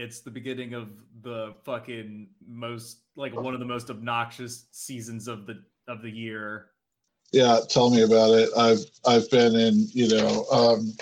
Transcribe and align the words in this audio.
It's 0.00 0.20
the 0.20 0.30
beginning 0.30 0.72
of 0.72 0.88
the 1.20 1.52
fucking 1.62 2.28
most 2.48 3.00
like 3.16 3.34
one 3.38 3.52
of 3.52 3.60
the 3.60 3.66
most 3.66 3.90
obnoxious 3.90 4.64
seasons 4.70 5.28
of 5.28 5.46
the 5.46 5.62
of 5.88 6.00
the 6.00 6.10
year. 6.10 6.68
Yeah, 7.32 7.60
tell 7.68 7.90
me 7.90 8.00
about 8.00 8.30
it. 8.30 8.48
I've 8.56 8.78
I've 9.06 9.30
been 9.30 9.54
in, 9.54 9.88
you 9.92 10.08
know, 10.08 10.46
um 10.46 10.94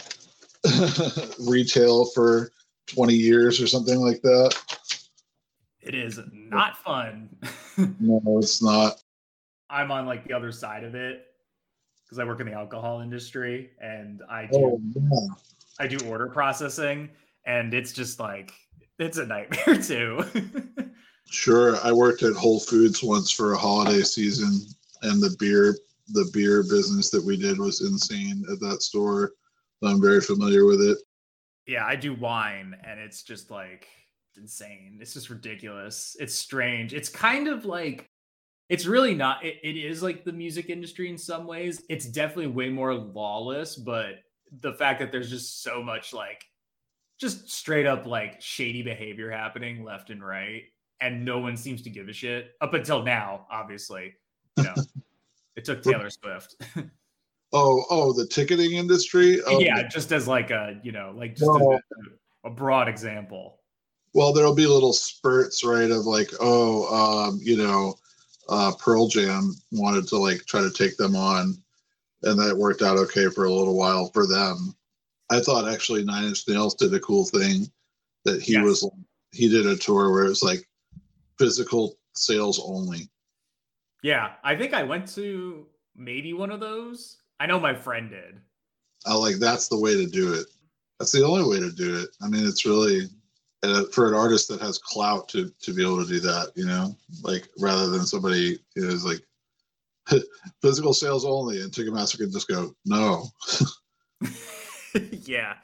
retail 1.49 2.07
for 2.07 2.51
20 2.89 3.15
years 3.15 3.61
or 3.61 3.69
something 3.69 4.01
like 4.01 4.21
that. 4.23 4.57
It 5.81 5.95
is 5.95 6.19
not 6.33 6.77
fun. 6.79 7.29
no, 8.01 8.21
it's 8.39 8.61
not. 8.61 9.01
I'm 9.71 9.93
on 9.93 10.07
like 10.07 10.27
the 10.27 10.35
other 10.35 10.51
side 10.51 10.83
of 10.83 10.97
it 10.97 11.27
because 12.05 12.19
I 12.19 12.25
work 12.25 12.41
in 12.41 12.47
the 12.47 12.53
alcohol 12.53 13.01
industry 13.01 13.71
and 13.81 14.23
I 14.29 14.47
do 14.47 14.59
Oh, 14.59 14.81
yeah. 14.93 15.35
I 15.79 15.87
do 15.87 16.05
order 16.09 16.27
processing 16.27 17.11
and 17.47 17.73
it's 17.73 17.93
just 17.93 18.19
like 18.19 18.53
it's 18.99 19.19
a 19.19 19.27
nightmare 19.27 19.77
too. 19.83 20.25
Sure. 21.31 21.77
I 21.85 21.93
worked 21.93 22.23
at 22.23 22.35
Whole 22.35 22.61
Foods 22.61 23.03
once 23.03 23.31
for 23.31 23.53
a 23.53 23.59
holiday 23.59 24.03
season 24.03 24.61
and 25.03 25.23
the 25.23 25.37
beer 25.39 25.77
the 26.11 26.31
beer 26.33 26.63
business 26.63 27.11
that 27.11 27.23
we 27.23 27.37
did 27.37 27.59
was 27.59 27.83
insane 27.83 28.43
at 28.51 28.61
that 28.61 28.83
store. 28.83 29.33
I'm 29.83 30.01
very 30.01 30.23
familiar 30.23 30.65
with 30.65 30.81
it. 30.81 30.97
yeah, 31.67 31.85
I 31.85 31.97
do 31.97 32.15
wine 32.15 32.75
and 32.83 32.99
it's 32.99 33.23
just 33.23 33.51
like 33.51 33.87
insane. 34.37 34.99
It's 35.03 35.13
just 35.13 35.29
ridiculous. 35.29 36.17
It's 36.19 36.35
strange. 36.35 36.95
It's 36.95 37.11
kind 37.11 37.47
of 37.47 37.67
like 37.67 38.09
it's 38.71 38.87
really 38.87 39.15
not 39.15 39.45
it, 39.45 39.57
it 39.63 39.77
is 39.77 40.03
like 40.03 40.25
the 40.25 40.33
music 40.33 40.71
industry 40.71 41.11
in 41.11 41.19
some 41.19 41.47
ways. 41.47 41.83
It's 41.91 42.07
definitely 42.07 42.49
way 42.49 42.71
more 42.71 42.95
lawless, 42.95 43.77
but 43.77 44.21
the 44.61 44.73
fact 44.73 45.01
that 45.01 45.13
there's 45.13 45.29
just 45.31 45.63
so 45.63 45.83
much 45.83 46.15
like 46.15 46.43
just 47.19 47.51
straight 47.51 47.87
up 47.87 48.07
like 48.07 48.41
shady 48.41 48.83
behavior 48.83 49.31
happening 49.31 49.85
left 49.85 50.11
and 50.11 50.25
right 50.25 50.65
and 51.01 51.25
no 51.25 51.39
one 51.39 51.57
seems 51.57 51.83
to 51.83 51.91
give 51.91 52.09
a 52.09 52.13
shit 52.13 52.55
up 52.61 52.75
until 52.75 53.03
now, 53.03 53.47
obviously. 53.51 54.15
You 54.57 54.65
know. 54.65 54.75
it 55.57 55.65
took 55.65 55.83
Taylor 55.83 56.11
Swift. 56.11 56.57
Oh, 57.51 57.85
oh, 57.89 58.13
the 58.13 58.27
ticketing 58.27 58.73
industry. 58.73 59.41
Oh, 59.47 59.59
yeah, 59.59 59.89
just 59.89 60.13
as 60.13 60.29
like 60.29 60.51
a, 60.51 60.79
you 60.83 60.93
know, 60.93 61.15
like 61.17 61.31
just 61.35 61.51
No. 61.51 61.81
a, 62.45 62.49
a 62.49 62.51
broad 62.51 62.89
example. 62.89 63.61
Well, 64.13 64.35
there'll 64.35 64.55
be 64.55 64.67
little 64.67 64.93
spurts, 64.93 65.65
right? 65.65 65.91
Of 65.91 66.05
like, 66.05 66.31
oh, 66.41 67.27
um, 67.27 67.41
you 67.43 67.57
know, 67.57 67.95
uh, 68.51 68.73
Pearl 68.79 69.09
Jam 69.09 69.55
wanted 69.73 70.07
to 70.09 70.19
like 70.19 70.45
try 70.45 70.61
to 70.61 70.71
take 70.71 70.99
them 70.99 71.17
on, 71.17 71.55
and 72.25 72.39
that 72.39 72.55
worked 72.55 72.83
out 72.83 72.99
okay 72.99 73.31
for 73.31 73.47
a 73.47 73.51
little 73.51 73.79
while 73.79 74.11
for 74.13 74.27
them. 74.27 74.77
I 75.31 75.41
thought 75.41 75.69
actually 75.73 76.05
Nine 76.05 76.25
Inch 76.25 76.49
Nails 76.49 76.75
did 76.75 76.95
a 76.95 77.01
cool 77.01 77.25
thing 77.25 77.71
that 78.25 78.43
he 78.43 78.55
Yes. 78.55 78.65
was 78.65 78.91
he 79.33 79.49
did 79.49 79.67
a 79.67 79.77
tour 79.77 80.11
where 80.11 80.25
it 80.25 80.29
was 80.29 80.43
like 80.43 80.67
physical 81.39 81.99
sales 82.15 82.61
only. 82.65 83.09
Yeah, 84.03 84.35
I 84.43 84.57
think 84.57 84.75
I 84.75 84.83
went 84.85 85.09
to 85.15 85.67
maybe 85.95 86.33
one 86.33 86.51
of 86.51 86.61
those. 86.61 87.19
I 87.41 87.47
know 87.47 87.61
my 87.61 87.75
friend 87.75 88.11
did. 88.11 88.41
I 89.07 89.15
like 89.15 89.37
that's 89.37 89.69
the 89.69 89.79
way 89.79 89.95
to 89.95 90.07
do 90.07 90.33
it. 90.33 90.47
That's 90.99 91.13
the 91.13 91.25
only 91.25 91.49
way 91.49 91.61
to 91.61 91.71
do 91.71 91.99
it. 91.99 92.09
I 92.23 92.29
mean, 92.29 92.47
it's 92.47 92.65
really 92.65 93.09
uh, 93.63 93.85
for 93.93 94.09
an 94.09 94.15
artist 94.15 94.49
that 94.49 94.61
has 94.61 94.79
clout 94.79 95.29
to 95.31 95.51
to 95.61 95.75
be 95.75 95.83
able 95.83 96.03
to 96.03 96.09
do 96.09 96.21
that. 96.21 96.53
You 96.55 96.67
know, 96.67 96.97
like 97.23 97.49
rather 97.59 97.89
than 97.89 98.07
somebody 98.07 98.59
who's 98.75 99.05
like 99.05 99.23
physical 100.63 100.95
sales 100.95 101.25
only, 101.25 101.61
and 101.61 101.73
Ticketmaster 101.73 102.19
can 102.19 102.33
just 102.33 102.49
go 102.49 102.75
no. 102.87 103.27
yeah. 105.25 105.55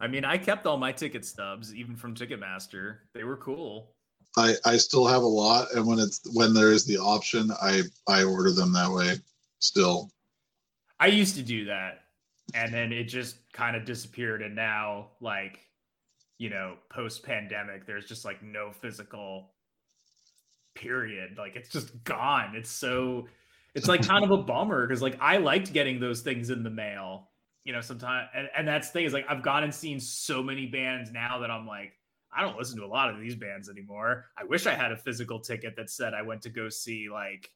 I 0.00 0.06
mean, 0.06 0.24
I 0.24 0.38
kept 0.38 0.66
all 0.66 0.78
my 0.78 0.92
ticket 0.92 1.24
stubs, 1.24 1.74
even 1.74 1.94
from 1.96 2.14
Ticketmaster. 2.14 2.96
They 3.12 3.24
were 3.24 3.36
cool. 3.36 3.92
I 4.36 4.54
I 4.64 4.76
still 4.76 5.06
have 5.06 5.22
a 5.22 5.26
lot, 5.26 5.68
and 5.74 5.86
when 5.86 5.98
it's 5.98 6.20
when 6.32 6.54
there 6.54 6.72
is 6.72 6.86
the 6.86 6.98
option, 6.98 7.50
I 7.60 7.82
I 8.06 8.22
order 8.22 8.52
them 8.52 8.72
that 8.72 8.90
way. 8.90 9.16
Still, 9.58 10.10
I 11.00 11.08
used 11.08 11.34
to 11.36 11.42
do 11.42 11.64
that, 11.64 12.02
and 12.54 12.72
then 12.72 12.92
it 12.92 13.04
just 13.04 13.36
kind 13.52 13.74
of 13.74 13.84
disappeared. 13.84 14.42
And 14.42 14.54
now, 14.54 15.08
like, 15.20 15.58
you 16.38 16.50
know, 16.50 16.76
post 16.90 17.22
pandemic, 17.22 17.86
there's 17.86 18.06
just 18.06 18.24
like 18.24 18.42
no 18.42 18.70
physical 18.70 19.52
period. 20.74 21.38
Like, 21.38 21.56
it's 21.56 21.70
just 21.70 22.04
gone. 22.04 22.54
It's 22.54 22.70
so, 22.70 23.28
it's 23.74 23.88
like 23.88 24.06
kind 24.06 24.24
of 24.24 24.30
a 24.30 24.42
bummer 24.42 24.86
because, 24.86 25.02
like, 25.02 25.18
I 25.20 25.38
liked 25.38 25.72
getting 25.72 26.00
those 26.00 26.20
things 26.20 26.50
in 26.50 26.62
the 26.62 26.70
mail, 26.70 27.29
you 27.64 27.72
know, 27.72 27.80
sometimes. 27.80 28.28
And, 28.34 28.48
and 28.56 28.66
that's 28.66 28.88
the 28.88 28.92
thing 28.94 29.04
is, 29.06 29.12
like, 29.12 29.26
I've 29.28 29.42
gone 29.42 29.64
and 29.64 29.74
seen 29.74 30.00
so 30.00 30.42
many 30.42 30.66
bands 30.66 31.12
now 31.12 31.38
that 31.40 31.50
I'm 31.50 31.66
like, 31.66 31.92
I 32.32 32.42
don't 32.42 32.56
listen 32.56 32.78
to 32.78 32.84
a 32.84 32.86
lot 32.86 33.10
of 33.10 33.20
these 33.20 33.34
bands 33.34 33.68
anymore. 33.68 34.26
I 34.38 34.44
wish 34.44 34.66
I 34.66 34.74
had 34.74 34.92
a 34.92 34.96
physical 34.96 35.40
ticket 35.40 35.74
that 35.76 35.90
said 35.90 36.14
I 36.14 36.22
went 36.22 36.42
to 36.42 36.48
go 36.48 36.68
see, 36.68 37.08
like, 37.10 37.50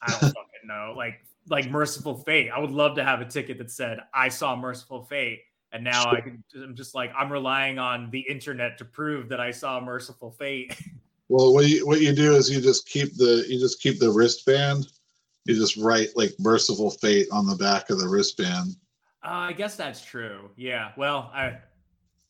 I 0.00 0.10
don't 0.10 0.20
fucking 0.20 0.66
know, 0.66 0.94
like 0.96 1.20
like 1.48 1.70
Mercyful 1.70 2.18
Fate. 2.18 2.50
I 2.50 2.58
would 2.58 2.70
love 2.70 2.96
to 2.96 3.04
have 3.04 3.20
a 3.20 3.24
ticket 3.24 3.58
that 3.58 3.70
said 3.70 4.00
I 4.12 4.28
saw 4.28 4.56
Mercyful 4.56 5.04
Fate, 5.04 5.42
and 5.72 5.84
now 5.84 6.10
I 6.10 6.20
can. 6.20 6.42
I'm 6.54 6.74
just 6.74 6.94
like 6.94 7.12
I'm 7.16 7.30
relying 7.30 7.78
on 7.78 8.10
the 8.10 8.20
internet 8.20 8.78
to 8.78 8.84
prove 8.84 9.28
that 9.28 9.40
I 9.40 9.50
saw 9.50 9.80
Mercyful 9.80 10.32
Fate. 10.32 10.78
well, 11.28 11.52
what 11.52 11.66
you 11.66 11.86
what 11.86 12.00
you 12.00 12.14
do 12.14 12.34
is 12.34 12.50
you 12.50 12.60
just 12.60 12.88
keep 12.88 13.16
the 13.16 13.44
you 13.48 13.58
just 13.58 13.80
keep 13.80 13.98
the 13.98 14.10
wristband. 14.10 14.86
You 15.44 15.54
just 15.54 15.76
write 15.76 16.08
like 16.16 16.32
Mercyful 16.38 16.90
Fate 16.90 17.28
on 17.30 17.46
the 17.46 17.56
back 17.56 17.90
of 17.90 17.98
the 17.98 18.08
wristband. 18.08 18.76
Uh, 19.24 19.48
I 19.48 19.52
guess 19.52 19.76
that's 19.76 20.04
true. 20.04 20.50
Yeah. 20.56 20.92
Well, 20.96 21.30
I. 21.34 21.58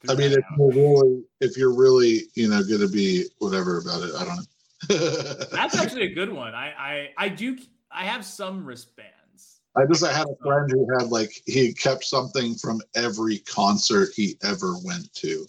I 0.06 0.14
mean, 0.14 0.32
if 0.32 0.44
you're 0.58 0.70
really, 0.70 1.24
if 1.40 1.56
you're 1.56 1.74
really, 1.74 2.22
you 2.34 2.48
know, 2.48 2.62
going 2.62 2.80
to 2.80 2.88
be 2.88 3.24
whatever 3.38 3.78
about 3.78 4.02
it, 4.02 4.14
I 4.14 4.24
don't 4.24 4.36
know. 4.36 5.44
that's 5.50 5.78
actually 5.78 6.02
a 6.02 6.14
good 6.14 6.30
one. 6.30 6.54
I 6.54 6.74
I 6.78 7.08
I 7.16 7.28
do. 7.30 7.56
I 7.90 8.04
have 8.04 8.24
some 8.24 8.66
wristbands. 8.66 9.60
I 9.76 9.86
just 9.86 10.04
I 10.04 10.12
had 10.12 10.26
a 10.26 10.36
friend 10.42 10.70
who 10.70 10.86
had 10.98 11.08
like 11.08 11.32
he 11.46 11.72
kept 11.72 12.04
something 12.04 12.54
from 12.54 12.82
every 12.94 13.38
concert 13.38 14.10
he 14.14 14.36
ever 14.42 14.74
went 14.84 15.12
to. 15.14 15.46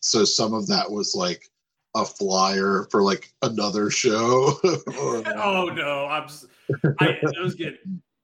So 0.00 0.24
some 0.24 0.54
of 0.54 0.66
that 0.68 0.90
was 0.90 1.14
like 1.14 1.50
a 1.94 2.04
flyer 2.04 2.86
for 2.90 3.02
like 3.02 3.32
another 3.42 3.90
show. 3.90 4.58
or, 4.64 5.22
oh 5.36 5.66
no, 5.74 6.06
I'm. 6.06 6.28
I, 7.00 7.18
those 7.34 7.54
get. 7.54 7.78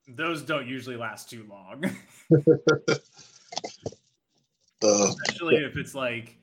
Those 0.07 0.41
don't 0.41 0.67
usually 0.67 0.95
last 0.95 1.29
too 1.29 1.45
long. 1.49 1.83
uh, 4.83 5.07
especially 5.09 5.57
if 5.57 5.75
it's 5.75 5.93
like 5.93 6.37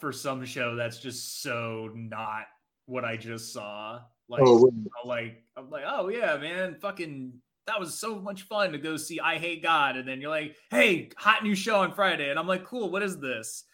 for 0.00 0.12
some 0.12 0.44
show 0.44 0.74
that's 0.74 0.98
just 0.98 1.42
so 1.42 1.90
not 1.94 2.46
what 2.86 3.04
I 3.04 3.16
just 3.16 3.52
saw. 3.52 4.00
Like, 4.28 4.42
oh, 4.44 4.72
like 5.04 5.44
I'm 5.56 5.70
like, 5.70 5.84
oh 5.86 6.08
yeah, 6.08 6.36
man, 6.36 6.76
fucking 6.80 7.34
that 7.66 7.80
was 7.80 7.98
so 7.98 8.20
much 8.20 8.42
fun 8.42 8.72
to 8.72 8.78
go 8.78 8.96
see 8.96 9.18
Eyehategod, 9.18 9.98
and 9.98 10.06
then 10.06 10.20
you're 10.20 10.30
like, 10.30 10.56
hey, 10.70 11.10
hot 11.16 11.42
new 11.42 11.54
show 11.54 11.80
on 11.80 11.94
Friday, 11.94 12.30
and 12.30 12.38
I'm 12.38 12.46
like, 12.46 12.64
cool, 12.64 12.90
what 12.90 13.02
is 13.02 13.18
this? 13.18 13.64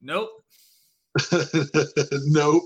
Nope. 0.00 0.30
nope. 2.12 2.62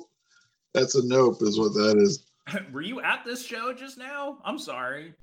That's 0.72 0.94
a 0.94 1.06
nope, 1.06 1.38
is 1.40 1.58
what 1.58 1.72
that 1.74 1.96
is. 1.98 2.26
Were 2.72 2.82
you 2.82 3.00
at 3.00 3.24
this 3.24 3.44
show 3.44 3.72
just 3.72 3.96
now? 3.96 4.38
I'm 4.44 4.58
sorry. 4.58 5.14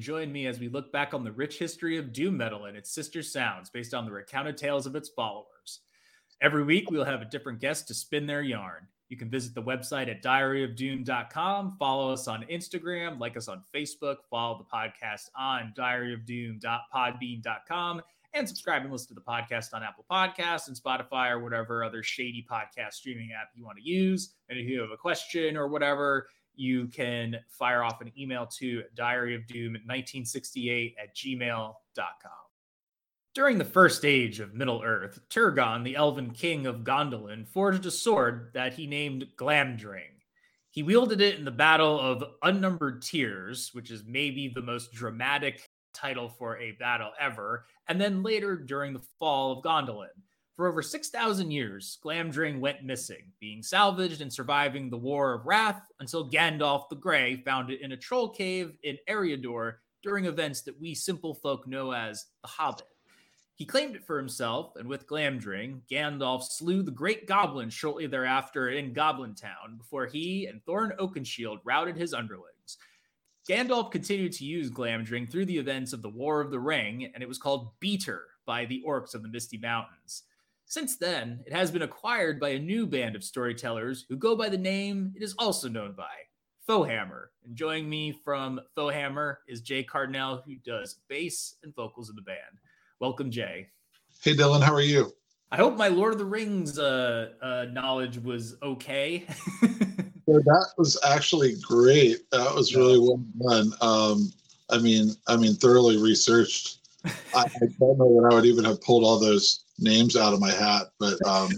Join 0.00 0.32
me 0.32 0.46
as 0.46 0.58
we 0.58 0.68
look 0.68 0.92
back 0.92 1.14
on 1.14 1.24
the 1.24 1.32
rich 1.32 1.58
history 1.58 1.96
of 1.96 2.12
doom 2.12 2.36
metal 2.36 2.66
and 2.66 2.76
its 2.76 2.90
sister 2.90 3.22
sounds 3.22 3.70
based 3.70 3.94
on 3.94 4.04
the 4.04 4.12
recounted 4.12 4.56
tales 4.56 4.86
of 4.86 4.96
its 4.96 5.08
followers. 5.08 5.80
Every 6.40 6.64
week, 6.64 6.90
we'll 6.90 7.04
have 7.04 7.22
a 7.22 7.26
different 7.26 7.60
guest 7.60 7.86
to 7.88 7.94
spin 7.94 8.26
their 8.26 8.42
yarn. 8.42 8.88
You 9.10 9.16
can 9.16 9.28
visit 9.28 9.54
the 9.54 9.62
website 9.62 10.08
at 10.08 10.22
diaryofdoom.com, 10.22 11.76
follow 11.78 12.10
us 12.12 12.26
on 12.28 12.44
Instagram, 12.44 13.18
like 13.18 13.36
us 13.36 13.48
on 13.48 13.64
Facebook, 13.74 14.18
follow 14.30 14.56
the 14.56 14.64
podcast 14.64 15.28
on 15.36 15.74
diaryofdoom.podbean.com, 15.76 18.02
and 18.32 18.48
subscribe 18.48 18.82
and 18.82 18.92
listen 18.92 19.08
to 19.08 19.14
the 19.14 19.20
podcast 19.20 19.74
on 19.74 19.82
Apple 19.82 20.04
Podcasts 20.08 20.68
and 20.68 20.76
Spotify 20.76 21.30
or 21.30 21.40
whatever 21.40 21.82
other 21.82 22.04
shady 22.04 22.46
podcast 22.48 22.92
streaming 22.92 23.30
app 23.32 23.48
you 23.54 23.64
want 23.64 23.78
to 23.78 23.84
use. 23.84 24.34
And 24.48 24.56
if 24.58 24.68
you 24.68 24.80
have 24.80 24.92
a 24.92 24.96
question 24.96 25.56
or 25.56 25.66
whatever, 25.66 26.28
you 26.60 26.86
can 26.88 27.36
fire 27.48 27.82
off 27.82 28.00
an 28.00 28.12
email 28.18 28.46
to 28.58 28.82
diary 28.94 29.34
of 29.34 29.46
doom 29.46 29.72
1968 29.72 30.94
at 31.02 31.16
gmail.com. 31.16 31.74
During 33.34 33.58
the 33.58 33.64
first 33.64 34.04
age 34.04 34.40
of 34.40 34.54
Middle 34.54 34.82
Earth, 34.84 35.20
Turgon, 35.30 35.84
the 35.84 35.96
elven 35.96 36.32
king 36.32 36.66
of 36.66 36.84
Gondolin, 36.84 37.46
forged 37.46 37.86
a 37.86 37.90
sword 37.90 38.50
that 38.54 38.74
he 38.74 38.86
named 38.86 39.26
Glamdring. 39.36 40.20
He 40.70 40.82
wielded 40.82 41.20
it 41.20 41.38
in 41.38 41.44
the 41.44 41.50
Battle 41.50 41.98
of 41.98 42.24
Unnumbered 42.42 43.02
Tears, 43.02 43.70
which 43.72 43.90
is 43.90 44.04
maybe 44.06 44.48
the 44.48 44.62
most 44.62 44.92
dramatic 44.92 45.68
title 45.94 46.28
for 46.28 46.58
a 46.58 46.72
battle 46.72 47.10
ever, 47.18 47.66
and 47.88 48.00
then 48.00 48.22
later 48.22 48.56
during 48.56 48.92
the 48.92 49.02
fall 49.18 49.52
of 49.52 49.64
Gondolin. 49.64 50.08
For 50.60 50.68
over 50.68 50.82
6,000 50.82 51.50
years, 51.50 51.96
Glamdring 52.04 52.60
went 52.60 52.84
missing, 52.84 53.32
being 53.40 53.62
salvaged 53.62 54.20
and 54.20 54.30
surviving 54.30 54.90
the 54.90 54.98
War 54.98 55.32
of 55.32 55.46
Wrath 55.46 55.80
until 56.00 56.30
Gandalf 56.30 56.90
the 56.90 56.96
Grey 56.96 57.36
found 57.46 57.70
it 57.70 57.80
in 57.80 57.92
a 57.92 57.96
troll 57.96 58.28
cave 58.28 58.76
in 58.82 58.98
Eriador 59.08 59.76
during 60.02 60.26
events 60.26 60.60
that 60.60 60.78
we 60.78 60.94
simple 60.94 61.32
folk 61.32 61.66
know 61.66 61.92
as 61.94 62.26
the 62.42 62.48
Hobbit. 62.48 62.88
He 63.54 63.64
claimed 63.64 63.96
it 63.96 64.04
for 64.04 64.18
himself, 64.18 64.76
and 64.76 64.86
with 64.86 65.06
Glamdring, 65.06 65.80
Gandalf 65.90 66.42
slew 66.42 66.82
the 66.82 66.90
great 66.90 67.26
goblin 67.26 67.70
shortly 67.70 68.06
thereafter 68.06 68.68
in 68.68 68.92
Goblin 68.92 69.34
Town 69.34 69.78
before 69.78 70.04
he 70.04 70.44
and 70.44 70.62
Thorin 70.66 70.94
Oakenshield 70.98 71.60
routed 71.64 71.96
his 71.96 72.12
underlings. 72.12 72.76
Gandalf 73.48 73.90
continued 73.90 74.32
to 74.32 74.44
use 74.44 74.70
Glamdring 74.70 75.26
through 75.26 75.46
the 75.46 75.56
events 75.56 75.94
of 75.94 76.02
the 76.02 76.10
War 76.10 76.42
of 76.42 76.50
the 76.50 76.60
Ring, 76.60 77.10
and 77.14 77.22
it 77.22 77.28
was 77.30 77.38
called 77.38 77.70
Beater 77.80 78.24
by 78.44 78.66
the 78.66 78.82
orcs 78.86 79.14
of 79.14 79.22
the 79.22 79.28
Misty 79.30 79.56
Mountains. 79.56 80.24
Since 80.70 80.98
then, 80.98 81.40
it 81.46 81.52
has 81.52 81.72
been 81.72 81.82
acquired 81.82 82.38
by 82.38 82.50
a 82.50 82.58
new 82.60 82.86
band 82.86 83.16
of 83.16 83.24
storytellers 83.24 84.06
who 84.08 84.14
go 84.14 84.36
by 84.36 84.48
the 84.48 84.56
name 84.56 85.12
it 85.16 85.20
is 85.20 85.34
also 85.36 85.68
known 85.68 85.94
by 85.94 86.04
Foehammer. 86.68 87.24
And 87.44 87.56
joining 87.56 87.90
me 87.90 88.12
from 88.24 88.60
Foehammer 88.76 89.38
is 89.48 89.62
Jay 89.62 89.82
Cardinal, 89.82 90.44
who 90.46 90.54
does 90.64 91.00
bass 91.08 91.56
and 91.64 91.74
vocals 91.74 92.08
in 92.08 92.14
the 92.14 92.22
band. 92.22 92.60
Welcome, 93.00 93.32
Jay. 93.32 93.66
Hey, 94.22 94.36
Dylan, 94.36 94.62
how 94.62 94.72
are 94.72 94.80
you? 94.80 95.12
I 95.50 95.56
hope 95.56 95.76
my 95.76 95.88
Lord 95.88 96.12
of 96.12 96.20
the 96.20 96.24
Rings 96.24 96.78
uh, 96.78 97.30
uh, 97.42 97.66
knowledge 97.72 98.18
was 98.18 98.54
okay. 98.62 99.26
that 100.28 100.66
was 100.78 100.96
actually 101.04 101.56
great. 101.60 102.30
That 102.30 102.54
was 102.54 102.76
really 102.76 103.00
well 103.00 103.20
done. 103.44 103.72
Um, 103.80 104.32
I 104.70 104.78
mean, 104.78 105.16
I 105.26 105.36
mean, 105.36 105.54
thoroughly 105.54 105.96
researched. 105.96 106.79
I, 107.04 107.10
I, 107.34 107.66
don't 107.78 107.98
know 107.98 108.20
that 108.20 108.28
I 108.30 108.34
would 108.34 108.44
even 108.44 108.64
have 108.64 108.80
pulled 108.82 109.04
all 109.04 109.18
those 109.18 109.64
names 109.78 110.16
out 110.16 110.34
of 110.34 110.40
my 110.40 110.50
hat, 110.50 110.88
but 110.98 111.14
um, 111.26 111.50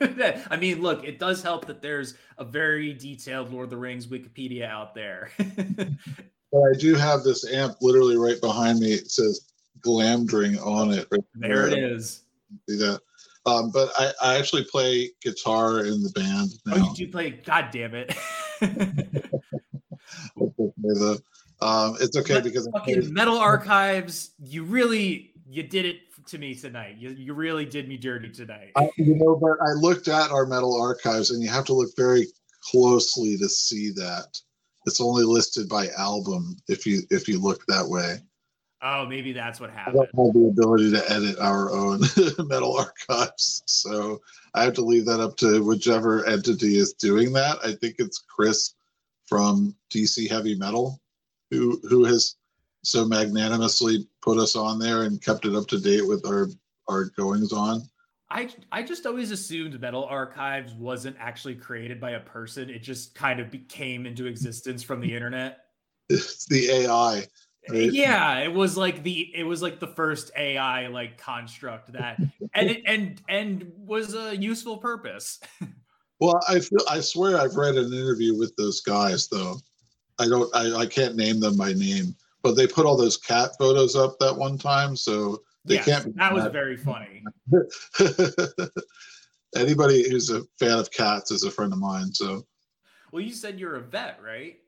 I 0.50 0.56
mean, 0.56 0.80
look, 0.80 1.04
it 1.04 1.18
does 1.18 1.42
help 1.42 1.66
that 1.66 1.82
there's 1.82 2.14
a 2.38 2.44
very 2.44 2.92
detailed 2.92 3.52
Lord 3.52 3.64
of 3.64 3.70
the 3.70 3.76
Rings 3.76 4.06
Wikipedia 4.06 4.68
out 4.68 4.94
there. 4.94 5.30
but 5.38 6.58
I 6.58 6.76
do 6.78 6.94
have 6.94 7.22
this 7.22 7.46
amp 7.52 7.76
literally 7.80 8.16
right 8.16 8.40
behind 8.40 8.80
me. 8.80 8.92
It 8.92 9.10
says 9.10 9.48
Glamdring 9.80 10.64
on 10.64 10.92
it. 10.92 11.06
Right 11.10 11.20
there, 11.34 11.68
there 11.68 11.68
it 11.68 11.92
is. 11.92 12.22
See 12.68 12.76
that? 12.78 13.00
Um, 13.46 13.70
but 13.70 13.90
I, 13.96 14.12
I 14.22 14.38
actually 14.38 14.64
play 14.64 15.10
guitar 15.22 15.84
in 15.84 16.02
the 16.02 16.10
band 16.10 16.50
now. 16.66 16.74
Oh, 16.76 16.88
you 16.90 17.06
do 17.06 17.12
play? 17.12 17.30
God 17.30 17.68
damn 17.72 17.94
it! 17.94 18.14
um, 21.60 21.96
it's 22.00 22.16
okay 22.16 22.34
but 22.34 22.44
because 22.44 22.68
fucking 22.72 23.12
Metal 23.12 23.38
Archives. 23.38 24.30
You 24.44 24.64
really 24.64 25.32
you 25.48 25.62
did 25.62 25.86
it 25.86 26.00
to 26.26 26.38
me 26.38 26.54
tonight. 26.54 26.96
You, 26.98 27.10
you 27.10 27.34
really 27.34 27.64
did 27.64 27.88
me 27.88 27.96
dirty 27.96 28.30
tonight. 28.30 28.72
I, 28.76 28.90
you 28.96 29.16
know, 29.16 29.36
but 29.36 29.56
I 29.60 29.72
looked 29.72 30.08
at 30.08 30.30
our 30.30 30.46
Metal 30.46 30.80
Archives, 30.80 31.30
and 31.30 31.42
you 31.42 31.48
have 31.48 31.64
to 31.66 31.74
look 31.74 31.90
very 31.96 32.26
closely 32.60 33.36
to 33.38 33.48
see 33.48 33.90
that. 33.92 34.38
It's 34.86 35.00
only 35.00 35.24
listed 35.24 35.68
by 35.68 35.88
album 35.98 36.56
if 36.68 36.86
you 36.86 37.00
if 37.10 37.28
you 37.28 37.40
look 37.40 37.64
that 37.66 37.86
way. 37.86 38.18
Oh, 38.80 39.06
maybe 39.06 39.32
that's 39.32 39.58
what 39.58 39.70
happened. 39.70 40.00
I 40.00 40.16
don't 40.16 40.26
have 40.26 40.34
the 40.34 40.48
ability 40.48 40.92
to 40.92 41.10
edit 41.10 41.38
our 41.40 41.72
own 41.72 42.00
metal 42.46 42.76
archives, 42.78 43.62
so 43.66 44.20
I 44.54 44.62
have 44.62 44.74
to 44.74 44.84
leave 44.84 45.04
that 45.06 45.20
up 45.20 45.36
to 45.38 45.64
whichever 45.64 46.24
entity 46.26 46.76
is 46.76 46.92
doing 46.92 47.32
that. 47.32 47.58
I 47.64 47.72
think 47.72 47.96
it's 47.98 48.18
Chris 48.18 48.74
from 49.26 49.74
DC 49.90 50.30
Heavy 50.30 50.54
Metal, 50.54 51.00
who 51.50 51.80
who 51.88 52.04
has 52.04 52.36
so 52.82 53.04
magnanimously 53.04 54.08
put 54.22 54.38
us 54.38 54.56
on 54.56 54.78
there 54.78 55.02
and 55.02 55.22
kept 55.22 55.44
it 55.44 55.54
up 55.54 55.66
to 55.68 55.78
date 55.78 56.06
with 56.06 56.26
our 56.26 56.48
our 56.88 57.06
goings 57.16 57.52
on. 57.52 57.82
I 58.30 58.50
I 58.70 58.82
just 58.82 59.06
always 59.06 59.30
assumed 59.30 59.80
Metal 59.80 60.04
Archives 60.04 60.74
wasn't 60.74 61.16
actually 61.18 61.54
created 61.54 62.00
by 62.00 62.12
a 62.12 62.20
person. 62.20 62.70
It 62.70 62.82
just 62.82 63.14
kind 63.14 63.40
of 63.40 63.50
became 63.50 64.06
into 64.06 64.26
existence 64.26 64.82
from 64.82 65.00
the 65.00 65.14
internet. 65.14 65.64
It's 66.08 66.46
the 66.48 66.70
AI 66.70 67.26
Right? 67.70 67.92
Yeah, 67.92 68.38
it 68.38 68.52
was 68.52 68.76
like 68.76 69.02
the 69.02 69.30
it 69.34 69.44
was 69.44 69.60
like 69.60 69.78
the 69.78 69.88
first 69.88 70.30
AI 70.36 70.86
like 70.86 71.18
construct 71.18 71.92
that 71.92 72.18
and 72.54 72.70
it 72.70 72.82
and 72.86 73.20
and 73.28 73.72
was 73.76 74.14
a 74.14 74.36
useful 74.36 74.78
purpose. 74.78 75.38
well, 76.20 76.40
I 76.48 76.60
feel 76.60 76.80
I 76.88 77.00
swear 77.00 77.38
I've 77.38 77.56
read 77.56 77.76
an 77.76 77.92
interview 77.92 78.36
with 78.36 78.56
those 78.56 78.80
guys 78.80 79.28
though. 79.28 79.56
I 80.18 80.28
don't 80.28 80.54
I, 80.54 80.80
I 80.80 80.86
can't 80.86 81.16
name 81.16 81.40
them 81.40 81.56
by 81.56 81.72
name, 81.72 82.14
but 82.42 82.52
they 82.52 82.66
put 82.66 82.86
all 82.86 82.96
those 82.96 83.16
cat 83.16 83.50
photos 83.58 83.96
up 83.96 84.18
that 84.18 84.36
one 84.36 84.58
time, 84.58 84.96
so 84.96 85.42
they 85.64 85.76
yes, 85.76 85.84
can't. 85.84 86.16
That 86.16 86.34
was 86.34 86.46
very 86.46 86.76
funny. 86.76 87.24
Anybody 89.56 90.08
who's 90.08 90.30
a 90.30 90.42
fan 90.58 90.78
of 90.78 90.90
cats 90.90 91.30
is 91.30 91.44
a 91.44 91.50
friend 91.50 91.72
of 91.72 91.78
mine. 91.78 92.12
So, 92.12 92.46
well, 93.12 93.22
you 93.22 93.32
said 93.32 93.58
you're 93.58 93.76
a 93.76 93.80
vet, 93.80 94.20
right? 94.22 94.58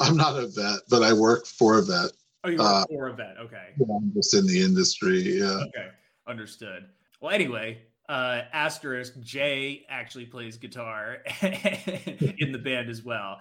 I'm 0.00 0.16
not 0.16 0.36
a 0.38 0.48
vet, 0.48 0.80
but 0.88 1.02
I 1.02 1.12
work 1.12 1.46
for 1.46 1.78
a 1.78 1.82
vet. 1.82 2.10
Oh, 2.44 2.48
you 2.48 2.58
work 2.58 2.66
uh, 2.66 2.84
for 2.88 3.08
a 3.08 3.12
vet. 3.12 3.36
Okay. 3.38 3.68
I'm 3.80 4.12
just 4.14 4.34
in 4.34 4.46
the 4.46 4.60
industry. 4.60 5.38
Yeah. 5.38 5.64
Okay. 5.68 5.88
Understood. 6.26 6.86
Well, 7.20 7.32
anyway, 7.32 7.82
uh, 8.08 8.42
asterisk 8.52 9.20
Jay 9.20 9.86
actually 9.88 10.26
plays 10.26 10.56
guitar 10.56 11.18
in 11.42 12.50
the 12.50 12.60
band 12.62 12.88
as 12.90 13.04
well. 13.04 13.40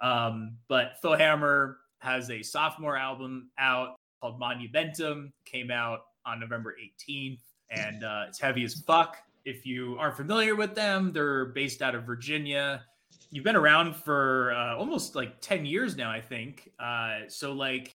Um, 0.00 0.56
but 0.68 0.94
Foehammer 1.02 1.76
has 2.00 2.30
a 2.30 2.42
sophomore 2.42 2.96
album 2.96 3.50
out 3.58 3.96
called 4.20 4.40
Monumentum, 4.40 5.32
came 5.44 5.70
out 5.70 6.00
on 6.24 6.40
November 6.40 6.74
18th, 7.08 7.40
and 7.70 8.04
uh, 8.04 8.24
it's 8.28 8.40
heavy 8.40 8.64
as 8.64 8.74
fuck. 8.74 9.16
If 9.44 9.64
you 9.64 9.96
aren't 9.98 10.16
familiar 10.16 10.54
with 10.54 10.74
them, 10.74 11.12
they're 11.12 11.46
based 11.46 11.82
out 11.82 11.94
of 11.94 12.04
Virginia. 12.04 12.84
You've 13.30 13.44
been 13.44 13.56
around 13.56 13.94
for 13.94 14.52
uh, 14.52 14.76
almost 14.76 15.14
like 15.14 15.40
10 15.40 15.66
years 15.66 15.96
now 15.96 16.10
i 16.10 16.20
think. 16.20 16.70
Uh, 16.78 17.20
so 17.28 17.52
like 17.52 17.94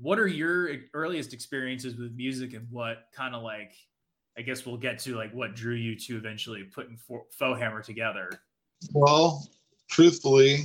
what 0.00 0.18
are 0.18 0.26
your 0.26 0.70
earliest 0.92 1.32
experiences 1.32 1.96
with 1.96 2.12
music 2.14 2.52
and 2.52 2.66
what 2.70 3.04
kind 3.14 3.34
of 3.34 3.42
like 3.42 3.72
i 4.36 4.42
guess 4.42 4.66
we'll 4.66 4.76
get 4.76 4.98
to 4.98 5.16
like 5.16 5.32
what 5.32 5.54
drew 5.54 5.74
you 5.74 5.96
to 5.98 6.16
eventually 6.16 6.62
putting 6.64 6.98
Foehammer 7.40 7.82
together? 7.82 8.30
Well 8.92 9.48
truthfully 9.88 10.64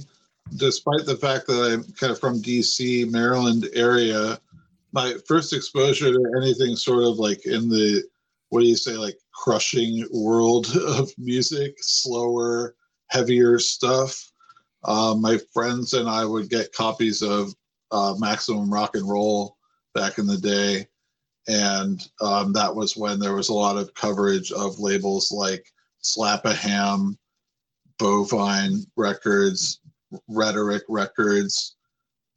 despite 0.58 1.06
the 1.06 1.18
fact 1.18 1.48
that 1.48 1.72
i'm 1.72 1.84
kind 1.94 2.12
of 2.12 2.20
from 2.20 2.42
dc 2.42 3.10
maryland 3.10 3.68
area 3.74 4.40
my 4.92 5.16
first 5.28 5.54
exposure 5.54 6.12
to 6.12 6.34
anything 6.42 6.76
sort 6.76 7.04
of 7.04 7.18
like 7.18 7.46
in 7.46 7.70
the 7.70 8.04
what 8.50 8.60
do 8.60 8.68
you 8.68 8.76
say 8.76 8.94
like 8.98 9.18
crushing 9.34 10.06
world 10.12 10.68
of 10.88 11.10
music 11.18 11.76
slower 11.80 12.76
heavier 13.12 13.60
stuff. 13.60 14.32
Uh, 14.84 15.16
my 15.20 15.38
friends 15.54 15.94
and 15.94 16.10
I 16.10 16.26
would 16.26 16.50
get 16.50 16.74
copies 16.74 17.22
of 17.22 17.54
uh, 17.92 18.16
Maximum 18.18 18.74
Rock 18.74 18.96
and 18.96 19.08
Roll 19.08 19.58
back 19.94 20.18
in 20.18 20.26
the 20.26 20.38
day. 20.38 20.88
And 21.48 22.02
um, 22.22 22.54
that 22.54 22.74
was 22.74 22.96
when 22.96 23.20
there 23.20 23.36
was 23.36 23.50
a 23.50 23.54
lot 23.54 23.78
of 23.78 23.94
coverage 23.94 24.52
of 24.52 24.80
labels 24.80 25.32
like 25.32 25.66
Slap 26.00 26.46
a 26.46 26.54
Ham, 26.54 27.18
Bovine 28.00 28.86
Records, 28.96 29.81
Rhetoric 30.28 30.84
Records. 30.90 31.76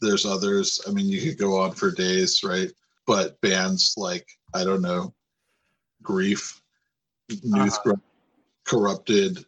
There's 0.00 0.26
others. 0.26 0.80
I 0.86 0.90
mean, 0.90 1.06
you 1.06 1.20
could 1.20 1.38
go 1.38 1.58
on 1.58 1.72
for 1.72 1.90
days, 1.90 2.42
right? 2.42 2.70
But 3.06 3.40
bands 3.40 3.94
like, 3.96 4.26
I 4.54 4.64
don't 4.64 4.82
know, 4.82 5.14
Grief, 6.02 6.60
Youth 7.28 7.78
uh-huh. 7.86 7.94
Corrupted, 8.66 9.44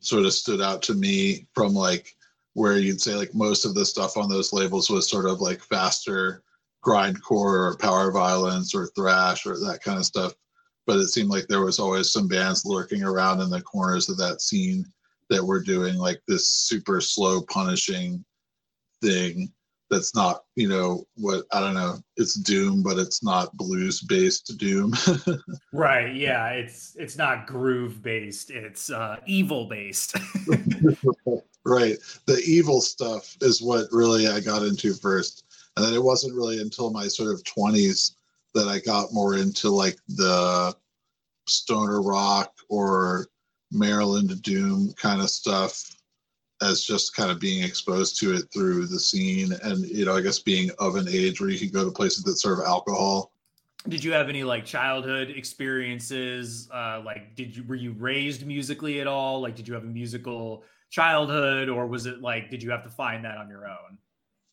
sort 0.00 0.24
of 0.24 0.32
stood 0.32 0.60
out 0.60 0.82
to 0.82 0.94
me 0.94 1.46
from 1.54 1.74
like 1.74 2.14
where 2.54 2.78
you'd 2.78 3.00
say 3.00 3.14
like 3.14 3.34
most 3.34 3.64
of 3.64 3.74
the 3.74 3.84
stuff 3.84 4.16
on 4.16 4.28
those 4.28 4.52
labels 4.52 4.90
was 4.90 5.08
sort 5.08 5.26
of 5.26 5.40
like 5.40 5.62
faster 5.62 6.42
grindcore 6.84 7.70
or 7.70 7.76
power 7.78 8.10
violence 8.10 8.74
or 8.74 8.86
thrash 8.88 9.44
or 9.46 9.58
that 9.58 9.82
kind 9.82 9.98
of 9.98 10.06
stuff 10.06 10.34
but 10.86 10.98
it 10.98 11.08
seemed 11.08 11.30
like 11.30 11.46
there 11.46 11.64
was 11.64 11.78
always 11.78 12.10
some 12.10 12.26
bands 12.26 12.64
lurking 12.64 13.04
around 13.04 13.40
in 13.40 13.50
the 13.50 13.62
corners 13.62 14.08
of 14.08 14.16
that 14.16 14.40
scene 14.40 14.84
that 15.30 15.44
were 15.44 15.60
doing 15.60 15.96
like 15.96 16.20
this 16.28 16.48
super 16.48 17.00
slow 17.00 17.40
punishing 17.42 18.24
thing 19.00 19.50
that's 19.90 20.14
not 20.14 20.44
you 20.54 20.68
know 20.68 21.04
what 21.16 21.44
i 21.52 21.60
don't 21.60 21.74
know 21.74 21.96
it's 22.16 22.34
doom 22.34 22.82
but 22.82 22.98
it's 22.98 23.22
not 23.22 23.54
blues 23.56 24.00
based 24.00 24.56
doom. 24.56 24.94
Right 25.72 26.14
yeah 26.14 26.48
it's 26.50 26.96
it's 26.98 27.16
not 27.16 27.46
groove 27.46 28.02
based 28.02 28.50
it's 28.50 28.90
uh 28.90 29.16
evil 29.26 29.66
based 29.66 30.16
right 31.64 31.96
the 32.26 32.42
evil 32.44 32.80
stuff 32.80 33.36
is 33.40 33.62
what 33.62 33.86
really 33.90 34.28
i 34.28 34.40
got 34.40 34.62
into 34.62 34.94
first. 34.94 35.44
And 35.76 35.86
then 35.86 35.94
it 35.94 36.02
wasn't 36.02 36.34
really 36.34 36.60
until 36.60 36.90
my 36.90 37.06
sort 37.06 37.32
of 37.32 37.42
20s 37.44 38.12
that 38.54 38.68
i 38.68 38.78
got 38.80 39.12
more 39.12 39.36
into 39.36 39.70
like 39.70 39.96
the 40.08 40.74
stoner 41.46 42.02
rock 42.02 42.52
or 42.68 43.26
maryland 43.70 44.42
doom 44.42 44.92
kind 44.96 45.20
of 45.20 45.30
stuff 45.30 45.82
as 46.62 46.82
just 46.84 47.14
kind 47.14 47.30
of 47.30 47.40
being 47.40 47.62
exposed 47.62 48.18
to 48.20 48.34
it 48.34 48.44
through 48.52 48.86
the 48.86 49.00
scene 49.00 49.52
and 49.62 49.86
you 49.86 50.04
know 50.04 50.16
i 50.16 50.20
guess 50.20 50.38
being 50.38 50.70
of 50.78 50.96
an 50.96 51.08
age 51.08 51.40
where 51.40 51.50
you 51.50 51.58
can 51.58 51.70
go 51.70 51.84
to 51.84 51.90
places 51.90 52.22
that 52.24 52.36
serve 52.36 52.60
alcohol. 52.66 53.32
Did 53.88 54.04
you 54.04 54.12
have 54.12 54.28
any 54.28 54.44
like 54.44 54.66
childhood 54.66 55.30
experiences 55.30 56.68
uh 56.70 57.00
like 57.04 57.34
did 57.34 57.56
you 57.56 57.64
were 57.64 57.76
you 57.76 57.92
raised 57.92 58.46
musically 58.46 59.00
at 59.00 59.06
all? 59.06 59.40
Like 59.40 59.56
did 59.56 59.66
you 59.66 59.72
have 59.74 59.84
a 59.84 59.86
musical 59.86 60.64
childhood 60.90 61.70
or 61.70 61.86
was 61.86 62.04
it 62.04 62.20
like 62.20 62.50
did 62.50 62.62
you 62.62 62.70
have 62.70 62.82
to 62.82 62.90
find 62.90 63.24
that 63.24 63.38
on 63.38 63.48
your 63.48 63.66
own? 63.66 63.96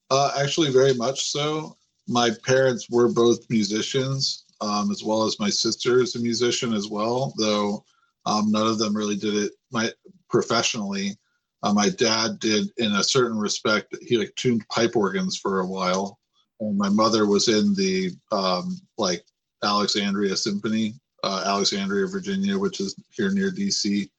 Uh 0.10 0.32
actually 0.40 0.72
very 0.72 0.94
much 0.94 1.30
so. 1.30 1.76
My 2.08 2.30
parents 2.46 2.90
were 2.90 3.12
both 3.12 3.50
musicians 3.50 4.46
um 4.62 4.92
as 4.92 5.04
well 5.04 5.24
as 5.24 5.40
my 5.42 5.50
sister 5.50 6.00
is 6.00 6.16
a 6.16 6.20
musician 6.20 6.74
as 6.74 6.88
well 6.88 7.34
though 7.38 7.84
um 8.28 8.52
none 8.52 8.68
of 8.68 8.78
them 8.78 8.96
really 8.96 9.16
did 9.16 9.34
it 9.34 9.52
my 9.72 9.90
professionally 10.30 11.18
uh, 11.64 11.74
my 11.74 11.90
dad 11.90 12.40
did, 12.40 12.70
in 12.78 12.94
a 12.94 13.04
certain 13.04 13.38
respect, 13.38 13.96
he 14.02 14.18
like 14.18 14.34
tuned 14.36 14.68
pipe 14.70 14.96
organs 14.96 15.38
for 15.38 15.62
a 15.62 15.66
while, 15.66 16.20
and 16.60 16.78
my 16.78 16.90
mother 16.90 17.26
was 17.26 17.48
in 17.48 17.74
the 17.74 18.12
um, 18.32 18.80
like 18.98 19.26
Alexandria 19.64 20.36
Symphony, 20.36 20.94
uh, 21.24 21.44
Alexandria, 21.46 22.08
Virginia, 22.08 22.58
which 22.58 22.80
is 22.80 22.96
here 23.10 23.32
near 23.32 23.52
DC, 23.52 24.10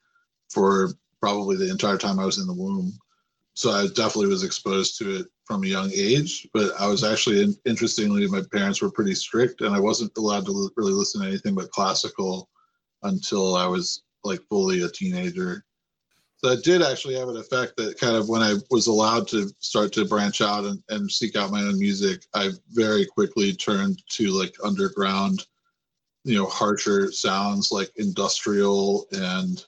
for 0.50 0.90
probably 1.20 1.56
the 1.56 1.70
entire 1.70 1.98
time 1.98 2.18
I 2.18 2.26
was 2.26 2.38
in 2.38 2.46
the 2.46 2.54
womb. 2.54 2.92
So 3.54 3.70
I 3.70 3.86
definitely 3.88 4.28
was 4.28 4.44
exposed 4.44 4.98
to 4.98 5.20
it 5.20 5.26
from 5.44 5.64
a 5.64 5.68
young 5.68 5.90
age. 5.92 6.48
But 6.54 6.72
I 6.78 6.86
was 6.86 7.02
actually, 7.02 7.42
in, 7.42 7.56
interestingly, 7.64 8.26
my 8.28 8.42
parents 8.52 8.80
were 8.80 8.90
pretty 8.90 9.14
strict, 9.14 9.62
and 9.62 9.74
I 9.74 9.80
wasn't 9.80 10.16
allowed 10.16 10.46
to 10.46 10.70
really 10.76 10.92
listen 10.92 11.22
to 11.22 11.26
anything 11.26 11.54
but 11.54 11.70
classical 11.70 12.48
until 13.02 13.56
I 13.56 13.66
was 13.66 14.02
like 14.24 14.40
fully 14.48 14.82
a 14.82 14.88
teenager 14.88 15.64
so 16.38 16.50
it 16.50 16.62
did 16.62 16.82
actually 16.82 17.16
have 17.16 17.28
an 17.28 17.36
effect 17.36 17.76
that 17.76 17.98
kind 17.98 18.14
of 18.14 18.28
when 18.28 18.42
I 18.42 18.54
was 18.70 18.86
allowed 18.86 19.26
to 19.28 19.50
start 19.58 19.92
to 19.94 20.04
branch 20.04 20.40
out 20.40 20.64
and, 20.64 20.80
and 20.88 21.10
seek 21.10 21.34
out 21.34 21.50
my 21.50 21.62
own 21.62 21.78
music, 21.78 22.26
I 22.32 22.50
very 22.70 23.04
quickly 23.06 23.52
turned 23.52 24.00
to 24.10 24.30
like 24.30 24.54
underground, 24.62 25.46
you 26.22 26.36
know, 26.36 26.46
harsher 26.46 27.10
sounds 27.10 27.72
like 27.72 27.90
industrial 27.96 29.06
and 29.10 29.64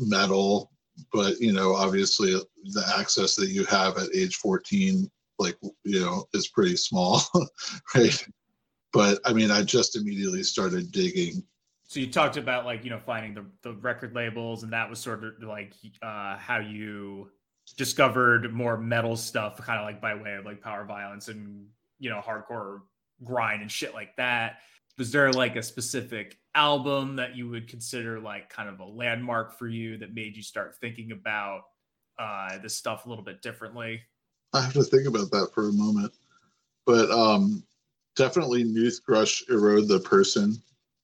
metal. 0.00 0.72
But, 1.12 1.40
you 1.40 1.52
know, 1.52 1.76
obviously 1.76 2.32
the 2.32 2.92
access 2.98 3.36
that 3.36 3.50
you 3.50 3.64
have 3.66 3.96
at 3.96 4.12
age 4.12 4.34
14, 4.36 5.08
like, 5.38 5.56
you 5.84 6.00
know, 6.00 6.24
is 6.34 6.48
pretty 6.48 6.74
small, 6.74 7.22
right? 7.94 8.26
But 8.92 9.20
I 9.24 9.32
mean, 9.32 9.52
I 9.52 9.62
just 9.62 9.94
immediately 9.94 10.42
started 10.42 10.90
digging 10.90 11.44
so 11.90 11.98
you 11.98 12.08
talked 12.08 12.36
about 12.36 12.64
like 12.64 12.84
you 12.84 12.90
know 12.90 13.00
finding 13.04 13.34
the, 13.34 13.44
the 13.62 13.72
record 13.80 14.14
labels 14.14 14.62
and 14.62 14.72
that 14.72 14.88
was 14.88 15.00
sort 15.00 15.24
of 15.24 15.42
like 15.42 15.74
uh 16.02 16.36
how 16.36 16.58
you 16.58 17.28
discovered 17.76 18.54
more 18.54 18.76
metal 18.76 19.16
stuff 19.16 19.56
kind 19.56 19.80
of 19.80 19.84
like 19.84 20.00
by 20.00 20.14
way 20.14 20.34
of 20.34 20.44
like 20.44 20.62
power 20.62 20.84
violence 20.84 21.26
and 21.26 21.66
you 21.98 22.08
know 22.08 22.20
hardcore 22.24 22.82
grind 23.24 23.60
and 23.60 23.70
shit 23.70 23.92
like 23.92 24.14
that. 24.16 24.58
Was 24.98 25.10
there 25.10 25.32
like 25.32 25.56
a 25.56 25.62
specific 25.62 26.38
album 26.54 27.16
that 27.16 27.34
you 27.34 27.48
would 27.48 27.66
consider 27.68 28.20
like 28.20 28.48
kind 28.48 28.68
of 28.68 28.78
a 28.78 28.84
landmark 28.84 29.58
for 29.58 29.66
you 29.66 29.98
that 29.98 30.14
made 30.14 30.36
you 30.36 30.42
start 30.44 30.76
thinking 30.80 31.10
about 31.10 31.62
uh 32.20 32.58
this 32.58 32.76
stuff 32.76 33.04
a 33.04 33.08
little 33.08 33.24
bit 33.24 33.42
differently? 33.42 34.00
I 34.52 34.62
have 34.62 34.74
to 34.74 34.84
think 34.84 35.08
about 35.08 35.32
that 35.32 35.50
for 35.52 35.68
a 35.68 35.72
moment. 35.72 36.12
But 36.86 37.10
um 37.10 37.64
definitely 38.14 38.62
Noothgrush 38.62 39.50
Erode 39.50 39.88
the 39.88 39.98
Person 39.98 40.62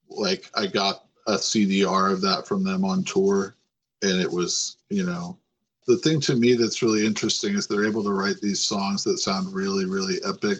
like 0.08 0.50
I 0.54 0.66
got 0.66 1.04
a 1.26 1.32
CDR 1.34 2.12
of 2.12 2.20
that 2.22 2.46
from 2.46 2.64
them 2.64 2.84
on 2.84 3.04
tour, 3.04 3.56
and 4.02 4.20
it 4.20 4.30
was 4.30 4.78
you 4.90 5.04
know 5.04 5.38
the 5.86 5.98
thing 5.98 6.20
to 6.20 6.34
me 6.34 6.54
that's 6.54 6.82
really 6.82 7.06
interesting 7.06 7.54
is 7.54 7.66
they're 7.66 7.86
able 7.86 8.02
to 8.04 8.12
write 8.12 8.40
these 8.40 8.60
songs 8.60 9.04
that 9.04 9.18
sound 9.18 9.54
really 9.54 9.84
really 9.84 10.16
epic, 10.24 10.58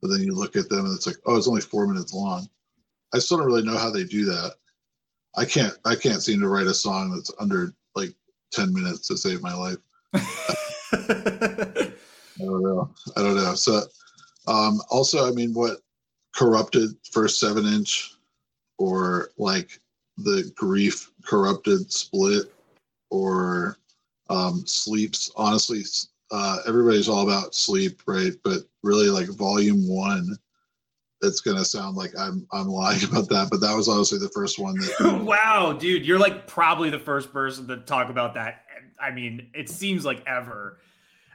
but 0.00 0.08
then 0.08 0.20
you 0.20 0.34
look 0.34 0.56
at 0.56 0.68
them 0.68 0.86
and 0.86 0.94
it's 0.94 1.06
like 1.06 1.16
oh 1.26 1.36
it's 1.36 1.48
only 1.48 1.60
four 1.60 1.86
minutes 1.86 2.12
long. 2.12 2.48
I 3.14 3.18
still 3.18 3.38
don't 3.38 3.46
really 3.46 3.64
know 3.64 3.78
how 3.78 3.90
they 3.90 4.04
do 4.04 4.24
that. 4.26 4.54
I 5.36 5.44
can't 5.44 5.74
I 5.84 5.94
can't 5.94 6.22
seem 6.22 6.40
to 6.40 6.48
write 6.48 6.66
a 6.66 6.74
song 6.74 7.10
that's 7.10 7.32
under 7.38 7.72
like 7.94 8.14
ten 8.52 8.72
minutes 8.72 9.06
to 9.08 9.16
save 9.16 9.42
my 9.42 9.54
life. 9.54 9.78
I 12.38 12.44
don't 12.44 12.62
know. 12.62 12.90
I 13.16 13.22
don't 13.22 13.36
know. 13.36 13.54
So 13.54 13.82
um, 14.46 14.80
also, 14.90 15.26
I 15.26 15.32
mean, 15.32 15.52
what 15.52 15.78
corrupted 16.34 16.90
first 17.10 17.40
seven 17.40 17.66
inch 17.66 18.15
or 18.78 19.30
like 19.38 19.80
the 20.18 20.50
grief 20.56 21.10
corrupted 21.24 21.92
split 21.92 22.52
or 23.10 23.78
um, 24.30 24.66
sleeps 24.66 25.30
honestly 25.36 25.82
uh, 26.32 26.58
everybody's 26.66 27.08
all 27.08 27.28
about 27.28 27.54
sleep 27.54 28.02
right? 28.06 28.32
But 28.42 28.62
really 28.82 29.08
like 29.08 29.28
volume 29.28 29.88
one 29.88 30.36
it's 31.22 31.40
gonna 31.40 31.64
sound 31.64 31.96
like 31.96 32.12
i'm 32.18 32.46
i'm 32.52 32.68
lying 32.68 33.02
about 33.10 33.28
that 33.28 33.48
but 33.50 33.60
that 33.60 33.74
was 33.74 33.88
honestly 33.88 34.18
the 34.18 34.28
first 34.30 34.58
one 34.58 34.76
that 34.76 35.22
wow 35.24 35.72
dude 35.72 36.04
you're 36.04 36.18
like 36.18 36.46
probably 36.46 36.90
the 36.90 36.98
first 36.98 37.32
person 37.32 37.66
to 37.66 37.78
talk 37.78 38.10
about 38.10 38.34
that 38.34 38.64
i 39.00 39.10
mean 39.10 39.48
it 39.54 39.68
seems 39.68 40.04
like 40.04 40.22
ever 40.26 40.78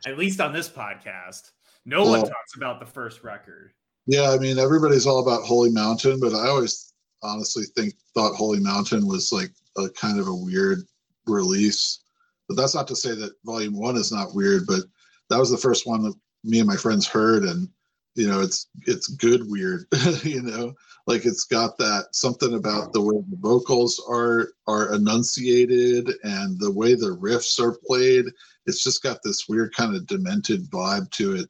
at 0.06 0.18
least 0.18 0.42
on 0.42 0.52
this 0.52 0.68
podcast. 0.68 1.52
No 1.86 2.04
well, 2.04 2.12
one 2.12 2.22
talks 2.22 2.56
about 2.56 2.80
the 2.80 2.86
first 2.86 3.24
record. 3.24 3.72
Yeah 4.08 4.32
i 4.32 4.38
mean 4.38 4.58
everybody's 4.58 5.06
all 5.06 5.20
about 5.20 5.44
holy 5.44 5.70
mountain 5.70 6.20
but 6.20 6.34
i 6.34 6.48
always 6.48 6.91
honestly 7.24 7.64
think 7.76 7.94
thought 8.14 8.36
Holy 8.36 8.60
Mountain 8.60 9.08
was 9.08 9.32
like 9.32 9.52
a 9.78 9.90
kind 9.90 10.20
of 10.20 10.28
a 10.28 10.36
weird 10.36 10.80
release. 11.26 12.00
But 12.48 12.56
that's 12.56 12.76
not 12.76 12.88
to 12.90 12.96
say 12.96 13.16
that 13.16 13.36
Volume 13.46 13.78
One 13.78 13.96
is 13.96 14.12
not 14.12 14.36
weird, 14.36 14.64
but 14.68 14.82
that 15.30 15.40
was 15.40 15.50
the 15.50 15.58
first 15.58 15.88
one 15.88 16.04
that 16.04 16.16
me 16.44 16.60
and 16.60 16.68
my 16.68 16.76
friends 16.76 17.08
heard, 17.08 17.44
and 17.44 17.70
you 18.16 18.28
know, 18.28 18.42
it's 18.42 18.68
it's 18.88 19.08
good 19.08 19.50
weird. 19.50 19.86
you 20.24 20.42
know, 20.42 20.74
like 21.08 21.26
it's 21.26 21.46
got 21.46 21.78
that 21.78 22.08
something 22.12 22.56
about 22.56 22.94
the 22.94 23.02
way 23.02 23.16
the 23.30 23.38
vocals 23.38 24.04
are 24.10 24.50
are 24.68 24.94
enunciated 24.94 26.12
and 26.24 26.60
the 26.60 26.72
way 26.72 26.94
the 26.94 27.18
riffs 27.18 27.60
are 27.60 27.78
played. 27.86 28.26
It's 28.66 28.84
just 28.84 29.02
got 29.02 29.20
this 29.24 29.48
weird 29.48 29.74
kind 29.74 29.96
of 29.96 30.06
demented 30.08 30.70
vibe 30.70 31.10
to 31.12 31.36
it 31.36 31.50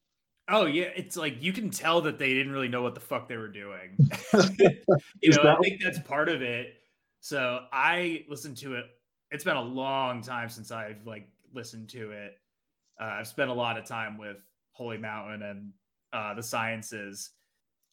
Oh 0.52 0.66
yeah, 0.66 0.90
it's 0.96 1.16
like 1.16 1.42
you 1.42 1.54
can 1.54 1.70
tell 1.70 2.02
that 2.02 2.20
they 2.20 2.34
didn't 2.34 2.52
really 2.52 2.68
know 2.68 2.82
what 2.82 2.94
the 2.94 3.00
fuck 3.00 3.30
they 3.30 3.38
were 3.38 3.48
doing. 3.48 3.96
you 5.22 5.32
know, 5.32 5.44
I 5.44 5.56
think 5.62 5.82
that's 5.82 6.00
part 6.00 6.28
of 6.28 6.42
it. 6.42 6.74
So 7.22 7.62
I 7.72 8.26
listened 8.28 8.58
to 8.58 8.76
it. 8.76 8.86
It's 9.32 9.46
been 9.46 9.56
a 9.56 9.62
long 9.62 10.22
time 10.22 10.50
since 10.50 10.70
I've 10.72 11.06
like 11.06 11.30
listened 11.54 11.90
to 11.92 12.12
it. 12.12 12.38
Uh, 13.00 13.16
I've 13.20 13.28
spent 13.28 13.50
a 13.50 13.54
lot 13.54 13.78
of 13.78 13.86
time 13.86 14.18
with 14.18 14.38
Holy 14.74 14.98
Mountain 14.98 15.42
and 15.42 15.72
uh, 16.12 16.34
the 16.34 16.44
Sciences. 16.44 17.30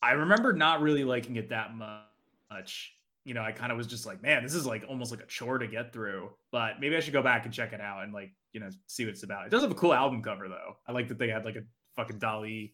I 0.02 0.12
remember 0.12 0.52
not 0.52 0.80
really 0.80 1.04
liking 1.04 1.36
it 1.36 1.48
that 1.50 1.74
much. 1.74 2.94
You 3.24 3.34
know, 3.34 3.42
I 3.42 3.52
kind 3.52 3.70
of 3.70 3.78
was 3.78 3.86
just 3.86 4.04
like, 4.04 4.20
man, 4.22 4.42
this 4.42 4.54
is 4.54 4.66
like 4.66 4.84
almost 4.88 5.12
like 5.12 5.20
a 5.20 5.26
chore 5.26 5.58
to 5.58 5.66
get 5.68 5.92
through. 5.92 6.30
But 6.50 6.80
maybe 6.80 6.96
I 6.96 7.00
should 7.00 7.12
go 7.12 7.22
back 7.22 7.44
and 7.44 7.54
check 7.54 7.72
it 7.72 7.80
out 7.80 8.02
and 8.02 8.12
like, 8.12 8.32
you 8.52 8.60
know, 8.60 8.70
see 8.86 9.04
what 9.04 9.10
it's 9.10 9.22
about. 9.22 9.46
It 9.46 9.50
does 9.50 9.62
have 9.62 9.70
a 9.70 9.76
cool 9.76 9.94
album 9.94 10.22
cover 10.22 10.48
though. 10.48 10.76
I 10.88 10.92
like 10.92 11.08
that 11.08 11.18
they 11.18 11.28
had 11.28 11.44
like 11.44 11.56
a 11.56 11.62
fucking 11.98 12.20
Dali 12.20 12.70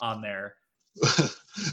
on 0.00 0.20
there. 0.20 0.54
I 1.04 1.28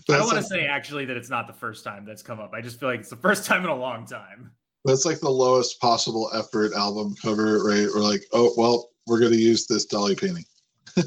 don't 0.07 0.25
want 0.25 0.37
to 0.37 0.43
say 0.43 0.65
actually 0.65 1.05
that 1.05 1.17
it's 1.17 1.29
not 1.29 1.47
the 1.47 1.53
first 1.53 1.83
time 1.83 2.05
that's 2.05 2.23
come 2.23 2.39
up. 2.39 2.53
I 2.53 2.61
just 2.61 2.79
feel 2.79 2.89
like 2.89 3.01
it's 3.01 3.09
the 3.09 3.15
first 3.17 3.45
time 3.45 3.63
in 3.63 3.69
a 3.69 3.75
long 3.75 4.05
time. 4.05 4.51
That's 4.85 5.05
like 5.05 5.19
the 5.19 5.29
lowest 5.29 5.79
possible 5.79 6.29
effort 6.33 6.73
album 6.73 7.15
cover, 7.21 7.63
right? 7.63 7.87
We're 7.93 8.01
like, 8.01 8.23
oh 8.33 8.53
well, 8.57 8.89
we're 9.07 9.19
gonna 9.19 9.35
use 9.35 9.67
this 9.67 9.85
Dali 9.85 10.19
painting. 10.19 10.45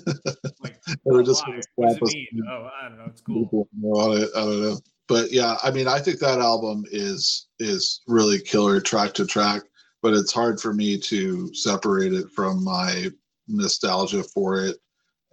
like, 0.62 0.80
we're 1.04 1.22
just 1.22 1.44
gonna 1.44 1.62
slap 1.74 2.02
us. 2.02 2.14
Oh, 2.48 2.70
I 2.82 2.88
don't 2.88 2.98
know. 2.98 3.04
It's 3.06 3.20
cool. 3.20 3.68
On 3.82 4.22
it. 4.22 4.28
I 4.34 4.40
don't 4.40 4.62
know. 4.62 4.78
But 5.08 5.30
yeah, 5.30 5.56
I 5.62 5.70
mean, 5.70 5.88
I 5.88 5.98
think 5.98 6.18
that 6.20 6.40
album 6.40 6.84
is 6.90 7.48
is 7.58 8.00
really 8.06 8.40
killer 8.40 8.80
track 8.80 9.14
to 9.14 9.26
track. 9.26 9.62
But 10.02 10.14
it's 10.14 10.32
hard 10.32 10.60
for 10.60 10.72
me 10.72 10.98
to 10.98 11.52
separate 11.54 12.12
it 12.12 12.30
from 12.30 12.62
my 12.62 13.10
nostalgia 13.48 14.22
for 14.22 14.64
it 14.64 14.76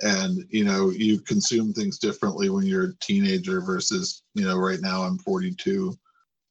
and 0.03 0.45
you 0.49 0.63
know 0.63 0.89
you 0.89 1.19
consume 1.19 1.73
things 1.73 1.97
differently 1.97 2.49
when 2.49 2.65
you're 2.65 2.85
a 2.85 2.97
teenager 2.99 3.61
versus 3.61 4.23
you 4.35 4.45
know 4.45 4.57
right 4.57 4.81
now 4.81 5.01
i'm 5.01 5.17
42 5.17 5.93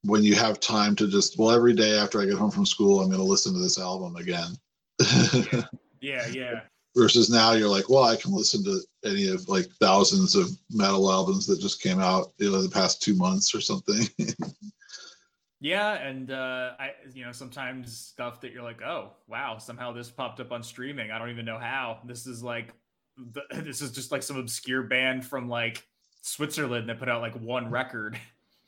when 0.03 0.23
you 0.23 0.35
have 0.35 0.59
time 0.59 0.95
to 0.95 1.07
just 1.07 1.37
well 1.37 1.51
every 1.51 1.73
day 1.73 1.97
after 1.97 2.21
i 2.21 2.25
get 2.25 2.37
home 2.37 2.51
from 2.51 2.65
school 2.65 2.99
i'm 2.99 3.07
going 3.07 3.19
to 3.19 3.23
listen 3.23 3.53
to 3.53 3.59
this 3.59 3.79
album 3.79 4.15
again 4.15 4.55
yeah 6.01 6.27
yeah 6.27 6.61
versus 6.95 7.29
now 7.29 7.53
you're 7.53 7.69
like, 7.69 7.89
well, 7.89 8.03
I 8.03 8.15
can 8.15 8.31
listen 8.31 8.63
to 8.65 8.79
any 9.03 9.27
of 9.27 9.47
like 9.47 9.65
thousands 9.79 10.35
of 10.35 10.49
metal 10.71 11.11
albums 11.11 11.47
that 11.47 11.59
just 11.59 11.81
came 11.81 11.99
out, 11.99 12.33
you 12.37 12.51
know, 12.51 12.61
the 12.61 12.69
past 12.69 13.01
two 13.01 13.15
months 13.15 13.55
or 13.55 13.61
something. 13.61 14.07
yeah, 15.59 15.93
and 15.93 16.31
uh, 16.31 16.73
I, 16.79 16.91
you 17.13 17.25
know, 17.25 17.31
sometimes 17.31 17.97
stuff 17.97 18.41
that 18.41 18.51
you're 18.51 18.63
like, 18.63 18.81
oh, 18.81 19.11
wow, 19.27 19.57
somehow 19.57 19.91
this 19.91 20.11
popped 20.11 20.39
up 20.39 20.51
on 20.51 20.63
streaming. 20.63 21.11
I 21.11 21.17
don't 21.17 21.29
even 21.29 21.45
know 21.45 21.59
how. 21.59 21.99
This 22.05 22.27
is 22.27 22.43
like, 22.43 22.73
this 23.51 23.81
is 23.81 23.91
just 23.91 24.11
like 24.11 24.23
some 24.23 24.37
obscure 24.37 24.83
band 24.83 25.25
from 25.25 25.49
like 25.49 25.85
Switzerland 26.21 26.89
that 26.89 26.99
put 26.99 27.09
out 27.09 27.21
like 27.21 27.35
one 27.35 27.69
record. 27.69 28.17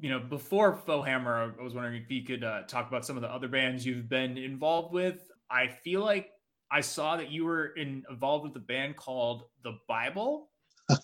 you 0.00 0.10
know, 0.10 0.18
before 0.18 0.78
Foehammer, 0.86 1.58
I 1.58 1.62
was 1.62 1.74
wondering 1.74 2.02
if 2.02 2.10
you 2.10 2.22
could 2.24 2.44
uh, 2.44 2.62
talk 2.62 2.88
about 2.88 3.04
some 3.04 3.16
of 3.16 3.22
the 3.22 3.30
other 3.30 3.48
bands 3.48 3.84
you've 3.84 4.08
been 4.08 4.36
involved 4.38 4.92
with. 4.92 5.30
I 5.50 5.68
feel 5.68 6.00
like 6.00 6.30
I 6.70 6.80
saw 6.80 7.16
that 7.16 7.30
you 7.30 7.44
were 7.44 7.68
in, 7.68 8.04
involved 8.10 8.44
with 8.44 8.56
a 8.56 8.64
band 8.64 8.96
called 8.96 9.44
The 9.62 9.78
Bible. 9.88 10.50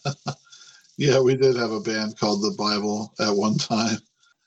yeah, 0.96 1.20
we 1.20 1.36
did 1.36 1.56
have 1.56 1.70
a 1.70 1.80
band 1.80 2.18
called 2.18 2.42
The 2.42 2.54
Bible 2.56 3.12
at 3.20 3.30
one 3.30 3.56
time. 3.56 3.98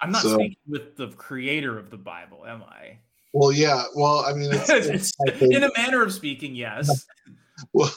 I'm 0.02 0.12
not 0.12 0.24
so, 0.24 0.34
speaking 0.34 0.58
with 0.68 0.98
the 0.98 1.10
creator 1.10 1.80
of 1.80 1.90
the 1.90 1.98
Bible, 1.98 2.46
am 2.46 2.64
I? 2.64 2.98
Well, 3.32 3.52
yeah. 3.52 3.84
Well, 3.96 4.20
I 4.20 4.34
mean, 4.34 4.50
it's, 4.52 5.14
it's, 5.26 5.42
in 5.42 5.64
a 5.64 5.72
manner 5.78 6.04
of 6.04 6.14
speaking, 6.14 6.56
yes. 6.56 7.06
Well, 7.74 7.94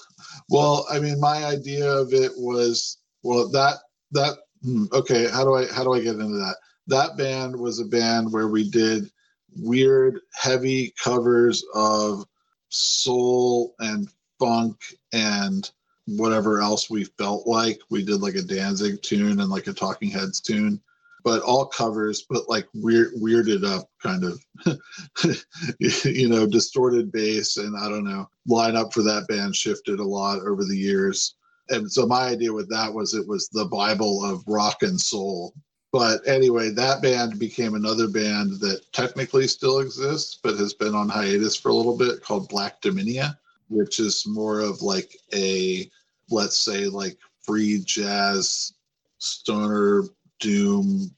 well, 0.49 0.87
I 0.91 0.99
mean, 0.99 1.21
my 1.21 1.45
idea 1.45 1.91
of 1.91 2.13
it 2.13 2.33
was 2.37 2.99
well 3.23 3.49
that 3.51 3.79
that 4.13 4.39
hmm, 4.63 4.85
okay. 4.93 5.29
How 5.29 5.45
do 5.45 5.55
I 5.55 5.67
how 5.73 5.85
do 5.85 5.95
I 5.95 6.01
get 6.01 6.15
into 6.17 6.37
that? 6.39 6.57
That 6.87 7.17
band 7.17 7.57
was 7.57 7.81
a 7.81 7.85
band 7.85 8.33
where 8.33 8.49
we 8.49 8.71
did 8.71 9.11
weird, 9.59 10.21
heavy 10.35 10.95
covers 11.03 11.65
of 11.75 12.25
soul 12.69 13.75
and 13.81 14.09
funk 14.39 14.77
and 15.13 15.71
whatever 16.07 16.61
else 16.61 16.89
we 16.91 17.05
felt 17.05 17.47
like. 17.47 17.81
We 17.91 18.05
did 18.05 18.21
like 18.21 18.35
a 18.37 18.43
Danzig 18.43 19.03
tune 19.03 19.41
and 19.41 19.51
like 19.51 19.67
a 19.67 19.73
Talking 19.73 20.11
Heads 20.11 20.41
tune, 20.41 20.81
but 21.27 21.43
all 21.43 21.67
covers, 21.67 22.25
but 22.31 22.49
like 22.49 22.69
weird, 22.73 23.13
weirded 23.15 23.65
up 23.65 23.91
kind 24.01 24.23
of, 24.23 24.41
you 25.81 26.29
know, 26.29 26.47
distorted 26.47 27.11
bass. 27.11 27.57
And 27.57 27.77
I 27.77 27.89
don't 27.89 28.05
know, 28.05 28.29
lineup 28.49 28.93
for 28.93 29.03
that 29.03 29.27
band 29.29 29.57
shifted 29.57 29.99
a 29.99 30.05
lot 30.05 30.39
over 30.39 30.65
the 30.65 30.77
years. 30.77 31.35
And 31.71 31.91
so 31.91 32.07
my 32.07 32.29
idea 32.29 32.53
with 32.53 32.71
that 32.71 32.95
was 32.95 33.13
it 33.13 33.27
was 33.27 33.49
the 33.49 33.65
Bible 33.65 34.25
of 34.25 34.45
rock 34.47 34.85
and 34.85 35.01
soul 35.01 35.53
but 35.93 36.21
anyway, 36.29 36.69
that 36.73 37.01
band 37.01 37.39
became 37.39 37.75
another 37.75 38.07
band 38.07 38.61
that 38.61 38.83
technically 38.93 39.49
still 39.49 39.79
exists, 39.79 40.39
but 40.43 40.59
has 40.59 40.75
been 40.75 40.95
on 40.95 41.09
hiatus 41.09 41.57
for 41.57 41.71
a 41.71 41.75
little 41.75 41.97
bit 41.97 42.23
called 42.23 42.51
Black 42.51 42.83
Dominia, 42.83 43.35
which 43.71 43.99
is 43.99 44.27
more 44.27 44.61
of 44.61 44.83
like 44.83 45.17
a, 45.33 45.91
let's 46.29 46.59
say, 46.59 46.85
like 46.85 47.17
free 47.41 47.83
jazz, 47.83 48.75
stoner, 49.17 50.03
doom, 50.41 51.11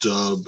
dub, 0.00 0.46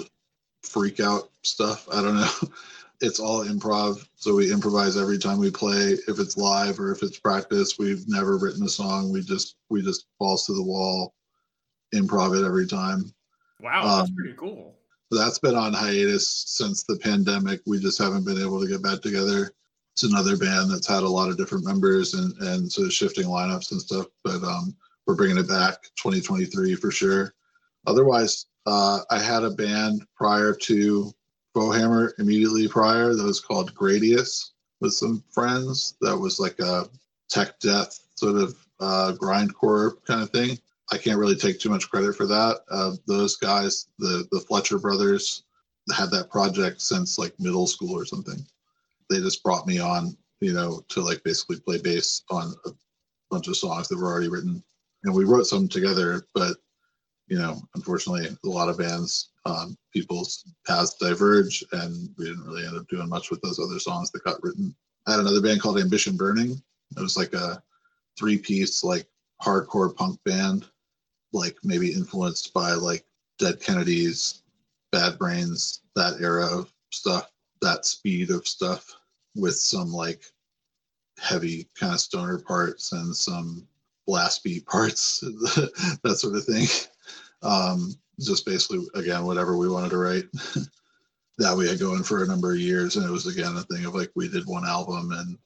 freak 0.62 1.00
out 1.00 1.30
stuff. 1.42 1.88
I 1.92 2.02
don't 2.02 2.16
know. 2.16 2.30
It's 3.00 3.18
all 3.20 3.44
improv. 3.44 4.06
So 4.14 4.36
we 4.36 4.50
improvise 4.50 4.96
every 4.96 5.18
time 5.18 5.38
we 5.38 5.50
play. 5.50 5.98
If 6.08 6.20
it's 6.20 6.38
live 6.38 6.78
or 6.78 6.90
if 6.90 7.02
it's 7.02 7.18
practice, 7.18 7.76
we've 7.76 8.08
never 8.08 8.38
written 8.38 8.62
a 8.62 8.68
song. 8.68 9.12
We 9.12 9.20
just, 9.20 9.56
we 9.68 9.82
just 9.82 10.06
balls 10.18 10.46
to 10.46 10.54
the 10.54 10.62
wall, 10.62 11.12
improv 11.92 12.40
it 12.40 12.46
every 12.46 12.66
time 12.66 13.12
Wow, 13.64 13.96
that's 13.96 14.10
um, 14.10 14.16
pretty 14.16 14.34
cool. 14.34 14.74
That's 15.10 15.38
been 15.38 15.54
on 15.54 15.72
hiatus 15.72 16.44
since 16.46 16.82
the 16.82 16.98
pandemic. 16.98 17.60
We 17.66 17.78
just 17.78 17.98
haven't 17.98 18.24
been 18.24 18.40
able 18.40 18.60
to 18.60 18.68
get 18.68 18.82
back 18.82 19.00
together. 19.00 19.52
It's 19.92 20.02
another 20.02 20.36
band 20.36 20.70
that's 20.70 20.86
had 20.86 21.02
a 21.02 21.08
lot 21.08 21.30
of 21.30 21.38
different 21.38 21.64
members 21.64 22.14
and 22.14 22.34
and 22.42 22.70
sort 22.70 22.86
of 22.88 22.92
shifting 22.92 23.24
lineups 23.24 23.72
and 23.72 23.80
stuff. 23.80 24.06
But 24.22 24.42
um, 24.42 24.76
we're 25.06 25.14
bringing 25.14 25.38
it 25.38 25.48
back 25.48 25.82
2023 25.96 26.74
for 26.74 26.90
sure. 26.90 27.34
Otherwise, 27.86 28.46
uh, 28.66 29.00
I 29.10 29.18
had 29.18 29.44
a 29.44 29.50
band 29.50 30.06
prior 30.16 30.54
to 30.54 31.12
Foehammer 31.54 32.12
immediately 32.18 32.66
prior 32.68 33.14
that 33.14 33.22
was 33.24 33.40
called 33.40 33.74
Gradius 33.74 34.52
with 34.80 34.92
some 34.92 35.22
friends. 35.30 35.94
That 36.00 36.16
was 36.16 36.40
like 36.40 36.58
a 36.58 36.88
tech 37.28 37.58
death 37.60 37.98
sort 38.16 38.36
of 38.36 38.56
uh, 38.80 39.12
grindcore 39.20 40.04
kind 40.06 40.22
of 40.22 40.30
thing. 40.30 40.58
I 40.92 40.98
can't 40.98 41.18
really 41.18 41.36
take 41.36 41.58
too 41.58 41.70
much 41.70 41.90
credit 41.90 42.14
for 42.14 42.26
that. 42.26 42.60
Uh, 42.70 42.92
those 43.06 43.36
guys, 43.36 43.88
the 43.98 44.26
the 44.30 44.40
Fletcher 44.40 44.78
brothers, 44.78 45.44
had 45.94 46.10
that 46.10 46.30
project 46.30 46.80
since 46.80 47.18
like 47.18 47.38
middle 47.38 47.66
school 47.66 47.98
or 47.98 48.04
something. 48.04 48.44
They 49.08 49.18
just 49.18 49.42
brought 49.42 49.66
me 49.66 49.78
on, 49.78 50.16
you 50.40 50.52
know, 50.52 50.82
to 50.88 51.00
like 51.00 51.22
basically 51.24 51.60
play 51.60 51.78
bass 51.78 52.22
on 52.30 52.54
a 52.66 52.70
bunch 53.30 53.48
of 53.48 53.56
songs 53.56 53.88
that 53.88 53.98
were 53.98 54.10
already 54.10 54.28
written, 54.28 54.62
and 55.04 55.14
we 55.14 55.24
wrote 55.24 55.46
some 55.46 55.68
together. 55.68 56.26
But 56.34 56.56
you 57.26 57.38
know, 57.38 57.60
unfortunately, 57.74 58.26
a 58.26 58.48
lot 58.48 58.68
of 58.68 58.78
bands, 58.78 59.30
um, 59.46 59.76
people's 59.92 60.44
paths 60.66 60.94
diverge, 61.00 61.64
and 61.72 62.10
we 62.18 62.26
didn't 62.26 62.44
really 62.44 62.66
end 62.66 62.76
up 62.76 62.88
doing 62.88 63.08
much 63.08 63.30
with 63.30 63.40
those 63.42 63.58
other 63.58 63.78
songs 63.78 64.10
that 64.10 64.24
got 64.24 64.42
written. 64.42 64.74
I 65.06 65.12
had 65.12 65.20
another 65.20 65.40
band 65.40 65.60
called 65.60 65.78
Ambition 65.78 66.16
Burning. 66.16 66.62
It 66.96 67.00
was 67.00 67.16
like 67.16 67.32
a 67.32 67.62
three-piece 68.18 68.84
like 68.84 69.06
hardcore 69.42 69.94
punk 69.94 70.18
band 70.24 70.66
like 71.34 71.56
maybe 71.62 71.92
influenced 71.92 72.54
by 72.54 72.72
like 72.72 73.04
Dead 73.38 73.60
Kennedys, 73.60 74.42
Bad 74.92 75.18
Brains, 75.18 75.82
that 75.96 76.20
era 76.20 76.46
of 76.46 76.72
stuff, 76.90 77.30
that 77.60 77.84
speed 77.84 78.30
of 78.30 78.46
stuff 78.46 78.94
with 79.34 79.56
some 79.56 79.92
like 79.92 80.22
heavy 81.20 81.68
kind 81.78 81.92
of 81.92 82.00
stoner 82.00 82.38
parts 82.38 82.92
and 82.92 83.14
some 83.14 83.66
blast 84.06 84.44
beat 84.44 84.64
parts, 84.66 85.20
that 86.02 86.16
sort 86.16 86.36
of 86.36 86.44
thing. 86.44 86.66
Um, 87.44 87.94
just 88.20 88.46
basically, 88.46 88.86
again, 88.94 89.24
whatever 89.24 89.56
we 89.56 89.68
wanted 89.68 89.90
to 89.90 89.98
write. 89.98 90.24
that 91.38 91.56
we 91.56 91.68
had 91.68 91.80
going 91.80 92.02
for 92.02 92.22
a 92.22 92.26
number 92.26 92.52
of 92.52 92.60
years. 92.60 92.96
And 92.96 93.04
it 93.04 93.10
was, 93.10 93.26
again, 93.26 93.56
a 93.56 93.62
thing 93.62 93.84
of 93.84 93.94
like 93.94 94.10
we 94.14 94.28
did 94.28 94.46
one 94.46 94.64
album 94.64 95.10
and 95.12 95.36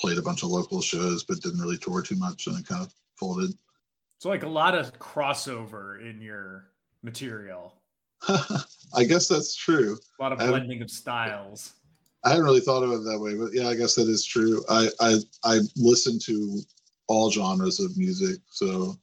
played 0.00 0.18
a 0.18 0.22
bunch 0.22 0.42
of 0.42 0.50
local 0.50 0.80
shows, 0.80 1.24
but 1.24 1.40
didn't 1.40 1.60
really 1.60 1.78
tour 1.78 2.02
too 2.02 2.16
much 2.16 2.46
and 2.46 2.58
it 2.58 2.66
kind 2.66 2.82
of 2.82 2.92
folded. 3.16 3.52
So 4.18 4.28
like 4.28 4.44
a 4.44 4.48
lot 4.48 4.74
of 4.74 4.98
crossover 4.98 6.00
in 6.08 6.20
your 6.20 6.70
material. 7.02 7.74
I 8.94 9.04
guess 9.04 9.28
that's 9.28 9.54
true. 9.54 9.98
A 10.18 10.22
lot 10.22 10.32
of 10.32 10.38
blending 10.38 10.82
of 10.82 10.90
styles. 10.90 11.74
I 12.24 12.30
hadn't 12.30 12.44
really 12.44 12.60
thought 12.60 12.82
of 12.82 12.92
it 12.92 13.04
that 13.04 13.20
way, 13.20 13.34
but 13.34 13.52
yeah, 13.52 13.68
I 13.68 13.74
guess 13.74 13.94
that 13.94 14.08
is 14.08 14.24
true. 14.24 14.64
I 14.68 14.88
I, 15.00 15.16
I 15.44 15.58
listen 15.76 16.18
to 16.20 16.60
all 17.08 17.30
genres 17.30 17.78
of 17.78 17.96
music, 17.96 18.40
so 18.50 18.96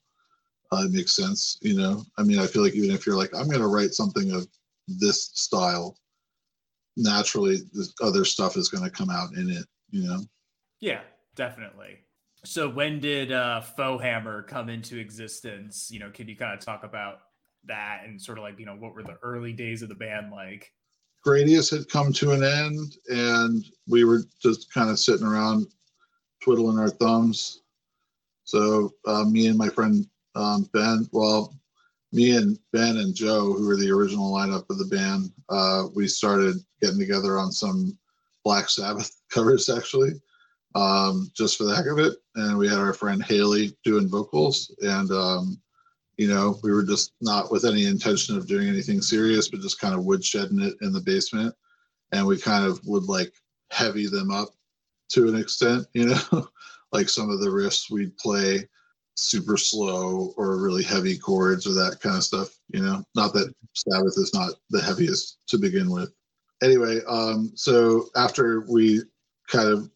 uh, 0.73 0.85
it 0.85 0.91
makes 0.91 1.15
sense. 1.15 1.57
You 1.61 1.75
know, 1.75 2.03
I 2.17 2.23
mean, 2.23 2.39
I 2.39 2.47
feel 2.47 2.63
like 2.63 2.73
even 2.73 2.91
if 2.91 3.05
you're 3.05 3.17
like, 3.17 3.33
I'm 3.35 3.47
going 3.47 3.61
to 3.61 3.67
write 3.67 3.93
something 3.93 4.31
of 4.31 4.47
this 4.87 5.31
style, 5.33 5.97
naturally, 6.97 7.57
this 7.73 7.93
other 8.01 8.25
stuff 8.25 8.57
is 8.57 8.69
going 8.69 8.83
to 8.83 8.89
come 8.89 9.09
out 9.09 9.33
in 9.35 9.49
it. 9.49 9.65
You 9.91 10.07
know. 10.07 10.19
Yeah, 10.79 11.01
definitely. 11.35 11.99
So 12.45 12.67
when 12.67 12.99
did 12.99 13.31
uh, 13.31 13.61
Foehammer 13.77 14.45
come 14.47 14.69
into 14.69 14.97
existence? 14.97 15.89
You 15.91 15.99
know, 15.99 16.09
can 16.09 16.27
you 16.27 16.35
kind 16.35 16.53
of 16.53 16.59
talk 16.59 16.83
about 16.83 17.19
that 17.65 18.01
and 18.05 18.21
sort 18.21 18.37
of 18.37 18.43
like 18.43 18.59
you 18.59 18.65
know 18.65 18.75
what 18.75 18.93
were 18.93 19.03
the 19.03 19.17
early 19.21 19.53
days 19.53 19.81
of 19.81 19.89
the 19.89 19.95
band 19.95 20.31
like? 20.31 20.71
Gradius 21.25 21.71
had 21.71 21.87
come 21.87 22.11
to 22.13 22.31
an 22.31 22.43
end, 22.43 22.97
and 23.07 23.63
we 23.87 24.03
were 24.03 24.23
just 24.41 24.73
kind 24.73 24.89
of 24.89 24.99
sitting 24.99 25.25
around 25.25 25.67
twiddling 26.43 26.77
our 26.77 26.89
thumbs. 26.89 27.61
So 28.43 28.91
uh, 29.05 29.23
me 29.23 29.47
and 29.47 29.57
my 29.57 29.69
friend 29.69 30.05
um, 30.35 30.69
Ben, 30.73 31.07
well, 31.11 31.55
me 32.11 32.37
and 32.37 32.59
Ben 32.71 32.97
and 32.97 33.15
Joe, 33.15 33.53
who 33.53 33.67
were 33.67 33.77
the 33.77 33.91
original 33.91 34.31
lineup 34.31 34.69
of 34.69 34.77
the 34.77 34.85
band, 34.85 35.31
uh, 35.49 35.85
we 35.95 36.07
started 36.07 36.57
getting 36.81 36.99
together 36.99 37.39
on 37.39 37.51
some 37.51 37.97
Black 38.43 38.69
Sabbath 38.69 39.11
covers 39.31 39.69
actually 39.69 40.13
um, 40.75 41.31
just 41.35 41.57
for 41.57 41.65
the 41.65 41.75
heck 41.75 41.85
of 41.87 41.99
it. 41.99 42.13
And 42.35 42.57
we 42.57 42.67
had 42.67 42.79
our 42.79 42.93
friend 42.93 43.23
Haley 43.23 43.75
doing 43.83 44.07
vocals. 44.07 44.73
And, 44.81 45.11
um, 45.11 45.61
you 46.17 46.27
know, 46.27 46.59
we 46.63 46.71
were 46.71 46.83
just 46.83 47.13
not 47.21 47.51
with 47.51 47.65
any 47.65 47.85
intention 47.85 48.37
of 48.37 48.47
doing 48.47 48.67
anything 48.67 49.01
serious, 49.01 49.49
but 49.49 49.61
just 49.61 49.79
kind 49.79 49.95
of 49.95 50.01
woodshedding 50.01 50.61
it 50.61 50.75
in 50.81 50.93
the 50.93 51.01
basement. 51.01 51.53
And 52.11 52.25
we 52.25 52.37
kind 52.37 52.65
of 52.65 52.79
would 52.85 53.03
like 53.03 53.33
heavy 53.71 54.07
them 54.07 54.31
up 54.31 54.49
to 55.09 55.27
an 55.27 55.35
extent, 55.35 55.85
you 55.93 56.07
know, 56.07 56.47
like 56.91 57.09
some 57.09 57.29
of 57.29 57.39
the 57.39 57.47
riffs 57.47 57.89
we'd 57.89 58.17
play 58.17 58.67
super 59.15 59.57
slow 59.57 60.33
or 60.37 60.57
really 60.57 60.83
heavy 60.83 61.17
chords 61.17 61.67
or 61.67 61.73
that 61.73 61.99
kind 62.01 62.17
of 62.17 62.23
stuff, 62.23 62.57
you 62.69 62.81
know. 62.81 63.03
Not 63.15 63.33
that 63.33 63.53
Sabbath 63.73 64.17
is 64.17 64.33
not 64.33 64.53
the 64.69 64.81
heaviest 64.81 65.39
to 65.47 65.57
begin 65.57 65.89
with. 65.89 66.11
Anyway, 66.61 66.99
um, 67.07 67.51
so 67.55 68.07
after 68.15 68.65
we 68.69 69.01
kind 69.47 69.69
of 69.69 69.89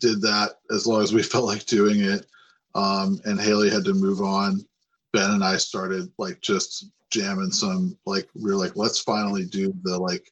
did 0.00 0.20
that 0.22 0.56
as 0.70 0.86
long 0.86 1.02
as 1.02 1.12
we 1.12 1.22
felt 1.34 1.46
like 1.46 1.66
doing 1.66 2.00
it. 2.00 2.26
Um, 2.74 3.20
and 3.24 3.40
Haley 3.40 3.70
had 3.70 3.84
to 3.84 3.94
move 3.94 4.20
on. 4.20 4.64
Ben 5.12 5.30
and 5.30 5.44
I 5.44 5.56
started 5.56 6.10
like 6.18 6.40
just 6.40 6.90
jamming 7.10 7.50
some 7.50 7.96
like 8.04 8.28
we 8.34 8.50
are 8.50 8.56
like 8.56 8.76
let's 8.76 9.00
finally 9.00 9.46
do 9.46 9.72
the 9.82 9.98
like 9.98 10.30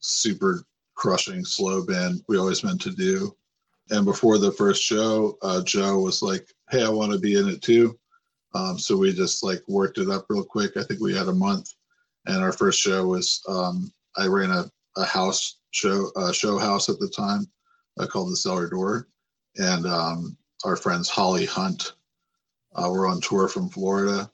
super 0.00 0.62
crushing 0.94 1.42
slow 1.42 1.86
band 1.86 2.22
we 2.28 2.36
always 2.36 2.62
meant 2.62 2.80
to 2.82 2.90
do. 2.90 3.34
And 3.90 4.04
before 4.04 4.38
the 4.38 4.52
first 4.52 4.82
show, 4.82 5.38
uh, 5.42 5.62
Joe 5.62 6.00
was 6.00 6.22
like, 6.22 6.52
"Hey, 6.70 6.84
I 6.84 6.88
want 6.88 7.12
to 7.12 7.18
be 7.18 7.38
in 7.38 7.48
it 7.48 7.62
too." 7.62 7.98
Um, 8.54 8.78
so 8.78 8.96
we 8.96 9.12
just 9.12 9.42
like 9.42 9.62
worked 9.68 9.98
it 9.98 10.10
up 10.10 10.26
real 10.28 10.44
quick. 10.44 10.76
I 10.76 10.82
think 10.82 11.00
we 11.00 11.14
had 11.14 11.28
a 11.28 11.34
month, 11.34 11.74
and 12.26 12.42
our 12.42 12.52
first 12.52 12.80
show 12.80 13.06
was 13.06 13.42
um, 13.48 13.92
I 14.16 14.26
ran 14.26 14.50
a, 14.50 14.70
a 14.96 15.04
house 15.04 15.58
show 15.70 16.10
uh, 16.16 16.32
show 16.32 16.58
house 16.58 16.88
at 16.88 16.98
the 16.98 17.08
time 17.08 17.46
uh, 17.98 18.06
called 18.06 18.30
the 18.30 18.36
Cellar 18.36 18.68
Door, 18.68 19.08
and 19.56 19.86
um, 19.86 20.36
our 20.64 20.76
friends 20.76 21.08
Holly 21.08 21.46
Hunt 21.46 21.92
uh, 22.74 22.90
were 22.90 23.06
on 23.06 23.20
tour 23.20 23.48
from 23.48 23.68
Florida. 23.68 24.30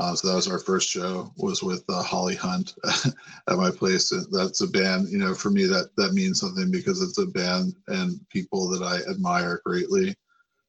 Uh, 0.00 0.14
so 0.14 0.28
that 0.28 0.34
was 0.34 0.48
our 0.48 0.58
first 0.58 0.88
show 0.88 1.30
was 1.36 1.62
with 1.62 1.84
uh, 1.90 2.02
Holly 2.02 2.34
Hunt 2.34 2.74
at 3.48 3.58
my 3.58 3.70
place. 3.70 4.10
That's 4.32 4.62
a 4.62 4.66
band, 4.66 5.10
you 5.10 5.18
know, 5.18 5.34
for 5.34 5.50
me 5.50 5.66
that 5.66 5.90
that 5.98 6.14
means 6.14 6.40
something 6.40 6.70
because 6.70 7.02
it's 7.02 7.18
a 7.18 7.26
band 7.26 7.74
and 7.88 8.18
people 8.30 8.70
that 8.70 8.82
I 8.82 9.00
admire 9.10 9.60
greatly, 9.66 10.16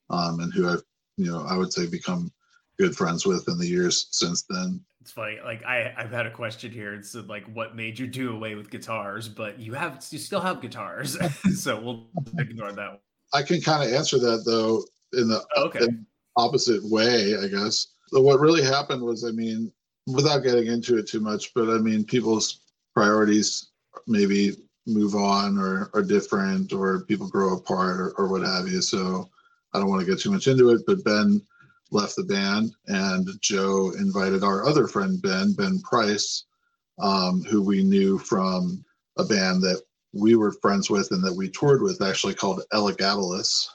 um, 0.09 0.41
and 0.41 0.53
who 0.53 0.67
I've, 0.67 0.83
you 1.15 1.31
know, 1.31 1.45
I 1.47 1.55
would 1.55 1.71
say 1.71 1.87
become 1.87 2.29
good 2.77 2.93
friends 2.93 3.25
with 3.25 3.47
in 3.47 3.57
the 3.57 3.65
years 3.65 4.07
since 4.11 4.43
then. 4.49 4.81
It's 4.99 5.13
funny. 5.13 5.39
Like 5.41 5.63
I, 5.63 5.93
I've 5.97 6.11
had 6.11 6.25
a 6.25 6.31
question 6.31 6.69
here. 6.69 6.93
It's 6.93 7.15
like, 7.15 7.45
what 7.53 7.73
made 7.73 7.97
you 7.97 8.07
do 8.07 8.35
away 8.35 8.55
with 8.55 8.69
guitars? 8.69 9.29
But 9.29 9.59
you 9.59 9.73
have, 9.75 10.05
you 10.11 10.19
still 10.19 10.41
have 10.41 10.61
guitars, 10.61 11.17
so 11.57 11.79
we'll 11.79 12.07
ignore 12.37 12.73
that. 12.73 12.89
One. 12.89 12.99
I 13.33 13.43
can 13.43 13.61
kind 13.61 13.81
of 13.81 13.95
answer 13.95 14.19
that 14.19 14.43
though 14.45 14.83
in 15.17 15.29
the 15.29 15.41
okay. 15.55 15.85
in 15.85 16.05
opposite 16.35 16.83
way, 16.83 17.37
I 17.41 17.47
guess. 17.47 17.87
So 18.13 18.21
what 18.21 18.39
really 18.39 18.63
happened 18.63 19.01
was, 19.01 19.23
I 19.23 19.31
mean, 19.31 19.71
without 20.07 20.43
getting 20.43 20.67
into 20.67 20.97
it 20.97 21.07
too 21.07 21.21
much, 21.21 21.53
but 21.53 21.69
I 21.69 21.77
mean, 21.77 22.03
people's 22.03 22.59
priorities 22.93 23.69
maybe 24.07 24.57
move 24.87 25.15
on 25.15 25.57
or 25.57 25.89
are 25.93 26.01
different, 26.01 26.73
or 26.73 27.05
people 27.05 27.29
grow 27.29 27.55
apart, 27.55 27.99
or, 27.99 28.11
or 28.17 28.27
what 28.27 28.41
have 28.41 28.67
you. 28.67 28.81
So 28.81 29.29
I 29.73 29.79
don't 29.79 29.89
want 29.89 30.01
to 30.01 30.07
get 30.07 30.19
too 30.19 30.31
much 30.31 30.47
into 30.47 30.71
it. 30.71 30.81
But 30.85 31.03
Ben 31.03 31.41
left 31.91 32.15
the 32.15 32.23
band, 32.23 32.73
and 32.87 33.29
Joe 33.41 33.91
invited 33.97 34.43
our 34.43 34.65
other 34.65 34.87
friend 34.87 35.21
Ben, 35.21 35.53
Ben 35.53 35.79
Price, 35.81 36.45
um, 36.99 37.43
who 37.43 37.61
we 37.61 37.83
knew 37.83 38.17
from 38.17 38.83
a 39.17 39.23
band 39.23 39.61
that 39.61 39.81
we 40.13 40.35
were 40.35 40.51
friends 40.51 40.89
with 40.89 41.11
and 41.11 41.23
that 41.23 41.33
we 41.33 41.49
toured 41.49 41.81
with, 41.81 42.01
actually 42.01 42.33
called 42.33 42.61
Elagabalus, 42.73 43.67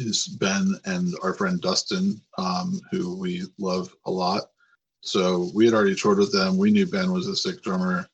who's 0.00 0.26
Ben 0.26 0.74
and 0.86 1.14
our 1.22 1.34
friend 1.34 1.60
Dustin, 1.60 2.20
um, 2.38 2.80
who 2.90 3.16
we 3.16 3.44
love 3.58 3.94
a 4.06 4.10
lot. 4.10 4.44
So 5.02 5.50
we 5.54 5.64
had 5.64 5.74
already 5.74 5.94
toured 5.94 6.18
with 6.18 6.32
them. 6.32 6.56
We 6.58 6.70
knew 6.70 6.86
Ben 6.86 7.12
was 7.12 7.26
a 7.26 7.36
sick 7.36 7.62
drummer. 7.62 8.08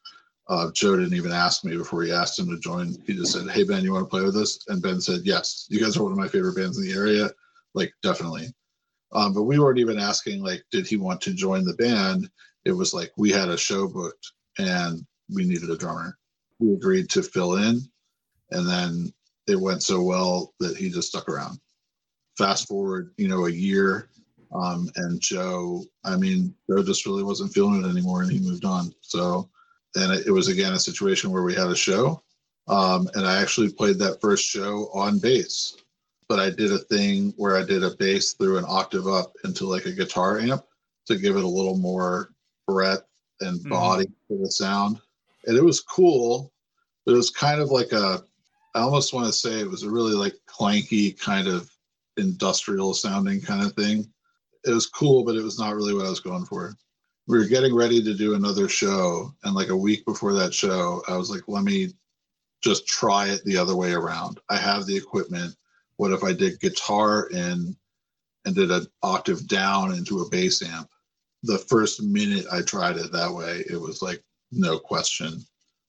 Uh, 0.49 0.71
Joe 0.73 0.97
didn't 0.97 1.17
even 1.17 1.33
ask 1.33 1.65
me 1.65 1.77
before 1.77 2.03
he 2.03 2.13
asked 2.13 2.39
him 2.39 2.49
to 2.51 2.59
join. 2.59 2.95
He 3.07 3.15
just 3.15 3.33
said, 3.33 3.49
"Hey 3.49 3.65
Ben, 3.65 3.83
you 3.83 3.93
want 3.93 4.05
to 4.05 4.11
play 4.11 4.23
with 4.23 4.37
us?" 4.37 4.65
And 4.69 4.83
Ben 4.83 5.01
said, 5.01 5.23
"Yes." 5.25 5.67
You 5.69 5.81
guys 5.81 5.97
are 5.97 6.05
one 6.05 6.13
of 6.13 6.19
my 6.19 6.29
favorite 6.29 6.57
bands 6.57 6.79
in 6.79 6.85
the 6.85 6.95
area, 6.95 7.31
like 7.75 7.93
definitely. 8.03 8.55
Um, 9.13 9.33
but 9.33 9.45
we 9.45 9.59
weren't 9.59 9.79
even 9.79 9.99
asking 9.99 10.43
like, 10.43 10.65
did 10.71 10.87
he 10.87 10.97
want 10.97 11.21
to 11.23 11.35
join 11.35 11.65
the 11.65 11.75
band? 11.75 12.29
It 12.65 12.73
was 12.73 12.93
like 12.95 13.13
we 13.17 13.31
had 13.31 13.49
a 13.49 13.57
show 13.57 13.89
booked 13.89 14.33
and 14.59 15.05
we 15.33 15.45
needed 15.45 15.71
a 15.71 15.77
drummer. 15.77 16.19
We 16.59 16.75
agreed 16.75 17.11
to 17.11 17.23
fill 17.23 17.57
in, 17.57 17.81
and 18.51 18.69
then 18.69 19.13
it 19.47 19.61
went 19.61 19.83
so 19.83 20.03
well 20.03 20.55
that 20.61 20.77
he 20.77 20.91
just 20.91 21.09
stuck 21.09 21.29
around. 21.29 21.59
Fast 22.39 22.69
forward, 22.69 23.13
you 23.17 23.29
know, 23.29 23.47
a 23.47 23.51
year, 23.51 24.09
um, 24.55 24.91
and 24.97 25.21
Joe, 25.21 25.85
I 26.05 26.17
mean, 26.17 26.55
Joe 26.69 26.83
just 26.83 27.07
really 27.07 27.23
wasn't 27.23 27.53
feeling 27.53 27.85
it 27.85 27.89
anymore, 27.89 28.23
and 28.23 28.31
he 28.31 28.39
moved 28.41 28.65
on. 28.65 28.95
So, 29.01 29.49
and 29.95 30.13
it, 30.13 30.27
it 30.27 30.31
was 30.31 30.49
again 30.49 30.75
a 30.75 30.79
situation 30.79 31.31
where 31.31 31.43
we 31.43 31.55
had 31.55 31.69
a 31.69 31.77
show, 31.77 32.23
um, 32.69 33.09
and 33.15 33.27
I 33.27 33.41
actually 33.41 33.73
played 33.73 33.99
that 33.99 34.21
first 34.21 34.45
show 34.45 34.91
on 34.93 35.19
bass 35.19 35.77
but 36.29 36.41
I 36.41 36.51
did 36.51 36.73
a 36.73 36.79
thing 36.79 37.33
where 37.37 37.57
I 37.57 37.65
did 37.65 37.85
a 37.85 37.95
bass 37.97 38.33
through 38.33 38.59
an 38.59 38.65
octave 38.67 39.07
up 39.07 39.33
into 39.45 39.67
like 39.67 39.87
a 39.87 39.93
guitar 39.93 40.39
amp 40.41 40.65
to 41.07 41.17
give 41.17 41.37
it 41.37 41.45
a 41.45 41.49
little 41.49 41.77
more 41.77 42.31
breadth 42.67 43.07
and 43.41 43.61
hmm. 43.63 43.69
body 43.69 44.07
mm. 44.07 44.13
to 44.29 44.43
the 44.43 44.51
sound. 44.51 45.01
And 45.47 45.57
it 45.57 45.63
was 45.63 45.81
cool, 45.81 46.53
but 47.05 47.13
it 47.13 47.17
was 47.17 47.31
kind 47.31 47.61
of 47.61 47.71
like 47.71 47.93
a, 47.93 48.23
I 48.75 48.81
almost 48.81 49.15
want 49.15 49.27
to 49.27 49.33
say 49.33 49.61
it 49.61 49.71
was 49.71 49.85
a 49.85 49.91
really 49.91 50.15
like 50.15 50.35
clanky 50.49 51.19
kind 51.19 51.47
of 51.47 51.71
industrial 52.17 52.95
sounding 52.95 53.41
kind 53.41 53.65
of 53.65 53.73
thing. 53.75 54.11
It 54.65 54.71
was 54.71 54.87
cool, 54.87 55.25
but 55.25 55.37
it 55.37 55.43
was 55.43 55.59
not 55.59 55.75
really 55.75 55.95
what 55.95 56.07
I 56.07 56.11
was 56.11 56.21
going 56.21 56.45
for. 56.45 56.75
We 57.29 57.39
were 57.39 57.45
getting 57.47 57.75
ready 57.75 58.03
to 58.03 58.15
do 58.15 58.35
another 58.35 58.69
show. 58.69 59.33
And 59.45 59.55
like 59.55 59.69
a 59.69 59.77
week 59.77 60.05
before 60.05 60.33
that 60.35 60.55
show, 60.55 61.03
I 61.09 61.17
was 61.17 61.31
like, 61.31 61.43
let 61.47 61.65
me 61.65 61.93
just 62.63 62.87
try 62.87 63.29
it 63.29 63.45
the 63.45 63.57
other 63.57 63.77
way 63.77 63.93
around. 63.93 64.41
I 64.49 64.57
have 64.57 64.87
the 64.87 64.97
equipment 64.97 65.55
what 65.97 66.13
if 66.13 66.23
I 66.23 66.33
did 66.33 66.61
guitar 66.61 67.29
in 67.29 67.77
and 68.45 68.55
did 68.55 68.71
an 68.71 68.87
octave 69.03 69.49
down 69.49 69.95
into 69.95 70.21
a 70.21 70.29
bass 70.29 70.63
amp? 70.63 70.91
The 71.43 71.59
first 71.59 72.03
minute 72.03 72.47
I 72.53 72.63
tried 72.63 72.97
it 72.97 73.13
that 73.13 73.33
way, 73.33 73.65
it 73.69 73.81
was 73.81 74.03
like 74.03 74.23
no 74.53 74.79
question 74.79 75.45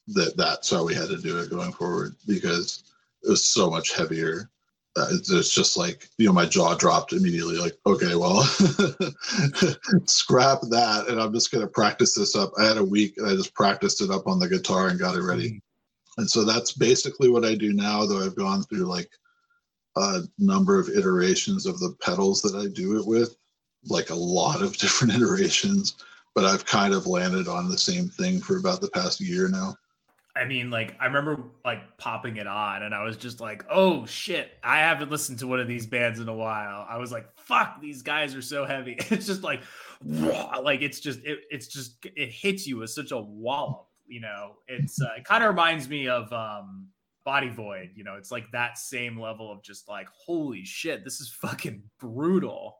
that 0.08 0.38
that's 0.38 0.70
how 0.70 0.86
we 0.86 0.96
had 0.96 1.10
to 1.10 1.18
do 1.18 1.38
it 1.40 1.50
going 1.50 1.74
forward 1.74 2.16
because 2.26 2.84
it 3.24 3.30
was 3.30 3.46
so 3.46 3.70
much 3.70 3.96
heavier. 3.96 4.50
It's 5.12 5.54
just 5.54 5.78
like 5.78 6.10
you 6.18 6.26
know 6.26 6.34
my 6.34 6.46
jaw 6.46 6.76
dropped 6.76 7.14
immediately 7.14 7.58
like 7.58 7.78
okay 7.86 8.16
well 8.16 8.42
scrap 10.06 10.62
that 10.62 11.06
and 11.08 11.22
i'm 11.22 11.34
just 11.34 11.52
going 11.52 11.64
to 11.64 11.70
practice 11.70 12.16
this 12.16 12.36
up 12.36 12.52
i 12.58 12.66
had 12.66 12.78
a 12.78 12.84
week 12.84 13.16
and 13.18 13.28
i 13.28 13.36
just 13.36 13.54
practiced 13.54 14.02
it 14.02 14.10
up 14.10 14.26
on 14.28 14.40
the 14.40 14.50
guitar 14.50 14.88
and 14.88 15.00
got 15.00 15.16
it 15.16 15.22
ready 15.22 15.50
mm-hmm. 15.50 16.22
and 16.22 16.30
so 16.30 16.44
that's 16.44 16.72
basically 16.72 17.30
what 17.30 17.46
i 17.46 17.54
do 17.54 17.74
now 17.74 18.06
though 18.06 18.26
i've 18.26 18.36
gone 18.36 18.64
through 18.64 18.86
like 18.86 19.10
a 19.98 20.22
number 20.38 20.80
of 20.80 20.90
iterations 20.90 21.66
of 21.66 21.80
the 21.80 21.96
pedals 22.02 22.42
that 22.44 22.56
I 22.56 22.68
do 22.68 23.00
it 23.00 23.06
with, 23.06 23.36
like 23.86 24.10
a 24.10 24.16
lot 24.16 24.62
of 24.62 24.78
different 24.78 25.14
iterations, 25.14 25.96
but 26.36 26.46
I've 26.46 26.66
kind 26.66 26.94
of 26.94 27.08
landed 27.08 27.48
on 27.48 27.70
the 27.70 27.78
same 27.78 28.08
thing 28.08 28.40
for 28.40 28.58
about 28.58 28.82
the 28.82 28.90
past 28.90 29.20
year 29.20 29.50
now. 29.50 29.76
I 30.38 30.46
mean, 30.46 30.70
like 30.70 30.96
I 31.00 31.06
remember 31.06 31.44
like 31.66 31.98
popping 31.98 32.38
it 32.38 32.48
on, 32.48 32.84
and 32.84 32.94
I 32.94 33.04
was 33.04 33.18
just 33.18 33.40
like, 33.40 33.66
"Oh 33.70 34.06
shit! 34.06 34.52
I 34.64 34.80
haven't 34.80 35.12
listened 35.12 35.40
to 35.40 35.48
one 35.48 35.60
of 35.60 35.68
these 35.68 35.86
bands 35.86 36.20
in 36.20 36.30
a 36.30 36.34
while." 36.34 36.86
I 36.90 36.98
was 36.98 37.12
like, 37.12 37.28
"Fuck, 37.38 37.82
these 37.82 38.02
guys 38.02 38.36
are 38.36 38.42
so 38.42 38.66
heavy." 38.66 38.98
It's 39.12 39.26
just 39.26 39.44
like, 39.44 39.62
like 40.04 40.82
it's 40.82 41.00
just 41.00 41.20
it, 41.24 41.40
it's 41.50 41.68
just 41.68 42.06
it 42.16 42.30
hits 42.30 42.68
you 42.68 42.78
with 42.78 42.92
such 42.92 43.12
a 43.12 43.18
wallop. 43.18 43.88
You 44.08 44.22
know, 44.22 44.54
it's 44.68 45.02
uh, 45.02 45.10
it 45.18 45.26
kind 45.26 45.44
of 45.44 45.50
reminds 45.50 45.90
me 45.90 46.08
of 46.08 46.32
um 46.32 46.88
body 47.28 47.50
void 47.50 47.90
you 47.94 48.06
know 48.06 48.16
it's 48.16 48.32
like 48.32 48.50
that 48.54 48.78
same 48.78 49.20
level 49.20 49.52
of 49.52 49.62
just 49.62 49.90
like 49.90 50.08
holy 50.08 50.64
shit 50.64 51.04
this 51.04 51.20
is 51.20 51.30
fucking 51.30 51.84
brutal 52.00 52.78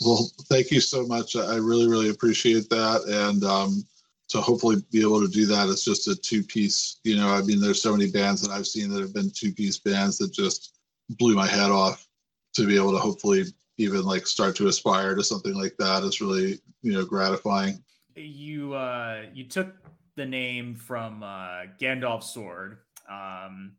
well 0.00 0.30
thank 0.48 0.70
you 0.70 0.78
so 0.78 1.04
much 1.08 1.34
i 1.34 1.56
really 1.56 1.88
really 1.88 2.08
appreciate 2.08 2.70
that 2.70 3.02
and 3.08 3.42
um 3.42 3.82
to 4.30 4.40
hopefully 4.40 4.76
be 4.90 5.02
able 5.02 5.20
to 5.20 5.28
do 5.28 5.46
that. 5.46 5.68
It's 5.68 5.84
just 5.84 6.08
a 6.08 6.16
two 6.16 6.42
piece 6.42 7.00
you 7.04 7.16
know 7.16 7.28
i 7.28 7.42
mean 7.42 7.60
there's 7.60 7.82
so 7.82 7.92
many 7.92 8.10
bands 8.10 8.42
that 8.42 8.50
i've 8.50 8.66
seen 8.66 8.90
that 8.90 9.00
have 9.00 9.14
been 9.14 9.30
two 9.34 9.52
piece 9.52 9.78
bands 9.78 10.18
that 10.18 10.32
just 10.32 10.78
blew 11.10 11.34
my 11.34 11.46
head 11.46 11.70
off 11.70 12.06
to 12.54 12.66
be 12.66 12.76
able 12.76 12.92
to 12.92 12.98
hopefully 12.98 13.44
even 13.78 14.04
like 14.04 14.26
start 14.26 14.54
to 14.56 14.68
aspire 14.68 15.14
to 15.14 15.24
something 15.24 15.54
like 15.54 15.74
that. 15.78 16.02
Is 16.02 16.20
really 16.20 16.60
you 16.82 16.92
know 16.92 17.04
gratifying. 17.04 17.82
You 18.14 18.74
uh 18.74 19.22
you 19.32 19.44
took 19.44 19.74
the 20.16 20.26
name 20.26 20.74
from 20.74 21.22
uh 21.22 21.62
gandalf's 21.80 22.30
sword 22.30 22.78
um 23.08 23.72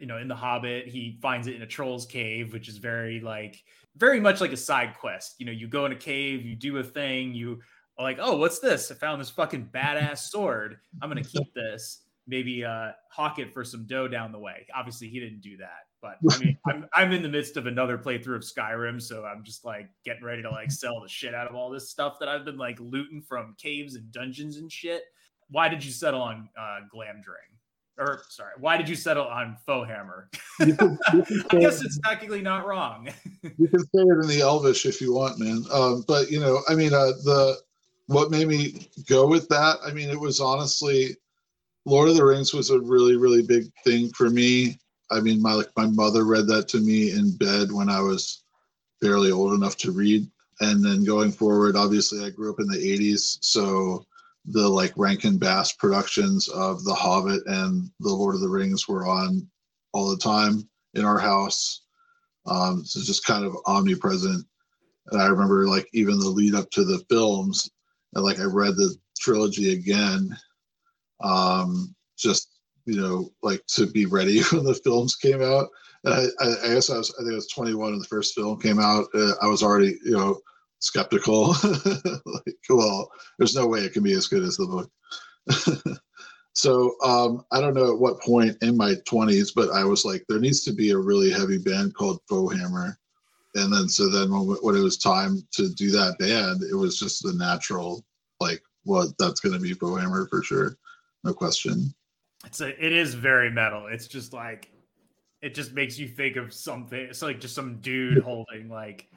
you 0.00 0.06
know, 0.06 0.18
in 0.18 0.26
the 0.26 0.34
Hobbit, 0.34 0.88
he 0.88 1.20
finds 1.22 1.46
it 1.46 1.54
in 1.54 1.62
a 1.62 1.66
troll's 1.66 2.04
cave, 2.04 2.52
which 2.52 2.68
is 2.68 2.78
very 2.78 3.20
like 3.20 3.62
very 3.96 4.18
much 4.18 4.40
like 4.40 4.52
a 4.52 4.56
side 4.56 4.96
quest. 4.98 5.36
You 5.38 5.46
know, 5.46 5.52
you 5.52 5.68
go 5.68 5.86
in 5.86 5.92
a 5.92 5.96
cave, 5.96 6.44
you 6.44 6.56
do 6.56 6.78
a 6.78 6.82
thing, 6.82 7.32
you 7.32 7.60
like, 7.98 8.18
oh, 8.20 8.36
what's 8.36 8.58
this? 8.58 8.90
I 8.90 8.94
found 8.94 9.20
this 9.20 9.30
fucking 9.30 9.70
badass 9.72 10.18
sword. 10.18 10.78
I'm 11.00 11.08
gonna 11.08 11.24
keep 11.24 11.52
this. 11.54 12.02
Maybe 12.26 12.64
uh, 12.64 12.92
hawk 13.10 13.38
it 13.38 13.52
for 13.52 13.64
some 13.64 13.86
dough 13.86 14.08
down 14.08 14.32
the 14.32 14.38
way. 14.38 14.66
Obviously, 14.74 15.08
he 15.08 15.18
didn't 15.18 15.40
do 15.40 15.56
that, 15.56 15.86
but 16.00 16.16
I 16.30 16.38
mean, 16.38 16.58
I'm 16.66 16.86
I'm 16.94 17.12
in 17.12 17.22
the 17.22 17.28
midst 17.28 17.56
of 17.56 17.66
another 17.66 17.98
playthrough 17.98 18.36
of 18.36 18.42
Skyrim, 18.42 19.00
so 19.02 19.24
I'm 19.24 19.42
just 19.44 19.64
like 19.64 19.88
getting 20.04 20.24
ready 20.24 20.42
to 20.42 20.50
like 20.50 20.70
sell 20.70 21.00
the 21.00 21.08
shit 21.08 21.34
out 21.34 21.48
of 21.48 21.54
all 21.54 21.70
this 21.70 21.90
stuff 21.90 22.18
that 22.20 22.28
I've 22.28 22.44
been 22.44 22.58
like 22.58 22.78
looting 22.80 23.22
from 23.22 23.54
caves 23.58 23.96
and 23.96 24.10
dungeons 24.12 24.56
and 24.56 24.70
shit. 24.70 25.02
Why 25.50 25.68
did 25.68 25.84
you 25.84 25.90
settle 25.90 26.22
on 26.22 26.48
uh, 26.58 26.80
Glamdring? 26.94 27.52
or 27.98 28.22
sorry, 28.28 28.52
why 28.58 28.76
did 28.76 28.88
you 28.88 28.96
settle 28.96 29.26
on 29.26 29.56
Foehammer? 29.66 30.24
You 30.60 30.74
can, 30.74 30.98
you 31.12 31.22
can 31.22 31.44
I 31.50 31.60
guess 31.60 31.82
it's 31.82 31.98
technically 32.04 32.42
not 32.42 32.66
wrong. 32.66 33.08
you 33.42 33.68
can 33.68 33.80
say 33.80 33.88
it 33.94 34.22
in 34.22 34.28
the 34.28 34.40
Elvish 34.40 34.86
if 34.86 35.00
you 35.00 35.12
want, 35.12 35.38
man. 35.38 35.64
Um, 35.72 36.04
but 36.08 36.30
you 36.30 36.40
know, 36.40 36.60
I 36.68 36.74
mean, 36.74 36.94
uh, 36.94 37.12
the 37.24 37.56
what 38.12 38.30
made 38.30 38.48
me 38.48 38.88
go 39.08 39.26
with 39.26 39.48
that? 39.48 39.76
I 39.84 39.92
mean, 39.92 40.10
it 40.10 40.18
was 40.18 40.40
honestly, 40.40 41.16
Lord 41.84 42.08
of 42.08 42.16
the 42.16 42.24
Rings 42.24 42.54
was 42.54 42.70
a 42.70 42.80
really, 42.80 43.16
really 43.16 43.42
big 43.42 43.64
thing 43.84 44.10
for 44.10 44.30
me. 44.30 44.78
I 45.10 45.20
mean, 45.20 45.42
my 45.42 45.52
like 45.52 45.70
my 45.76 45.86
mother 45.86 46.24
read 46.24 46.46
that 46.48 46.68
to 46.68 46.80
me 46.80 47.12
in 47.12 47.36
bed 47.36 47.70
when 47.70 47.88
I 47.88 48.00
was 48.00 48.44
barely 49.00 49.30
old 49.30 49.52
enough 49.54 49.76
to 49.78 49.92
read, 49.92 50.26
and 50.60 50.84
then 50.84 51.04
going 51.04 51.32
forward, 51.32 51.76
obviously, 51.76 52.24
I 52.24 52.30
grew 52.30 52.52
up 52.52 52.60
in 52.60 52.68
the 52.68 52.78
'80s, 52.78 53.38
so 53.42 54.06
the 54.46 54.68
like 54.68 54.92
Rankin 54.96 55.38
Bass 55.38 55.72
productions 55.72 56.48
of 56.48 56.82
The 56.84 56.94
Hobbit 56.94 57.42
and 57.46 57.90
The 58.00 58.12
Lord 58.12 58.34
of 58.34 58.40
the 58.40 58.48
Rings 58.48 58.88
were 58.88 59.06
on 59.06 59.48
all 59.92 60.10
the 60.10 60.16
time. 60.16 60.68
in 60.94 61.04
our 61.06 61.18
house. 61.18 61.82
Um, 62.44 62.84
so 62.84 63.00
just 63.00 63.24
kind 63.24 63.46
of 63.46 63.56
omnipresent. 63.66 64.44
And 65.10 65.22
I 65.22 65.26
remember 65.26 65.66
like 65.66 65.88
even 65.94 66.18
the 66.18 66.28
lead 66.28 66.54
up 66.54 66.70
to 66.72 66.84
the 66.84 66.98
films, 67.08 67.70
like 68.20 68.40
I 68.40 68.44
read 68.44 68.76
the 68.76 68.94
trilogy 69.18 69.72
again, 69.72 70.36
um, 71.22 71.94
just 72.18 72.52
you 72.84 73.00
know, 73.00 73.30
like 73.42 73.64
to 73.66 73.86
be 73.86 74.06
ready 74.06 74.42
when 74.52 74.64
the 74.64 74.74
films 74.74 75.16
came 75.16 75.42
out. 75.42 75.68
And 76.04 76.14
I, 76.14 76.46
I, 76.64 76.74
guess 76.74 76.90
I 76.90 76.98
was, 76.98 77.14
I 77.18 77.22
think 77.22 77.32
I 77.32 77.36
was 77.36 77.48
21 77.48 77.90
when 77.90 77.98
the 77.98 78.04
first 78.06 78.34
film 78.34 78.60
came 78.60 78.80
out. 78.80 79.06
Uh, 79.14 79.32
I 79.40 79.46
was 79.46 79.62
already, 79.62 79.98
you 80.04 80.12
know, 80.12 80.40
skeptical. 80.80 81.54
like, 81.64 82.56
well, 82.68 83.10
there's 83.38 83.54
no 83.54 83.66
way 83.66 83.80
it 83.80 83.92
can 83.92 84.02
be 84.02 84.14
as 84.14 84.26
good 84.26 84.42
as 84.42 84.56
the 84.56 84.66
book. 84.66 84.90
so 86.54 86.96
um, 87.04 87.44
I 87.52 87.60
don't 87.60 87.74
know 87.74 87.92
at 87.92 87.98
what 87.98 88.20
point 88.20 88.56
in 88.62 88.76
my 88.76 88.94
20s, 89.08 89.50
but 89.54 89.70
I 89.70 89.84
was 89.84 90.04
like, 90.04 90.24
there 90.28 90.40
needs 90.40 90.64
to 90.64 90.72
be 90.72 90.90
a 90.90 90.98
really 90.98 91.30
heavy 91.30 91.58
band 91.58 91.94
called 91.94 92.20
Foehammer. 92.28 92.94
And 93.54 93.72
then, 93.72 93.88
so 93.88 94.08
then 94.08 94.30
when, 94.30 94.56
when 94.62 94.76
it 94.76 94.82
was 94.82 94.96
time 94.96 95.46
to 95.52 95.68
do 95.74 95.90
that 95.90 96.18
band, 96.18 96.62
it 96.62 96.74
was 96.74 96.98
just 96.98 97.22
the 97.22 97.34
natural, 97.34 98.04
like, 98.40 98.62
well, 98.84 99.12
that's 99.18 99.40
going 99.40 99.54
to 99.54 99.60
be 99.60 99.74
Foehammer 99.74 100.28
for 100.28 100.42
sure. 100.42 100.76
No 101.24 101.32
question. 101.34 101.94
It's 102.44 102.60
a, 102.60 102.68
it 102.84 102.92
is 102.92 103.14
very 103.14 103.50
metal. 103.50 103.86
It's 103.86 104.08
just 104.08 104.32
like, 104.32 104.72
it 105.42 105.54
just 105.54 105.72
makes 105.72 105.98
you 105.98 106.08
think 106.08 106.36
of 106.36 106.52
something. 106.52 106.98
It's 106.98 107.20
like 107.20 107.40
just 107.40 107.54
some 107.54 107.78
dude 107.80 108.22
holding 108.22 108.68
like 108.68 109.08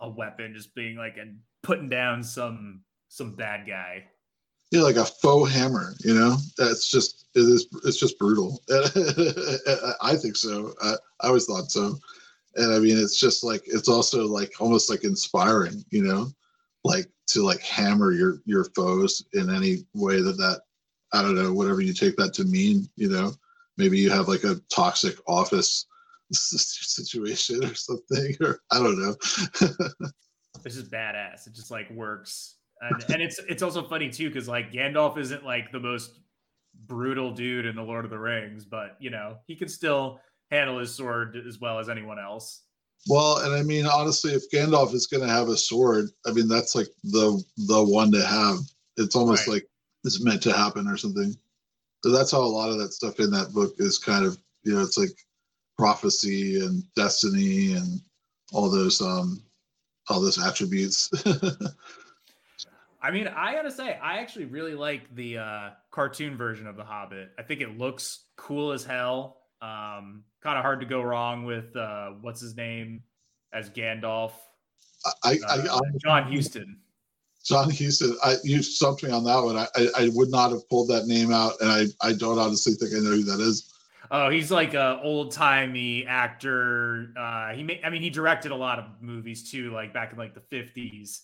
a 0.00 0.08
weapon, 0.08 0.54
just 0.54 0.74
being 0.74 0.96
like 0.96 1.16
and 1.16 1.38
putting 1.62 1.88
down 1.88 2.22
some 2.22 2.82
some 3.08 3.34
bad 3.34 3.66
guy. 3.66 4.04
Yeah, 4.70 4.82
like 4.82 4.96
a 4.96 5.06
Foehammer. 5.24 5.94
You 6.04 6.14
know, 6.14 6.36
that's 6.56 6.90
just 6.90 7.26
it 7.34 7.40
is. 7.40 7.66
It's 7.84 7.98
just 7.98 8.18
brutal. 8.18 8.62
I 10.02 10.16
think 10.16 10.36
so. 10.36 10.74
I, 10.82 10.94
I 11.22 11.28
always 11.28 11.46
thought 11.46 11.70
so. 11.70 11.98
And 12.56 12.74
I 12.74 12.78
mean, 12.78 12.98
it's 12.98 13.18
just 13.18 13.44
like 13.44 13.62
it's 13.66 13.88
also 13.88 14.26
like 14.26 14.52
almost 14.60 14.90
like 14.90 15.04
inspiring. 15.04 15.84
You 15.90 16.02
know, 16.02 16.28
like 16.84 17.06
to 17.28 17.42
like 17.42 17.60
hammer 17.60 18.12
your 18.12 18.40
your 18.44 18.64
foes 18.76 19.24
in 19.34 19.54
any 19.54 19.84
way 19.94 20.20
that 20.20 20.36
that 20.38 20.62
I 21.12 21.22
don't 21.22 21.36
know 21.36 21.52
whatever 21.52 21.80
you 21.80 21.92
take 21.92 22.16
that 22.16 22.34
to 22.34 22.44
mean. 22.44 22.88
You 22.96 23.08
know, 23.08 23.32
maybe 23.76 23.98
you 23.98 24.10
have 24.10 24.28
like 24.28 24.44
a 24.44 24.60
toxic 24.72 25.16
office 25.28 25.86
situation 26.32 27.64
or 27.64 27.74
something, 27.74 28.36
or 28.40 28.60
I 28.70 28.78
don't 28.78 28.98
know. 29.00 29.14
this 30.62 30.76
is 30.76 30.88
badass. 30.88 31.46
It 31.46 31.54
just 31.54 31.70
like 31.70 31.90
works, 31.90 32.56
and, 32.80 33.04
and 33.10 33.22
it's 33.22 33.38
it's 33.48 33.62
also 33.62 33.82
funny 33.82 34.10
too 34.10 34.28
because 34.28 34.48
like 34.48 34.72
Gandalf 34.72 35.18
isn't 35.18 35.44
like 35.44 35.72
the 35.72 35.80
most 35.80 36.20
brutal 36.86 37.32
dude 37.32 37.66
in 37.66 37.76
the 37.76 37.82
Lord 37.82 38.04
of 38.04 38.10
the 38.10 38.18
Rings, 38.18 38.64
but 38.64 38.96
you 39.00 39.10
know 39.10 39.38
he 39.46 39.56
can 39.56 39.68
still 39.68 40.20
handle 40.50 40.78
his 40.78 40.94
sword 40.94 41.36
as 41.46 41.60
well 41.60 41.78
as 41.78 41.88
anyone 41.88 42.18
else. 42.18 42.62
Well, 43.08 43.38
and 43.38 43.54
I 43.54 43.62
mean 43.62 43.86
honestly, 43.86 44.32
if 44.32 44.50
Gandalf 44.52 44.92
is 44.92 45.06
going 45.06 45.26
to 45.26 45.32
have 45.32 45.48
a 45.48 45.56
sword, 45.56 46.10
I 46.26 46.32
mean 46.32 46.48
that's 46.48 46.74
like 46.74 46.88
the 47.04 47.42
the 47.56 47.82
one 47.82 48.12
to 48.12 48.24
have. 48.24 48.58
It's 48.96 49.16
almost 49.16 49.46
right. 49.46 49.54
like 49.54 49.66
it's 50.04 50.22
meant 50.22 50.42
to 50.42 50.52
happen 50.52 50.86
or 50.86 50.96
something. 50.96 51.34
So 52.04 52.10
that's 52.10 52.32
how 52.32 52.40
a 52.40 52.44
lot 52.44 52.70
of 52.70 52.78
that 52.78 52.92
stuff 52.92 53.20
in 53.20 53.30
that 53.30 53.52
book 53.52 53.74
is 53.78 53.98
kind 53.98 54.24
of 54.24 54.38
you 54.64 54.74
know 54.74 54.82
it's 54.82 54.98
like 54.98 55.10
prophecy 55.78 56.60
and 56.60 56.82
destiny 56.94 57.72
and 57.72 58.00
all 58.52 58.68
those 58.70 59.00
um 59.00 59.42
all 60.08 60.20
those 60.20 60.44
attributes. 60.44 61.10
I 63.02 63.10
mean, 63.10 63.28
I 63.28 63.54
gotta 63.54 63.70
say, 63.70 63.98
I 63.98 64.18
actually 64.18 64.44
really 64.44 64.74
like 64.74 65.14
the 65.14 65.38
uh, 65.38 65.70
cartoon 65.90 66.36
version 66.36 66.66
of 66.66 66.76
The 66.76 66.84
Hobbit. 66.84 67.30
I 67.38 67.42
think 67.42 67.62
it 67.62 67.78
looks 67.78 68.24
cool 68.36 68.72
as 68.72 68.84
hell. 68.84 69.39
Um, 69.62 70.24
kind 70.42 70.56
of 70.56 70.62
hard 70.62 70.80
to 70.80 70.86
go 70.86 71.02
wrong 71.02 71.44
with 71.44 71.74
uh, 71.76 72.10
what's 72.20 72.40
his 72.40 72.56
name 72.56 73.02
as 73.52 73.68
Gandalf. 73.70 74.32
I, 75.24 75.38
I, 75.48 75.56
uh, 75.56 75.76
I 75.76 75.80
John 76.04 76.32
Huston. 76.32 76.78
John 77.44 77.70
Huston, 77.70 78.16
I 78.22 78.36
you 78.44 78.62
stumped 78.62 79.02
me 79.02 79.10
on 79.10 79.24
that 79.24 79.40
one. 79.42 79.56
I, 79.56 79.66
I, 79.74 79.88
I 80.04 80.10
would 80.12 80.30
not 80.30 80.50
have 80.50 80.68
pulled 80.68 80.88
that 80.88 81.06
name 81.06 81.32
out, 81.32 81.54
and 81.60 81.70
I 81.70 81.86
I 82.06 82.12
don't 82.12 82.38
honestly 82.38 82.74
think 82.74 82.92
I 82.94 82.98
know 82.98 83.16
who 83.16 83.24
that 83.24 83.40
is. 83.40 83.72
Oh, 84.10 84.28
he's 84.28 84.50
like 84.50 84.74
a 84.74 85.00
old 85.02 85.30
timey 85.30 86.04
actor. 86.04 87.12
Uh, 87.16 87.52
he 87.52 87.62
may, 87.62 87.80
I 87.84 87.90
mean, 87.90 88.02
he 88.02 88.10
directed 88.10 88.50
a 88.50 88.56
lot 88.56 88.78
of 88.78 88.86
movies 89.00 89.50
too, 89.50 89.72
like 89.72 89.94
back 89.94 90.12
in 90.12 90.18
like 90.18 90.34
the 90.34 90.40
fifties, 90.40 91.22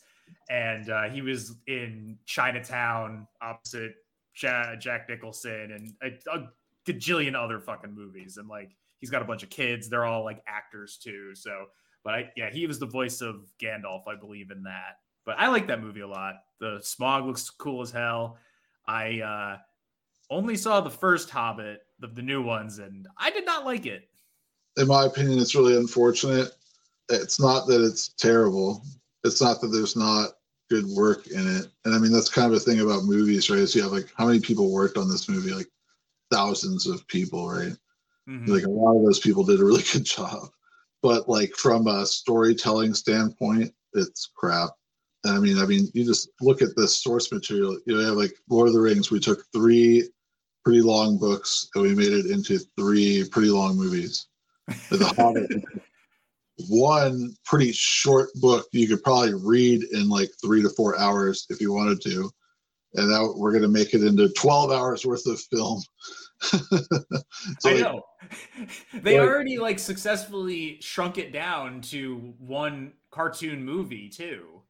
and 0.49 0.89
uh, 0.89 1.05
he 1.05 1.21
was 1.21 1.57
in 1.67 2.17
Chinatown 2.27 3.27
opposite 3.43 3.97
Jack, 4.37 5.09
Nicholson 5.09 5.73
and 5.73 5.95
a, 6.03 6.39
a 6.39 6.49
gajillion 6.87 7.35
other 7.35 7.61
fucking 7.61 7.95
movies. 7.95 8.37
And 8.37 8.49
like, 8.49 8.77
he's 8.99 9.11
got 9.11 9.23
a 9.23 9.27
bunch 9.27 9.43
of 9.43 9.51
kids. 9.51 9.89
They're 9.89 10.05
all 10.05 10.25
like 10.25 10.43
actors 10.47 10.99
too. 11.03 11.35
So, 11.35 11.67
but 12.05 12.15
I, 12.15 12.31
yeah, 12.37 12.51
he 12.51 12.67
was 12.67 12.79
the 12.79 12.87
voice 12.87 13.21
of 13.21 13.47
Gandalf, 13.61 14.07
I 14.07 14.15
believe, 14.15 14.51
in 14.51 14.63
that. 14.65 14.99
But 15.25 15.37
I 15.39 15.49
like 15.49 15.67
that 15.67 15.83
movie 15.83 16.01
a 16.01 16.09
lot. 16.09 16.37
The 16.61 16.79
Smaug 16.79 17.27
looks 17.27 17.51
cool 17.51 17.83
as 17.83 17.91
hell. 17.91 18.39
I 18.87 19.21
uh, 19.21 19.59
only 20.31 20.57
saw 20.57 20.81
the 20.81 20.91
first 20.91 21.31
Hobbit, 21.31 21.81
the, 21.99 22.23
new 22.23 22.43
ones, 22.43 22.79
and 22.79 23.07
I 23.19 23.31
did 23.31 23.45
not 23.45 23.65
like 23.65 23.87
it. 23.87 24.09
In 24.77 24.87
my 24.87 25.07
opinion, 25.07 25.41
it's 25.41 25.55
really 25.55 25.77
unfortunate. 25.77 26.53
It's 27.09 27.41
not 27.41 27.67
that 27.67 27.85
it's 27.85 28.11
terrible. 28.11 28.83
It's 29.25 29.43
not 29.43 29.61
that 29.61 29.69
there's 29.69 29.97
not 29.97 30.31
good 30.71 30.87
work 30.87 31.27
in 31.27 31.47
it. 31.57 31.67
And 31.85 31.95
I 31.95 31.99
mean, 31.99 32.13
that's 32.13 32.29
kind 32.29 32.47
of 32.47 32.57
a 32.57 32.61
thing 32.61 32.81
about 32.81 33.05
movies, 33.05 33.51
right? 33.51 33.69
So 33.69 33.79
you 33.79 33.83
have 33.83 33.93
like, 33.93 34.13
how 34.17 34.27
many 34.27 34.41
people 34.41 34.71
worked 34.71 34.97
on 34.97 35.09
this 35.09 35.29
movie? 35.29 35.53
Like 35.53 35.69
thousands 36.31 36.87
of 36.87 37.07
people, 37.09 37.49
right? 37.49 37.77
Mm-hmm. 38.29 38.53
Like 38.53 38.65
a 38.65 38.71
lot 38.71 38.97
of 38.97 39.05
those 39.05 39.21
people 39.21 39.45
did 39.45 39.61
a 39.61 39.65
really 39.65 39.85
good 39.93 40.05
job. 40.05 40.49
But 41.03 41.29
like 41.29 41.55
from 41.55 41.87
a 41.87 42.07
storytelling 42.07 42.95
standpoint, 42.95 43.73
it's 43.93 44.31
crap. 44.35 44.71
I 45.25 45.39
mean, 45.39 45.59
I 45.59 45.67
mean, 45.67 45.89
you 45.93 46.05
just 46.05 46.29
look 46.41 46.63
at 46.63 46.75
the 46.77 46.87
source 46.87 47.33
material. 47.33 47.79
You 47.87 47.97
know, 47.97 48.13
like 48.13 48.33
Lord 48.49 48.69
of 48.69 48.75
the 48.75 48.81
Rings. 48.81 49.11
We 49.11 49.21
took 49.21 49.45
three 49.53 50.09
pretty 50.65 50.81
long 50.81 51.19
books 51.19 51.69
and 51.75 51.85
we 51.85 51.95
made 51.95 52.13
it 52.13 52.27
into 52.27 52.59
three 52.77 53.29
pretty 53.31 53.51
long 53.51 53.77
movies. 53.77 54.27
The 54.91 55.07
Hobbit, 55.17 55.63
one 56.69 57.35
pretty 57.45 57.73
short 57.73 58.31
book 58.37 58.67
you 58.73 58.89
could 58.89 59.03
probably 59.03 59.35
read 59.35 59.85
in 59.93 60.09
like 60.09 60.31
three 60.45 60.63
to 60.63 60.71
four 60.71 60.99
hours 60.99 61.47
if 61.51 61.61
you 61.61 61.73
wanted 61.73 62.01
to. 62.03 62.31
And 62.97 63.11
now 63.11 63.33
we're 63.37 63.53
going 63.53 63.63
to 63.63 63.69
make 63.69 63.95
it 63.95 64.03
into 64.03 64.29
12 64.31 64.71
hours 64.71 65.05
worth 65.05 65.27
of 65.27 65.41
film. 65.41 65.83
so 66.41 66.59
I 67.65 67.73
like, 67.73 67.81
know. 67.81 68.03
they 68.95 69.19
like, 69.19 69.29
already 69.29 69.59
like 69.59 69.79
successfully 69.79 70.79
shrunk 70.81 71.19
it 71.19 71.33
down 71.33 71.81
to 71.83 72.35
one 72.39 72.93
cartoon 73.11 73.65
movie 73.65 74.09
too. 74.09 74.63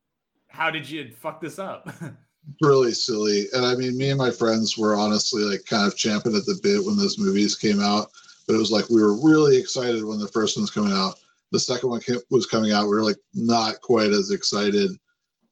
How 0.49 0.71
did 0.71 0.89
you 0.89 1.13
fuck 1.13 1.41
this 1.41 1.59
up? 1.59 1.89
really 2.61 2.93
silly. 2.93 3.47
And 3.53 3.65
I 3.67 3.75
mean, 3.75 3.97
me 3.97 4.11
and 4.11 4.19
my 4.19 4.31
friends 4.31 4.79
were 4.79 4.95
honestly 4.95 5.43
like 5.43 5.65
kind 5.67 5.87
of 5.87 5.97
champing 5.97 6.37
at 6.37 6.47
the 6.47 6.59
bit 6.63 6.85
when 6.85 6.97
those 6.97 7.19
movies 7.19 7.57
came 7.57 7.81
out. 7.81 8.11
But 8.47 8.55
it 8.55 8.59
was 8.59 8.71
like 8.71 8.89
we 8.89 9.03
were 9.03 9.21
really 9.21 9.57
excited 9.57 10.05
when 10.05 10.21
the 10.21 10.29
first 10.29 10.57
one's 10.57 10.71
coming 10.71 10.93
out. 10.93 11.15
The 11.53 11.59
second 11.59 11.91
one 11.91 12.01
came, 12.01 12.21
was 12.31 12.47
coming 12.47 12.73
out. 12.73 12.85
We 12.85 12.95
were 12.95 13.03
like 13.03 13.19
not 13.35 13.81
quite 13.81 14.11
as 14.11 14.31
excited. 14.31 14.91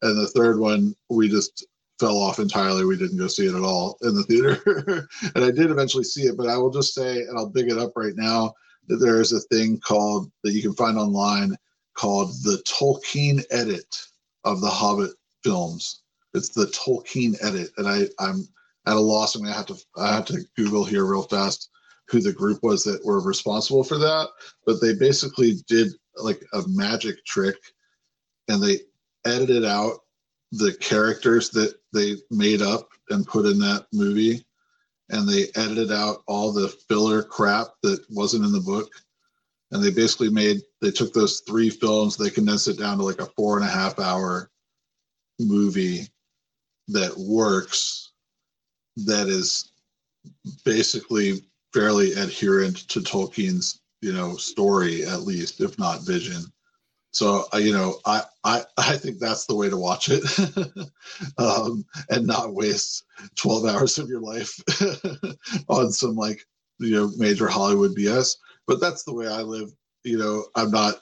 And 0.01 0.17
the 0.17 0.27
third 0.27 0.59
one, 0.59 0.95
we 1.09 1.27
just 1.27 1.65
fell 1.99 2.17
off 2.17 2.39
entirely. 2.39 2.85
We 2.85 2.97
didn't 2.97 3.17
go 3.17 3.27
see 3.27 3.47
it 3.47 3.55
at 3.55 3.63
all 3.63 3.97
in 4.01 4.15
the 4.15 4.23
theater. 4.23 5.07
and 5.35 5.43
I 5.43 5.51
did 5.51 5.71
eventually 5.71 6.03
see 6.03 6.23
it, 6.23 6.37
but 6.37 6.47
I 6.47 6.57
will 6.57 6.71
just 6.71 6.93
say, 6.93 7.21
and 7.21 7.37
I'll 7.37 7.49
big 7.49 7.71
it 7.71 7.77
up 7.77 7.93
right 7.95 8.15
now, 8.15 8.53
that 8.87 8.97
there 8.97 9.21
is 9.21 9.31
a 9.31 9.39
thing 9.41 9.79
called 9.79 10.31
that 10.43 10.51
you 10.51 10.61
can 10.61 10.73
find 10.73 10.97
online 10.97 11.55
called 11.95 12.29
the 12.43 12.61
Tolkien 12.67 13.43
edit 13.51 13.95
of 14.43 14.61
the 14.61 14.69
Hobbit 14.69 15.11
films 15.43 16.03
it's 16.35 16.49
the 16.49 16.65
Tolkien 16.67 17.35
edit, 17.41 17.71
and 17.77 17.87
I 17.87 18.07
I'm 18.19 18.47
at 18.85 18.97
a 18.97 18.99
loss. 18.99 19.35
I'm 19.35 19.41
gonna 19.41 19.55
have 19.55 19.65
to 19.67 19.77
I 19.97 20.13
have 20.13 20.25
to 20.25 20.43
Google 20.57 20.83
here 20.83 21.05
real 21.05 21.23
fast 21.23 21.69
who 22.07 22.19
the 22.19 22.33
group 22.33 22.59
was 22.61 22.83
that 22.83 23.03
were 23.03 23.21
responsible 23.21 23.83
for 23.83 23.97
that. 23.97 24.27
But 24.65 24.81
they 24.81 24.93
basically 24.93 25.55
did 25.67 25.93
like 26.17 26.43
a 26.53 26.61
magic 26.67 27.25
trick, 27.25 27.55
and 28.49 28.61
they 28.61 28.79
edited 29.25 29.65
out 29.65 30.01
the 30.51 30.73
characters 30.75 31.49
that 31.51 31.75
they 31.93 32.15
made 32.31 32.61
up 32.61 32.89
and 33.09 33.27
put 33.27 33.45
in 33.45 33.59
that 33.59 33.85
movie 33.93 34.45
and 35.09 35.27
they 35.27 35.47
edited 35.55 35.91
out 35.91 36.23
all 36.27 36.51
the 36.51 36.69
filler 36.89 37.21
crap 37.23 37.67
that 37.83 38.03
wasn't 38.09 38.43
in 38.43 38.51
the 38.51 38.59
book. 38.59 38.89
And 39.71 39.83
they 39.83 39.91
basically 39.91 40.29
made 40.29 40.61
they 40.81 40.91
took 40.91 41.13
those 41.13 41.41
three 41.41 41.69
films 41.69 42.15
they 42.15 42.29
condensed 42.29 42.67
it 42.67 42.77
down 42.77 42.97
to 42.97 43.03
like 43.03 43.19
a 43.19 43.25
four 43.35 43.57
and 43.57 43.65
a 43.65 43.71
half 43.71 43.99
hour 43.99 44.49
movie 45.39 46.07
that 46.87 47.17
works 47.17 48.13
that 48.95 49.27
is 49.27 49.71
basically 50.63 51.45
fairly 51.73 52.13
adherent 52.13 52.87
to 52.89 53.01
Tolkien's 53.01 53.81
you 54.01 54.13
know 54.13 54.35
story 54.37 55.03
at 55.03 55.21
least 55.21 55.61
if 55.61 55.77
not 55.79 56.05
vision 56.05 56.45
so 57.15 57.45
uh, 57.53 57.57
you 57.57 57.71
know 57.71 57.95
I, 58.05 58.23
I 58.43 58.63
i 58.77 58.97
think 58.97 59.19
that's 59.19 59.45
the 59.45 59.55
way 59.55 59.69
to 59.69 59.77
watch 59.77 60.09
it 60.11 60.23
um, 61.37 61.85
and 62.09 62.27
not 62.27 62.53
waste 62.53 63.05
12 63.35 63.65
hours 63.65 63.97
of 63.97 64.09
your 64.09 64.21
life 64.21 64.59
on 65.69 65.91
some 65.91 66.15
like 66.15 66.41
you 66.79 66.91
know 66.91 67.11
major 67.17 67.47
hollywood 67.47 67.95
bs 67.95 68.35
but 68.67 68.79
that's 68.79 69.03
the 69.03 69.13
way 69.13 69.27
I 69.27 69.41
live. 69.41 69.71
You 70.03 70.17
know, 70.17 70.45
I'm 70.55 70.71
not 70.71 70.95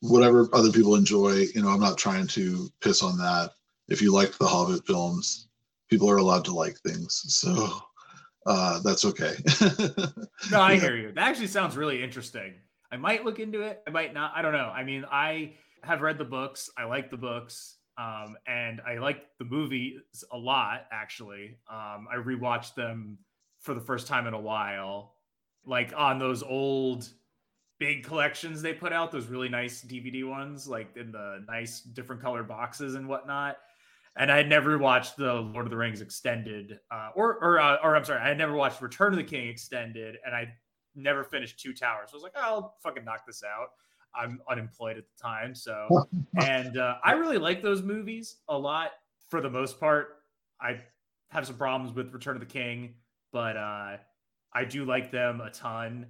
whatever 0.00 0.48
other 0.52 0.70
people 0.70 0.94
enjoy. 0.94 1.46
You 1.54 1.62
know, 1.62 1.68
I'm 1.68 1.80
not 1.80 1.98
trying 1.98 2.26
to 2.28 2.68
piss 2.80 3.02
on 3.02 3.18
that. 3.18 3.50
If 3.88 4.00
you 4.00 4.12
liked 4.12 4.38
the 4.38 4.46
Hobbit 4.46 4.86
films, 4.86 5.48
people 5.90 6.10
are 6.10 6.16
allowed 6.16 6.44
to 6.46 6.54
like 6.54 6.78
things, 6.78 7.22
so 7.26 7.68
uh, 8.46 8.80
that's 8.80 9.04
okay. 9.04 9.34
no, 10.50 10.60
I 10.60 10.78
hear 10.78 10.96
you. 10.96 11.12
That 11.12 11.28
actually 11.28 11.48
sounds 11.48 11.76
really 11.76 12.02
interesting. 12.02 12.54
I 12.92 12.98
might 12.98 13.24
look 13.24 13.40
into 13.40 13.62
it. 13.62 13.82
I 13.86 13.90
might 13.90 14.12
not. 14.12 14.32
I 14.36 14.42
don't 14.42 14.52
know. 14.52 14.68
I 14.68 14.84
mean, 14.84 15.04
I 15.10 15.54
have 15.82 16.02
read 16.02 16.18
the 16.18 16.24
books. 16.24 16.70
I 16.76 16.84
like 16.84 17.10
the 17.10 17.16
books. 17.16 17.78
Um, 17.98 18.36
and 18.46 18.80
I 18.86 18.98
like 18.98 19.24
the 19.38 19.44
movies 19.44 20.00
a 20.30 20.36
lot, 20.36 20.86
actually. 20.92 21.56
Um, 21.70 22.06
I 22.10 22.16
rewatched 22.16 22.74
them 22.74 23.18
for 23.60 23.74
the 23.74 23.80
first 23.80 24.06
time 24.06 24.26
in 24.26 24.34
a 24.34 24.40
while, 24.40 25.14
like 25.64 25.92
on 25.96 26.18
those 26.18 26.42
old 26.42 27.08
big 27.78 28.04
collections 28.04 28.62
they 28.62 28.72
put 28.72 28.92
out, 28.92 29.10
those 29.10 29.26
really 29.26 29.48
nice 29.48 29.82
DVD 29.82 30.28
ones, 30.28 30.66
like 30.68 30.96
in 30.96 31.12
the 31.12 31.44
nice 31.48 31.80
different 31.80 32.22
colored 32.22 32.48
boxes 32.48 32.94
and 32.94 33.08
whatnot. 33.08 33.56
And 34.16 34.30
I 34.30 34.36
had 34.36 34.48
never 34.48 34.78
watched 34.78 35.16
the 35.16 35.34
Lord 35.34 35.66
of 35.66 35.70
the 35.70 35.76
Rings 35.76 36.02
extended, 36.02 36.78
uh, 36.90 37.10
or 37.14 37.42
or 37.42 37.60
uh, 37.60 37.76
or 37.82 37.96
I'm 37.96 38.04
sorry, 38.04 38.20
I 38.20 38.28
had 38.28 38.38
never 38.38 38.52
watched 38.52 38.82
Return 38.82 39.12
of 39.12 39.16
the 39.16 39.24
King 39.24 39.48
extended, 39.48 40.16
and 40.24 40.34
I 40.34 40.52
never 40.94 41.24
finished 41.24 41.60
Two 41.60 41.72
Towers. 41.72 42.10
So 42.10 42.14
I 42.14 42.16
was 42.16 42.22
like, 42.22 42.32
oh, 42.36 42.40
I'll 42.42 42.76
fucking 42.82 43.04
knock 43.04 43.26
this 43.26 43.42
out. 43.42 43.68
I'm 44.14 44.40
unemployed 44.50 44.98
at 44.98 45.04
the 45.04 45.22
time, 45.22 45.54
so 45.54 46.06
and 46.44 46.76
uh, 46.76 46.96
I 47.04 47.12
really 47.12 47.38
like 47.38 47.62
those 47.62 47.82
movies 47.82 48.36
a 48.48 48.58
lot. 48.58 48.90
For 49.28 49.40
the 49.40 49.50
most 49.50 49.80
part, 49.80 50.22
I 50.60 50.80
have 51.30 51.46
some 51.46 51.56
problems 51.56 51.94
with 51.94 52.12
Return 52.12 52.36
of 52.36 52.40
the 52.40 52.46
King, 52.46 52.94
but 53.32 53.56
uh, 53.56 53.96
I 54.52 54.64
do 54.64 54.84
like 54.84 55.10
them 55.10 55.40
a 55.40 55.50
ton. 55.50 56.06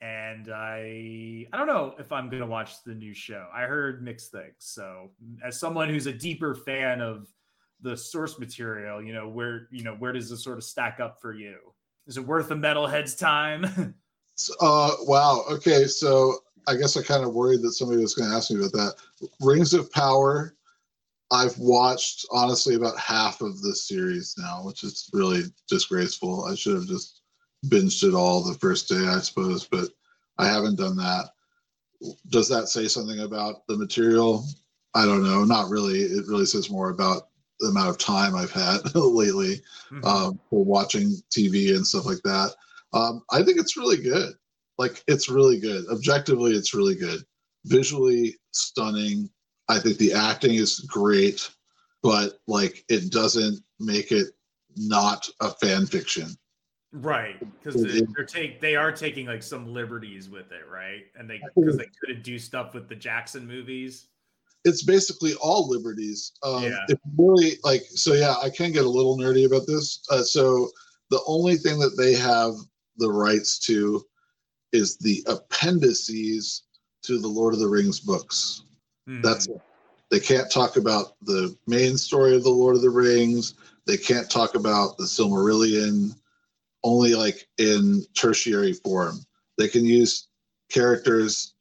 And 0.00 0.48
I 0.52 1.46
I 1.52 1.56
don't 1.56 1.66
know 1.66 1.94
if 1.98 2.12
I'm 2.12 2.28
gonna 2.28 2.46
watch 2.46 2.84
the 2.84 2.94
new 2.94 3.14
show. 3.14 3.48
I 3.52 3.62
heard 3.62 4.04
mixed 4.04 4.30
things. 4.30 4.54
So 4.58 5.10
as 5.44 5.58
someone 5.58 5.88
who's 5.88 6.06
a 6.06 6.12
deeper 6.12 6.54
fan 6.54 7.00
of 7.00 7.26
the 7.80 7.96
source 7.96 8.38
material, 8.38 9.02
you 9.02 9.12
know 9.12 9.28
where 9.28 9.66
you 9.72 9.82
know 9.82 9.94
where 9.94 10.12
does 10.12 10.30
this 10.30 10.44
sort 10.44 10.58
of 10.58 10.64
stack 10.64 11.00
up 11.00 11.20
for 11.20 11.32
you? 11.32 11.56
Is 12.06 12.16
it 12.16 12.24
worth 12.24 12.50
a 12.52 12.54
metalhead's 12.54 13.16
time? 13.16 13.94
uh, 14.60 14.92
wow. 15.02 15.44
Okay, 15.50 15.84
so 15.84 16.38
I 16.66 16.76
guess 16.76 16.96
I 16.96 17.02
kind 17.02 17.24
of 17.24 17.34
worried 17.34 17.62
that 17.62 17.72
somebody 17.72 18.00
was 18.00 18.14
going 18.14 18.30
to 18.30 18.36
ask 18.36 18.50
me 18.50 18.58
about 18.58 18.72
that. 18.72 18.94
Rings 19.40 19.74
of 19.74 19.90
Power. 19.92 20.54
I've 21.30 21.58
watched 21.58 22.24
honestly 22.30 22.74
about 22.74 22.98
half 22.98 23.42
of 23.42 23.60
the 23.60 23.74
series 23.74 24.34
now, 24.38 24.62
which 24.64 24.82
is 24.82 25.10
really 25.12 25.42
disgraceful. 25.68 26.46
I 26.46 26.54
should 26.54 26.74
have 26.74 26.86
just 26.86 27.20
binged 27.66 28.02
it 28.02 28.14
all 28.14 28.42
the 28.42 28.58
first 28.58 28.88
day, 28.88 29.06
I 29.06 29.18
suppose, 29.18 29.66
but 29.66 29.90
I 30.38 30.46
haven't 30.46 30.76
done 30.76 30.96
that. 30.96 31.30
Does 32.30 32.48
that 32.48 32.68
say 32.68 32.88
something 32.88 33.20
about 33.20 33.66
the 33.66 33.76
material? 33.76 34.46
I 34.94 35.04
don't 35.04 35.22
know. 35.22 35.44
Not 35.44 35.68
really. 35.68 35.98
It 35.98 36.26
really 36.28 36.46
says 36.46 36.70
more 36.70 36.90
about 36.90 37.28
the 37.60 37.68
amount 37.68 37.90
of 37.90 37.98
time 37.98 38.34
I've 38.34 38.52
had 38.52 38.78
lately 38.94 39.60
mm-hmm. 39.90 40.04
um, 40.04 40.40
for 40.48 40.64
watching 40.64 41.16
TV 41.30 41.74
and 41.74 41.86
stuff 41.86 42.06
like 42.06 42.22
that. 42.24 42.54
Um, 42.92 43.22
I 43.30 43.42
think 43.42 43.58
it's 43.58 43.76
really 43.76 44.02
good. 44.02 44.34
Like 44.78 45.02
it's 45.06 45.28
really 45.28 45.58
good. 45.58 45.86
Objectively, 45.88 46.52
it's 46.52 46.74
really 46.74 46.94
good. 46.94 47.22
Visually 47.66 48.36
stunning. 48.52 49.28
I 49.68 49.78
think 49.78 49.98
the 49.98 50.12
acting 50.12 50.54
is 50.54 50.80
great, 50.80 51.50
but 52.02 52.38
like 52.46 52.84
it 52.88 53.10
doesn't 53.10 53.60
make 53.80 54.12
it 54.12 54.28
not 54.76 55.28
a 55.40 55.50
fan 55.50 55.86
fiction. 55.86 56.28
Right, 56.92 57.38
because 57.62 57.82
they, 57.82 58.00
are 58.18 58.24
take 58.24 58.62
they 58.62 58.74
are 58.74 58.90
taking 58.90 59.26
like 59.26 59.42
some 59.42 59.66
liberties 59.66 60.30
with 60.30 60.52
it, 60.52 60.62
right? 60.70 61.02
And 61.16 61.28
they 61.28 61.38
because 61.54 61.76
they 61.76 61.88
couldn't 62.00 62.22
do 62.22 62.38
stuff 62.38 62.72
with 62.72 62.88
the 62.88 62.94
Jackson 62.94 63.46
movies. 63.46 64.08
It's 64.64 64.84
basically 64.84 65.34
all 65.34 65.68
liberties. 65.68 66.32
Um, 66.42 66.62
yeah. 66.62 66.78
It's 66.88 67.00
really 67.18 67.58
like 67.62 67.82
so. 67.90 68.14
Yeah, 68.14 68.36
I 68.42 68.48
can 68.48 68.72
get 68.72 68.86
a 68.86 68.88
little 68.88 69.18
nerdy 69.18 69.44
about 69.44 69.66
this. 69.66 70.02
Uh, 70.10 70.22
so 70.22 70.70
the 71.10 71.20
only 71.26 71.56
thing 71.56 71.78
that 71.78 71.96
they 71.98 72.14
have 72.14 72.54
the 72.98 73.10
rights 73.10 73.58
to 73.60 74.04
is 74.72 74.96
the 74.98 75.24
appendices 75.26 76.64
to 77.02 77.18
the 77.18 77.28
Lord 77.28 77.54
of 77.54 77.60
the 77.60 77.68
Rings 77.68 78.00
books. 78.00 78.62
Mm-hmm. 79.08 79.22
That's 79.22 79.46
it. 79.46 79.60
They 80.10 80.20
can't 80.20 80.50
talk 80.50 80.76
about 80.76 81.14
the 81.22 81.56
main 81.66 81.96
story 81.96 82.34
of 82.34 82.42
the 82.42 82.50
Lord 82.50 82.76
of 82.76 82.82
the 82.82 82.90
Rings. 82.90 83.54
They 83.86 83.96
can't 83.96 84.30
talk 84.30 84.54
about 84.54 84.96
the 84.96 85.04
Silmarillion 85.04 86.14
only 86.84 87.14
like 87.14 87.46
in 87.58 88.04
tertiary 88.14 88.72
form. 88.72 89.18
They 89.58 89.68
can 89.68 89.84
use 89.84 90.28
characters 90.70 91.54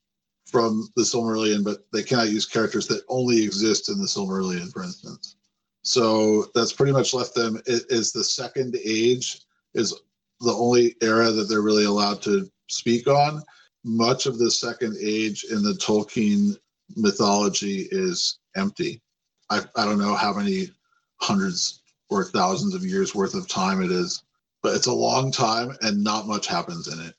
from 0.46 0.90
the 0.96 1.04
Silmarillion, 1.04 1.64
but 1.64 1.86
they 1.92 2.04
cannot 2.04 2.30
use 2.30 2.46
characters 2.46 2.88
that 2.88 3.04
only 3.10 3.44
exist 3.44 3.90
in 3.90 4.00
the 4.00 4.08
Silmarillion, 4.08 4.72
for 4.72 4.84
instance. 4.84 5.36
So 5.82 6.46
that's 6.54 6.74
pretty 6.74 6.94
much 6.94 7.14
left 7.14 7.36
them. 7.36 7.58
It 7.66 7.84
is 7.90 8.12
the 8.12 8.24
second 8.24 8.78
age 8.84 9.42
is 9.74 9.94
the 10.42 10.54
only 10.54 10.96
era 11.02 11.32
that 11.32 11.46
they're 11.46 11.62
really 11.62 11.86
allowed 11.86 12.22
to 12.24 12.50
speak 12.68 13.08
on. 13.08 13.42
Much 13.84 14.26
of 14.26 14.38
the 14.38 14.52
second 14.52 14.98
age 15.02 15.46
in 15.46 15.64
the 15.64 15.74
Tolkien 15.74 16.58
mythology 16.96 17.88
is 17.92 18.40
empty. 18.56 19.02
I, 19.50 19.62
I 19.76 19.86
don't 19.86 20.00
know 20.00 20.16
how 20.16 20.34
many 20.34 20.70
hundreds 21.18 21.82
or 22.10 22.24
thousands 22.24 22.74
of 22.74 22.86
years 22.86 23.16
worth 23.16 23.34
of 23.34 23.48
time 23.48 23.82
it 23.82 23.92
is, 23.92 24.24
but 24.62 24.76
it's 24.76 24.88
a 24.88 24.94
long 24.94 25.32
time 25.32 25.76
and 25.82 26.04
not 26.04 26.28
much 26.28 26.48
happens 26.48 26.88
in 26.88 27.12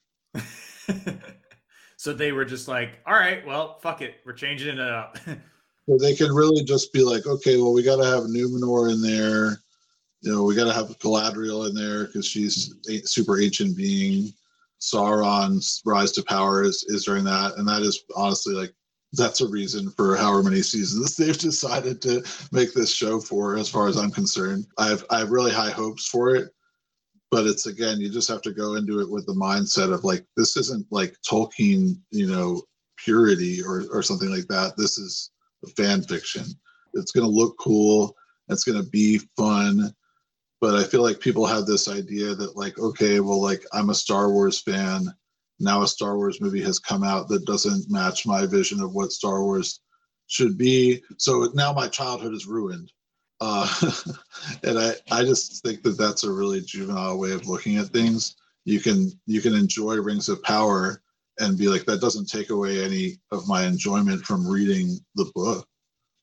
it. 0.95 1.19
so 1.97 2.13
they 2.13 2.33
were 2.33 2.45
just 2.45 2.69
like, 2.69 2.99
all 3.07 3.15
right, 3.15 3.47
well, 3.47 3.79
fuck 3.81 4.03
it. 4.03 4.17
We're 4.25 4.33
changing 4.33 4.75
it 4.75 4.81
up. 4.81 5.19
so 5.27 5.99
they 5.99 6.15
can 6.15 6.33
really 6.33 6.65
just 6.65 6.93
be 6.93 7.03
like, 7.03 7.27
okay, 7.27 7.57
well, 7.57 7.73
we 7.73 7.83
got 7.83 7.97
to 7.97 8.07
have 8.07 8.25
Numenor 8.25 8.93
in 8.93 9.03
there. 9.03 9.59
You 10.21 10.33
know, 10.33 10.43
we 10.43 10.57
got 10.57 10.65
to 10.65 10.73
have 10.73 10.91
a 10.91 10.95
Galadriel 10.95 11.69
in 11.69 11.75
there 11.75 12.07
because 12.07 12.27
she's 12.27 12.75
a 12.89 12.99
super 13.07 13.41
ancient 13.41 13.77
being. 13.77 14.33
Sauron's 14.81 15.83
rise 15.85 16.13
to 16.13 16.23
power 16.23 16.63
is, 16.63 16.85
is 16.89 17.05
during 17.05 17.25
that. 17.25 17.57
And 17.57 17.69
that 17.69 17.83
is 17.83 18.05
honestly 18.17 18.55
like, 18.55 18.73
that's 19.13 19.41
a 19.41 19.49
reason 19.49 19.91
for 19.91 20.17
however 20.17 20.43
many 20.43 20.63
seasons 20.63 21.17
they've 21.17 21.39
decided 21.39 22.03
to 22.03 22.23
make 22.53 22.75
this 22.75 22.93
show 22.93 23.21
for, 23.21 23.57
as 23.57 23.69
far 23.69 23.89
as 23.89 23.97
I'm 23.97 24.11
concerned. 24.11 24.67
I 24.77 24.89
have, 24.89 25.05
I 25.11 25.21
have 25.21 25.31
really 25.31 25.53
high 25.53 25.71
hopes 25.71 26.09
for 26.09 26.35
it. 26.35 26.51
But 27.31 27.47
it's 27.47 27.67
again, 27.67 28.01
you 28.01 28.09
just 28.09 28.29
have 28.29 28.43
to 28.43 28.53
go 28.53 28.77
into 28.77 29.01
it 29.01 29.11
with 29.11 29.27
the 29.27 29.35
mindset 29.35 29.93
of 29.93 30.03
like, 30.03 30.25
this 30.37 30.57
isn't 30.57 30.87
like 30.91 31.15
Tolkien, 31.29 32.01
you 32.11 32.27
know, 32.27 32.63
purity 32.97 33.63
or, 33.63 33.85
or 33.93 34.03
something 34.03 34.31
like 34.31 34.49
that. 34.49 34.77
This 34.77 34.99
is 34.99 35.31
fan 35.77 36.03
fiction. 36.03 36.45
It's 36.95 37.13
going 37.13 37.27
to 37.27 37.33
look 37.33 37.57
cool. 37.59 38.17
It's 38.49 38.65
going 38.65 38.83
to 38.83 38.91
be 38.91 39.21
fun 39.37 39.95
but 40.61 40.75
I 40.75 40.85
feel 40.85 41.03
like 41.03 41.21
people 41.21 41.47
have 41.47 41.67
this 41.67 41.89
idea 41.89 42.35
that 42.35 42.57
like, 42.57 42.79
okay, 42.79 43.21
well, 43.21 43.41
like 43.41 43.65
I'm 43.73 43.91
a 43.91 43.95
Star 43.95 44.31
Wars 44.31 44.61
fan. 44.61 45.13
Now 45.61 45.83
a 45.83 45.89
Star 45.89 46.17
Wars 46.17 46.41
movie 46.41 46.63
has 46.63 46.79
come 46.79 47.05
out 47.05 47.29
that 47.29 47.45
doesn't 47.45 47.91
match 47.91 48.27
my 48.27 48.47
vision 48.47 48.81
of 48.81 48.93
what 48.93 49.13
Star 49.13 49.43
Wars 49.43 49.81
should 50.27 50.59
be. 50.59 51.03
So 51.17 51.51
now 51.55 51.73
my 51.73 51.89
childhood 51.89 52.35
is 52.35 52.47
ruined. 52.47 52.93
Uh, 53.41 53.69
and 54.65 54.79
I, 54.79 54.95
I 55.11 55.23
just 55.23 55.63
think 55.63 55.83
that 55.83 55.99
that's 55.99 56.25
a 56.25 56.33
really 56.33 56.61
juvenile 56.61 57.19
way 57.19 57.33
of 57.33 57.47
looking 57.47 57.77
at 57.77 57.87
things. 57.87 58.37
You 58.65 58.81
can 58.81 59.11
you 59.27 59.41
can 59.41 59.55
enjoy 59.55 59.97
Rings 59.97 60.29
of 60.29 60.43
Power 60.43 61.03
and 61.39 61.57
be 61.57 61.69
like 61.69 61.85
that 61.85 62.01
doesn't 62.01 62.29
take 62.29 62.51
away 62.51 62.85
any 62.85 63.19
of 63.31 63.49
my 63.49 63.65
enjoyment 63.65 64.25
from 64.25 64.47
reading 64.47 64.99
the 65.15 65.31
book, 65.35 65.67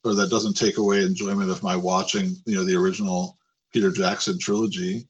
or 0.04 0.14
that 0.14 0.30
doesn't 0.30 0.56
take 0.56 0.78
away 0.78 1.02
enjoyment 1.04 1.50
of 1.50 1.64
my 1.64 1.76
watching 1.76 2.36
you 2.46 2.56
know 2.56 2.66
the 2.66 2.76
original 2.76 3.38
Peter 3.76 3.92
Jackson 3.92 4.40
trilogy 4.40 5.06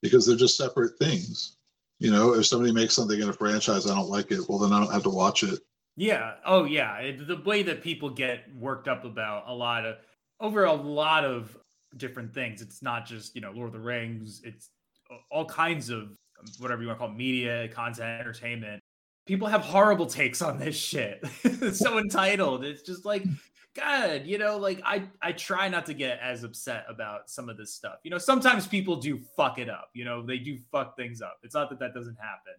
because 0.00 0.24
they're 0.24 0.36
just 0.36 0.56
separate 0.56 0.96
things. 1.00 1.56
You 1.98 2.12
know, 2.12 2.34
if 2.34 2.46
somebody 2.46 2.72
makes 2.72 2.94
something 2.94 3.20
in 3.20 3.28
a 3.28 3.32
franchise, 3.32 3.90
I 3.90 3.94
don't 3.96 4.08
like 4.08 4.30
it. 4.30 4.40
Well, 4.48 4.60
then 4.60 4.72
I 4.72 4.78
don't 4.78 4.92
have 4.92 5.02
to 5.02 5.10
watch 5.10 5.42
it. 5.42 5.58
Yeah. 5.96 6.34
Oh, 6.46 6.64
yeah. 6.64 7.10
The 7.10 7.42
way 7.44 7.64
that 7.64 7.82
people 7.82 8.08
get 8.08 8.44
worked 8.54 8.86
up 8.86 9.04
about 9.04 9.48
a 9.48 9.52
lot 9.52 9.84
of 9.84 9.96
over 10.38 10.64
a 10.64 10.72
lot 10.72 11.24
of 11.24 11.58
different 11.96 12.32
things. 12.32 12.62
It's 12.62 12.82
not 12.82 13.04
just 13.04 13.34
you 13.34 13.40
know 13.40 13.50
Lord 13.50 13.68
of 13.68 13.72
the 13.72 13.80
Rings. 13.80 14.42
It's 14.44 14.70
all 15.28 15.46
kinds 15.46 15.90
of 15.90 16.16
whatever 16.60 16.82
you 16.82 16.88
want 16.88 17.00
to 17.00 17.04
call 17.04 17.12
it, 17.12 17.16
media, 17.16 17.66
content, 17.66 18.20
entertainment. 18.20 18.80
People 19.26 19.48
have 19.48 19.62
horrible 19.62 20.06
takes 20.06 20.40
on 20.40 20.56
this 20.60 20.76
shit. 20.76 21.24
it's 21.42 21.80
so 21.80 21.98
entitled. 21.98 22.64
It's 22.64 22.82
just 22.82 23.04
like 23.04 23.24
God, 23.74 24.22
you 24.24 24.38
know, 24.38 24.56
like 24.56 24.80
I 24.84 25.08
I 25.20 25.32
try 25.32 25.68
not 25.68 25.86
to 25.86 25.94
get 25.94 26.20
as 26.20 26.44
upset 26.44 26.84
about 26.88 27.28
some 27.28 27.48
of 27.48 27.56
this 27.56 27.74
stuff. 27.74 27.96
You 28.04 28.10
know, 28.10 28.18
sometimes 28.18 28.66
people 28.66 28.96
do 28.96 29.20
fuck 29.36 29.58
it 29.58 29.68
up. 29.68 29.90
You 29.94 30.04
know, 30.04 30.24
they 30.24 30.38
do 30.38 30.58
fuck 30.70 30.96
things 30.96 31.20
up. 31.20 31.38
It's 31.42 31.54
not 31.54 31.70
that 31.70 31.80
that 31.80 31.92
doesn't 31.92 32.16
happen. 32.16 32.54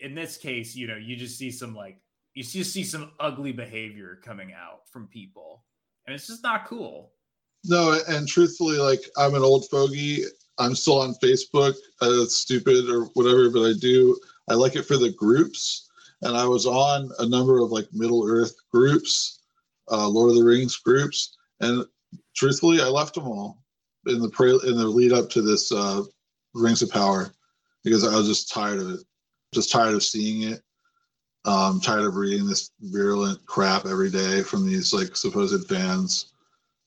In 0.00 0.14
this 0.14 0.36
case, 0.36 0.74
you 0.74 0.88
know, 0.88 0.96
you 0.96 1.16
just 1.16 1.38
see 1.38 1.50
some 1.52 1.74
like 1.74 2.00
you 2.34 2.42
just 2.42 2.72
see 2.72 2.82
some 2.82 3.12
ugly 3.20 3.52
behavior 3.52 4.18
coming 4.24 4.52
out 4.52 4.88
from 4.90 5.06
people, 5.06 5.64
and 6.06 6.14
it's 6.14 6.26
just 6.26 6.42
not 6.42 6.66
cool. 6.66 7.12
No, 7.64 7.98
and 8.08 8.26
truthfully, 8.26 8.78
like 8.78 9.00
I'm 9.16 9.34
an 9.34 9.42
old 9.42 9.68
fogey. 9.70 10.24
I'm 10.58 10.74
still 10.74 11.00
on 11.00 11.14
Facebook. 11.22 11.74
Uh, 12.02 12.22
it's 12.22 12.36
stupid 12.36 12.88
or 12.90 13.04
whatever, 13.14 13.50
but 13.50 13.62
I 13.62 13.72
do. 13.78 14.18
I 14.48 14.54
like 14.54 14.74
it 14.74 14.84
for 14.84 14.96
the 14.96 15.12
groups 15.12 15.86
and 16.22 16.36
I 16.36 16.46
was 16.46 16.66
on 16.66 17.10
a 17.18 17.28
number 17.28 17.58
of 17.58 17.70
like 17.70 17.88
Middle 17.92 18.26
Earth 18.26 18.54
groups, 18.72 19.35
uh, 19.90 20.08
Lord 20.08 20.30
of 20.30 20.36
the 20.36 20.44
Rings 20.44 20.76
groups, 20.76 21.36
and 21.60 21.84
truthfully, 22.34 22.80
I 22.80 22.86
left 22.86 23.14
them 23.14 23.26
all 23.26 23.62
in 24.06 24.20
the 24.20 24.28
pre- 24.28 24.60
in 24.66 24.76
the 24.76 24.86
lead 24.86 25.12
up 25.12 25.30
to 25.30 25.42
this 25.42 25.72
uh, 25.72 26.02
Rings 26.54 26.82
of 26.82 26.90
Power 26.90 27.32
because 27.84 28.04
I 28.04 28.16
was 28.16 28.28
just 28.28 28.50
tired 28.50 28.80
of 28.80 28.90
it, 28.90 29.00
just 29.52 29.70
tired 29.70 29.94
of 29.94 30.02
seeing 30.02 30.50
it. 30.50 30.62
Um, 31.44 31.80
tired 31.80 32.04
of 32.04 32.16
reading 32.16 32.44
this 32.44 32.72
virulent 32.80 33.44
crap 33.46 33.86
every 33.86 34.10
day 34.10 34.42
from 34.42 34.66
these 34.66 34.92
like 34.92 35.14
supposed 35.14 35.68
fans. 35.68 36.32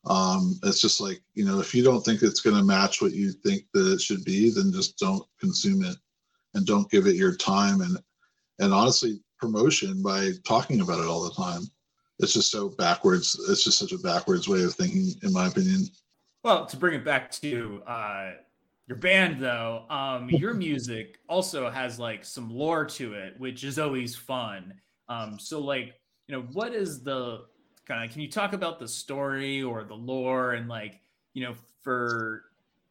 Um, 0.05 0.59
it's 0.63 0.81
just 0.81 0.99
like 0.99 1.21
you 1.33 1.45
know, 1.45 1.59
if 1.59 1.73
you 1.73 1.81
don't 1.83 2.01
think 2.01 2.21
it's 2.21 2.41
going 2.41 2.57
to 2.57 2.63
match 2.63 3.01
what 3.01 3.13
you 3.13 3.31
think 3.31 3.63
that 3.73 3.93
it 3.93 4.01
should 4.01 4.25
be, 4.25 4.49
then 4.49 4.73
just 4.73 4.97
don't 4.97 5.23
consume 5.39 5.85
it 5.85 5.95
and 6.55 6.65
don't 6.65 6.91
give 6.91 7.07
it 7.07 7.15
your 7.15 7.35
time 7.35 7.81
and 7.81 7.97
and 8.59 8.73
honestly 8.73 9.21
promotion 9.37 10.01
by 10.01 10.31
talking 10.45 10.81
about 10.81 10.99
it 10.99 11.07
all 11.07 11.23
the 11.23 11.33
time. 11.33 11.61
It's 12.19 12.33
just 12.33 12.51
so 12.51 12.69
backwards. 12.69 13.39
It's 13.49 13.63
just 13.63 13.79
such 13.79 13.93
a 13.93 13.97
backwards 13.97 14.47
way 14.47 14.63
of 14.63 14.73
thinking, 14.73 15.13
in 15.23 15.31
my 15.31 15.47
opinion. 15.47 15.85
Well, 16.43 16.65
to 16.65 16.77
bring 16.77 16.95
it 16.95 17.05
back 17.05 17.31
to 17.31 17.81
uh, 17.87 18.31
your 18.87 18.97
band, 18.97 19.39
though, 19.41 19.85
um, 19.89 20.29
your 20.29 20.53
music 20.53 21.19
also 21.29 21.69
has 21.69 21.99
like 21.99 22.25
some 22.25 22.49
lore 22.49 22.85
to 22.85 23.13
it, 23.13 23.39
which 23.39 23.63
is 23.63 23.79
always 23.79 24.15
fun. 24.15 24.73
Um, 25.07 25.39
so, 25.39 25.59
like, 25.59 25.95
you 26.27 26.35
know, 26.35 26.45
what 26.53 26.73
is 26.73 27.03
the 27.03 27.45
kind 27.87 28.03
of? 28.03 28.11
Can 28.11 28.21
you 28.21 28.29
talk 28.29 28.53
about 28.53 28.79
the 28.79 28.87
story 28.87 29.63
or 29.63 29.83
the 29.83 29.95
lore 29.95 30.53
and 30.53 30.67
like, 30.67 30.99
you 31.33 31.43
know, 31.43 31.55
for 31.81 32.43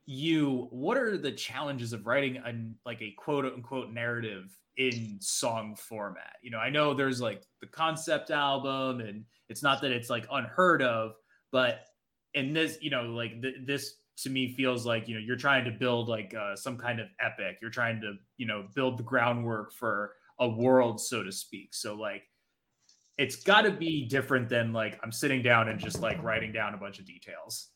you, 0.07 0.69
what 0.71 0.97
are 0.97 1.19
the 1.19 1.33
challenges 1.33 1.93
of 1.93 2.07
writing 2.07 2.39
a 2.39 2.55
like 2.87 3.03
a 3.03 3.11
quote 3.11 3.45
unquote 3.45 3.93
narrative 3.93 4.51
in 4.79 5.19
song 5.21 5.75
format? 5.77 6.37
You 6.43 6.51
know, 6.51 6.59
I 6.59 6.71
know 6.71 6.95
there's 6.95 7.21
like 7.21 7.43
the 7.61 7.67
concept 7.67 8.31
album, 8.31 9.01
and 9.01 9.25
it's 9.49 9.63
not 9.63 9.83
that 9.83 9.93
it's 9.93 10.09
like 10.09 10.27
unheard 10.31 10.81
of, 10.83 11.13
but 11.53 11.85
in 12.35 12.53
this, 12.55 12.79
you 12.81 12.91
know, 12.91 13.03
like 13.03 13.43
th- 13.43 13.57
this 13.67 13.95
to 14.19 14.31
me 14.31 14.55
feels 14.55 14.87
like 14.87 15.07
you 15.07 15.15
know 15.15 15.21
you're 15.21 15.37
trying 15.37 15.65
to 15.65 15.71
build 15.71 16.09
like 16.09 16.35
uh, 16.35 16.57
some 16.57 16.79
kind 16.79 17.01
of 17.01 17.09
epic. 17.21 17.59
You're 17.61 17.71
trying 17.71 18.01
to 18.01 18.15
you 18.39 18.47
know 18.47 18.67
build 18.75 18.99
the 18.99 19.05
groundwork 19.05 19.73
for 19.73 20.15
a 20.39 20.49
world, 20.49 21.01
so 21.01 21.23
to 21.23 21.33
speak. 21.33 21.75
So 21.75 21.95
like 21.95 22.23
it's 23.19 23.37
got 23.37 23.63
to 23.63 23.73
be 23.73 24.07
different 24.07 24.49
than 24.49 24.73
like 24.73 24.99
I'm 25.03 25.13
sitting 25.13 25.43
down 25.43 25.69
and 25.69 25.79
just 25.79 26.01
like 26.01 26.23
writing 26.23 26.53
down 26.53 26.75
a 26.75 26.79
bunch 26.79 27.01
of 27.01 27.07
details 27.07 27.69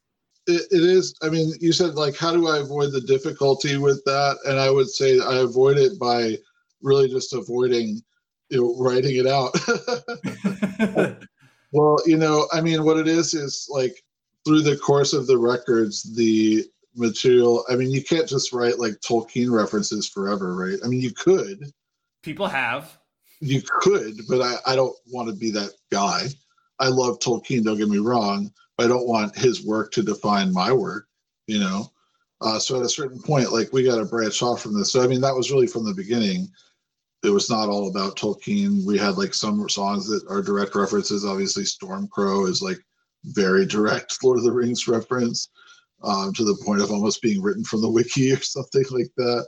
it, 0.47 0.63
it 0.71 0.83
is 0.83 1.15
i 1.23 1.29
mean 1.29 1.53
you 1.61 1.73
said 1.73 1.95
like 1.95 2.17
how 2.17 2.33
do 2.33 2.49
i 2.49 2.59
avoid 2.59 2.93
the 2.93 3.01
difficulty 3.01 3.77
with 3.77 4.03
that 4.05 4.37
and 4.45 4.59
i 4.59 4.69
would 4.71 4.89
say 4.89 5.21
i 5.21 5.37
avoid 5.37 5.79
it 5.79 5.99
by 5.99 6.37
really 6.83 7.09
just 7.09 7.33
avoiding 7.33 8.03
you 8.51 8.61
know 8.61 8.77
writing 8.79 9.17
it 9.17 9.27
out 9.27 9.53
well 11.73 11.99
you 12.07 12.17
know 12.17 12.47
i 12.53 12.61
mean 12.61 12.85
what 12.85 12.99
it 12.99 13.09
is 13.09 13.35
is 13.35 13.69
like 13.71 14.03
through 14.45 14.63
the 14.63 14.77
course 14.77 15.13
of 15.13 15.27
the 15.27 15.39
records 15.39 16.03
the 16.15 16.65
material 16.95 17.65
i 17.71 17.75
mean 17.75 17.91
you 17.91 18.03
can't 18.03 18.29
just 18.29 18.53
write 18.53 18.79
like 18.79 18.93
tolkien 19.01 19.51
references 19.51 20.09
forever 20.09 20.55
right 20.55 20.79
i 20.85 20.89
mean 20.89 21.01
you 21.01 21.13
could 21.13 21.73
people 22.23 22.47
have 22.47 22.99
you 23.41 23.63
could 23.81 24.21
but 24.29 24.43
i, 24.43 24.57
I 24.67 24.77
don't 24.77 24.97
want 25.11 25.29
to 25.29 25.35
be 25.35 25.51
that 25.53 25.73
guy 25.91 26.27
i 26.79 26.89
love 26.89 27.19
tolkien 27.19 27.65
don't 27.65 27.79
get 27.79 27.89
me 27.89 27.99
wrong 27.99 28.53
I 28.79 28.89
don't 28.89 29.07
want 29.07 29.37
his 29.37 29.65
work 29.65 29.93
to 29.93 30.03
define 30.03 30.53
my 30.53 30.73
work, 30.73 31.07
you 31.47 31.59
know. 31.59 31.91
Uh, 32.41 32.59
so 32.59 32.77
at 32.77 32.85
a 32.85 32.89
certain 32.89 33.21
point, 33.21 33.53
like 33.53 33.73
we 33.73 33.85
got 33.85 33.97
to 33.99 34.05
branch 34.05 34.43
off 34.43 34.63
from 34.63 34.77
this. 34.77 34.91
So 34.91 35.03
I 35.03 35.07
mean, 35.07 35.21
that 35.21 35.35
was 35.35 35.53
really 35.53 35.67
from 35.67 35.85
the 35.85 35.95
beginning. 35.95 36.49
It 37.23 37.31
was 37.31 37.49
not 37.49 37.69
all 37.69 37.89
about 37.89 38.17
Tolkien. 38.17 38.85
We 38.85 38.99
had 38.99 39.17
like 39.17 39.35
some 39.35 39.69
songs 39.69 40.07
that 40.09 40.25
are 40.29 40.43
direct 40.43 40.75
references. 40.75 41.25
Obviously, 41.25 41.63
Stormcrow 41.63 42.49
is 42.49 42.63
like 42.63 42.79
very 43.25 43.65
direct 43.65 44.19
Lord 44.23 44.39
of 44.39 44.45
the 44.45 44.53
Rings 44.53 44.89
reference 44.89 45.49
um, 46.03 46.33
to 46.35 46.45
the 46.45 46.61
point 46.65 46.81
of 46.81 46.91
almost 46.91 47.23
being 47.23 47.41
written 47.41 47.65
from 47.65 47.81
the 47.81 47.91
wiki 47.91 48.33
or 48.33 48.37
something 48.43 48.85
like 48.91 49.11
that. 49.17 49.47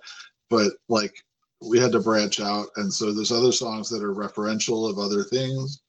But 0.51 0.73
like 0.89 1.15
we 1.61 1.79
had 1.79 1.93
to 1.93 2.01
branch 2.01 2.41
out, 2.41 2.67
and 2.77 2.93
so 2.93 3.13
there's 3.13 3.33
other 3.33 3.53
songs 3.53 3.89
that 3.91 4.03
are 4.03 4.15
referential 4.15 4.89
of 4.89 4.99
other 4.99 5.25
things, 5.25 5.81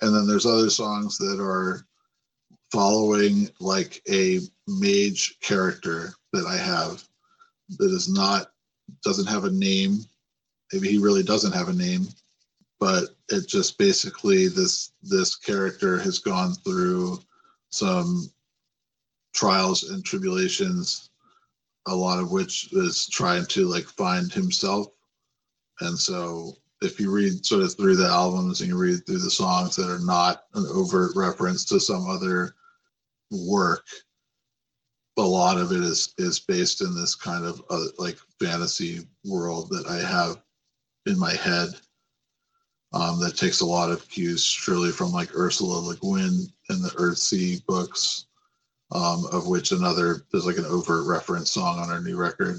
and 0.00 0.14
then 0.14 0.26
there's 0.26 0.46
other 0.46 0.70
songs 0.70 1.18
that 1.18 1.40
are 1.40 1.84
following 2.70 3.48
like 3.60 4.02
a 4.10 4.40
mage 4.66 5.38
character 5.40 6.12
that 6.32 6.46
I 6.46 6.56
have 6.56 7.02
that 7.78 7.90
is 7.90 8.08
not 8.08 8.48
doesn't 9.04 9.26
have 9.26 9.44
a 9.44 9.50
name. 9.50 10.00
Maybe 10.72 10.88
he 10.88 10.98
really 10.98 11.22
doesn't 11.22 11.52
have 11.52 11.68
a 11.68 11.72
name, 11.72 12.08
but 12.80 13.04
it 13.30 13.48
just 13.48 13.78
basically 13.78 14.48
this 14.48 14.92
this 15.02 15.36
character 15.36 15.98
has 15.98 16.18
gone 16.18 16.54
through 16.54 17.18
some 17.70 18.30
trials 19.34 19.90
and 19.90 20.04
tribulations, 20.04 21.10
a 21.86 21.94
lot 21.94 22.18
of 22.18 22.32
which 22.32 22.72
is 22.72 23.08
trying 23.08 23.46
to 23.46 23.66
like 23.66 23.86
find 23.86 24.32
himself. 24.32 24.88
And 25.80 25.98
so 25.98 26.56
if 26.82 27.00
you 27.00 27.10
read 27.10 27.44
sort 27.44 27.62
of 27.62 27.74
through 27.74 27.96
the 27.96 28.06
albums 28.06 28.60
and 28.60 28.68
you 28.68 28.76
read 28.76 29.04
through 29.06 29.18
the 29.18 29.30
songs 29.30 29.76
that 29.76 29.90
are 29.90 30.04
not 30.04 30.44
an 30.54 30.66
overt 30.66 31.12
reference 31.16 31.64
to 31.66 31.80
some 31.80 32.08
other 32.08 32.54
work 33.30 33.84
a 35.18 35.22
lot 35.22 35.58
of 35.58 35.72
it 35.72 35.80
is 35.80 36.14
is 36.18 36.38
based 36.38 36.80
in 36.80 36.94
this 36.94 37.14
kind 37.14 37.44
of 37.44 37.60
uh, 37.70 37.84
like 37.98 38.16
fantasy 38.40 39.00
world 39.24 39.68
that 39.68 39.86
i 39.86 39.96
have 39.96 40.36
in 41.08 41.18
my 41.18 41.34
head 41.34 41.70
um, 42.92 43.20
that 43.20 43.36
takes 43.36 43.60
a 43.60 43.66
lot 43.66 43.90
of 43.90 44.08
cues 44.08 44.44
surely 44.44 44.90
from 44.90 45.12
like 45.12 45.34
ursula 45.34 45.78
le 45.78 45.96
guin 45.96 46.46
and 46.68 46.82
the 46.82 46.94
earthsea 46.96 47.64
books 47.66 48.26
um, 48.92 49.26
of 49.32 49.46
which 49.46 49.72
another 49.72 50.22
there's 50.30 50.46
like 50.46 50.56
an 50.56 50.64
overt 50.64 51.06
reference 51.06 51.50
song 51.50 51.78
on 51.78 51.90
our 51.90 52.00
new 52.00 52.16
record. 52.16 52.56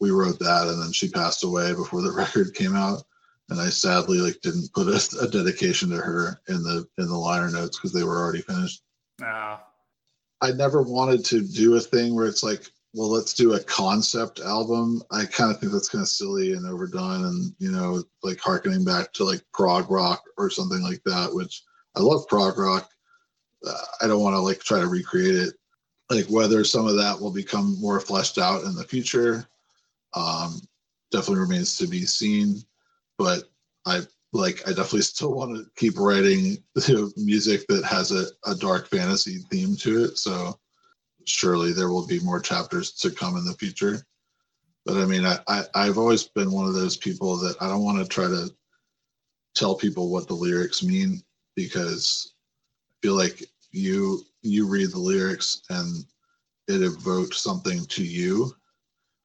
We 0.00 0.10
wrote 0.10 0.38
that 0.38 0.68
and 0.68 0.80
then 0.80 0.92
she 0.92 1.10
passed 1.10 1.44
away 1.44 1.74
before 1.74 2.02
the 2.02 2.12
record 2.16 2.54
came 2.54 2.74
out 2.74 3.02
and 3.50 3.60
i 3.60 3.68
sadly 3.68 4.18
like 4.18 4.40
didn't 4.42 4.72
put 4.74 4.88
a, 4.88 5.24
a 5.24 5.28
dedication 5.28 5.88
to 5.90 5.96
her 5.96 6.40
in 6.48 6.62
the 6.62 6.86
in 6.98 7.08
the 7.08 7.16
liner 7.16 7.50
notes 7.50 7.78
because 7.78 7.92
they 7.92 8.04
were 8.04 8.18
already 8.18 8.42
finished. 8.42 8.82
Ah. 9.22 9.64
I 10.40 10.52
never 10.52 10.82
wanted 10.82 11.24
to 11.26 11.40
do 11.40 11.74
a 11.74 11.80
thing 11.80 12.14
where 12.14 12.26
it's 12.26 12.42
like, 12.42 12.70
well, 12.94 13.10
let's 13.10 13.34
do 13.34 13.54
a 13.54 13.62
concept 13.64 14.40
album. 14.40 15.02
I 15.10 15.26
kind 15.26 15.50
of 15.50 15.60
think 15.60 15.72
that's 15.72 15.88
kind 15.88 16.02
of 16.02 16.08
silly 16.08 16.52
and 16.54 16.66
overdone, 16.66 17.24
and 17.24 17.54
you 17.58 17.70
know, 17.70 18.02
like 18.22 18.40
harkening 18.40 18.84
back 18.84 19.12
to 19.14 19.24
like 19.24 19.42
prog 19.52 19.90
rock 19.90 20.22
or 20.38 20.48
something 20.50 20.82
like 20.82 21.02
that, 21.04 21.32
which 21.32 21.62
I 21.96 22.00
love 22.00 22.26
prog 22.28 22.58
rock. 22.58 22.90
Uh, 23.66 23.82
I 24.00 24.06
don't 24.06 24.22
want 24.22 24.34
to 24.34 24.40
like 24.40 24.60
try 24.60 24.80
to 24.80 24.86
recreate 24.86 25.34
it. 25.34 25.54
Like 26.10 26.26
whether 26.26 26.64
some 26.64 26.86
of 26.86 26.96
that 26.96 27.20
will 27.20 27.32
become 27.32 27.78
more 27.80 28.00
fleshed 28.00 28.38
out 28.38 28.64
in 28.64 28.74
the 28.74 28.84
future, 28.84 29.46
um, 30.14 30.60
definitely 31.10 31.40
remains 31.40 31.76
to 31.78 31.86
be 31.86 32.06
seen. 32.06 32.62
But 33.18 33.44
I 33.84 34.00
like 34.32 34.66
I 34.66 34.70
definitely 34.70 35.02
still 35.02 35.34
want 35.34 35.56
to 35.56 35.70
keep 35.76 35.98
writing 35.98 36.56
you 36.86 36.94
know, 36.94 37.10
music 37.16 37.66
that 37.68 37.84
has 37.84 38.12
a, 38.12 38.26
a 38.46 38.54
dark 38.54 38.88
fantasy 38.88 39.40
theme 39.50 39.76
to 39.76 40.04
it. 40.04 40.18
So 40.18 40.58
surely 41.28 41.72
there 41.72 41.90
will 41.90 42.06
be 42.06 42.20
more 42.20 42.40
chapters 42.40 42.92
to 42.92 43.10
come 43.10 43.36
in 43.36 43.44
the 43.44 43.54
future. 43.54 44.02
But 44.84 44.96
I 44.96 45.04
mean, 45.04 45.26
I, 45.26 45.38
I 45.48 45.64
I've 45.74 45.98
always 45.98 46.24
been 46.24 46.50
one 46.50 46.66
of 46.66 46.74
those 46.74 46.96
people 46.96 47.36
that 47.38 47.56
I 47.60 47.68
don't 47.68 47.84
want 47.84 47.98
to 47.98 48.08
try 48.08 48.26
to 48.26 48.50
tell 49.54 49.74
people 49.74 50.10
what 50.10 50.28
the 50.28 50.34
lyrics 50.34 50.82
mean 50.82 51.22
because 51.56 52.34
I 52.90 52.94
feel 53.02 53.14
like 53.14 53.42
you 53.70 54.22
you 54.42 54.66
read 54.66 54.92
the 54.92 54.98
lyrics 54.98 55.62
and 55.70 56.04
it 56.68 56.82
evoked 56.82 57.34
something 57.34 57.84
to 57.86 58.04
you. 58.04 58.54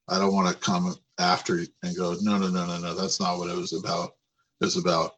I 0.10 0.20
don't 0.20 0.34
want 0.34 0.50
to 0.50 0.64
come 0.64 0.96
after 1.20 1.60
and 1.84 1.96
go, 1.96 2.16
no, 2.22 2.38
no, 2.38 2.50
no, 2.50 2.66
no, 2.66 2.80
no, 2.80 2.94
that's 2.94 3.20
not 3.20 3.38
what 3.38 3.50
it 3.50 3.56
was 3.56 3.74
about 3.74 4.16
It's 4.62 4.76
about 4.76 5.16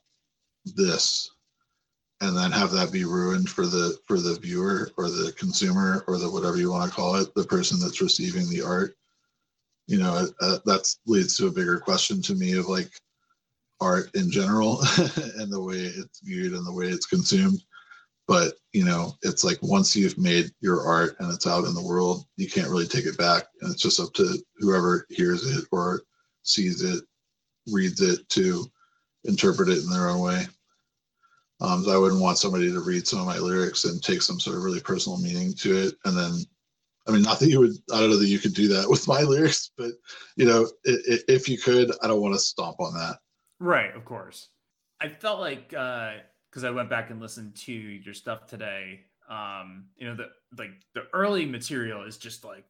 this 0.65 1.29
and 2.21 2.35
then 2.35 2.51
have 2.51 2.71
that 2.71 2.91
be 2.91 3.05
ruined 3.05 3.49
for 3.49 3.65
the 3.65 3.97
for 4.05 4.19
the 4.19 4.35
viewer 4.39 4.91
or 4.97 5.09
the 5.09 5.33
consumer 5.37 6.03
or 6.07 6.17
the 6.17 6.29
whatever 6.29 6.57
you 6.57 6.71
want 6.71 6.89
to 6.89 6.95
call 6.95 7.15
it 7.15 7.33
the 7.35 7.43
person 7.43 7.79
that's 7.79 8.01
receiving 8.01 8.49
the 8.49 8.61
art 8.61 8.95
you 9.87 9.97
know 9.97 10.27
uh, 10.41 10.57
that 10.65 10.93
leads 11.05 11.35
to 11.37 11.47
a 11.47 11.51
bigger 11.51 11.79
question 11.79 12.21
to 12.21 12.35
me 12.35 12.53
of 12.53 12.67
like 12.67 12.89
art 13.81 14.09
in 14.15 14.31
general 14.31 14.79
and 15.37 15.51
the 15.51 15.61
way 15.61 15.75
it's 15.75 16.21
viewed 16.21 16.53
and 16.53 16.65
the 16.65 16.73
way 16.73 16.85
it's 16.85 17.05
consumed 17.05 17.61
but 18.27 18.53
you 18.71 18.85
know 18.85 19.13
it's 19.23 19.43
like 19.43 19.57
once 19.61 19.95
you've 19.95 20.17
made 20.17 20.49
your 20.61 20.87
art 20.87 21.15
and 21.19 21.31
it's 21.33 21.47
out 21.47 21.65
in 21.65 21.73
the 21.73 21.85
world 21.85 22.25
you 22.37 22.49
can't 22.49 22.69
really 22.69 22.87
take 22.87 23.05
it 23.05 23.17
back 23.17 23.43
and 23.61 23.71
it's 23.71 23.81
just 23.81 23.99
up 23.99 24.13
to 24.13 24.37
whoever 24.57 25.05
hears 25.09 25.45
it 25.57 25.65
or 25.71 26.01
sees 26.43 26.81
it 26.81 27.03
reads 27.67 28.01
it 28.01 28.27
to 28.29 28.65
interpret 29.25 29.69
it 29.69 29.83
in 29.83 29.89
their 29.89 30.09
own 30.09 30.21
way. 30.21 30.45
Um, 31.61 31.83
so 31.83 31.91
I 31.91 31.97
wouldn't 31.97 32.21
want 32.21 32.37
somebody 32.37 32.71
to 32.71 32.79
read 32.81 33.07
some 33.07 33.19
of 33.19 33.25
my 33.25 33.37
lyrics 33.37 33.85
and 33.85 34.03
take 34.03 34.21
some 34.21 34.39
sort 34.39 34.57
of 34.57 34.63
really 34.63 34.81
personal 34.81 35.17
meaning 35.19 35.53
to 35.53 35.87
it, 35.87 35.95
and 36.05 36.17
then, 36.17 36.33
I 37.07 37.11
mean, 37.11 37.21
not 37.21 37.39
that 37.39 37.49
you 37.49 37.59
would, 37.59 37.71
I 37.93 37.99
don't 37.99 38.09
know 38.09 38.17
that 38.17 38.27
you 38.27 38.39
could 38.39 38.53
do 38.53 38.67
that 38.69 38.89
with 38.89 39.07
my 39.07 39.21
lyrics, 39.21 39.71
but 39.77 39.91
you 40.35 40.45
know, 40.45 40.69
if 40.83 41.47
you 41.47 41.57
could, 41.57 41.91
I 42.01 42.07
don't 42.07 42.21
want 42.21 42.33
to 42.35 42.39
stomp 42.39 42.79
on 42.79 42.93
that. 42.93 43.19
Right, 43.59 43.95
of 43.95 44.05
course. 44.05 44.49
I 44.99 45.09
felt 45.09 45.39
like 45.39 45.73
uh, 45.73 46.13
because 46.49 46.63
uh, 46.63 46.69
I 46.69 46.71
went 46.71 46.89
back 46.89 47.09
and 47.09 47.21
listened 47.21 47.55
to 47.55 47.73
your 47.73 48.13
stuff 48.13 48.47
today. 48.47 49.01
Um, 49.29 49.85
you 49.97 50.07
know, 50.07 50.15
the 50.15 50.29
like 50.57 50.71
the 50.93 51.03
early 51.13 51.45
material 51.45 52.03
is 52.03 52.17
just 52.17 52.43
like 52.43 52.65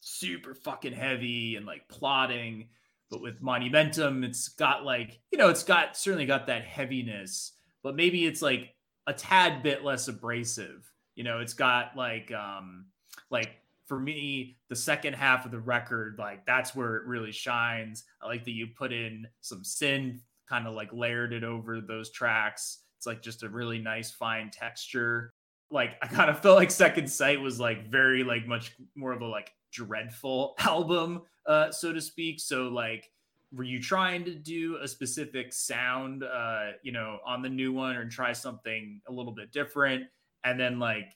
super 0.00 0.54
fucking 0.54 0.92
heavy 0.92 1.56
and 1.56 1.66
like 1.66 1.88
plotting, 1.88 2.68
but 3.10 3.20
with 3.20 3.42
Monumentum, 3.42 4.24
it's 4.24 4.48
got 4.48 4.84
like 4.84 5.20
you 5.30 5.38
know, 5.38 5.48
it's 5.48 5.64
got 5.64 5.96
certainly 5.96 6.26
got 6.26 6.46
that 6.46 6.64
heaviness, 6.64 7.52
but 7.82 7.96
maybe 7.96 8.26
it's 8.26 8.42
like 8.42 8.74
a 9.06 9.12
tad 9.12 9.62
bit 9.62 9.84
less 9.84 10.08
abrasive. 10.08 10.90
You 11.14 11.24
know, 11.24 11.40
it's 11.40 11.54
got 11.54 11.96
like 11.96 12.32
um 12.32 12.86
like 13.30 13.56
for 13.86 13.98
me, 13.98 14.56
the 14.68 14.76
second 14.76 15.14
half 15.14 15.44
of 15.44 15.50
the 15.50 15.58
record, 15.58 16.16
like 16.18 16.46
that's 16.46 16.76
where 16.76 16.94
it 16.96 17.06
really 17.06 17.32
shines. 17.32 18.04
I 18.22 18.26
like 18.26 18.44
that 18.44 18.52
you 18.52 18.68
put 18.68 18.92
in 18.92 19.26
some 19.40 19.62
synth, 19.62 20.20
kind 20.48 20.68
of 20.68 20.74
like 20.74 20.92
layered 20.92 21.32
it 21.32 21.42
over 21.42 21.80
those 21.80 22.12
tracks. 22.12 22.84
It's 22.96 23.06
like 23.06 23.20
just 23.20 23.42
a 23.42 23.48
really 23.48 23.78
nice 23.78 24.12
fine 24.12 24.50
texture. 24.50 25.32
Like 25.72 25.96
I 26.02 26.06
kind 26.06 26.30
of 26.30 26.40
felt 26.40 26.56
like 26.56 26.70
Second 26.70 27.10
Sight 27.10 27.40
was 27.40 27.58
like 27.58 27.88
very 27.88 28.22
like 28.22 28.46
much 28.46 28.76
more 28.94 29.12
of 29.12 29.22
a 29.22 29.26
like 29.26 29.52
dreadful 29.72 30.54
album, 30.60 31.22
uh, 31.46 31.72
so 31.72 31.92
to 31.92 32.00
speak. 32.00 32.38
So 32.38 32.68
like 32.68 33.10
were 33.52 33.64
you 33.64 33.80
trying 33.80 34.24
to 34.24 34.34
do 34.34 34.78
a 34.80 34.86
specific 34.86 35.52
sound 35.52 36.22
uh 36.22 36.70
you 36.82 36.92
know 36.92 37.18
on 37.26 37.42
the 37.42 37.48
new 37.48 37.72
one 37.72 37.96
or 37.96 38.08
try 38.08 38.32
something 38.32 39.00
a 39.08 39.12
little 39.12 39.32
bit 39.32 39.52
different? 39.52 40.04
And 40.44 40.58
then 40.58 40.78
like 40.78 41.12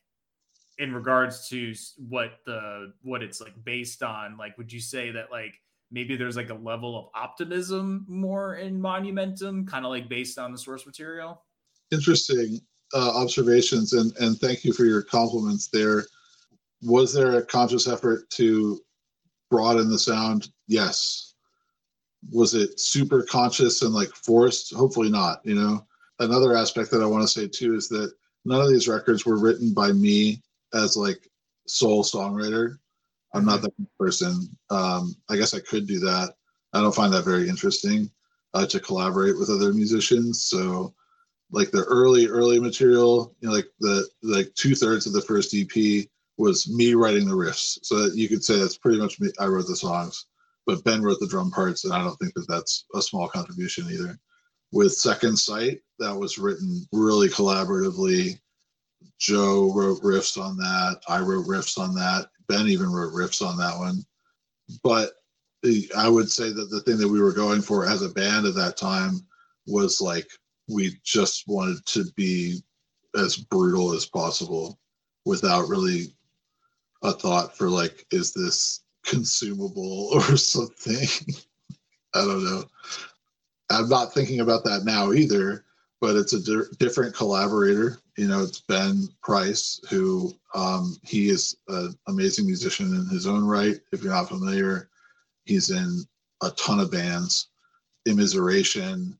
in 0.78 0.92
regards 0.92 1.48
to 1.48 1.74
what 2.08 2.40
the 2.46 2.92
what 3.02 3.22
it's 3.22 3.40
like 3.40 3.54
based 3.64 4.02
on 4.02 4.36
like 4.36 4.58
would 4.58 4.72
you 4.72 4.80
say 4.80 5.10
that 5.12 5.30
like 5.30 5.54
maybe 5.90 6.16
there's 6.16 6.36
like 6.36 6.50
a 6.50 6.54
level 6.54 6.98
of 6.98 7.06
optimism 7.14 8.04
more 8.08 8.56
in 8.56 8.80
monumentum 8.80 9.66
kind 9.66 9.84
of 9.84 9.90
like 9.90 10.08
based 10.08 10.38
on 10.38 10.50
the 10.50 10.58
source 10.58 10.86
material? 10.86 11.44
Interesting 11.92 12.60
uh, 12.94 13.12
observations 13.14 13.92
and 13.92 14.12
and 14.18 14.38
thank 14.38 14.64
you 14.64 14.72
for 14.72 14.84
your 14.84 15.02
compliments 15.02 15.68
there. 15.72 16.04
Was 16.82 17.14
there 17.14 17.38
a 17.38 17.46
conscious 17.46 17.86
effort 17.86 18.28
to 18.30 18.80
broaden 19.50 19.88
the 19.88 19.98
sound? 19.98 20.48
Yes 20.66 21.33
was 22.32 22.54
it 22.54 22.78
super 22.80 23.22
conscious 23.22 23.82
and 23.82 23.92
like 23.92 24.08
forced 24.10 24.74
hopefully 24.74 25.10
not 25.10 25.40
you 25.44 25.54
know 25.54 25.84
another 26.20 26.56
aspect 26.56 26.90
that 26.90 27.02
i 27.02 27.06
want 27.06 27.22
to 27.22 27.28
say 27.28 27.46
too 27.46 27.74
is 27.74 27.88
that 27.88 28.12
none 28.44 28.60
of 28.60 28.70
these 28.70 28.88
records 28.88 29.24
were 29.24 29.38
written 29.38 29.72
by 29.72 29.92
me 29.92 30.40
as 30.74 30.96
like 30.96 31.28
sole 31.66 32.04
songwriter. 32.04 32.78
I'm 33.32 33.44
not 33.44 33.60
mm-hmm. 33.60 33.82
that 33.82 33.98
person. 33.98 34.48
Um, 34.70 35.16
I 35.28 35.36
guess 35.36 35.54
I 35.54 35.60
could 35.60 35.86
do 35.86 35.98
that. 36.00 36.34
I 36.72 36.80
don't 36.80 36.94
find 36.94 37.12
that 37.12 37.24
very 37.24 37.48
interesting 37.48 38.10
uh, 38.52 38.66
to 38.66 38.80
collaborate 38.80 39.38
with 39.38 39.50
other 39.50 39.72
musicians. 39.72 40.44
So, 40.44 40.94
like 41.50 41.70
the 41.70 41.84
early 41.84 42.26
early 42.26 42.58
material, 42.58 43.34
you 43.40 43.48
know, 43.48 43.54
like 43.54 43.66
the 43.80 44.08
like 44.22 44.52
two 44.54 44.74
thirds 44.74 45.06
of 45.06 45.12
the 45.12 45.20
first 45.20 45.54
EP 45.54 46.06
was 46.36 46.68
me 46.68 46.94
writing 46.94 47.28
the 47.28 47.34
riffs. 47.34 47.78
So 47.82 48.00
that 48.00 48.16
you 48.16 48.28
could 48.28 48.44
say 48.44 48.58
that's 48.58 48.78
pretty 48.78 48.98
much 48.98 49.20
me. 49.20 49.30
I 49.38 49.46
wrote 49.46 49.66
the 49.66 49.76
songs, 49.76 50.26
but 50.66 50.84
Ben 50.84 51.02
wrote 51.02 51.20
the 51.20 51.26
drum 51.26 51.50
parts, 51.50 51.84
and 51.84 51.92
I 51.92 52.02
don't 52.02 52.16
think 52.16 52.34
that 52.34 52.48
that's 52.48 52.86
a 52.94 53.02
small 53.02 53.28
contribution 53.28 53.86
either. 53.90 54.18
With 54.72 54.92
Second 54.92 55.38
Sight, 55.38 55.80
that 55.98 56.14
was 56.14 56.38
written 56.38 56.86
really 56.92 57.28
collaboratively 57.28 58.38
Joe 59.18 59.72
wrote 59.72 60.02
riffs 60.02 60.40
on 60.40 60.56
that. 60.56 61.00
I 61.08 61.20
wrote 61.20 61.46
riffs 61.46 61.78
on 61.78 61.94
that. 61.94 62.28
Ben 62.48 62.66
even 62.66 62.90
wrote 62.90 63.12
riffs 63.12 63.46
on 63.46 63.56
that 63.58 63.78
one. 63.78 64.04
But 64.82 65.12
I 65.96 66.08
would 66.08 66.30
say 66.30 66.52
that 66.52 66.70
the 66.70 66.80
thing 66.80 66.98
that 66.98 67.08
we 67.08 67.20
were 67.20 67.32
going 67.32 67.62
for 67.62 67.86
as 67.86 68.02
a 68.02 68.08
band 68.08 68.46
at 68.46 68.54
that 68.54 68.76
time 68.76 69.26
was 69.66 70.00
like 70.00 70.28
we 70.68 70.98
just 71.04 71.44
wanted 71.46 71.84
to 71.86 72.04
be 72.16 72.62
as 73.16 73.36
brutal 73.36 73.92
as 73.92 74.06
possible 74.06 74.78
without 75.24 75.68
really 75.68 76.14
a 77.02 77.12
thought 77.12 77.56
for 77.56 77.70
like 77.70 78.06
is 78.10 78.32
this 78.32 78.83
consumable 79.04 80.08
or 80.12 80.36
something 80.36 81.06
i 82.14 82.20
don't 82.20 82.44
know 82.44 82.64
i'm 83.70 83.88
not 83.88 84.12
thinking 84.12 84.40
about 84.40 84.64
that 84.64 84.84
now 84.84 85.12
either 85.12 85.64
but 86.04 86.16
it's 86.16 86.34
a 86.34 86.40
di- 86.42 86.68
different 86.78 87.14
collaborator. 87.14 87.98
You 88.18 88.28
know, 88.28 88.42
it's 88.42 88.60
Ben 88.60 89.08
Price, 89.22 89.80
who 89.88 90.34
um, 90.54 90.98
he 91.02 91.30
is 91.30 91.56
an 91.68 91.96
amazing 92.08 92.44
musician 92.44 92.94
in 92.94 93.06
his 93.06 93.26
own 93.26 93.46
right. 93.46 93.80
If 93.90 94.02
you're 94.02 94.12
not 94.12 94.28
familiar, 94.28 94.90
he's 95.46 95.70
in 95.70 96.04
a 96.42 96.50
ton 96.50 96.78
of 96.78 96.90
bands. 96.90 97.48
Immiseration, 98.06 99.16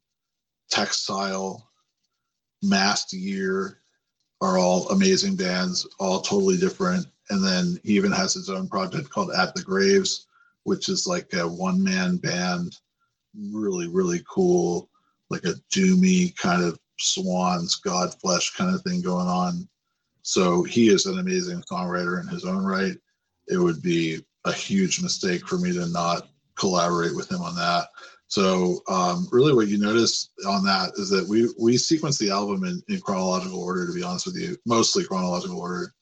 Textile, 0.68 1.66
Masked 2.62 3.14
Year 3.14 3.78
are 4.44 4.58
all 4.58 4.88
amazing 4.90 5.36
bands, 5.36 5.86
all 5.98 6.20
totally 6.20 6.56
different. 6.56 7.06
And 7.30 7.44
then 7.44 7.80
he 7.82 7.94
even 7.96 8.12
has 8.12 8.34
his 8.34 8.50
own 8.50 8.68
project 8.68 9.08
called 9.10 9.32
At 9.32 9.54
the 9.54 9.62
Graves, 9.62 10.26
which 10.64 10.88
is 10.88 11.06
like 11.06 11.32
a 11.32 11.48
one 11.48 11.82
man 11.82 12.18
band. 12.18 12.76
Really, 13.34 13.88
really 13.88 14.22
cool 14.28 14.88
like 15.30 15.44
a 15.44 15.54
doomy 15.72 16.36
kind 16.36 16.62
of 16.62 16.78
swans, 16.98 17.80
Godflesh 17.84 18.56
kind 18.56 18.74
of 18.74 18.82
thing 18.82 19.00
going 19.00 19.26
on. 19.26 19.68
So 20.22 20.62
he 20.62 20.88
is 20.88 21.06
an 21.06 21.18
amazing 21.18 21.62
songwriter 21.70 22.20
in 22.20 22.28
his 22.28 22.44
own 22.44 22.64
right. 22.64 22.96
It 23.48 23.58
would 23.58 23.82
be 23.82 24.24
a 24.44 24.52
huge 24.52 25.02
mistake 25.02 25.46
for 25.46 25.58
me 25.58 25.72
to 25.72 25.86
not 25.88 26.28
collaborate 26.56 27.14
with 27.14 27.30
him 27.30 27.42
on 27.42 27.54
that. 27.56 27.88
So 28.28 28.80
um, 28.88 29.28
really, 29.30 29.52
what 29.52 29.68
you 29.68 29.78
notice 29.78 30.30
on 30.46 30.64
that 30.64 30.92
is 30.96 31.08
that 31.10 31.28
we 31.28 31.52
we 31.60 31.76
sequence 31.76 32.18
the 32.18 32.30
album 32.30 32.64
in, 32.64 32.82
in 32.88 33.00
chronological 33.00 33.62
order. 33.62 33.86
To 33.86 33.92
be 33.92 34.02
honest 34.02 34.26
with 34.26 34.36
you, 34.36 34.56
mostly 34.66 35.04
chronological 35.04 35.60
order. 35.60 35.92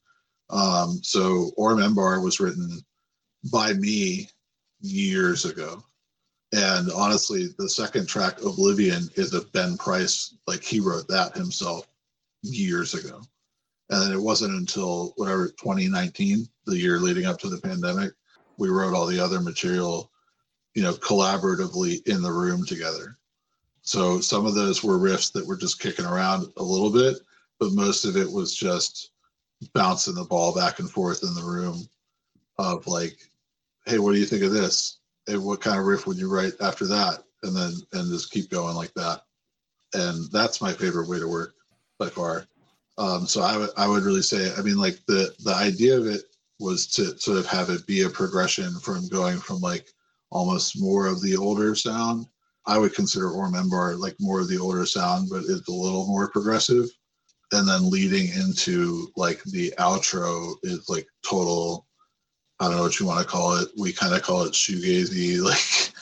Um, 0.50 1.00
so 1.02 1.50
Orm 1.56 1.78
Embar 1.78 2.22
was 2.22 2.40
written 2.40 2.80
by 3.50 3.72
me 3.74 4.28
years 4.80 5.44
ago 5.44 5.82
and 6.52 6.90
honestly, 6.92 7.48
the 7.58 7.68
second 7.68 8.06
track, 8.06 8.42
Oblivion, 8.42 9.08
is 9.16 9.32
a 9.32 9.40
Ben 9.40 9.78
Price, 9.78 10.36
like 10.46 10.62
he 10.62 10.80
wrote 10.80 11.08
that 11.08 11.34
himself 11.34 11.86
years 12.42 12.92
ago. 12.92 13.22
And 13.88 14.12
it 14.12 14.20
wasn't 14.20 14.54
until 14.54 15.14
whatever 15.16 15.48
2019, 15.48 16.46
the 16.66 16.78
year 16.78 16.98
leading 16.98 17.24
up 17.24 17.38
to 17.40 17.48
the 17.48 17.60
pandemic, 17.60 18.12
we 18.58 18.68
wrote 18.68 18.94
all 18.94 19.06
the 19.06 19.18
other 19.18 19.40
material, 19.40 20.10
you 20.74 20.82
know, 20.82 20.92
collaboratively 20.94 22.06
in 22.06 22.22
the 22.22 22.32
room 22.32 22.64
together. 22.64 23.16
So 23.82 24.20
some 24.20 24.46
of 24.46 24.54
those 24.54 24.82
were 24.82 24.98
riffs 24.98 25.32
that 25.32 25.46
were 25.46 25.56
just 25.56 25.80
kicking 25.80 26.06
around 26.06 26.46
a 26.56 26.62
little 26.62 26.90
bit, 26.90 27.18
but 27.58 27.72
most 27.72 28.04
of 28.04 28.16
it 28.16 28.30
was 28.30 28.54
just 28.54 29.10
bouncing 29.74 30.14
the 30.14 30.24
ball 30.24 30.54
back 30.54 30.78
and 30.78 30.90
forth 30.90 31.22
in 31.22 31.34
the 31.34 31.42
room 31.42 31.88
of 32.58 32.86
like, 32.86 33.16
hey, 33.86 33.98
what 33.98 34.12
do 34.12 34.18
you 34.18 34.26
think 34.26 34.42
of 34.42 34.52
this? 34.52 34.98
and 35.28 35.42
what 35.44 35.60
kind 35.60 35.78
of 35.78 35.86
riff 35.86 36.06
would 36.06 36.18
you 36.18 36.28
write 36.28 36.52
after 36.60 36.86
that 36.86 37.22
and 37.42 37.56
then 37.56 37.72
and 37.92 38.10
just 38.10 38.30
keep 38.30 38.50
going 38.50 38.74
like 38.74 38.92
that 38.94 39.22
and 39.94 40.30
that's 40.32 40.60
my 40.60 40.72
favorite 40.72 41.08
way 41.08 41.18
to 41.18 41.28
work 41.28 41.54
by 41.98 42.08
far 42.08 42.46
um, 42.98 43.26
so 43.26 43.40
I 43.40 43.56
would 43.56 43.70
I 43.76 43.88
would 43.88 44.02
really 44.02 44.22
say 44.22 44.52
I 44.56 44.62
mean 44.62 44.76
like 44.76 44.98
the 45.06 45.34
the 45.44 45.54
idea 45.54 45.96
of 45.96 46.06
it 46.06 46.22
was 46.58 46.86
to 46.88 47.18
sort 47.18 47.38
of 47.38 47.46
have 47.46 47.70
it 47.70 47.86
be 47.86 48.02
a 48.02 48.08
progression 48.08 48.78
from 48.80 49.08
going 49.08 49.38
from 49.38 49.60
like 49.60 49.86
almost 50.32 50.80
more 50.80 51.06
of 51.06 51.20
the 51.22 51.36
older 51.36 51.74
sound 51.74 52.26
I 52.66 52.78
would 52.78 52.94
consider 52.94 53.30
Orm 53.30 53.54
Embar 53.54 53.98
like 53.98 54.16
more 54.20 54.40
of 54.40 54.48
the 54.48 54.58
older 54.58 54.86
sound 54.86 55.28
but 55.30 55.44
it's 55.48 55.68
a 55.68 55.72
little 55.72 56.06
more 56.06 56.30
progressive 56.30 56.86
and 57.52 57.68
then 57.68 57.90
leading 57.90 58.28
into 58.28 59.08
like 59.16 59.42
the 59.44 59.72
outro 59.78 60.54
is 60.62 60.88
like 60.88 61.06
total 61.24 61.86
I 62.62 62.68
don't 62.68 62.76
know 62.76 62.82
what 62.84 63.00
you 63.00 63.06
want 63.06 63.20
to 63.20 63.26
call 63.26 63.56
it. 63.56 63.68
We 63.76 63.92
kind 63.92 64.14
of 64.14 64.22
call 64.22 64.44
it 64.44 64.52
shoegazy. 64.52 65.40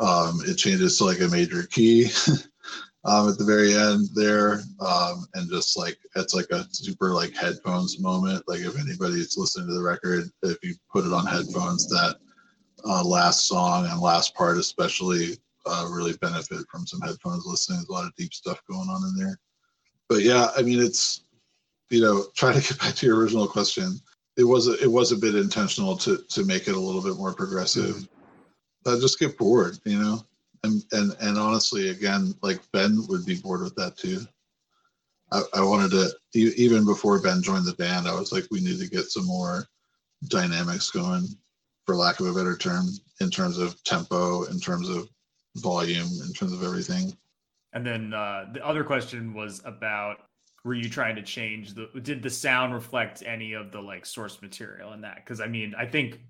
Like 0.00 0.08
um, 0.08 0.40
it 0.46 0.54
changes 0.56 0.96
to 0.96 1.04
like 1.04 1.20
a 1.20 1.28
major 1.28 1.64
key 1.64 2.06
um, 3.04 3.28
at 3.28 3.36
the 3.36 3.44
very 3.44 3.74
end 3.74 4.08
there, 4.14 4.62
um, 4.80 5.26
and 5.34 5.48
just 5.50 5.76
like 5.76 5.98
it's 6.16 6.34
like 6.34 6.48
a 6.52 6.64
super 6.72 7.12
like 7.12 7.36
headphones 7.36 8.00
moment. 8.00 8.42
Like 8.48 8.60
if 8.60 8.80
anybody's 8.80 9.36
listening 9.36 9.68
to 9.68 9.74
the 9.74 9.82
record, 9.82 10.24
if 10.42 10.56
you 10.62 10.74
put 10.90 11.04
it 11.04 11.12
on 11.12 11.26
headphones, 11.26 11.86
that 11.88 12.16
uh, 12.84 13.04
last 13.04 13.46
song 13.46 13.86
and 13.86 14.00
last 14.00 14.34
part 14.34 14.58
especially 14.58 15.38
uh, 15.66 15.88
really 15.90 16.14
benefit 16.20 16.66
from 16.70 16.86
some 16.86 17.00
headphones 17.00 17.44
listening. 17.46 17.78
There's 17.78 17.88
a 17.88 17.92
lot 17.92 18.06
of 18.06 18.14
deep 18.16 18.32
stuff 18.32 18.62
going 18.68 18.88
on 18.88 19.02
in 19.04 19.16
there. 19.16 19.38
But 20.08 20.22
yeah, 20.22 20.48
I 20.56 20.62
mean, 20.62 20.80
it's 20.80 21.24
you 21.90 22.00
know, 22.00 22.24
trying 22.36 22.60
to 22.60 22.68
get 22.68 22.78
back 22.80 22.94
to 22.94 23.06
your 23.06 23.18
original 23.18 23.46
question 23.46 24.00
it 24.40 24.44
was 24.44 24.68
a, 24.68 24.82
it 24.82 24.90
was 24.90 25.12
a 25.12 25.16
bit 25.16 25.34
intentional 25.34 25.96
to 25.98 26.18
to 26.28 26.44
make 26.44 26.66
it 26.66 26.74
a 26.74 26.80
little 26.80 27.02
bit 27.02 27.16
more 27.16 27.34
progressive. 27.34 27.96
Mm-hmm. 27.96 28.94
Uh, 28.94 29.00
just 29.00 29.18
get 29.18 29.36
bored, 29.36 29.78
you 29.84 29.98
know. 29.98 30.24
And 30.64 30.82
and 30.92 31.14
and 31.20 31.38
honestly, 31.38 31.90
again, 31.90 32.34
like 32.42 32.60
Ben 32.72 33.04
would 33.08 33.26
be 33.26 33.36
bored 33.36 33.62
with 33.62 33.74
that 33.76 33.96
too. 33.96 34.20
I, 35.32 35.42
I 35.54 35.62
wanted 35.62 35.90
to 35.90 36.10
even 36.38 36.84
before 36.84 37.20
Ben 37.20 37.42
joined 37.42 37.66
the 37.66 37.74
band, 37.74 38.08
I 38.08 38.18
was 38.18 38.32
like, 38.32 38.44
we 38.50 38.60
need 38.60 38.80
to 38.80 38.88
get 38.88 39.10
some 39.10 39.26
more 39.26 39.66
dynamics 40.28 40.90
going, 40.90 41.26
for 41.90 41.96
lack 41.96 42.20
of 42.20 42.26
a 42.26 42.32
better 42.32 42.56
term, 42.56 42.86
in 43.20 43.30
terms 43.30 43.58
of 43.58 43.82
tempo, 43.82 44.44
in 44.44 44.60
terms 44.60 44.88
of 44.88 45.08
volume, 45.56 46.06
in 46.24 46.32
terms 46.32 46.52
of 46.52 46.62
everything. 46.62 47.12
And 47.72 47.84
then 47.84 48.14
uh, 48.14 48.44
the 48.52 48.64
other 48.64 48.84
question 48.84 49.34
was 49.34 49.60
about 49.64 50.18
were 50.64 50.74
you 50.74 50.88
trying 50.88 51.16
to 51.16 51.22
change 51.22 51.74
the 51.74 51.88
did 52.00 52.22
the 52.22 52.30
sound 52.30 52.74
reflect 52.74 53.24
any 53.26 53.54
of 53.54 53.72
the 53.72 53.80
like 53.80 54.06
source 54.06 54.40
material 54.40 54.92
in 54.92 55.00
that? 55.00 55.16
Because 55.16 55.40
I 55.40 55.48
mean, 55.48 55.74
I 55.76 55.84
think 55.84 56.20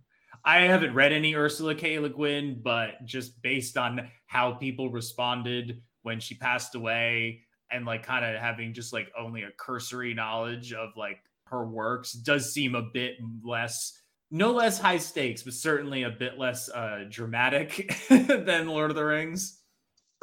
I 0.46 0.60
haven't 0.60 0.94
read 0.94 1.12
any 1.12 1.34
Ursula 1.34 1.74
K. 1.74 1.98
Le 1.98 2.08
Guin, 2.08 2.62
but 2.62 3.04
just 3.04 3.42
based 3.42 3.76
on 3.76 4.08
how 4.28 4.52
people 4.52 4.88
responded 4.90 5.82
when 6.04 6.20
she 6.20 6.36
passed 6.36 6.74
away 6.74 7.42
and 7.70 7.84
like 7.84 8.02
kind 8.06 8.24
of 8.24 8.40
having 8.40 8.72
just 8.72 8.94
like 8.94 9.12
only 9.18 9.42
a 9.42 9.50
cursory 9.58 10.14
knowledge 10.14 10.72
of 10.72 10.90
like 10.96 11.18
her 11.48 11.66
works 11.66 12.14
does 12.14 12.54
seem 12.54 12.74
a 12.74 12.88
bit 12.94 13.16
less 13.44 13.99
no 14.30 14.52
less 14.52 14.78
high 14.78 14.98
stakes 14.98 15.42
but 15.42 15.52
certainly 15.52 16.04
a 16.04 16.10
bit 16.10 16.38
less 16.38 16.68
uh 16.70 17.04
dramatic 17.08 17.96
than 18.08 18.68
lord 18.68 18.90
of 18.90 18.96
the 18.96 19.04
rings 19.04 19.60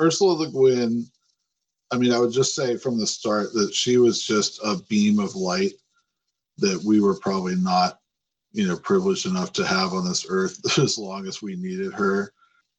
ursula 0.01 0.33
le 0.33 0.51
guin 0.51 1.05
i 1.91 1.97
mean 1.97 2.11
i 2.11 2.19
would 2.19 2.31
just 2.31 2.55
say 2.55 2.77
from 2.77 2.99
the 2.99 3.07
start 3.07 3.53
that 3.53 3.73
she 3.73 3.97
was 3.97 4.23
just 4.23 4.59
a 4.63 4.77
beam 4.87 5.19
of 5.19 5.35
light 5.35 5.73
that 6.57 6.81
we 6.83 7.01
were 7.01 7.19
probably 7.19 7.55
not 7.55 7.99
you 8.53 8.67
know 8.67 8.77
privileged 8.77 9.25
enough 9.25 9.51
to 9.51 9.65
have 9.65 9.93
on 9.93 10.07
this 10.07 10.25
earth 10.29 10.59
as 10.79 10.97
long 10.97 11.27
as 11.27 11.41
we 11.41 11.55
needed 11.55 11.93
her 11.93 12.33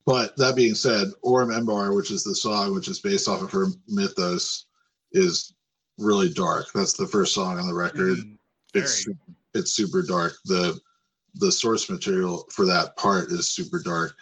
but 0.09 0.35
that 0.39 0.57
being 0.57 0.75
said, 0.75 1.09
Orm 1.21 1.51
Embar, 1.51 1.95
which 1.95 2.11
is 2.11 2.25
the 2.25 2.35
song 2.35 2.75
which 2.75 2.89
is 2.89 2.99
based 2.99 3.29
off 3.29 3.43
of 3.43 3.51
her 3.51 3.67
mythos, 3.89 4.65
is 5.13 5.53
really 5.99 6.31
dark. 6.31 6.69
That's 6.75 6.95
the 6.95 7.07
first 7.07 7.35
song 7.35 7.59
on 7.59 7.67
the 7.67 7.75
record. 7.75 8.17
Mm, 8.17 8.39
it's 8.73 9.07
it's 9.53 9.73
super 9.73 10.01
dark. 10.01 10.33
The 10.47 10.81
the 11.39 11.51
source 11.51 11.89
material 11.89 12.45
for 12.51 12.65
that 12.67 12.97
part 12.97 13.31
is 13.31 13.51
super 13.51 13.81
dark. 13.83 14.15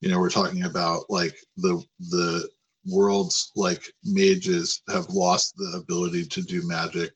You 0.00 0.10
know, 0.10 0.18
we're 0.18 0.30
talking 0.30 0.64
about 0.64 1.04
like 1.08 1.36
the 1.56 1.82
the 2.10 2.48
world's 2.86 3.52
like 3.56 3.92
mages 4.04 4.82
have 4.88 5.08
lost 5.10 5.56
the 5.56 5.78
ability 5.78 6.24
to 6.24 6.42
do 6.42 6.66
magic 6.66 7.10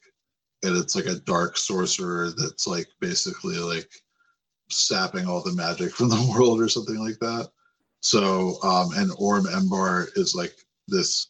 and 0.64 0.76
it's 0.76 0.94
like 0.94 1.06
a 1.06 1.20
dark 1.20 1.56
sorcerer 1.56 2.30
that's 2.36 2.66
like 2.66 2.86
basically 3.00 3.56
like 3.56 3.88
sapping 4.68 5.26
all 5.26 5.42
the 5.42 5.54
magic 5.54 5.92
from 5.94 6.08
the 6.08 6.32
world 6.34 6.60
or 6.60 6.68
something 6.68 6.98
like 6.98 7.18
that 7.20 7.48
so, 8.02 8.60
um, 8.64 8.90
and 8.96 9.12
Orm 9.16 9.44
Embar 9.44 10.08
is 10.16 10.34
like 10.34 10.54
this 10.88 11.28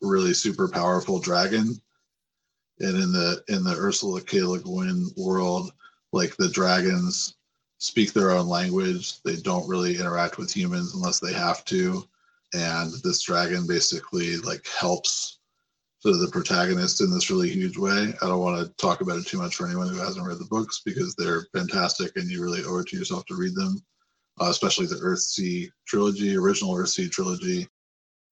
really 0.00 0.32
super 0.32 0.66
powerful 0.66 1.20
dragon. 1.20 1.74
And 2.80 2.96
in 2.96 3.12
the 3.12 3.42
in 3.48 3.62
the 3.62 3.76
Ursula 3.76 4.22
K. 4.22 4.42
Le 4.42 4.58
Guin 4.58 5.10
world, 5.16 5.72
like 6.12 6.34
the 6.36 6.48
dragons 6.48 7.35
speak 7.78 8.12
their 8.12 8.30
own 8.30 8.48
language. 8.48 9.22
They 9.22 9.36
don't 9.36 9.68
really 9.68 9.96
interact 9.98 10.38
with 10.38 10.54
humans 10.54 10.94
unless 10.94 11.20
they 11.20 11.32
have 11.32 11.64
to. 11.66 12.06
And 12.54 12.92
this 13.02 13.22
dragon 13.22 13.66
basically 13.66 14.36
like 14.38 14.66
helps 14.66 15.38
sort 15.98 16.14
of 16.14 16.20
the 16.20 16.28
protagonist 16.28 17.00
in 17.00 17.10
this 17.10 17.30
really 17.30 17.50
huge 17.50 17.76
way. 17.76 18.14
I 18.22 18.26
don't 18.26 18.40
want 18.40 18.64
to 18.64 18.72
talk 18.76 19.00
about 19.00 19.18
it 19.18 19.26
too 19.26 19.38
much 19.38 19.56
for 19.56 19.66
anyone 19.66 19.88
who 19.88 19.98
hasn't 19.98 20.26
read 20.26 20.38
the 20.38 20.46
books 20.46 20.82
because 20.84 21.14
they're 21.14 21.46
fantastic 21.54 22.16
and 22.16 22.30
you 22.30 22.42
really 22.42 22.62
owe 22.64 22.78
it 22.78 22.86
to 22.88 22.96
yourself 22.96 23.24
to 23.26 23.34
read 23.34 23.54
them 23.54 23.82
uh, 24.40 24.48
especially 24.48 24.86
the 24.86 24.96
Earthsea 24.96 25.70
trilogy, 25.86 26.36
original 26.36 26.74
Earthsea 26.74 27.10
trilogy. 27.10 27.66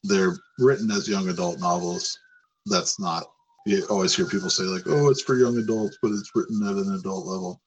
They're 0.02 0.36
written 0.58 0.90
as 0.90 1.08
young 1.08 1.28
adult 1.28 1.60
novels. 1.60 2.18
That's 2.66 3.00
not. 3.00 3.24
You 3.66 3.86
always 3.88 4.14
hear 4.14 4.26
people 4.26 4.50
say 4.50 4.64
like, 4.64 4.82
"Oh, 4.86 5.08
it's 5.08 5.22
for 5.22 5.36
young 5.36 5.56
adults," 5.56 5.96
but 6.02 6.12
it's 6.12 6.30
written 6.34 6.66
at 6.66 6.76
an 6.76 6.94
adult 6.94 7.26
level. 7.26 7.62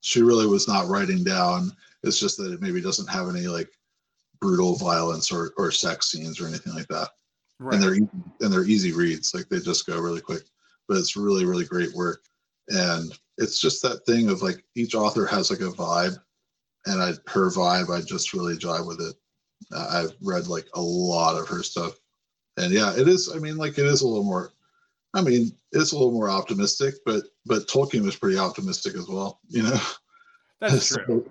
She 0.00 0.22
really 0.22 0.46
was 0.46 0.68
not 0.68 0.88
writing 0.88 1.24
down. 1.24 1.72
It's 2.02 2.20
just 2.20 2.36
that 2.38 2.52
it 2.52 2.60
maybe 2.60 2.80
doesn't 2.80 3.08
have 3.08 3.28
any 3.28 3.46
like 3.46 3.70
brutal 4.40 4.76
violence 4.76 5.32
or, 5.32 5.52
or 5.56 5.70
sex 5.70 6.10
scenes 6.10 6.40
or 6.40 6.46
anything 6.46 6.74
like 6.74 6.88
that. 6.88 7.08
Right. 7.58 7.74
And 7.74 7.82
they're 7.82 7.94
and 7.94 8.52
they're 8.52 8.64
easy 8.64 8.92
reads. 8.92 9.34
Like 9.34 9.48
they 9.48 9.58
just 9.58 9.86
go 9.86 9.98
really 9.98 10.20
quick. 10.20 10.42
But 10.88 10.98
it's 10.98 11.16
really 11.16 11.44
really 11.44 11.64
great 11.64 11.92
work. 11.94 12.22
And 12.68 13.12
it's 13.38 13.60
just 13.60 13.82
that 13.82 14.04
thing 14.06 14.28
of 14.28 14.42
like 14.42 14.62
each 14.74 14.94
author 14.94 15.26
has 15.26 15.50
like 15.50 15.60
a 15.60 15.72
vibe 15.72 16.16
and 16.86 17.02
I 17.02 17.12
her 17.30 17.50
vibe, 17.50 17.90
I 17.90 18.00
just 18.00 18.32
really 18.32 18.56
jive 18.56 18.86
with 18.86 19.00
it. 19.00 19.14
I've 19.76 20.14
read 20.22 20.46
like 20.46 20.66
a 20.74 20.80
lot 20.80 21.38
of 21.38 21.48
her 21.48 21.62
stuff, 21.62 21.94
and 22.56 22.72
yeah, 22.72 22.94
it 22.96 23.08
is. 23.08 23.32
I 23.34 23.38
mean, 23.38 23.56
like 23.56 23.78
it 23.78 23.86
is 23.86 24.02
a 24.02 24.06
little 24.06 24.24
more. 24.24 24.52
I 25.16 25.22
mean, 25.22 25.50
it's 25.72 25.92
a 25.92 25.96
little 25.96 26.12
more 26.12 26.28
optimistic, 26.30 26.94
but 27.04 27.24
but 27.46 27.66
Tolkien 27.66 28.04
was 28.04 28.16
pretty 28.16 28.38
optimistic 28.38 28.94
as 28.96 29.08
well. 29.08 29.40
You 29.48 29.62
know, 29.62 29.80
that's 30.60 30.94
true. 31.06 31.28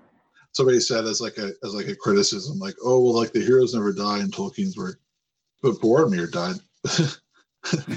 somebody 0.54 0.80
said 0.80 1.06
as 1.06 1.22
like 1.22 1.38
a 1.38 1.52
as 1.64 1.76
like 1.76 1.88
a 1.88 1.96
criticism, 1.96 2.58
like, 2.58 2.76
oh 2.84 3.00
well, 3.02 3.16
like 3.16 3.32
the 3.32 3.42
heroes 3.42 3.76
never 3.76 3.94
die 3.94 4.20
in 4.20 4.32
Tolkien's 4.32 4.76
work, 4.76 5.00
but 5.62 5.76
Boromir 5.76 6.32
died. 6.32 6.56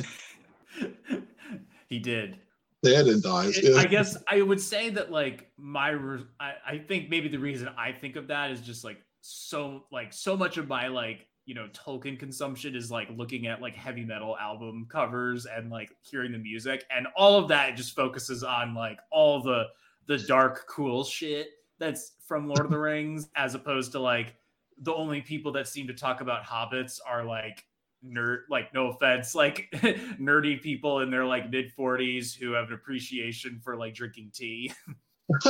he 1.88 1.98
did 1.98 2.38
and 2.84 3.22
dies. 3.22 3.58
It, 3.58 3.76
I 3.76 3.86
guess 3.86 4.16
I 4.28 4.42
would 4.42 4.60
say 4.60 4.90
that 4.90 5.10
like 5.10 5.50
my 5.56 5.92
I, 6.40 6.52
I 6.66 6.78
think 6.78 7.10
maybe 7.10 7.28
the 7.28 7.38
reason 7.38 7.68
I 7.76 7.92
think 7.92 8.16
of 8.16 8.28
that 8.28 8.50
is 8.50 8.60
just 8.60 8.84
like 8.84 8.98
so 9.20 9.84
like 9.90 10.12
so 10.12 10.36
much 10.36 10.56
of 10.58 10.68
my 10.68 10.88
like 10.88 11.26
you 11.48 11.54
know 11.54 11.66
Tolkien 11.72 12.18
consumption 12.18 12.76
is 12.76 12.90
like 12.90 13.08
looking 13.16 13.46
at 13.46 13.62
like 13.62 13.74
heavy 13.74 14.04
metal 14.04 14.36
album 14.36 14.86
covers 14.90 15.46
and 15.46 15.70
like 15.70 15.90
hearing 16.02 16.30
the 16.30 16.38
music 16.38 16.84
and 16.94 17.06
all 17.16 17.38
of 17.38 17.48
that 17.48 17.74
just 17.74 17.96
focuses 17.96 18.44
on 18.44 18.74
like 18.74 18.98
all 19.10 19.42
the 19.42 19.64
the 20.06 20.18
dark 20.18 20.66
cool 20.68 21.02
shit 21.02 21.52
that's 21.78 22.12
from 22.26 22.48
Lord 22.48 22.66
of 22.66 22.70
the 22.70 22.78
Rings 22.78 23.30
as 23.34 23.54
opposed 23.54 23.92
to 23.92 23.98
like 23.98 24.34
the 24.82 24.92
only 24.92 25.22
people 25.22 25.50
that 25.52 25.66
seem 25.66 25.86
to 25.86 25.94
talk 25.94 26.20
about 26.20 26.44
hobbits 26.44 27.00
are 27.06 27.24
like 27.24 27.64
nerd 28.06 28.40
like 28.50 28.74
no 28.74 28.88
offense 28.88 29.34
like 29.34 29.68
nerdy 30.20 30.60
people 30.60 31.00
in 31.00 31.10
their 31.10 31.24
like 31.24 31.50
mid 31.50 31.74
40s 31.74 32.36
who 32.36 32.52
have 32.52 32.68
an 32.68 32.74
appreciation 32.74 33.58
for 33.64 33.74
like 33.74 33.94
drinking 33.94 34.30
tea. 34.34 34.70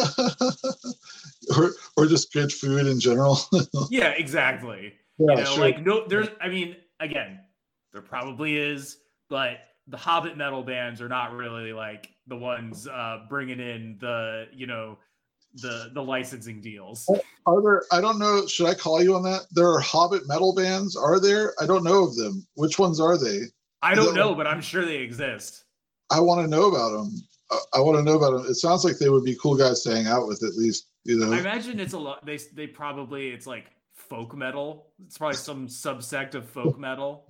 Or 1.57 1.71
or 1.97 2.07
just 2.07 2.33
good 2.33 2.53
food 2.53 2.87
in 2.87 3.01
general. 3.01 3.39
Yeah 3.91 4.11
exactly 4.11 4.93
yeah, 5.19 5.31
you 5.31 5.37
know 5.37 5.45
sure. 5.45 5.61
like 5.61 5.85
no 5.85 6.07
there's 6.07 6.29
i 6.41 6.49
mean 6.49 6.77
again 7.01 7.41
there 7.93 8.03
probably 8.03 8.57
is 8.57 8.99
but 9.29 9.59
the 9.87 9.97
hobbit 9.97 10.37
metal 10.37 10.63
bands 10.63 11.01
are 11.01 11.09
not 11.09 11.33
really 11.33 11.73
like 11.73 12.11
the 12.27 12.37
ones 12.37 12.87
uh 12.89 13.21
bringing 13.29 13.61
in 13.61 13.97
the 14.01 14.47
you 14.53 14.67
know 14.67 14.99
the 15.55 15.91
the 15.95 16.03
licensing 16.03 16.61
deals. 16.61 17.09
Are 17.47 17.63
there? 17.63 17.83
I 17.93 18.01
don't 18.01 18.19
know. 18.19 18.47
Should 18.47 18.67
I 18.67 18.75
call 18.75 19.03
you 19.03 19.15
on 19.15 19.23
that? 19.25 19.47
There 19.53 19.69
are 19.69 19.81
Hobbit 19.81 20.29
metal 20.29 20.55
bands. 20.55 20.97
Are 20.97 21.21
there? 21.21 21.55
I 21.61 21.67
don't 21.67 21.85
know 21.85 22.05
of 22.05 22.17
them. 22.17 22.47
Which 22.55 22.79
ones 22.79 23.01
are 23.01 23.17
they? 23.17 23.43
I 23.83 23.95
don't 23.95 24.15
know, 24.15 24.35
but 24.35 24.47
I'm 24.47 24.61
sure 24.61 24.85
they 24.85 24.97
exist. 24.97 25.65
I 26.11 26.21
want 26.21 26.41
to 26.41 26.49
know 26.49 26.69
about 26.69 26.91
them. 26.91 27.13
I, 27.51 27.59
I 27.75 27.81
want 27.81 27.97
to 27.97 28.03
know 28.03 28.17
about 28.17 28.33
them. 28.33 28.47
It 28.47 28.55
sounds 28.55 28.85
like 28.85 28.99
they 28.99 29.09
would 29.09 29.25
be 29.25 29.37
cool 29.41 29.57
guys 29.57 29.83
to 29.83 29.95
hang 29.95 30.07
out 30.07 30.27
with, 30.27 30.43
at 30.43 30.55
least. 30.55 30.87
You 31.05 31.19
know, 31.19 31.33
I 31.33 31.39
imagine 31.39 31.81
it's 31.81 31.95
a 31.95 31.99
lot. 31.99 32.27
They 32.27 32.39
they 32.55 32.67
probably 32.67 33.29
it's 33.29 33.47
like 33.47 33.67
folk 34.09 34.37
metal. 34.37 34.87
It's 35.05 35.19
probably 35.19 35.37
some 35.37 35.69
subsect 35.69 36.35
of 36.35 36.49
folk 36.49 36.79
metal. 36.79 37.25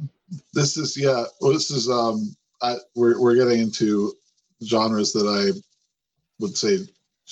This 0.53 0.77
is 0.77 0.97
yeah. 0.97 1.25
Well, 1.41 1.53
this 1.53 1.71
is 1.71 1.89
um. 1.89 2.35
I, 2.61 2.77
we're 2.97 3.21
we're 3.21 3.37
getting 3.37 3.61
into 3.61 4.13
genres 4.65 5.13
that 5.13 5.27
I 5.27 5.57
would 6.41 6.57
say 6.57 6.79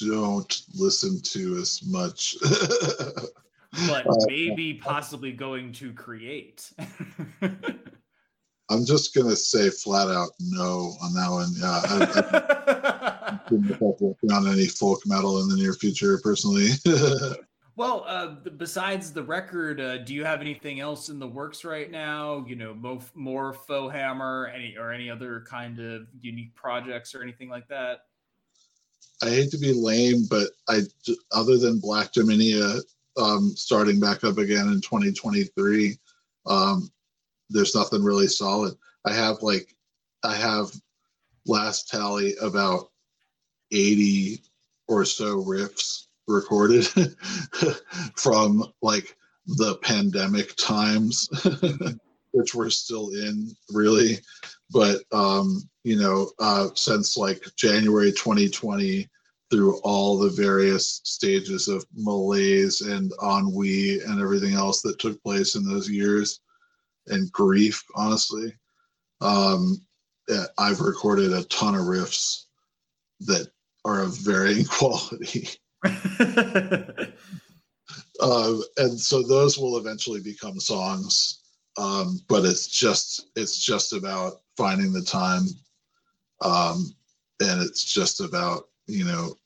don't 0.01 0.63
listen 0.75 1.21
to 1.21 1.57
as 1.57 1.83
much. 1.87 2.37
but 3.89 4.07
uh, 4.07 4.15
maybe 4.27 4.75
possibly 4.75 5.33
going 5.33 5.73
to 5.73 5.93
create. 5.93 6.71
I'm 8.69 8.85
just 8.85 9.15
gonna 9.15 9.37
say 9.37 9.71
flat 9.71 10.09
out 10.09 10.31
no 10.41 10.97
on 11.01 11.15
that 11.15 11.31
one. 11.31 11.53
Yeah, 11.57 11.81
I, 11.85 13.39
am 13.51 13.77
working 14.01 14.33
on 14.33 14.49
any 14.49 14.67
folk 14.67 15.01
metal 15.07 15.41
in 15.41 15.49
the 15.49 15.57
near 15.57 15.73
future, 15.73 16.19
personally. 16.23 16.71
well, 17.77 18.05
uh, 18.07 18.29
besides 18.57 19.13
the 19.13 19.23
record, 19.23 19.81
uh, 19.81 19.99
do 19.99 20.15
you 20.15 20.25
have 20.25 20.41
anything 20.41 20.81
else 20.81 21.11
in 21.11 21.19
the 21.19 21.27
works 21.27 21.63
right 21.63 21.91
now? 21.91 22.43
You 22.49 22.57
know, 22.57 22.73
more, 22.73 23.01
more 23.15 23.53
Foehammer, 23.53 24.53
any 24.55 24.77
or 24.79 24.93
any 24.93 25.11
other 25.11 25.45
kind 25.49 25.79
of 25.79 26.07
unique 26.19 26.55
projects 26.55 27.15
or 27.15 27.23
anything 27.23 27.51
like 27.51 27.69
that? 27.69 28.05
I 29.23 29.29
hate 29.29 29.51
to 29.51 29.59
be 29.59 29.75
lame, 29.75 30.25
but 30.29 30.49
I 30.69 30.81
other 31.33 31.59
than 31.59 31.79
Black 31.79 32.13
Dominia 32.13 32.81
um, 33.19 33.53
starting 33.55 34.01
back 34.01 34.25
up 34.25 34.39
again 34.39 34.69
in 34.69 34.81
2023, 34.81 35.99
um, 36.47 36.91
there's 37.51 37.75
nothing 37.75 38.03
really 38.03 38.29
solid. 38.29 38.75
I 39.05 39.13
have 39.13 39.43
like 39.43 39.75
I 40.25 40.35
have 40.35 40.71
last 41.47 41.89
tally 41.89 42.35
about 42.41 42.91
80 43.71 44.41
or 44.89 45.05
so 45.05 45.45
riffs 45.45 46.07
recorded 46.27 46.87
from 48.17 48.65
like 48.83 49.17
the 49.47 49.77
pandemic 49.83 50.55
times, 50.57 51.29
which 52.33 52.55
we're 52.55 52.71
still 52.71 53.11
in 53.11 53.55
really 53.71 54.19
but 54.71 55.03
um, 55.13 55.63
you 55.85 55.97
know, 55.97 56.31
uh, 56.39 56.69
since 56.75 57.17
like 57.17 57.43
January 57.57 58.11
2020 58.11 59.09
through 59.51 59.79
all 59.85 60.19
the 60.19 60.31
various 60.31 61.01
stages 61.05 61.69
of 61.69 61.87
malaise 61.95 62.81
and 62.81 63.13
ennui 63.23 64.01
and 64.01 64.21
everything 64.21 64.55
else 64.55 64.83
that 64.83 64.99
took 64.99 65.23
place 65.23 65.55
in 65.55 65.65
those 65.65 65.89
years, 65.89 66.41
and 67.07 67.31
grief, 67.31 67.83
honestly. 67.95 68.53
Um, 69.21 69.81
I've 70.59 70.81
recorded 70.81 71.33
a 71.33 71.45
ton 71.45 71.77
of 71.77 71.83
riffs 71.83 72.47
that 73.21 73.49
are 73.85 74.03
of 74.03 74.19
varying 74.19 74.65
quality. 74.71 75.49
uh, 78.21 78.55
and 78.79 78.99
so 78.99 79.23
those 79.23 79.59
will 79.59 79.79
eventually 79.79 80.21
become 80.21 80.59
songs. 80.61 81.43
Um, 81.79 82.21
but 82.29 82.45
it's 82.45 82.69
just 82.69 83.29
it's 83.37 83.59
just 83.59 83.93
about 83.93 84.41
finding 84.57 84.93
the 84.93 85.03
time, 85.03 85.47
um, 86.41 86.95
and 87.41 87.61
it's 87.63 87.85
just 87.85 88.21
about 88.21 88.69
you 88.87 89.05
know 89.05 89.37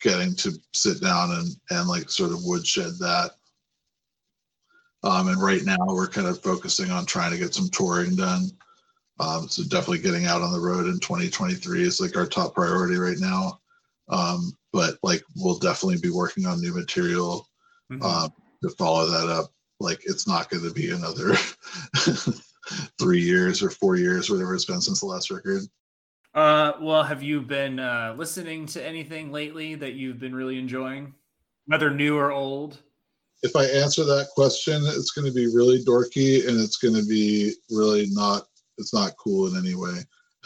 getting 0.00 0.34
to 0.36 0.52
sit 0.72 1.02
down 1.02 1.32
and 1.32 1.48
and 1.70 1.88
like 1.88 2.10
sort 2.10 2.32
of 2.32 2.44
woodshed 2.44 2.98
that. 3.00 3.32
Um, 5.02 5.28
and 5.28 5.42
right 5.42 5.62
now 5.64 5.76
we're 5.80 6.08
kind 6.08 6.26
of 6.26 6.42
focusing 6.42 6.90
on 6.90 7.04
trying 7.04 7.30
to 7.32 7.38
get 7.38 7.54
some 7.54 7.68
touring 7.68 8.16
done. 8.16 8.50
Um, 9.20 9.48
so 9.48 9.62
definitely 9.62 9.98
getting 9.98 10.24
out 10.24 10.40
on 10.40 10.52
the 10.52 10.58
road 10.60 10.86
in 10.86 10.98
2023 10.98 11.82
is 11.82 12.00
like 12.00 12.16
our 12.16 12.26
top 12.26 12.54
priority 12.54 12.96
right 12.96 13.18
now. 13.18 13.60
Um, 14.08 14.56
but 14.74 14.98
like 15.04 15.22
we'll 15.36 15.58
definitely 15.58 15.98
be 15.98 16.10
working 16.10 16.44
on 16.44 16.60
new 16.60 16.74
material 16.74 17.48
mm-hmm. 17.90 18.02
uh, 18.04 18.28
to 18.62 18.68
follow 18.70 19.06
that 19.06 19.30
up. 19.30 19.52
Like 19.78 20.00
it's 20.04 20.26
not 20.26 20.50
going 20.50 20.64
to 20.64 20.72
be 20.74 20.90
another 20.90 21.36
three 23.00 23.22
years 23.22 23.62
or 23.62 23.70
four 23.70 23.96
years, 23.96 24.28
whatever 24.28 24.54
it's 24.54 24.64
been 24.64 24.80
since 24.80 25.00
the 25.00 25.06
last 25.06 25.30
record. 25.30 25.62
Uh, 26.34 26.72
well, 26.80 27.04
have 27.04 27.22
you 27.22 27.40
been 27.40 27.78
uh, 27.78 28.14
listening 28.18 28.66
to 28.66 28.84
anything 28.84 29.30
lately 29.30 29.76
that 29.76 29.94
you've 29.94 30.18
been 30.18 30.34
really 30.34 30.58
enjoying, 30.58 31.14
whether 31.66 31.90
new 31.90 32.18
or 32.18 32.32
old? 32.32 32.78
If 33.44 33.54
I 33.54 33.66
answer 33.66 34.02
that 34.04 34.28
question, 34.34 34.82
it's 34.84 35.12
going 35.12 35.26
to 35.26 35.32
be 35.32 35.46
really 35.46 35.84
dorky 35.84 36.48
and 36.48 36.58
it's 36.58 36.78
going 36.78 36.94
to 36.94 37.06
be 37.06 37.52
really 37.70 38.08
not 38.10 38.46
it's 38.78 38.92
not 38.92 39.12
cool 39.18 39.46
in 39.46 39.56
any 39.56 39.76
way. 39.76 40.00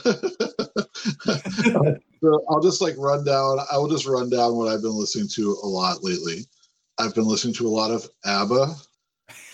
so 2.23 2.45
I'll 2.51 2.61
just 2.61 2.81
like 2.81 2.95
run 2.99 3.25
down. 3.25 3.59
I 3.73 3.79
will 3.79 3.89
just 3.89 4.07
run 4.07 4.31
down 4.31 4.57
what 4.57 4.69
I've 4.69 4.83
been 4.83 4.99
listening 4.99 5.29
to 5.35 5.59
a 5.63 5.67
lot 5.67 6.03
lately. 6.03 6.47
I've 6.99 7.15
been 7.15 7.27
listening 7.27 7.55
to 7.55 7.67
a 7.67 7.71
lot 7.71 7.91
of 7.91 8.09
ABBA. 8.25 8.75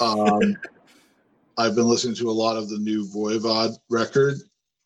Um, 0.01 0.57
I've 1.59 1.75
been 1.75 1.87
listening 1.87 2.17
to 2.17 2.31
a 2.31 2.33
lot 2.33 2.57
of 2.57 2.69
the 2.69 2.79
new 2.79 3.07
Voivod 3.07 3.77
record. 3.91 4.37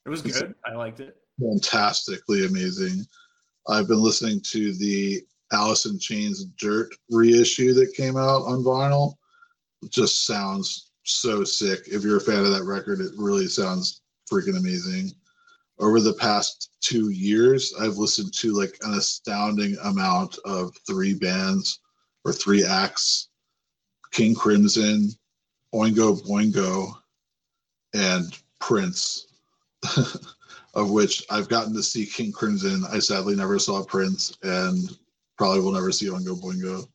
It 0.04 0.08
was 0.08 0.22
good. 0.22 0.54
I 0.66 0.74
liked 0.74 1.00
it. 1.00 1.16
Fantastically 1.40 2.46
amazing. 2.46 3.06
I've 3.68 3.88
been 3.88 4.02
listening 4.02 4.40
to 4.52 4.74
the 4.74 5.22
Alice 5.52 5.86
in 5.86 5.98
Chains 5.98 6.44
Dirt 6.58 6.94
reissue 7.10 7.72
that 7.74 7.94
came 7.94 8.16
out 8.16 8.42
on 8.42 8.64
vinyl. 8.64 9.14
It 9.82 9.92
just 9.92 10.26
sounds 10.26 10.90
so 11.04 11.44
sick. 11.44 11.80
If 11.86 12.02
you're 12.02 12.18
a 12.18 12.20
fan 12.20 12.44
of 12.44 12.50
that 12.50 12.64
record, 12.64 13.00
it 13.00 13.12
really 13.16 13.46
sounds 13.46 14.02
freaking 14.30 14.58
amazing. 14.58 15.12
Over 15.78 16.00
the 16.00 16.14
past 16.14 16.67
two 16.80 17.10
years, 17.10 17.74
I've 17.80 17.96
listened 17.96 18.32
to 18.34 18.52
like 18.52 18.76
an 18.82 18.94
astounding 18.94 19.76
amount 19.84 20.38
of 20.44 20.76
three 20.86 21.14
bands 21.14 21.80
or 22.24 22.32
three 22.32 22.64
acts 22.64 23.28
King 24.10 24.34
Crimson, 24.34 25.10
Oingo 25.74 26.20
Boingo, 26.26 26.92
and 27.94 28.36
Prince, 28.58 29.26
of 30.74 30.90
which 30.90 31.24
I've 31.30 31.48
gotten 31.48 31.74
to 31.74 31.82
see 31.82 32.06
King 32.06 32.32
Crimson. 32.32 32.84
I 32.90 32.98
sadly 32.98 33.36
never 33.36 33.58
saw 33.58 33.84
Prince 33.84 34.36
and 34.42 34.96
probably 35.36 35.60
will 35.60 35.72
never 35.72 35.92
see 35.92 36.06
Oingo 36.06 36.40
Boingo 36.40 36.88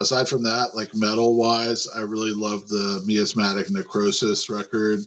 aside 0.00 0.28
from 0.28 0.42
that, 0.44 0.74
like 0.74 0.94
metal 0.94 1.36
wise, 1.36 1.88
I 1.88 2.00
really 2.00 2.32
love 2.32 2.68
the 2.68 3.02
Miasmatic 3.04 3.70
Necrosis 3.70 4.48
record. 4.48 5.00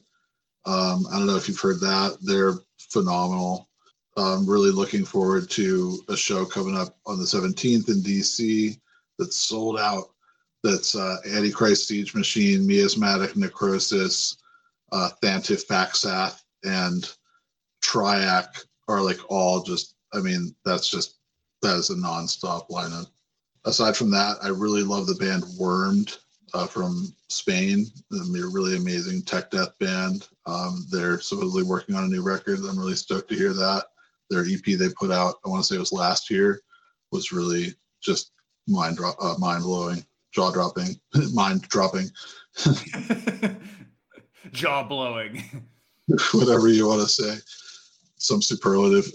Um, 0.66 1.06
I 1.12 1.18
don't 1.18 1.28
know 1.28 1.38
if 1.38 1.48
you've 1.48 1.60
heard 1.60 1.80
that. 1.80 2.18
They're 2.22 2.56
phenomenal. 2.78 3.70
I'm 4.18 4.50
really 4.50 4.72
looking 4.72 5.06
forward 5.06 5.50
to 5.52 6.04
a 6.10 6.18
show 6.18 6.46
coming 6.46 6.78
up 6.78 6.98
on 7.06 7.18
the 7.18 7.26
17th 7.26 7.90
in 7.90 8.02
DC 8.02 8.80
that's 9.18 9.38
sold 9.38 9.80
out. 9.80 10.10
That's 10.64 10.96
uh, 10.96 11.18
Antichrist 11.26 11.88
Siege 11.88 12.14
Machine, 12.14 12.68
Miasmatic 12.68 13.36
Necrosis, 13.36 14.38
uh, 14.92 15.10
Thantifaxath, 15.24 16.42
and 16.64 17.12
Triac 17.84 18.66
are 18.88 19.02
like 19.02 19.20
all 19.30 19.64
just, 19.64 19.96
I 20.14 20.20
mean, 20.20 20.54
that's 20.66 20.90
just, 20.90 21.16
that 21.62 21.78
is 21.78 21.90
a 21.90 21.96
nonstop 21.96 22.70
lineup 22.70 23.08
aside 23.66 23.96
from 23.96 24.12
that, 24.12 24.38
I 24.42 24.50
really 24.50 24.84
love 24.84 25.08
the 25.08 25.16
band 25.16 25.44
Wormed 25.58 26.18
uh, 26.54 26.68
from 26.68 27.14
Spain. 27.30 27.88
They're 28.10 28.46
a 28.46 28.52
really 28.52 28.78
amazing 28.78 29.24
tech 29.24 29.52
death 29.52 29.78
band. 29.80 30.28
Um, 30.46 30.86
they're 30.92 31.20
supposedly 31.20 31.64
working 31.64 31.96
on 31.96 32.06
a 32.06 32.08
new 32.08 32.24
record. 32.24 32.60
I'm 32.60 32.80
really 32.80 32.96
stoked 32.96 33.30
to 33.30 33.36
hear 33.36 33.54
that. 33.54 33.86
Their 34.32 34.46
EP 34.46 34.64
they 34.64 34.88
put 34.98 35.12
out, 35.12 35.36
I 35.46 35.50
want 35.50 35.62
to 35.62 35.68
say 35.68 35.76
it 35.76 35.80
was 35.80 35.92
last 35.92 36.30
year, 36.30 36.62
was 37.12 37.34
really 37.34 37.76
just 38.02 38.32
mind 38.66 38.96
drop, 38.96 39.18
uh, 39.22 39.36
mind 39.38 39.64
blowing, 39.64 40.06
jaw 40.32 40.52
dropping, 40.52 40.96
mind 41.34 41.64
dropping, 41.64 42.10
jaw 44.52 44.84
blowing, 44.84 45.44
whatever 46.34 46.70
you 46.70 46.88
want 46.88 47.02
to 47.02 47.10
say, 47.10 47.36
some 48.16 48.42
superlative. 48.42 49.12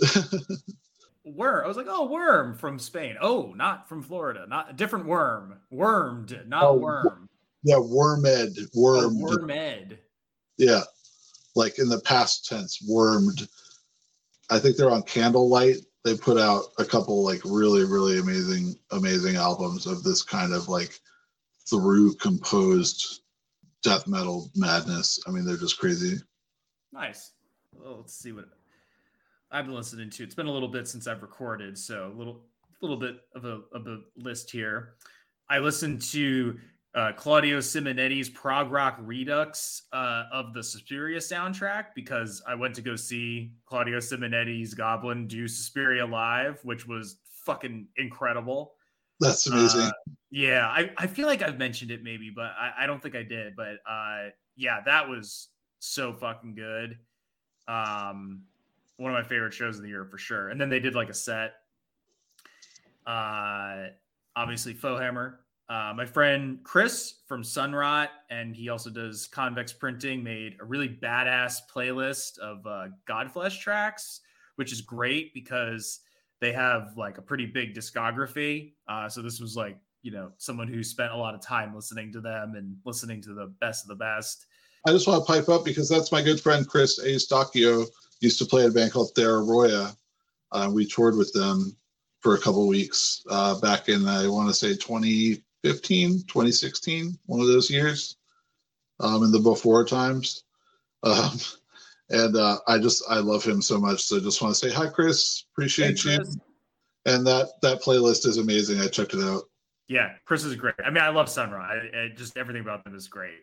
worm. 1.25 1.65
I 1.65 1.69
was 1.69 1.79
like, 1.79 1.87
oh, 1.89 2.07
worm 2.07 2.55
from 2.55 2.79
Spain. 2.79 3.17
Oh, 3.21 3.55
not 3.57 3.89
from 3.89 4.03
Florida. 4.03 4.45
Not 4.47 4.71
a 4.71 4.75
different 4.75 5.07
worm. 5.07 5.59
Wormed, 5.71 6.39
not 6.47 6.63
oh, 6.63 6.75
worm. 6.75 7.29
Yeah, 7.63 7.79
wormed. 7.79 8.59
Wormed. 8.75 9.23
Oh, 9.23 9.39
wormed. 9.41 9.99
Yeah. 10.59 10.83
Like 11.55 11.79
in 11.79 11.89
the 11.89 12.01
past 12.01 12.47
tense, 12.47 12.79
wormed. 12.87 13.49
I 14.51 14.59
think 14.59 14.77
they're 14.77 14.91
on 14.91 15.03
Candlelight. 15.03 15.77
They 16.05 16.17
put 16.17 16.39
out 16.39 16.67
a 16.79 16.85
couple 16.85 17.25
like 17.25 17.41
really, 17.45 17.85
really 17.85 18.19
amazing, 18.21 18.77
amazing 18.93 19.37
albums 19.37 19.87
of 19.87 20.03
this 20.03 20.23
kind 20.23 20.53
of 20.53 20.69
like 20.69 21.01
through 21.69 22.15
composed 22.15 23.23
death 23.83 24.07
metal 24.07 24.51
madness. 24.55 25.19
I 25.27 25.31
mean, 25.31 25.45
they're 25.45 25.57
just 25.57 25.79
crazy. 25.79 26.17
Nice. 26.93 27.33
Well, 27.73 27.99
let's 27.99 28.15
see 28.15 28.33
what 28.33 28.47
I've 29.51 29.67
been 29.67 29.75
listening 29.75 30.11
to. 30.11 30.23
It's 30.23 30.35
been 30.35 30.47
a 30.47 30.53
little 30.53 30.69
bit 30.69 30.89
since 30.89 31.07
I've 31.07 31.23
recorded, 31.23 31.77
so 31.77 32.13
a 32.13 32.17
little 32.17 32.43
little 32.83 32.97
bit 32.97 33.21
of 33.35 33.45
a 33.45 33.63
of 33.73 33.87
a 33.87 34.01
list 34.17 34.51
here. 34.51 34.95
I 35.49 35.59
listened 35.59 36.03
to 36.03 36.59
uh, 36.97 37.13
Claudio 37.13 37.59
Simonetti's 37.59 38.31
prog 38.31 38.73
rock 38.73 38.97
redux 39.01 39.83
uh, 39.93 40.25
of 40.33 40.55
the 40.55 40.63
Suspiria 40.63 41.19
soundtrack 41.19 41.89
because 41.95 42.43
I 42.49 42.55
went 42.55 42.75
to 42.77 42.83
go 42.83 42.97
see 42.97 43.53
Claudio 43.67 43.99
Simonetti's 43.99 44.73
Goblin 44.73 45.29
do 45.29 45.47
Suspiria 45.47 46.07
live, 46.07 46.59
which 46.65 46.87
was 46.87 47.19
fucking 47.45 47.87
incredible. 47.99 48.73
That's 49.21 49.47
amazing. 49.47 49.83
Uh, 49.83 49.91
yeah, 50.31 50.67
I, 50.69 50.91
I 50.97 51.07
feel 51.07 51.27
like 51.27 51.43
I've 51.43 51.59
mentioned 51.59 51.91
it 51.91 52.03
maybe, 52.03 52.31
but 52.35 52.53
I, 52.59 52.73
I 52.81 52.87
don't 52.87 53.03
think 53.03 53.15
I 53.15 53.23
did. 53.23 53.55
But 53.57 53.77
uh, 53.87 54.31
yeah, 54.57 54.81
that 54.87 55.07
was 55.07 55.49
so 55.81 56.15
fucking 56.15 56.55
good. 56.55 56.99
Um, 57.69 58.43
one 58.97 59.13
of 59.13 59.23
my 59.23 59.29
favorite 59.29 59.53
shows 59.53 59.77
of 59.77 59.83
the 59.83 59.89
year 59.89 60.07
for 60.07 60.17
sure. 60.17 60.49
And 60.49 60.59
then 60.59 60.71
they 60.71 60.81
did 60.81 60.95
like 60.95 61.11
a 61.11 61.15
set. 61.15 61.57
Uh, 63.07 63.89
obviously 64.35 64.73
Foehammer. 64.73 65.37
Uh, 65.69 65.93
my 65.97 66.07
friend 66.07 66.61
Chris 66.63 67.17
from 67.27 67.43
Sunrot, 67.43 68.09
and 68.31 68.55
he 68.55 68.69
also 68.69 68.89
does 68.89 69.27
convex 69.27 69.73
printing, 69.73 70.23
made 70.23 70.57
a 70.61 70.65
really 70.65 70.89
badass 70.89 71.59
playlist 71.73 72.39
of 72.39 72.65
uh, 72.67 72.87
Godflesh 73.09 73.59
tracks, 73.61 74.21
which 74.55 74.73
is 74.73 74.81
great 74.81 75.35
because 75.35 76.01
they 76.41 76.53
have 76.53 76.93
like 76.97 77.19
a 77.19 77.23
pretty 77.23 77.47
big 77.47 77.75
discography. 77.75 78.75
Uh, 78.87 79.09
so 79.09 79.23
this 79.23 79.41
was 79.41 79.57
like 79.57 79.77
you 80.03 80.13
know 80.13 80.31
someone 80.39 80.69
who 80.69 80.85
spent 80.85 81.13
a 81.13 81.17
lot 81.17 81.35
of 81.35 81.41
time 81.41 81.75
listening 81.75 82.13
to 82.13 82.21
them 82.21 82.55
and 82.57 82.77
listening 82.85 83.21
to 83.23 83.35
the 83.35 83.47
best 83.61 83.85
of 83.85 83.89
the 83.89 83.97
best. 83.97 84.47
I 84.87 84.93
just 84.93 85.09
want 85.09 85.27
to 85.27 85.33
pipe 85.33 85.49
up 85.49 85.65
because 85.65 85.89
that's 85.89 86.13
my 86.13 86.23
good 86.23 86.41
friend 86.41 86.69
Chris 86.69 87.01
Eustachio 87.01 87.87
used 88.21 88.39
to 88.39 88.45
play 88.45 88.65
in 88.65 88.71
a 88.71 88.73
band 88.73 88.93
called 88.93 89.13
Thera 89.17 89.93
Uh, 90.53 90.71
we 90.73 90.87
toured 90.87 91.17
with 91.17 91.33
them 91.33 91.77
for 92.21 92.35
a 92.35 92.41
couple 92.41 92.67
weeks 92.69 93.23
uh, 93.31 93.59
back 93.61 93.89
in, 93.89 94.07
I 94.07 94.29
want 94.29 94.49
to 94.49 94.55
say 94.55 94.77
2015, 95.73 96.27
2016, 96.27 97.19
one 97.27 97.41
of 97.41 97.47
those 97.47 97.71
years 97.71 98.17
um, 99.01 99.23
in 99.25 99.33
the 99.33 99.39
before 99.39 99.85
times. 99.85 100.45
Um, 101.03 101.39
and 102.11 102.37
uh, 102.37 102.59
I 102.67 102.79
just, 102.79 103.03
I 103.09 103.19
love 103.19 103.45
him 103.45 103.61
so 103.63 103.79
much. 103.79 104.03
So 104.03 104.17
I 104.17 104.21
just 104.21 104.43
want 104.43 104.55
to 104.55 104.59
say, 104.59 104.75
hi, 104.75 104.89
Chris. 104.89 105.45
Appreciate 105.53 105.99
hey, 105.99 106.17
Chris. 106.17 106.37
you. 106.37 107.13
And 107.13 107.27
that, 107.27 107.49
that 107.63 107.83
playlist 107.83 108.27
is 108.27 108.39
amazing. 108.39 108.81
I 108.81 108.89
checked 108.89 109.15
it 109.15 109.23
out. 109.23 109.45
Yeah, 109.89 110.11
Chris 110.25 110.45
is 110.45 110.57
great. 110.57 110.75
I 110.85 110.91
mean, 110.91 111.03
I 111.03 111.11
love 111.11 111.29
Sunrise. 111.29 111.89
I, 111.95 111.99
I, 111.99 112.09
just 112.09 112.37
everything 112.37 112.63
about 112.63 112.83
them 112.83 112.97
is 112.97 113.07
great 113.07 113.39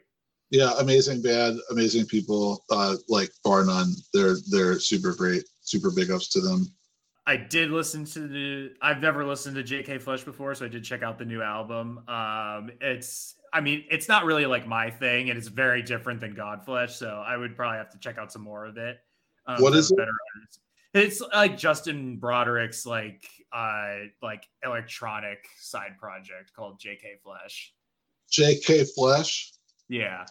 yeah, 0.54 0.72
amazing 0.80 1.20
band, 1.24 1.60
amazing 1.72 2.06
people. 2.06 2.64
Uh, 2.70 2.96
like 3.10 3.32
bar 3.44 3.66
none, 3.66 3.92
they're 4.14 4.36
they're 4.52 4.80
super 4.80 5.16
great. 5.16 5.44
Super 5.62 5.90
big 5.90 6.12
ups 6.12 6.30
to 6.30 6.42
them. 6.42 6.72
I 7.26 7.38
did 7.38 7.72
listen 7.72 8.04
to 8.06 8.28
the. 8.28 8.74
I've 8.82 9.00
never 9.00 9.26
listened 9.26 9.56
to 9.56 9.64
J.K. 9.64 10.00
Flesh 10.00 10.24
before, 10.24 10.54
so 10.56 10.66
I 10.66 10.68
did 10.68 10.84
check 10.84 11.04
out 11.04 11.18
the 11.18 11.26
new 11.26 11.42
album. 11.42 12.02
Um, 12.08 12.72
it's 12.82 13.36
I 13.54 13.62
mean, 13.62 13.86
it's 13.90 14.10
not 14.10 14.26
really 14.26 14.46
like 14.46 14.68
my 14.68 14.90
thing, 14.90 15.30
and 15.30 15.38
it's 15.38 15.48
very 15.48 15.82
different 15.82 16.20
than 16.20 16.36
Godflesh. 16.36 16.92
So 16.92 17.24
I 17.26 17.38
would 17.38 17.56
probably 17.56 17.78
have 17.78 17.92
to 17.92 18.00
check 18.00 18.18
out 18.18 18.32
some 18.32 18.42
more 18.42 18.66
of 18.66 18.78
it. 18.78 18.98
Um, 19.46 19.62
what 19.62 19.74
is 19.74 19.92
it? 19.92 20.00
It's 20.94 21.22
like 21.34 21.58
Justin 21.58 22.18
Broadrick's 22.18 22.86
like 22.86 23.28
uh 23.52 23.96
like 24.22 24.48
electronic 24.64 25.46
side 25.60 25.98
project 26.00 26.52
called 26.56 26.80
JK 26.80 27.22
Flesh. 27.24 27.74
JK 28.32 28.88
Flesh. 28.96 29.54
Yeah. 29.88 30.26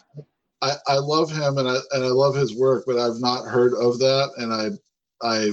I, 0.61 0.73
I 0.87 0.95
love 0.95 1.31
him 1.31 1.57
and 1.57 1.67
I 1.67 1.77
and 1.91 2.03
I 2.03 2.07
love 2.07 2.35
his 2.35 2.55
work, 2.55 2.85
but 2.85 2.97
I've 2.97 3.19
not 3.19 3.45
heard 3.45 3.73
of 3.73 3.99
that, 3.99 4.31
and 4.37 4.53
I 4.53 4.69
I 5.21 5.51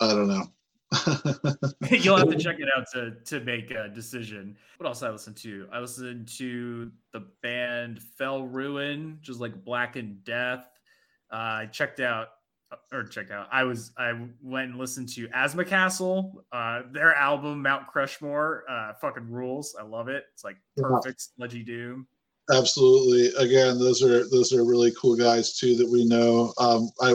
I 0.00 0.14
don't 0.14 0.28
know. 0.28 0.46
You'll 1.90 2.16
have 2.16 2.30
to 2.30 2.38
check 2.38 2.60
it 2.60 2.68
out 2.76 2.86
to 2.92 3.16
to 3.24 3.40
make 3.44 3.70
a 3.70 3.88
decision. 3.88 4.56
What 4.78 4.86
else 4.86 5.02
I 5.02 5.10
listened 5.10 5.36
to? 5.38 5.66
I 5.72 5.80
listened 5.80 6.28
to 6.38 6.92
the 7.12 7.24
band 7.42 8.02
Fell 8.02 8.44
Ruin, 8.44 9.18
just 9.20 9.40
like 9.40 9.64
Black 9.64 9.96
and 9.96 10.22
Death. 10.24 10.64
Uh, 11.32 11.36
I 11.36 11.66
checked 11.66 12.00
out 12.00 12.28
or 12.92 13.04
check 13.04 13.30
out. 13.30 13.48
I 13.50 13.64
was 13.64 13.92
I 13.98 14.12
went 14.42 14.70
and 14.70 14.78
listened 14.78 15.08
to 15.10 15.28
Asthma 15.34 15.64
Castle. 15.64 16.44
Uh, 16.52 16.82
their 16.92 17.14
album 17.14 17.62
Mount 17.62 17.86
Crushmore 17.92 18.60
uh, 18.68 18.92
fucking 19.00 19.30
rules. 19.30 19.76
I 19.78 19.82
love 19.82 20.08
it. 20.08 20.24
It's 20.34 20.44
like 20.44 20.56
perfect 20.76 21.26
yeah. 21.28 21.36
sludgy 21.36 21.62
doom. 21.62 22.06
Absolutely. 22.52 23.32
Again, 23.42 23.78
those 23.78 24.02
are 24.02 24.28
those 24.30 24.52
are 24.52 24.64
really 24.64 24.92
cool 25.00 25.16
guys 25.16 25.58
too 25.58 25.76
that 25.76 25.88
we 25.88 26.04
know. 26.04 26.52
Um, 26.58 26.90
I 27.00 27.14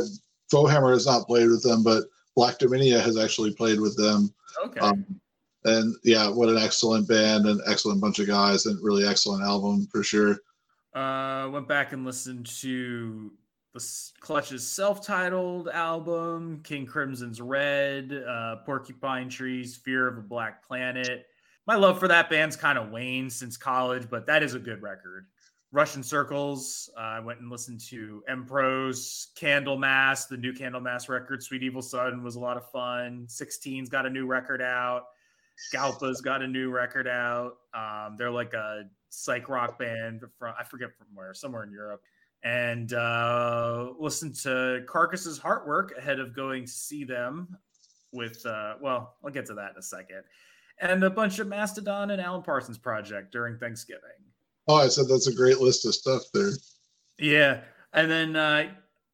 Foehammer 0.53 0.91
has 0.91 1.05
not 1.05 1.27
played 1.27 1.47
with 1.47 1.63
them, 1.63 1.83
but 1.83 2.03
Black 2.41 2.57
Dominia 2.57 2.99
has 2.99 3.19
actually 3.19 3.53
played 3.53 3.79
with 3.79 3.95
them. 3.95 4.33
Okay. 4.65 4.79
Um, 4.79 5.05
and 5.65 5.95
yeah, 6.03 6.27
what 6.27 6.49
an 6.49 6.57
excellent 6.57 7.07
band 7.07 7.45
and 7.45 7.61
excellent 7.67 8.01
bunch 8.01 8.17
of 8.17 8.25
guys 8.25 8.65
and 8.65 8.83
really 8.83 9.05
excellent 9.05 9.43
album 9.43 9.87
for 9.91 10.01
sure. 10.01 10.39
Uh, 10.95 11.47
went 11.51 11.67
back 11.67 11.93
and 11.93 12.03
listened 12.03 12.47
to 12.47 13.31
the 13.75 14.11
Clutch's 14.21 14.67
self-titled 14.67 15.69
album, 15.69 16.61
King 16.63 16.87
Crimson's 16.87 17.39
Red, 17.39 18.11
uh, 18.27 18.55
Porcupine 18.65 19.29
Trees, 19.29 19.75
Fear 19.75 20.07
of 20.07 20.17
a 20.17 20.21
Blank 20.21 20.55
Planet. 20.67 21.27
My 21.67 21.75
love 21.75 21.99
for 21.99 22.07
that 22.07 22.27
band's 22.27 22.55
kind 22.55 22.79
of 22.79 22.89
waned 22.89 23.31
since 23.31 23.55
college, 23.55 24.09
but 24.09 24.25
that 24.25 24.41
is 24.41 24.55
a 24.55 24.59
good 24.59 24.81
record. 24.81 25.27
Russian 25.71 26.03
Circles. 26.03 26.89
Uh, 26.97 27.01
I 27.01 27.19
went 27.19 27.39
and 27.39 27.49
listened 27.49 27.79
to 27.89 28.23
Empros, 28.29 29.27
Candlemass, 29.35 30.27
the 30.27 30.35
new 30.35 30.51
Candlemass 30.51 31.07
record. 31.07 31.41
Sweet 31.41 31.63
Evil 31.63 31.81
Sun 31.81 32.23
was 32.23 32.35
a 32.35 32.39
lot 32.39 32.57
of 32.57 32.69
fun. 32.71 33.25
16's 33.29 33.89
got 33.89 34.05
a 34.05 34.09
new 34.09 34.25
record 34.25 34.61
out. 34.61 35.05
Galpa's 35.73 36.19
got 36.21 36.41
a 36.41 36.47
new 36.47 36.71
record 36.71 37.07
out. 37.07 37.57
Um, 37.73 38.15
they're 38.17 38.31
like 38.31 38.53
a 38.53 38.83
psych 39.09 39.47
rock 39.47 39.79
band 39.79 40.23
from 40.37 40.53
I 40.59 40.63
forget 40.63 40.89
from 40.97 41.07
where, 41.13 41.33
somewhere 41.33 41.63
in 41.63 41.71
Europe. 41.71 42.01
And 42.43 42.91
uh, 42.93 43.91
listened 43.99 44.35
to 44.41 44.83
Carcass's 44.87 45.39
Heartwork 45.39 45.97
ahead 45.97 46.19
of 46.19 46.35
going 46.35 46.65
to 46.65 46.71
see 46.71 47.03
them. 47.03 47.57
With 48.11 48.45
uh, 48.45 48.73
well, 48.81 49.15
I'll 49.23 49.31
get 49.31 49.45
to 49.45 49.53
that 49.53 49.71
in 49.71 49.77
a 49.77 49.81
second. 49.81 50.23
And 50.79 51.03
a 51.03 51.09
bunch 51.09 51.39
of 51.39 51.47
Mastodon 51.47 52.11
and 52.11 52.21
Alan 52.21 52.41
Parsons 52.41 52.77
project 52.77 53.31
during 53.31 53.57
Thanksgiving. 53.57 54.30
Oh, 54.67 54.75
I 54.75 54.87
said 54.87 55.07
that's 55.07 55.27
a 55.27 55.33
great 55.33 55.59
list 55.59 55.85
of 55.85 55.95
stuff 55.95 56.23
there. 56.33 56.51
Yeah, 57.17 57.61
and 57.93 58.09
then 58.09 58.35
uh, 58.35 58.71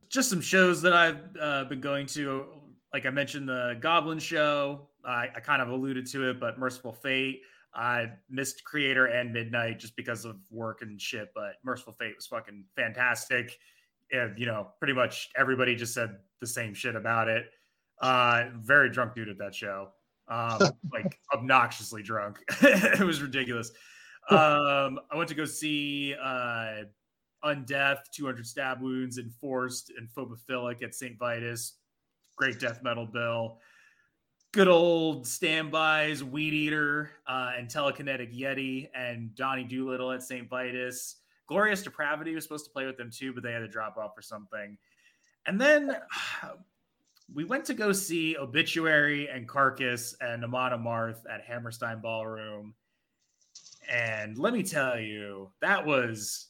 just 0.09 0.29
some 0.29 0.41
shows 0.41 0.81
that 0.81 0.93
I've 0.93 1.19
uh, 1.39 1.63
been 1.65 1.81
going 1.81 2.05
to. 2.07 2.45
Like 2.93 3.05
I 3.05 3.09
mentioned, 3.09 3.49
the 3.49 3.77
Goblin 3.79 4.19
Show. 4.19 4.89
I, 5.05 5.29
I 5.35 5.39
kind 5.39 5.61
of 5.61 5.69
alluded 5.69 6.05
to 6.11 6.29
it, 6.29 6.39
but 6.39 6.57
Mercyful 6.57 6.93
Fate. 6.93 7.41
I 7.73 8.07
missed 8.29 8.63
Kreator 8.69 9.13
and 9.13 9.31
Midnight 9.31 9.79
just 9.79 9.95
because 9.95 10.25
of 10.25 10.37
work 10.49 10.81
and 10.81 10.99
shit. 10.99 11.29
But 11.35 11.55
Mercyful 11.63 11.93
Fate 11.93 12.15
was 12.15 12.25
fucking 12.25 12.65
fantastic. 12.75 13.57
And, 14.11 14.37
you 14.37 14.45
know, 14.45 14.69
pretty 14.79 14.93
much 14.93 15.29
everybody 15.37 15.75
just 15.75 15.93
said 15.93 16.17
the 16.41 16.47
same 16.47 16.73
shit 16.73 16.95
about 16.95 17.27
it. 17.27 17.45
Uh, 18.01 18.45
very 18.57 18.89
drunk 18.89 19.15
dude 19.15 19.29
at 19.29 19.37
that 19.37 19.53
show. 19.53 19.89
Um, 20.27 20.59
like 20.91 21.19
obnoxiously 21.33 22.03
drunk. 22.03 22.39
it 22.61 23.05
was 23.05 23.21
ridiculous 23.21 23.71
um, 24.29 24.99
I 25.09 25.15
went 25.15 25.29
to 25.29 25.35
go 25.35 25.45
see 25.45 26.15
uh, 26.21 26.83
Undeath, 27.43 27.99
200 28.11 28.45
Stab 28.45 28.81
Wounds, 28.81 29.17
Enforced, 29.17 29.91
and 29.97 30.09
Phobophilic 30.09 30.83
at 30.83 30.93
St. 30.93 31.17
Vitus. 31.17 31.75
Great 32.35 32.59
death 32.59 32.83
metal 32.83 33.05
bill. 33.05 33.59
Good 34.53 34.67
old 34.67 35.27
standbys, 35.27 36.23
Weedeater, 36.23 37.09
uh, 37.27 37.51
and 37.57 37.67
Telekinetic 37.67 38.37
Yeti, 38.37 38.89
and 38.95 39.33
Donnie 39.35 39.63
Doolittle 39.63 40.11
at 40.11 40.23
St. 40.23 40.49
Vitus. 40.49 41.17
Glorious 41.47 41.81
Depravity 41.81 42.35
was 42.35 42.43
supposed 42.43 42.65
to 42.65 42.71
play 42.71 42.85
with 42.85 42.97
them 42.97 43.09
too, 43.11 43.33
but 43.33 43.43
they 43.43 43.51
had 43.51 43.59
to 43.59 43.67
drop 43.67 43.97
off 43.97 44.15
for 44.15 44.21
something. 44.21 44.77
And 45.45 45.59
then 45.59 45.95
we 47.33 47.45
went 47.45 47.65
to 47.65 47.73
go 47.73 47.91
see 47.91 48.37
Obituary 48.37 49.29
and 49.29 49.47
Carcass 49.47 50.15
and 50.21 50.43
Amon 50.43 50.71
Amarth 50.71 51.21
at 51.31 51.43
Hammerstein 51.45 52.01
Ballroom 52.01 52.73
and 53.89 54.37
let 54.37 54.53
me 54.53 54.63
tell 54.63 54.99
you, 54.99 55.49
that 55.61 55.85
was 55.85 56.47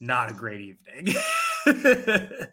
not 0.00 0.30
a 0.30 0.34
great 0.34 0.60
evening. 0.60 1.14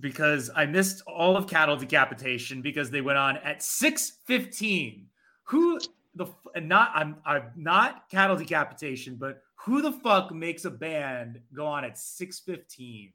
because 0.00 0.50
I 0.54 0.66
missed 0.66 1.02
all 1.06 1.36
of 1.36 1.46
cattle 1.46 1.76
decapitation 1.76 2.62
because 2.62 2.90
they 2.90 3.00
went 3.00 3.18
on 3.18 3.36
at 3.38 3.60
6:15. 3.60 5.04
Who 5.44 5.78
the 6.14 6.26
and 6.54 6.68
not 6.68 6.90
I'm 6.94 7.16
I'm 7.24 7.50
not 7.56 8.08
cattle 8.10 8.36
decapitation, 8.36 9.16
but 9.16 9.42
who 9.56 9.82
the 9.82 9.92
fuck 9.92 10.32
makes 10.32 10.64
a 10.64 10.70
band 10.70 11.40
go 11.54 11.66
on 11.66 11.84
at 11.84 11.94
6:15? 11.94 13.12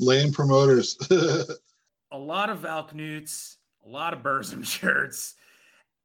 Lame 0.00 0.32
promoters. 0.32 0.96
a 1.10 2.18
lot 2.18 2.50
of 2.50 2.58
Valknuts, 2.60 3.56
a 3.84 3.88
lot 3.88 4.12
of 4.12 4.20
Burzum 4.20 4.64
shirts, 4.80 5.34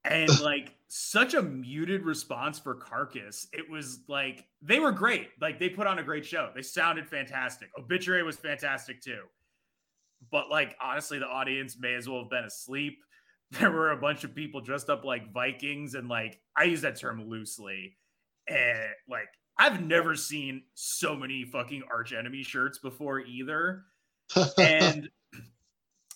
and 0.04 0.42
like 0.42 0.76
such 0.90 1.36
a 1.36 1.42
muted 1.42 2.04
response 2.04 2.58
for 2.58 2.74
Carcass. 2.74 3.48
It 3.54 3.70
was 3.70 4.00
like 4.08 4.46
they 4.62 4.80
were 4.80 4.92
great. 4.92 5.30
Like 5.40 5.60
they 5.60 5.70
put 5.70 5.88
on 5.88 6.00
a 6.00 6.04
great 6.04 6.26
show. 6.26 6.50
They 6.54 6.64
sounded 6.64 7.08
fantastic. 7.08 7.70
Obituary 7.78 8.24
was 8.24 8.38
fantastic 8.38 9.00
too. 9.00 9.22
But 10.32 10.50
like 10.50 10.76
honestly, 10.82 11.20
the 11.20 11.28
audience 11.28 11.78
may 11.80 11.94
as 11.94 12.10
well 12.10 12.22
have 12.22 12.30
been 12.30 12.44
asleep. 12.44 13.00
There 13.60 13.72
were 13.72 13.94
a 13.94 13.98
bunch 13.98 14.24
of 14.24 14.36
people 14.36 14.62
dressed 14.62 14.92
up 14.92 15.04
like 15.04 15.34
Vikings, 15.34 15.96
and 15.96 16.08
like 16.08 16.40
I 16.56 16.66
use 16.66 16.82
that 16.82 17.00
term 17.00 17.28
loosely. 17.28 17.98
And 18.48 18.78
like 19.10 19.30
I've 19.58 19.82
never 19.82 20.16
seen 20.16 20.62
so 20.76 21.16
many 21.16 21.46
fucking 21.46 21.82
arch 21.92 22.14
enemy 22.14 22.44
shirts 22.44 22.78
before 22.78 23.22
either. 23.22 23.86
and 24.60 25.10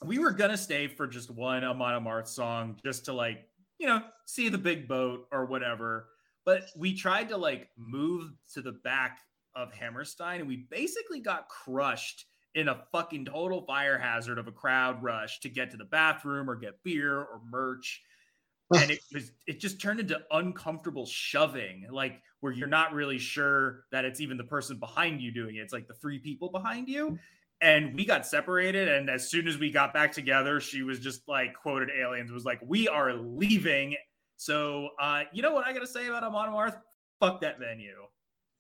we 0.04 0.20
were 0.20 0.30
gonna 0.30 0.58
stay 0.58 0.88
for 0.88 1.08
just 1.08 1.32
one 1.32 1.64
Amon 1.64 2.04
Amarth 2.04 2.28
song 2.28 2.80
just 2.86 3.06
to 3.06 3.14
like 3.14 3.48
you 3.84 3.90
know, 3.90 4.02
see 4.24 4.48
the 4.48 4.58
big 4.58 4.88
boat 4.88 5.28
or 5.30 5.46
whatever. 5.46 6.08
But 6.46 6.70
we 6.74 6.96
tried 6.96 7.28
to 7.30 7.38
like 7.38 7.68
move 7.78 8.32
to 8.54 8.62
the 8.62 8.72
back 8.72 9.20
of 9.56 9.74
Hammerstein 9.74 10.40
and 10.40 10.48
we 10.48 10.66
basically 10.72 11.20
got 11.20 11.50
crushed 11.50 12.26
in 12.56 12.70
a 12.70 12.82
fucking 12.94 13.26
total 13.26 13.66
fire 13.66 13.98
hazard 13.98 14.38
of 14.38 14.48
a 14.48 14.54
crowd 14.54 15.04
rush 15.04 15.42
to 15.42 15.50
get 15.50 15.70
to 15.72 15.78
the 15.78 15.84
bathroom 15.84 16.50
or 16.50 16.56
get 16.56 16.82
beer 16.84 17.20
or 17.20 17.42
merch. 17.50 18.02
and 18.74 18.90
it 18.90 19.02
was 19.14 19.34
it 19.48 19.60
just 19.60 19.82
turned 19.82 20.00
into 20.00 20.18
uncomfortable 20.32 21.06
shoving, 21.06 21.86
like 21.92 22.22
where 22.40 22.54
you're 22.54 22.70
not 22.70 22.94
really 22.94 23.18
sure 23.20 23.84
that 23.92 24.06
it's 24.06 24.22
even 24.22 24.38
the 24.38 24.46
person 24.46 24.80
behind 24.80 25.22
you 25.22 25.34
doing 25.34 25.58
it. 25.58 25.60
It's 25.60 25.74
like 25.74 25.90
the 25.90 25.94
three 25.94 26.20
people 26.20 26.50
behind 26.50 26.88
you 26.88 27.20
and 27.64 27.96
we 27.96 28.06
got 28.06 28.28
separated 28.28 28.90
and 28.90 29.10
as 29.10 29.30
soon 29.30 29.48
as 29.48 29.58
we 29.58 29.72
got 29.72 29.94
back 29.94 30.12
together 30.12 30.60
she 30.60 30.84
was 30.84 31.00
just 31.00 31.28
like 31.28 31.54
quoted 31.56 31.90
aliens 32.00 32.32
was 32.32 32.44
like 32.44 32.60
we 32.66 32.88
are 32.88 33.14
leaving 33.14 33.96
so 34.36 34.90
uh 35.02 35.24
you 35.32 35.42
know 35.42 35.54
what 35.54 35.66
i 35.66 35.74
gotta 35.74 35.88
say 35.88 36.08
about 36.08 36.24
amon 36.24 36.50
amarth 36.50 36.78
fuck 37.20 37.42
that 37.42 37.58
venue 37.58 38.04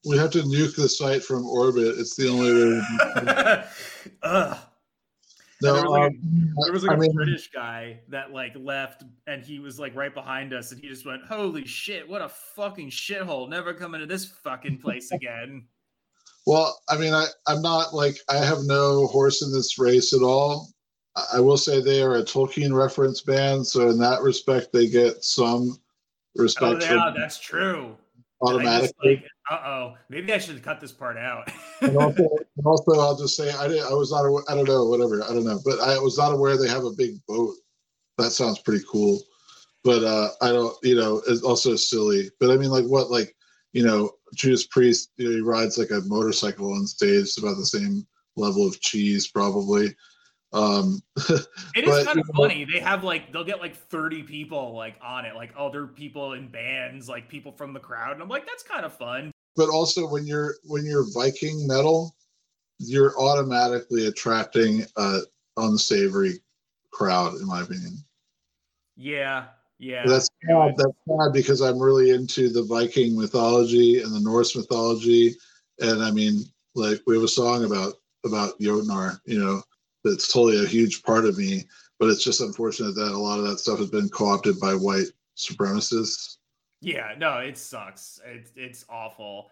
we 0.06 0.18
have 0.18 0.32
to 0.32 0.40
nuke 0.40 0.76
the 0.76 0.88
site 0.88 1.22
from 1.22 1.46
orbit 1.46 1.96
it's 2.00 2.16
the 2.16 2.28
only 2.28 2.54
way 2.54 3.64
Ugh. 4.24 4.58
No, 5.62 5.76
there 5.76 5.84
was 5.84 5.92
like, 5.92 6.12
um, 6.12 6.54
a, 6.58 6.64
there 6.66 6.74
was 6.74 6.84
like 6.84 6.98
a 6.98 7.00
mean, 7.00 7.14
British 7.14 7.50
guy 7.50 8.02
that 8.10 8.34
like 8.34 8.54
left 8.58 9.04
and 9.28 9.42
he 9.42 9.60
was 9.60 9.80
like 9.80 9.96
right 9.96 10.14
behind 10.14 10.54
us 10.54 10.74
and 10.74 10.82
he 10.82 10.90
just 10.90 11.06
went, 11.06 11.24
Holy 11.24 11.66
shit, 11.66 12.08
what 12.08 12.22
a 12.22 12.28
fucking 12.28 12.90
shithole. 12.90 13.48
Never 13.48 13.74
come 13.74 13.94
into 13.96 14.06
this 14.06 14.26
fucking 14.26 14.80
place 14.80 15.12
again. 15.12 15.66
Well, 16.46 16.78
I 16.90 16.98
mean, 16.98 17.14
I, 17.14 17.28
I'm 17.48 17.62
not 17.62 17.94
like 17.94 18.18
I 18.30 18.38
have 18.38 18.64
no 18.64 19.08
horse 19.08 19.42
in 19.42 19.52
this 19.52 19.80
race 19.80 20.14
at 20.14 20.22
all. 20.22 20.70
I 21.34 21.40
will 21.40 21.58
say 21.58 21.80
they 21.80 22.02
are 22.02 22.16
a 22.16 22.24
Tolkien 22.24 22.74
reference 22.74 23.22
band, 23.22 23.66
so 23.66 23.90
in 23.90 24.00
that 24.00 24.22
respect, 24.22 24.74
they 24.74 24.88
get 24.88 25.24
some 25.24 25.78
respect. 26.36 26.84
Oh, 26.90 26.96
yeah, 26.96 27.14
that's 27.16 27.40
true. 27.40 27.96
Automatically. 28.42 29.16
Like, 29.16 29.26
uh 29.50 29.62
oh, 29.66 29.98
maybe 30.10 30.34
I 30.34 30.38
should 30.38 30.62
cut 30.64 30.82
this 30.82 30.92
part 30.92 31.18
out. 31.18 31.50
and 31.82 31.96
also, 31.98 32.28
also, 32.66 33.00
I'll 33.00 33.18
just 33.18 33.38
say 33.38 33.52
I 33.52 33.68
didn't. 33.68 33.86
I 33.86 33.94
was 33.94 34.12
not. 34.12 34.26
Aware, 34.26 34.44
I 34.50 34.56
don't 34.56 34.68
know. 34.68 34.86
Whatever. 34.86 35.24
I 35.24 35.28
don't 35.28 35.46
know. 35.46 35.60
But 35.64 35.80
I 35.80 35.98
was 36.00 36.18
not 36.18 36.34
aware 36.34 36.58
they 36.58 36.68
have 36.68 36.84
a 36.84 36.92
big 36.92 37.16
boat. 37.28 37.56
That 38.18 38.32
sounds 38.32 38.60
pretty 38.60 38.84
cool. 38.90 39.22
But 39.84 40.04
uh 40.04 40.30
I 40.42 40.50
don't. 40.50 40.76
You 40.84 40.96
know, 40.96 41.22
it's 41.28 41.42
also 41.42 41.76
silly. 41.76 42.30
But 42.40 42.52
I 42.52 42.58
mean, 42.58 42.70
like, 42.70 42.86
what? 42.86 43.12
Like, 43.12 43.36
you 43.72 43.86
know, 43.86 44.12
Judas 44.34 44.68
Priest, 44.68 45.12
you 45.18 45.30
know, 45.30 45.36
he 45.36 45.42
rides 45.42 45.78
like 45.78 45.92
a 45.92 46.02
motorcycle 46.06 46.74
on 46.74 46.88
stage. 46.88 47.22
It's 47.22 47.38
about 47.38 47.58
the 47.58 47.66
same 47.66 48.06
level 48.36 48.68
of 48.68 48.80
cheese, 48.82 49.28
probably. 49.28 49.96
Um, 50.54 51.02
it 51.76 51.88
is 51.88 52.06
kind 52.06 52.20
of 52.20 52.28
funny. 52.36 52.64
They 52.64 52.80
have 52.80 53.04
like 53.04 53.34
they'll 53.34 53.44
get 53.44 53.60
like 53.60 53.76
30 53.76 54.24
people 54.24 54.76
like 54.76 54.96
on 55.02 55.26
it, 55.26 55.36
like 55.36 55.52
other 55.58 55.88
people 55.88 56.34
in 56.34 56.48
bands, 56.48 57.10
like 57.10 57.28
people 57.28 57.52
from 57.52 57.74
the 57.74 57.80
crowd. 57.80 58.14
And 58.14 58.22
I'm 58.22 58.30
like, 58.30 58.46
that's 58.46 58.64
kind 58.64 58.86
of 58.86 58.96
fun. 58.96 59.32
But 59.56 59.70
also 59.70 60.08
when 60.08 60.28
you're 60.28 60.56
when 60.66 60.86
you're 60.86 61.06
Viking 61.14 61.68
metal, 61.68 62.16
you're 62.78 63.20
automatically 63.20 64.08
attracting 64.08 64.86
a 64.98 65.22
unsavory 65.58 66.40
crowd, 66.92 67.36
in 67.36 67.48
my 67.48 67.62
opinion. 67.62 67.98
Yeah, 68.96 69.46
yeah. 69.80 70.06
That's 70.06 70.30
sad. 70.48 70.76
That's 70.78 70.98
sad 71.08 71.34
because 71.34 71.62
I'm 71.62 71.80
really 71.80 72.12
into 72.12 72.50
the 72.50 72.64
Viking 72.64 73.18
mythology 73.18 74.02
and 74.02 74.14
the 74.14 74.20
Norse 74.20 74.56
mythology, 74.56 75.36
and 75.80 76.04
I 76.04 76.12
mean, 76.12 76.44
like 76.76 77.02
we 77.08 77.16
have 77.16 77.24
a 77.24 77.28
song 77.28 77.66
about 77.66 77.96
about 78.26 78.60
Jotnar, 78.60 79.20
you 79.26 79.40
know, 79.40 79.62
that's 80.04 80.32
totally 80.32 80.64
a 80.64 80.68
huge 80.68 81.04
part 81.04 81.26
of 81.26 81.38
me. 81.38 81.64
But 82.00 82.10
it's 82.10 82.24
just 82.24 82.42
unfortunate 82.42 82.96
that 82.96 83.14
a 83.14 83.18
lot 83.18 83.40
of 83.40 83.46
that 83.46 83.60
stuff 83.60 83.80
has 83.80 83.90
been 83.90 84.10
co-opted 84.10 84.60
by 84.60 84.74
white 84.74 85.08
supremacists. 85.38 86.38
Yeah, 86.82 87.14
no, 87.18 87.38
it 87.38 87.58
sucks. 87.58 88.20
It's 88.26 88.52
it's 88.56 88.86
awful. 88.90 89.50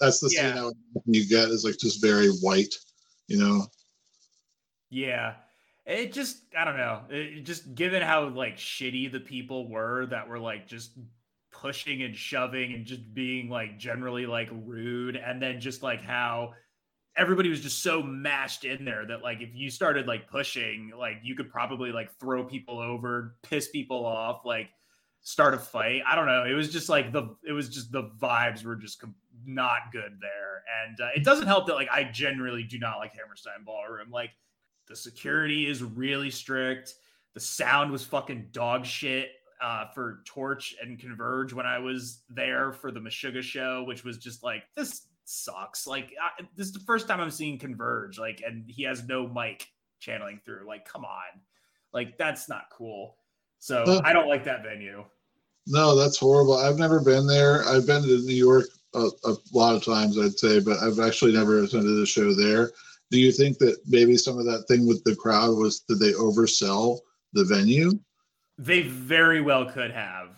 That's 0.00 0.20
the 0.20 0.30
yeah. 0.30 0.54
scene 0.54 0.72
you 1.06 1.26
get 1.26 1.48
is 1.48 1.64
like 1.64 1.78
just 1.78 2.02
very 2.02 2.28
white, 2.28 2.74
you 3.28 3.38
know. 3.38 3.66
Yeah, 4.90 5.34
it 5.86 6.12
just 6.12 6.38
I 6.58 6.64
don't 6.64 6.76
know. 6.76 7.02
It, 7.10 7.44
just 7.44 7.74
given 7.74 8.02
how 8.02 8.28
like 8.28 8.56
shitty 8.56 9.12
the 9.12 9.20
people 9.20 9.68
were 9.68 10.06
that 10.06 10.28
were 10.28 10.38
like 10.38 10.66
just 10.66 10.92
pushing 11.50 12.02
and 12.02 12.16
shoving 12.16 12.72
and 12.72 12.84
just 12.84 13.14
being 13.14 13.48
like 13.48 13.78
generally 13.78 14.26
like 14.26 14.48
rude, 14.52 15.16
and 15.16 15.40
then 15.40 15.60
just 15.60 15.82
like 15.82 16.02
how 16.02 16.54
everybody 17.16 17.48
was 17.48 17.60
just 17.60 17.82
so 17.82 18.02
mashed 18.02 18.64
in 18.64 18.84
there 18.84 19.06
that 19.06 19.22
like 19.22 19.40
if 19.40 19.50
you 19.54 19.70
started 19.70 20.06
like 20.06 20.28
pushing, 20.28 20.90
like 20.98 21.18
you 21.22 21.34
could 21.34 21.50
probably 21.50 21.92
like 21.92 22.10
throw 22.18 22.44
people 22.44 22.78
over, 22.78 23.36
piss 23.42 23.68
people 23.68 24.04
off, 24.04 24.44
like 24.44 24.68
start 25.20 25.54
a 25.54 25.58
fight. 25.58 26.02
I 26.06 26.14
don't 26.14 26.26
know. 26.26 26.44
It 26.44 26.54
was 26.54 26.72
just 26.72 26.88
like 26.88 27.12
the 27.12 27.36
it 27.46 27.52
was 27.52 27.68
just 27.68 27.92
the 27.92 28.10
vibes 28.20 28.64
were 28.64 28.76
just 28.76 29.02
not 29.44 29.92
good 29.92 30.18
there, 30.20 30.62
and 30.84 31.00
uh, 31.00 31.08
it 31.14 31.24
doesn't 31.24 31.46
help 31.46 31.66
that 31.66 31.74
like 31.74 31.90
I 31.90 32.04
generally 32.04 32.62
do 32.62 32.78
not 32.78 32.98
like 32.98 33.12
Hammerstein 33.14 33.64
Ballroom. 33.64 34.10
Like 34.10 34.30
the 34.88 34.96
security 34.96 35.66
is 35.66 35.82
really 35.82 36.30
strict. 36.30 36.94
The 37.34 37.40
sound 37.40 37.90
was 37.90 38.04
fucking 38.04 38.48
dog 38.52 38.86
shit 38.86 39.30
uh, 39.62 39.86
for 39.94 40.22
Torche 40.26 40.74
and 40.82 40.98
Converge 40.98 41.52
when 41.52 41.66
I 41.66 41.78
was 41.78 42.22
there 42.28 42.72
for 42.72 42.90
the 42.92 43.00
Meshuggah 43.00 43.42
show, 43.42 43.84
which 43.84 44.04
was 44.04 44.18
just 44.18 44.42
like 44.42 44.64
this 44.76 45.08
sucks. 45.24 45.86
Like 45.86 46.12
I, 46.22 46.44
this 46.56 46.66
is 46.66 46.72
the 46.72 46.80
first 46.80 47.08
time 47.08 47.20
I'm 47.20 47.30
seeing 47.30 47.58
Converge, 47.58 48.18
like, 48.18 48.42
and 48.46 48.64
he 48.68 48.82
has 48.84 49.04
no 49.04 49.26
mic 49.26 49.66
channeling 50.00 50.40
through. 50.44 50.66
Like, 50.66 50.86
come 50.86 51.04
on, 51.04 51.40
like 51.92 52.18
that's 52.18 52.48
not 52.48 52.64
cool. 52.70 53.16
So 53.58 54.02
I 54.04 54.12
don't 54.12 54.28
like 54.28 54.44
that 54.44 54.62
venue. 54.62 55.04
No, 55.66 55.96
that's 55.96 56.18
horrible. 56.18 56.58
I've 56.58 56.76
never 56.76 57.00
been 57.00 57.26
there. 57.26 57.64
I've 57.64 57.86
been 57.86 58.02
to 58.02 58.18
New 58.26 58.34
York 58.34 58.66
a, 58.94 59.08
a 59.24 59.34
lot 59.52 59.74
of 59.74 59.82
times, 59.82 60.18
I'd 60.18 60.38
say, 60.38 60.60
but 60.60 60.78
I've 60.78 61.00
actually 61.00 61.32
never 61.32 61.62
attended 61.62 61.98
a 62.02 62.04
show 62.04 62.34
there. 62.34 62.72
Do 63.10 63.18
you 63.18 63.32
think 63.32 63.58
that 63.58 63.76
maybe 63.86 64.16
some 64.16 64.38
of 64.38 64.44
that 64.46 64.64
thing 64.68 64.86
with 64.86 65.02
the 65.04 65.16
crowd 65.16 65.56
was 65.56 65.80
did 65.80 65.98
they 65.98 66.12
oversell 66.12 66.98
the 67.32 67.44
venue? 67.44 67.92
They 68.58 68.82
very 68.82 69.40
well 69.40 69.66
could 69.66 69.90
have. 69.90 70.30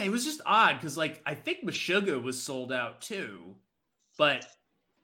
It 0.00 0.10
was 0.10 0.24
just 0.24 0.40
odd 0.46 0.74
because, 0.74 0.96
like, 0.96 1.20
I 1.26 1.34
think 1.34 1.64
Meshuggah 1.64 2.22
was 2.22 2.40
sold 2.40 2.72
out 2.72 3.00
too 3.00 3.56
but 4.18 4.46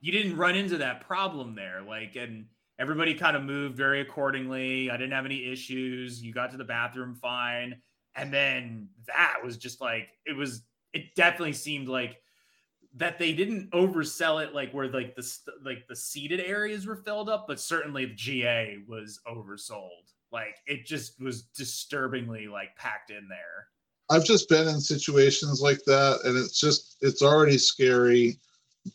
you 0.01 0.13
didn't 0.13 0.37
run 0.37 0.55
into 0.55 0.79
that 0.79 1.01
problem 1.01 1.55
there. 1.55 1.83
Like, 1.87 2.17
and 2.17 2.47
everybody 2.79 3.15
kind 3.15 3.37
of 3.37 3.43
moved 3.43 3.77
very 3.77 4.01
accordingly. 4.01 4.91
I 4.91 4.97
didn't 4.97 5.13
have 5.13 5.27
any 5.27 5.51
issues. 5.51 6.23
You 6.23 6.33
got 6.33 6.51
to 6.53 6.57
the 6.57 6.65
bathroom 6.65 7.15
fine. 7.15 7.77
And 8.15 8.33
then 8.33 8.89
that 9.07 9.39
was 9.45 9.57
just 9.57 9.81
like, 9.81 10.09
it 10.25 10.37
was, 10.37 10.63
it 10.93 11.15
definitely 11.15 11.53
seemed 11.53 11.89
like 11.89 12.21
that 12.99 13.19
they 13.19 13.33
didn't 13.33 13.71
oversell 13.71 14.43
it 14.45 14.55
like 14.55 14.73
where 14.73 14.89
like 14.89 15.15
the 15.15 15.33
like 15.65 15.87
the 15.89 15.97
seated 15.97 16.41
areas 16.41 16.87
were 16.87 16.97
filled 16.97 17.29
up 17.29 17.47
but 17.47 17.61
certainly 17.61 18.07
the 18.07 18.15
GA 18.15 18.79
was 18.87 19.21
oversold. 19.27 20.13
Like 20.33 20.57
it 20.67 20.85
just 20.85 21.21
was 21.21 21.43
disturbingly 21.43 22.49
like 22.49 22.77
packed 22.77 23.11
in 23.11 23.29
there. 23.29 23.69
I've 24.11 24.25
just 24.25 24.49
been 24.49 24.69
in 24.69 24.81
situations 24.81 25.61
like 25.61 25.83
that 25.85 26.21
and 26.25 26.37
it's 26.37 26.61
just 26.61 26.97
it's 27.01 27.23
already 27.23 27.57
scary 27.59 28.39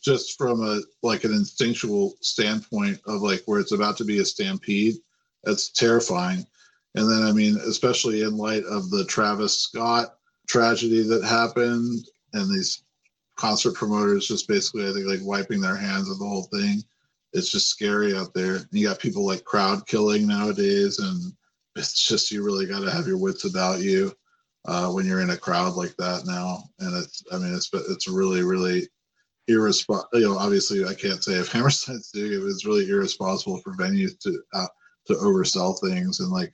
just 0.02 0.36
from 0.36 0.62
a 0.62 0.80
like 1.02 1.24
an 1.24 1.32
instinctual 1.32 2.14
standpoint 2.20 3.00
of 3.06 3.22
like 3.22 3.42
where 3.46 3.60
it's 3.60 3.72
about 3.72 3.96
to 3.98 4.04
be 4.04 4.18
a 4.18 4.24
stampede. 4.24 4.96
That's 5.44 5.70
terrifying. 5.70 6.46
And 6.94 7.10
then 7.10 7.22
i 7.22 7.32
mean 7.32 7.56
especially 7.66 8.22
in 8.22 8.36
light 8.36 8.64
of 8.64 8.90
the 8.90 9.04
travis 9.06 9.58
scott 9.58 10.18
tragedy 10.46 11.02
that 11.02 11.24
happened 11.24 12.06
and 12.34 12.54
these 12.54 12.83
concert 13.36 13.74
promoters 13.74 14.26
just 14.26 14.48
basically 14.48 14.88
i 14.88 14.92
think 14.92 15.06
like 15.06 15.20
wiping 15.22 15.60
their 15.60 15.76
hands 15.76 16.10
of 16.10 16.18
the 16.18 16.24
whole 16.24 16.48
thing 16.52 16.82
it's 17.32 17.50
just 17.50 17.68
scary 17.68 18.16
out 18.16 18.32
there 18.32 18.56
and 18.56 18.66
you 18.70 18.86
got 18.86 18.98
people 18.98 19.26
like 19.26 19.44
crowd 19.44 19.86
killing 19.86 20.26
nowadays 20.26 20.98
and 20.98 21.32
it's 21.76 22.06
just 22.06 22.30
you 22.30 22.44
really 22.44 22.66
got 22.66 22.80
to 22.80 22.90
have 22.90 23.06
your 23.06 23.18
wits 23.18 23.44
about 23.44 23.80
you 23.80 24.12
uh, 24.66 24.88
when 24.88 25.04
you're 25.04 25.20
in 25.20 25.30
a 25.30 25.36
crowd 25.36 25.74
like 25.74 25.94
that 25.96 26.22
now 26.26 26.62
and 26.78 26.96
it's 26.96 27.22
i 27.32 27.38
mean 27.38 27.54
it's 27.54 27.70
it's 27.72 28.08
really 28.08 28.42
really 28.42 28.86
irresponsible. 29.48 30.20
You 30.20 30.28
know, 30.28 30.38
obviously, 30.38 30.84
I 30.84 30.94
can't 30.94 31.22
say 31.22 31.34
if 31.34 31.48
Hammerstein's 31.52 32.10
doing 32.10 32.32
it, 32.32 32.44
it's 32.44 32.66
really 32.66 32.88
irresponsible 32.88 33.58
for 33.58 33.74
venues 33.74 34.18
to 34.20 34.42
uh, 34.52 34.66
to 35.06 35.14
oversell 35.14 35.78
things 35.80 36.20
and 36.20 36.30
like 36.30 36.52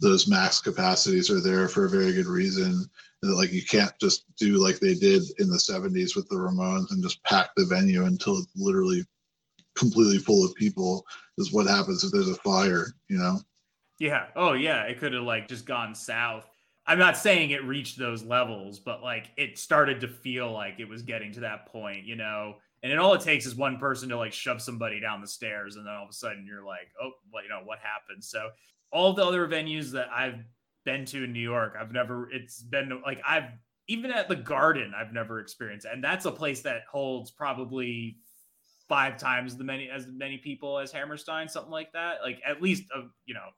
those 0.00 0.28
max 0.28 0.60
capacities 0.60 1.30
are 1.30 1.40
there 1.40 1.68
for 1.68 1.84
a 1.84 1.90
very 1.90 2.12
good 2.12 2.26
reason. 2.26 2.88
Like 3.22 3.52
you 3.52 3.62
can't 3.64 3.92
just 4.00 4.24
do 4.36 4.62
like 4.62 4.80
they 4.80 4.94
did 4.94 5.22
in 5.38 5.50
the 5.50 5.58
70s 5.58 6.16
with 6.16 6.28
the 6.28 6.36
Ramones 6.36 6.90
and 6.90 7.02
just 7.02 7.22
pack 7.24 7.50
the 7.56 7.66
venue 7.66 8.04
until 8.04 8.38
it's 8.38 8.48
literally 8.56 9.04
completely 9.76 10.18
full 10.18 10.44
of 10.44 10.54
people. 10.54 11.04
Is 11.36 11.52
what 11.52 11.66
happens 11.66 12.02
if 12.02 12.12
there's 12.12 12.30
a 12.30 12.34
fire, 12.36 12.86
you 13.08 13.18
know? 13.18 13.40
Yeah. 13.98 14.26
Oh 14.36 14.54
yeah. 14.54 14.84
It 14.84 14.98
could 14.98 15.12
have 15.12 15.24
like 15.24 15.48
just 15.48 15.66
gone 15.66 15.94
south 15.94 16.46
I'm 16.90 16.98
not 16.98 17.16
saying 17.16 17.50
it 17.50 17.64
reached 17.64 17.98
those 17.98 18.24
levels, 18.24 18.80
but 18.80 19.00
like 19.00 19.30
it 19.36 19.58
started 19.58 20.00
to 20.00 20.08
feel 20.08 20.50
like 20.50 20.80
it 20.80 20.88
was 20.88 21.02
getting 21.02 21.32
to 21.34 21.40
that 21.40 21.66
point, 21.66 22.04
you 22.04 22.16
know. 22.16 22.56
And 22.82 22.90
then 22.90 22.98
all 22.98 23.14
it 23.14 23.20
takes 23.20 23.46
is 23.46 23.54
one 23.54 23.78
person 23.78 24.08
to 24.08 24.16
like 24.16 24.32
shove 24.32 24.60
somebody 24.60 24.98
down 24.98 25.20
the 25.20 25.28
stairs, 25.28 25.76
and 25.76 25.86
then 25.86 25.94
all 25.94 26.02
of 26.02 26.10
a 26.10 26.14
sudden 26.14 26.44
you're 26.44 26.64
like, 26.64 26.88
oh, 27.00 27.12
well, 27.32 27.44
you 27.44 27.48
know 27.48 27.60
what 27.64 27.78
happened. 27.78 28.24
So 28.24 28.48
all 28.90 29.12
the 29.12 29.24
other 29.24 29.46
venues 29.46 29.92
that 29.92 30.08
I've 30.12 30.40
been 30.84 31.04
to 31.06 31.24
in 31.24 31.32
New 31.32 31.40
York, 31.40 31.74
I've 31.80 31.92
never. 31.92 32.30
It's 32.30 32.62
been 32.62 33.00
like 33.04 33.20
I've 33.26 33.50
even 33.88 34.10
at 34.12 34.28
the 34.28 34.36
Garden, 34.36 34.92
I've 34.96 35.12
never 35.12 35.40
experienced, 35.40 35.86
and 35.90 36.02
that's 36.02 36.24
a 36.24 36.32
place 36.32 36.62
that 36.62 36.82
holds 36.90 37.30
probably 37.30 38.18
five 38.88 39.18
times 39.18 39.56
the 39.56 39.64
many 39.64 39.88
as 39.88 40.06
many 40.08 40.38
people 40.38 40.78
as 40.78 40.92
Hammerstein, 40.92 41.48
something 41.48 41.72
like 41.72 41.92
that. 41.92 42.18
Like 42.22 42.40
at 42.46 42.62
least 42.62 42.84
a 42.94 43.02
you 43.26 43.34
know 43.34 43.48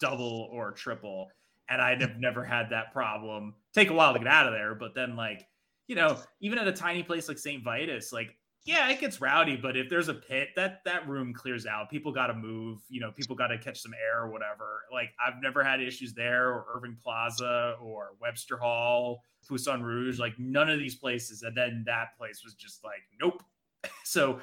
double 0.00 0.48
or 0.52 0.72
triple 0.72 1.28
and 1.68 1.82
I'd 1.82 2.00
have 2.00 2.18
never 2.18 2.44
had 2.44 2.70
that 2.70 2.92
problem. 2.92 3.54
Take 3.74 3.90
a 3.90 3.94
while 3.94 4.12
to 4.12 4.18
get 4.18 4.28
out 4.28 4.46
of 4.46 4.52
there, 4.52 4.74
but 4.74 4.94
then 4.94 5.16
like, 5.16 5.46
you 5.86 5.96
know, 5.96 6.18
even 6.40 6.58
at 6.58 6.66
a 6.66 6.72
tiny 6.72 7.02
place 7.02 7.28
like 7.28 7.38
St. 7.38 7.62
Vitus, 7.62 8.12
like, 8.12 8.30
yeah, 8.64 8.90
it 8.90 9.00
gets 9.00 9.20
rowdy, 9.20 9.56
but 9.56 9.76
if 9.76 9.88
there's 9.88 10.08
a 10.08 10.14
pit, 10.14 10.50
that 10.56 10.84
that 10.84 11.08
room 11.08 11.32
clears 11.32 11.64
out. 11.66 11.88
People 11.90 12.12
got 12.12 12.26
to 12.26 12.34
move, 12.34 12.80
you 12.88 13.00
know, 13.00 13.10
people 13.12 13.34
got 13.34 13.46
to 13.48 13.58
catch 13.58 13.80
some 13.80 13.94
air 13.94 14.22
or 14.22 14.30
whatever. 14.30 14.82
Like 14.92 15.10
I've 15.24 15.40
never 15.42 15.64
had 15.64 15.80
issues 15.80 16.12
there 16.12 16.48
or 16.48 16.66
Irving 16.74 16.96
Plaza 17.02 17.76
or 17.80 18.10
Webster 18.20 18.58
Hall, 18.58 19.22
Poisson 19.48 19.82
Rouge, 19.82 20.18
like 20.18 20.38
none 20.38 20.68
of 20.68 20.78
these 20.78 20.94
places. 20.94 21.42
And 21.42 21.56
then 21.56 21.82
that 21.86 22.16
place 22.18 22.42
was 22.44 22.54
just 22.54 22.84
like, 22.84 23.02
nope. 23.20 23.42
so 24.04 24.40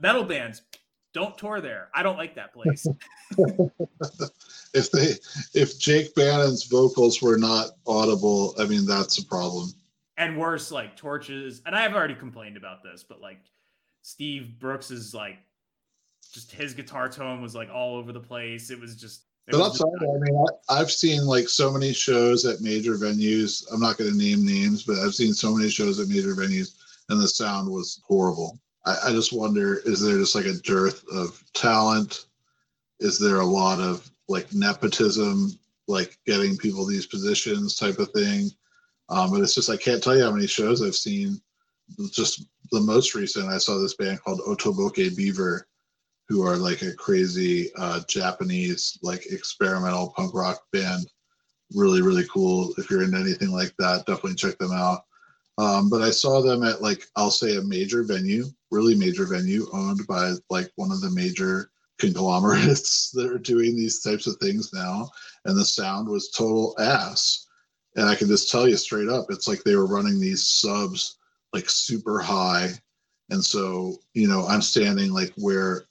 metal 0.00 0.24
bands, 0.24 0.62
don't 1.14 1.38
tour 1.38 1.60
there. 1.60 1.88
I 1.94 2.02
don't 2.02 2.16
like 2.16 2.34
that 2.34 2.52
place. 2.52 2.86
if 4.74 4.90
they 4.90 5.14
if 5.54 5.78
Jake 5.78 6.14
Bannon's 6.14 6.64
vocals 6.64 7.22
were 7.22 7.38
not 7.38 7.70
audible, 7.86 8.54
I 8.58 8.64
mean 8.64 8.86
that's 8.86 9.18
a 9.18 9.24
problem. 9.26 9.70
And 10.16 10.36
worse, 10.36 10.72
like 10.72 10.96
Torche's, 10.96 11.62
and 11.64 11.76
I've 11.76 11.94
already 11.94 12.16
complained 12.16 12.56
about 12.56 12.82
this, 12.82 13.04
but 13.08 13.20
like 13.20 13.38
Steve 14.08 14.58
Brooks 14.58 14.90
is 14.90 15.12
like 15.12 15.36
just 16.32 16.50
his 16.50 16.72
guitar 16.72 17.10
tone 17.10 17.42
was 17.42 17.54
like 17.54 17.68
all 17.70 17.96
over 17.96 18.10
the 18.10 18.18
place. 18.20 18.70
It 18.70 18.80
was 18.80 18.96
just 18.96 19.24
it 19.46 19.52
but 19.52 19.62
I'm 19.62 19.72
sorry, 19.72 19.92
I 20.00 20.18
mean, 20.18 20.46
I, 20.70 20.78
have 20.78 20.90
seen 20.90 21.26
like 21.26 21.46
so 21.46 21.70
many 21.70 21.92
shows 21.92 22.46
at 22.46 22.62
major 22.62 22.94
venues. 22.94 23.66
I'm 23.70 23.80
not 23.80 23.98
going 23.98 24.10
to 24.10 24.16
name 24.16 24.46
names, 24.46 24.82
but 24.82 24.96
I've 24.98 25.14
seen 25.14 25.34
so 25.34 25.54
many 25.54 25.68
shows 25.68 26.00
at 26.00 26.08
major 26.08 26.34
venues, 26.34 26.76
and 27.10 27.20
the 27.20 27.28
sound 27.28 27.70
was 27.70 28.00
horrible. 28.06 28.58
I, 28.86 28.96
I 29.08 29.10
just 29.10 29.34
wonder 29.34 29.82
is 29.84 30.00
there 30.00 30.16
just 30.16 30.34
like 30.34 30.46
a 30.46 30.54
dearth 30.54 31.04
of 31.12 31.44
talent? 31.52 32.24
Is 33.00 33.18
there 33.18 33.40
a 33.40 33.46
lot 33.46 33.78
of 33.78 34.10
like 34.26 34.54
nepotism, 34.54 35.50
like 35.86 36.16
getting 36.24 36.56
people 36.56 36.86
these 36.86 37.06
positions 37.06 37.76
type 37.76 37.98
of 37.98 38.10
thing? 38.12 38.48
Um, 39.10 39.32
but 39.32 39.42
it's 39.42 39.54
just 39.54 39.68
I 39.68 39.76
can't 39.76 40.02
tell 40.02 40.16
you 40.16 40.24
how 40.24 40.32
many 40.32 40.46
shows 40.46 40.82
I've 40.82 40.96
seen 40.96 41.42
just 42.10 42.44
the 42.70 42.80
most 42.80 43.14
recent, 43.14 43.48
I 43.48 43.58
saw 43.58 43.78
this 43.78 43.94
band 43.94 44.20
called 44.22 44.40
Otoboke 44.40 45.16
Beaver, 45.16 45.66
who 46.28 46.46
are 46.46 46.56
like 46.56 46.82
a 46.82 46.94
crazy 46.94 47.70
uh, 47.76 48.00
Japanese 48.08 48.98
like 49.02 49.26
experimental 49.26 50.12
punk 50.16 50.34
rock 50.34 50.60
band. 50.72 51.06
Really, 51.74 52.02
really 52.02 52.26
cool. 52.32 52.72
If 52.78 52.90
you're 52.90 53.02
into 53.02 53.18
anything 53.18 53.50
like 53.50 53.74
that, 53.78 54.06
definitely 54.06 54.34
check 54.34 54.58
them 54.58 54.72
out. 54.72 55.02
Um, 55.58 55.90
but 55.90 56.02
I 56.02 56.10
saw 56.10 56.40
them 56.40 56.62
at 56.62 56.82
like 56.82 57.04
I'll 57.16 57.30
say 57.30 57.56
a 57.56 57.62
major 57.62 58.04
venue, 58.04 58.44
really 58.70 58.94
major 58.94 59.26
venue, 59.26 59.66
owned 59.72 60.06
by 60.06 60.34
like 60.50 60.70
one 60.76 60.92
of 60.92 61.00
the 61.00 61.10
major 61.10 61.70
conglomerates 61.98 63.10
that 63.14 63.30
are 63.30 63.38
doing 63.38 63.76
these 63.76 64.00
types 64.00 64.26
of 64.26 64.36
things 64.36 64.72
now, 64.72 65.10
and 65.44 65.56
the 65.56 65.64
sound 65.64 66.08
was 66.08 66.30
total 66.30 66.76
ass. 66.78 67.46
And 67.96 68.08
I 68.08 68.14
can 68.14 68.28
just 68.28 68.50
tell 68.50 68.68
you 68.68 68.76
straight 68.76 69.08
up, 69.08 69.26
it's 69.30 69.48
like 69.48 69.64
they 69.64 69.74
were 69.74 69.86
running 69.86 70.20
these 70.20 70.46
subs 70.46 71.17
like 71.52 71.68
super 71.68 72.20
high. 72.20 72.70
And 73.30 73.44
so, 73.44 73.96
you 74.14 74.28
know, 74.28 74.46
I'm 74.46 74.62
standing 74.62 75.12
like 75.12 75.32
where, 75.36 75.84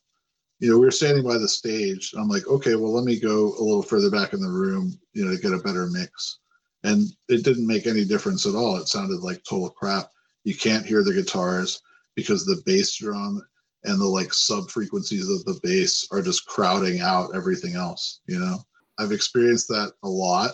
you 0.59 0.71
know, 0.71 0.79
we 0.79 0.85
were 0.85 0.91
standing 0.91 1.23
by 1.23 1.37
the 1.37 1.47
stage. 1.47 2.13
I'm 2.17 2.27
like, 2.27 2.47
okay, 2.47 2.75
well, 2.75 2.93
let 2.93 3.05
me 3.05 3.19
go 3.19 3.53
a 3.53 3.63
little 3.63 3.83
further 3.83 4.09
back 4.09 4.33
in 4.33 4.41
the 4.41 4.49
room, 4.49 4.97
you 5.13 5.23
know, 5.23 5.35
to 5.35 5.41
get 5.41 5.53
a 5.53 5.59
better 5.59 5.87
mix. 5.87 6.39
And 6.83 7.07
it 7.29 7.43
didn't 7.43 7.67
make 7.67 7.85
any 7.85 8.05
difference 8.05 8.45
at 8.45 8.55
all. 8.55 8.77
It 8.77 8.87
sounded 8.87 9.21
like 9.21 9.43
total 9.43 9.69
crap. 9.69 10.09
You 10.43 10.55
can't 10.55 10.85
hear 10.85 11.03
the 11.03 11.13
guitars 11.13 11.81
because 12.15 12.45
the 12.45 12.61
bass 12.65 12.95
drum 12.95 13.41
and 13.83 13.99
the 13.99 14.05
like 14.05 14.33
sub 14.33 14.69
frequencies 14.69 15.29
of 15.29 15.43
the 15.45 15.59
bass 15.61 16.07
are 16.11 16.21
just 16.21 16.47
crowding 16.47 17.01
out 17.01 17.35
everything 17.35 17.75
else, 17.75 18.21
you 18.27 18.39
know? 18.39 18.57
I've 18.97 19.11
experienced 19.11 19.67
that 19.67 19.93
a 20.03 20.09
lot 20.09 20.51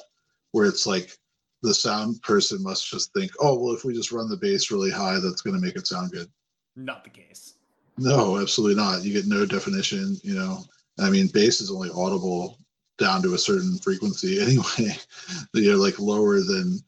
where 0.52 0.66
it's 0.66 0.86
like 0.86 1.18
the 1.64 1.74
sound 1.74 2.22
person 2.22 2.62
must 2.62 2.88
just 2.90 3.14
think, 3.14 3.32
oh, 3.40 3.58
well, 3.58 3.74
if 3.74 3.86
we 3.86 3.94
just 3.94 4.12
run 4.12 4.30
the 4.30 4.38
bass 4.38 4.70
really 4.70 4.92
high, 4.92 5.20
that's 5.20 5.42
going 5.42 5.56
to 5.56 5.66
make 5.66 5.76
it 5.76 5.88
sound 5.88 6.12
good. 6.12 6.30
Not 6.76 7.04
the 7.04 7.10
case. 7.10 7.56
No, 7.98 8.40
absolutely 8.40 8.76
not. 8.76 9.04
You 9.04 9.14
get 9.14 9.28
no 9.28 9.46
definition, 9.46 10.18
you 10.24 10.36
know. 10.36 10.64
I 11.00 11.10
mean, 11.10 11.28
bass 11.28 11.62
is 11.62 11.72
only 11.72 11.90
audible 11.96 12.60
down 12.98 13.22
to 13.24 13.34
a 13.34 13.38
certain 13.38 13.78
frequency 13.78 14.42
anyway. 14.42 14.96
You're 15.54 15.78
like 15.78 16.00
lower 16.00 16.42
than 16.42 16.80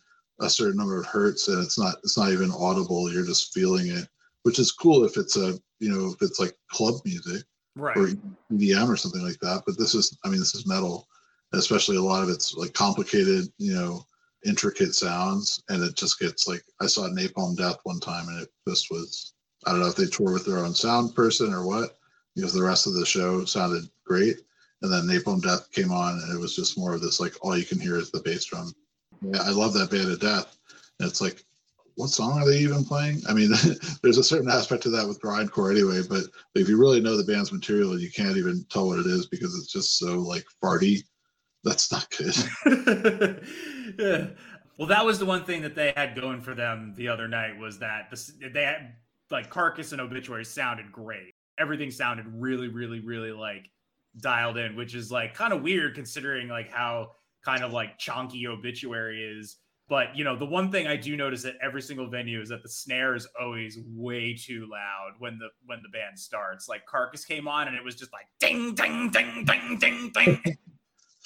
a 0.41 0.49
certain 0.49 0.77
number 0.77 0.99
of 0.99 1.05
hertz 1.05 1.47
and 1.47 1.63
it's 1.63 1.79
not 1.79 1.95
it's 2.03 2.17
not 2.17 2.31
even 2.31 2.51
audible. 2.51 3.11
You're 3.11 3.25
just 3.25 3.53
feeling 3.53 3.87
it, 3.87 4.07
which 4.43 4.59
is 4.59 4.71
cool 4.71 5.05
if 5.05 5.17
it's 5.17 5.37
a 5.37 5.57
you 5.79 5.89
know, 5.89 6.11
if 6.11 6.21
it's 6.21 6.39
like 6.39 6.53
club 6.69 6.95
music 7.05 7.43
right. 7.75 7.95
or 7.95 8.09
EDM 8.51 8.89
or 8.89 8.97
something 8.97 9.23
like 9.23 9.39
that. 9.39 9.63
But 9.65 9.77
this 9.77 9.95
is 9.95 10.17
I 10.25 10.29
mean, 10.29 10.39
this 10.39 10.55
is 10.55 10.67
metal. 10.67 11.07
Especially 11.53 11.95
a 11.95 12.01
lot 12.01 12.23
of 12.23 12.29
it's 12.29 12.55
like 12.55 12.73
complicated, 12.73 13.45
you 13.57 13.73
know, 13.73 14.05
intricate 14.45 14.93
sounds 14.93 15.63
and 15.69 15.83
it 15.83 15.95
just 15.95 16.19
gets 16.19 16.47
like 16.47 16.63
I 16.79 16.87
saw 16.87 17.07
Napalm 17.07 17.57
Death 17.57 17.77
one 17.83 17.99
time 17.99 18.27
and 18.29 18.41
it 18.41 18.49
just 18.67 18.91
was 18.91 19.33
I 19.65 19.71
don't 19.71 19.81
know 19.81 19.87
if 19.87 19.95
they 19.95 20.05
tour 20.05 20.31
with 20.33 20.45
their 20.45 20.59
own 20.59 20.75
sound 20.75 21.15
person 21.15 21.53
or 21.53 21.65
what 21.65 21.97
because 22.35 22.53
the 22.53 22.63
rest 22.63 22.87
of 22.87 22.93
the 22.93 23.05
show 23.05 23.45
sounded 23.45 23.89
great 24.05 24.37
and 24.81 24.91
then 24.91 25.03
Napalm 25.03 25.41
Death 25.41 25.71
came 25.71 25.91
on 25.91 26.19
and 26.19 26.35
it 26.35 26.39
was 26.39 26.55
just 26.55 26.77
more 26.77 26.93
of 26.93 27.01
this 27.01 27.19
like 27.19 27.33
all 27.41 27.57
you 27.57 27.65
can 27.65 27.79
hear 27.79 27.97
is 27.97 28.11
the 28.11 28.21
bass 28.21 28.45
drum. 28.45 28.73
Yeah, 29.21 29.41
I 29.41 29.49
love 29.49 29.73
that 29.73 29.89
band 29.89 30.11
of 30.11 30.19
death. 30.19 30.57
And 30.99 31.09
it's 31.09 31.21
like 31.21 31.43
what 31.95 32.09
song 32.09 32.37
are 32.37 32.45
they 32.45 32.57
even 32.57 32.83
playing? 32.83 33.21
I 33.27 33.33
mean, 33.33 33.51
there's 34.03 34.17
a 34.17 34.23
certain 34.23 34.49
aspect 34.49 34.83
to 34.83 34.89
that 34.89 35.07
with 35.07 35.21
grindcore 35.21 35.71
anyway, 35.71 36.01
but 36.07 36.25
if 36.53 36.67
you 36.67 36.77
really 36.77 36.99
know 36.99 37.17
the 37.17 37.31
band's 37.31 37.53
material, 37.53 37.99
you 37.99 38.11
can't 38.11 38.37
even 38.37 38.65
tell 38.69 38.87
what 38.87 38.99
it 38.99 39.05
is 39.05 39.27
because 39.27 39.55
it's 39.55 39.71
just 39.71 39.97
so 39.97 40.19
like 40.19 40.45
farty 40.61 41.03
that's 41.65 41.91
not 41.91 42.07
good. 42.15 43.41
yeah. 43.99 44.27
Well, 44.77 44.87
that 44.89 45.05
was 45.05 45.19
the 45.19 45.25
one 45.25 45.45
thing 45.45 45.61
that 45.61 45.75
they 45.75 45.93
had 45.95 46.15
going 46.15 46.41
for 46.41 46.53
them 46.53 46.93
the 46.97 47.07
other 47.07 47.27
night 47.27 47.57
was 47.57 47.79
that 47.79 48.09
the, 48.09 48.49
they 48.53 48.63
had 48.63 48.93
like 49.31 49.49
Carcass 49.49 49.91
and 49.91 50.01
Obituary 50.01 50.45
sounded 50.45 50.91
great. 50.91 51.33
Everything 51.57 51.91
sounded 51.91 52.25
really, 52.27 52.67
really, 52.67 52.99
really 52.99 53.31
like 53.31 53.69
dialed 54.19 54.57
in, 54.57 54.75
which 54.75 54.93
is 54.93 55.11
like 55.11 55.33
kind 55.33 55.53
of 55.53 55.61
weird 55.61 55.95
considering 55.95 56.49
like 56.49 56.69
how 56.69 57.11
kind 57.43 57.63
of 57.63 57.71
like 57.71 57.97
chonky 57.97 58.45
Obituary 58.47 59.23
is. 59.39 59.57
But 59.87 60.15
you 60.15 60.23
know, 60.23 60.35
the 60.35 60.45
one 60.45 60.71
thing 60.71 60.87
I 60.87 60.95
do 60.95 61.15
notice 61.15 61.45
at 61.45 61.55
every 61.61 61.81
single 61.81 62.09
venue 62.09 62.41
is 62.41 62.49
that 62.49 62.63
the 62.63 62.69
snare 62.69 63.15
is 63.15 63.27
always 63.39 63.77
way 63.87 64.33
too 64.35 64.67
loud 64.69 65.11
when 65.19 65.37
the 65.37 65.47
when 65.65 65.79
the 65.83 65.89
band 65.89 66.19
starts. 66.19 66.67
Like 66.67 66.85
Carcass 66.85 67.23
came 67.23 67.47
on 67.47 67.67
and 67.67 67.77
it 67.77 67.83
was 67.83 67.95
just 67.95 68.11
like 68.11 68.25
ding 68.39 68.73
ding 68.73 69.09
ding 69.11 69.45
ding 69.45 69.77
ding 69.79 70.11
ding. 70.11 70.57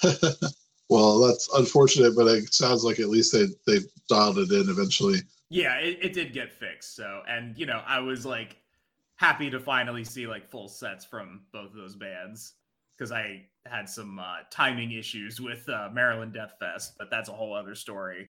well, 0.90 1.20
that's 1.20 1.48
unfortunate, 1.54 2.16
but 2.16 2.26
it 2.26 2.52
sounds 2.52 2.82
like 2.82 2.98
at 2.98 3.08
least 3.08 3.32
they 3.32 3.46
they 3.66 3.84
dialed 4.08 4.38
it 4.38 4.50
in 4.50 4.68
eventually. 4.68 5.20
Yeah, 5.48 5.76
it, 5.76 5.98
it 6.02 6.12
did 6.12 6.32
get 6.32 6.52
fixed. 6.52 6.96
So, 6.96 7.22
and 7.28 7.56
you 7.56 7.64
know, 7.64 7.80
I 7.86 8.00
was 8.00 8.26
like 8.26 8.56
happy 9.14 9.48
to 9.50 9.60
finally 9.60 10.04
see 10.04 10.26
like 10.26 10.50
full 10.50 10.68
sets 10.68 11.04
from 11.04 11.42
both 11.52 11.70
of 11.70 11.76
those 11.76 11.94
bands 11.94 12.54
because 12.98 13.12
I 13.12 13.46
had 13.66 13.88
some 13.88 14.18
uh, 14.18 14.38
timing 14.50 14.92
issues 14.92 15.40
with 15.40 15.66
uh, 15.68 15.90
Maryland 15.92 16.34
Death 16.34 16.54
Fest, 16.58 16.94
but 16.98 17.08
that's 17.08 17.28
a 17.28 17.32
whole 17.32 17.54
other 17.54 17.76
story. 17.76 18.26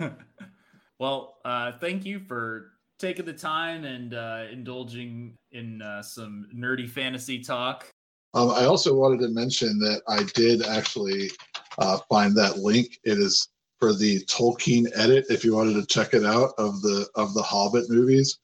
them. 0.00 0.16
well, 0.98 1.38
uh, 1.44 1.72
thank 1.80 2.04
you 2.04 2.20
for 2.20 2.72
taking 2.98 3.26
the 3.26 3.32
time 3.32 3.84
and 3.84 4.14
uh, 4.14 4.44
indulging 4.50 5.36
in 5.52 5.82
uh, 5.82 6.02
some 6.02 6.48
nerdy 6.54 6.88
fantasy 6.88 7.40
talk. 7.40 7.88
Um, 8.34 8.50
I 8.50 8.64
also 8.64 8.94
wanted 8.94 9.20
to 9.20 9.28
mention 9.28 9.78
that 9.80 10.02
I 10.08 10.22
did 10.34 10.62
actually 10.62 11.30
uh, 11.78 11.98
find 12.08 12.36
that 12.36 12.58
link. 12.58 12.98
It 13.04 13.18
is 13.18 13.48
for 13.78 13.92
the 13.92 14.20
Tolkien 14.24 14.86
edit. 14.94 15.26
If 15.28 15.44
you 15.44 15.54
wanted 15.54 15.74
to 15.74 15.84
check 15.86 16.14
it 16.14 16.24
out 16.24 16.52
of 16.58 16.80
the 16.82 17.06
of 17.14 17.34
the 17.34 17.42
Hobbit 17.42 17.90
movies, 17.90 18.38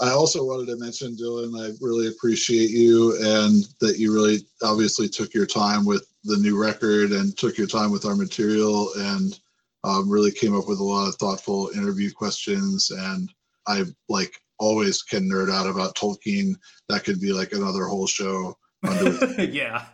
I 0.00 0.10
also 0.10 0.44
wanted 0.44 0.66
to 0.68 0.76
mention, 0.78 1.14
Dylan, 1.14 1.60
I 1.60 1.76
really 1.82 2.08
appreciate 2.08 2.70
you 2.70 3.16
and 3.16 3.68
that 3.80 3.98
you 3.98 4.14
really 4.14 4.38
obviously 4.62 5.10
took 5.10 5.34
your 5.34 5.44
time 5.44 5.84
with 5.84 6.06
the 6.24 6.38
new 6.38 6.58
record 6.58 7.12
and 7.12 7.36
took 7.36 7.58
your 7.58 7.66
time 7.66 7.90
with 7.90 8.06
our 8.06 8.16
material 8.16 8.90
and 8.96 9.38
um, 9.84 10.08
really 10.08 10.30
came 10.30 10.56
up 10.56 10.68
with 10.68 10.78
a 10.78 10.84
lot 10.84 11.06
of 11.06 11.16
thoughtful 11.16 11.70
interview 11.74 12.10
questions 12.10 12.90
and 12.90 13.30
I 13.70 13.84
like 14.08 14.32
always 14.58 15.02
can 15.02 15.28
nerd 15.28 15.50
out 15.50 15.68
about 15.68 15.94
Tolkien. 15.94 16.54
That 16.88 17.04
could 17.04 17.20
be 17.20 17.32
like 17.32 17.52
another 17.52 17.84
whole 17.84 18.06
show. 18.06 18.56
yeah. 19.38 19.86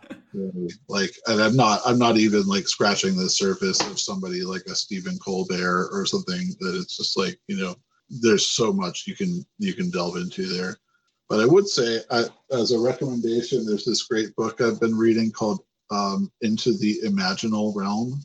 Like, 0.87 1.11
and 1.27 1.41
I'm 1.41 1.55
not, 1.55 1.81
I'm 1.85 1.99
not 1.99 2.17
even 2.17 2.45
like 2.47 2.67
scratching 2.67 3.15
the 3.15 3.29
surface 3.29 3.81
of 3.81 3.99
somebody 3.99 4.43
like 4.43 4.63
a 4.67 4.75
Stephen 4.75 5.17
Colbert 5.19 5.89
or 5.91 6.05
something 6.05 6.55
that 6.59 6.75
it's 6.75 6.97
just 6.97 7.17
like, 7.17 7.39
you 7.47 7.57
know, 7.57 7.75
there's 8.09 8.47
so 8.47 8.71
much 8.71 9.05
you 9.07 9.15
can, 9.15 9.45
you 9.59 9.73
can 9.73 9.89
delve 9.89 10.17
into 10.17 10.47
there. 10.47 10.77
But 11.29 11.41
I 11.41 11.45
would 11.45 11.67
say, 11.67 11.99
I, 12.09 12.25
as 12.51 12.71
a 12.71 12.79
recommendation, 12.79 13.65
there's 13.65 13.83
this 13.85 14.03
great 14.03 14.33
book 14.35 14.61
I've 14.61 14.79
been 14.79 14.97
reading 14.97 15.31
called 15.31 15.59
um, 15.91 16.31
Into 16.41 16.77
the 16.77 16.99
Imaginal 17.05 17.75
Realm. 17.75 18.21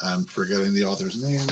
I'm 0.00 0.24
forgetting 0.24 0.74
the 0.74 0.84
author's 0.84 1.22
name 1.22 1.46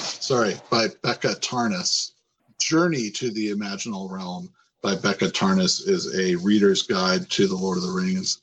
sorry, 0.00 0.54
by 0.70 0.88
Becca 1.02 1.34
Tarnas. 1.40 2.12
Journey 2.60 3.10
to 3.10 3.30
the 3.30 3.50
Imaginal 3.50 4.10
Realm 4.10 4.50
by 4.82 4.94
Becca 4.94 5.26
Tarnas 5.26 5.86
is 5.88 6.14
a 6.18 6.36
reader's 6.36 6.82
guide 6.82 7.28
to 7.30 7.46
the 7.46 7.56
Lord 7.56 7.78
of 7.78 7.84
the 7.84 7.92
Rings. 7.92 8.42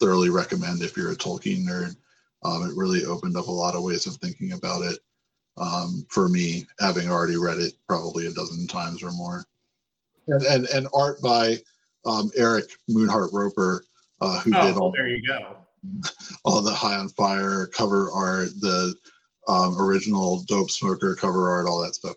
Thoroughly 0.00 0.30
recommend 0.30 0.82
if 0.82 0.96
you're 0.96 1.12
a 1.12 1.16
Tolkien 1.16 1.64
nerd. 1.64 1.96
Um, 2.44 2.68
it 2.68 2.76
really 2.76 3.04
opened 3.04 3.36
up 3.36 3.46
a 3.46 3.52
lot 3.52 3.74
of 3.74 3.82
ways 3.82 4.06
of 4.06 4.16
thinking 4.16 4.52
about 4.52 4.82
it 4.82 4.98
um, 5.56 6.06
for 6.10 6.28
me, 6.28 6.66
having 6.80 7.10
already 7.10 7.36
read 7.36 7.58
it 7.58 7.74
probably 7.88 8.26
a 8.26 8.32
dozen 8.32 8.66
times 8.66 9.02
or 9.02 9.12
more. 9.12 9.44
And 10.28 10.42
and, 10.42 10.66
and 10.66 10.88
art 10.94 11.20
by 11.22 11.56
um, 12.04 12.30
Arik 12.38 12.70
Moonhawk 12.90 13.32
Roper, 13.32 13.84
uh, 14.20 14.40
who 14.40 14.52
oh, 14.54 14.66
did 14.66 14.76
all 14.76 14.92
there 14.92 15.08
you 15.08 15.22
go. 15.26 15.56
all 16.44 16.60
the 16.62 16.74
High 16.74 16.96
on 16.96 17.08
Fire 17.10 17.66
cover 17.66 18.10
art, 18.12 18.48
the 18.60 18.94
um, 19.48 19.80
original 19.80 20.42
Dope 20.44 20.70
Smoker 20.70 21.14
cover 21.14 21.50
art, 21.50 21.66
all 21.66 21.80
that 21.82 21.94
stuff. 21.94 22.16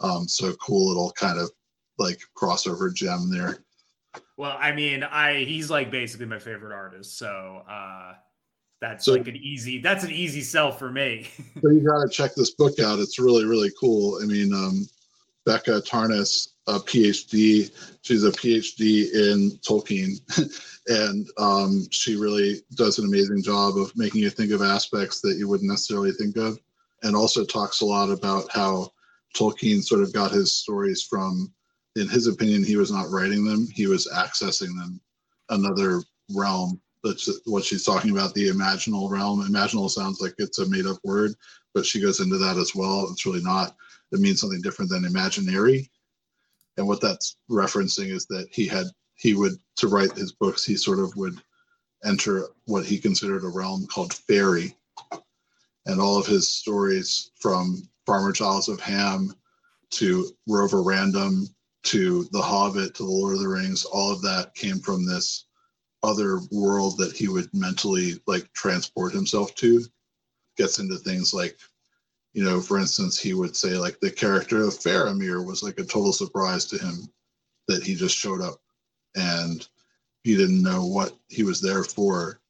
Um, 0.00 0.26
so 0.28 0.52
cool 0.54 0.88
little 0.88 1.12
kind 1.12 1.38
of 1.38 1.50
like 1.98 2.20
crossover 2.36 2.92
gem 2.94 3.30
there. 3.30 3.58
Well, 4.36 4.56
I 4.58 4.72
mean, 4.72 5.02
I 5.04 5.44
he's 5.44 5.70
like 5.70 5.90
basically 5.90 6.26
my 6.26 6.38
favorite 6.38 6.74
artist, 6.74 7.18
so 7.18 7.62
uh 7.68 8.14
that's 8.80 9.04
So- 9.04 9.12
like 9.12 9.28
an 9.28 9.36
easy 9.36 9.78
that's 9.80 10.04
an 10.04 10.10
easy 10.10 10.40
sell 10.40 10.72
for 10.72 10.90
me. 10.90 11.28
So 11.62 11.68
you 11.70 11.80
got 11.86 12.02
to 12.02 12.08
check 12.08 12.34
this 12.34 12.52
book 12.52 12.78
out. 12.80 12.98
It's 12.98 13.18
really, 13.18 13.44
really 13.44 13.70
cool. 13.78 14.18
I 14.22 14.26
mean, 14.26 14.54
um, 14.54 14.88
Becca 15.50 15.82
Tarnas, 15.82 16.50
a 16.68 16.74
PhD, 16.74 17.72
she's 18.02 18.22
a 18.22 18.30
PhD 18.30 19.12
in 19.12 19.50
Tolkien, 19.66 20.20
and 20.86 21.28
um, 21.38 21.88
she 21.90 22.14
really 22.14 22.60
does 22.76 23.00
an 23.00 23.04
amazing 23.04 23.42
job 23.42 23.76
of 23.76 23.90
making 23.96 24.20
you 24.20 24.30
think 24.30 24.52
of 24.52 24.62
aspects 24.62 25.20
that 25.22 25.38
you 25.38 25.48
wouldn't 25.48 25.68
necessarily 25.68 26.12
think 26.12 26.36
of, 26.36 26.56
and 27.02 27.16
also 27.16 27.44
talks 27.44 27.80
a 27.80 27.84
lot 27.84 28.10
about 28.10 28.44
how 28.52 28.92
Tolkien 29.36 29.82
sort 29.82 30.02
of 30.02 30.12
got 30.12 30.30
his 30.30 30.52
stories 30.52 31.02
from, 31.02 31.52
in 31.96 32.08
his 32.08 32.28
opinion, 32.28 32.62
he 32.62 32.76
was 32.76 32.92
not 32.92 33.10
writing 33.10 33.44
them, 33.44 33.66
he 33.74 33.88
was 33.88 34.06
accessing 34.14 34.78
them, 34.78 35.00
another 35.48 36.00
realm. 36.32 36.80
That's 37.02 37.28
what 37.44 37.64
she's 37.64 37.84
talking 37.84 38.12
about, 38.12 38.34
the 38.34 38.50
imaginal 38.50 39.10
realm. 39.10 39.42
Imaginal 39.48 39.90
sounds 39.90 40.20
like 40.20 40.34
it's 40.38 40.60
a 40.60 40.68
made 40.68 40.86
up 40.86 40.98
word, 41.02 41.32
but 41.74 41.84
she 41.84 42.00
goes 42.00 42.20
into 42.20 42.38
that 42.38 42.56
as 42.56 42.72
well. 42.76 43.08
It's 43.10 43.26
really 43.26 43.42
not. 43.42 43.74
It 44.12 44.20
means 44.20 44.40
something 44.40 44.62
different 44.62 44.90
than 44.90 45.04
imaginary. 45.04 45.90
And 46.76 46.86
what 46.86 47.00
that's 47.00 47.36
referencing 47.50 48.10
is 48.10 48.26
that 48.26 48.48
he 48.50 48.66
had, 48.66 48.86
he 49.14 49.34
would, 49.34 49.54
to 49.76 49.88
write 49.88 50.12
his 50.12 50.32
books, 50.32 50.64
he 50.64 50.76
sort 50.76 50.98
of 50.98 51.14
would 51.16 51.40
enter 52.04 52.46
what 52.66 52.84
he 52.84 52.98
considered 52.98 53.44
a 53.44 53.48
realm 53.48 53.86
called 53.86 54.14
fairy. 54.14 54.76
And 55.86 56.00
all 56.00 56.18
of 56.18 56.26
his 56.26 56.52
stories 56.52 57.30
from 57.36 57.88
Farmer 58.06 58.32
Giles 58.32 58.68
of 58.68 58.80
Ham 58.80 59.34
to 59.90 60.30
Roverandom 60.46 61.48
to 61.82 62.24
The 62.32 62.42
Hobbit 62.42 62.94
to 62.94 63.02
The 63.02 63.10
Lord 63.10 63.34
of 63.34 63.40
the 63.40 63.48
Rings, 63.48 63.84
all 63.84 64.10
of 64.12 64.22
that 64.22 64.54
came 64.54 64.78
from 64.80 65.06
this 65.06 65.46
other 66.02 66.40
world 66.50 66.96
that 66.98 67.16
he 67.16 67.28
would 67.28 67.52
mentally 67.52 68.20
like 68.26 68.52
transport 68.52 69.12
himself 69.12 69.54
to. 69.56 69.84
Gets 70.56 70.78
into 70.78 70.96
things 70.96 71.32
like, 71.32 71.58
you 72.32 72.44
know, 72.44 72.60
for 72.60 72.78
instance, 72.78 73.18
he 73.18 73.34
would 73.34 73.56
say 73.56 73.70
like 73.70 73.98
the 74.00 74.10
character 74.10 74.62
of 74.62 74.74
Faramir 74.74 75.44
was 75.44 75.62
like 75.62 75.78
a 75.78 75.84
total 75.84 76.12
surprise 76.12 76.64
to 76.66 76.78
him 76.78 77.08
that 77.68 77.82
he 77.82 77.94
just 77.94 78.16
showed 78.16 78.40
up 78.40 78.60
and 79.16 79.66
he 80.22 80.36
didn't 80.36 80.62
know 80.62 80.86
what 80.86 81.16
he 81.28 81.42
was 81.42 81.60
there 81.60 81.82
for 81.82 82.40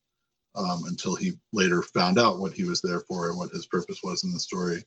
um, 0.55 0.85
until 0.87 1.15
he 1.15 1.33
later 1.53 1.83
found 1.83 2.19
out 2.19 2.39
what 2.39 2.53
he 2.53 2.65
was 2.65 2.83
there 2.83 3.01
for 3.01 3.29
and 3.29 3.39
what 3.39 3.51
his 3.51 3.67
purpose 3.67 4.01
was 4.03 4.25
in 4.25 4.33
the 4.33 4.41
story, 4.41 4.85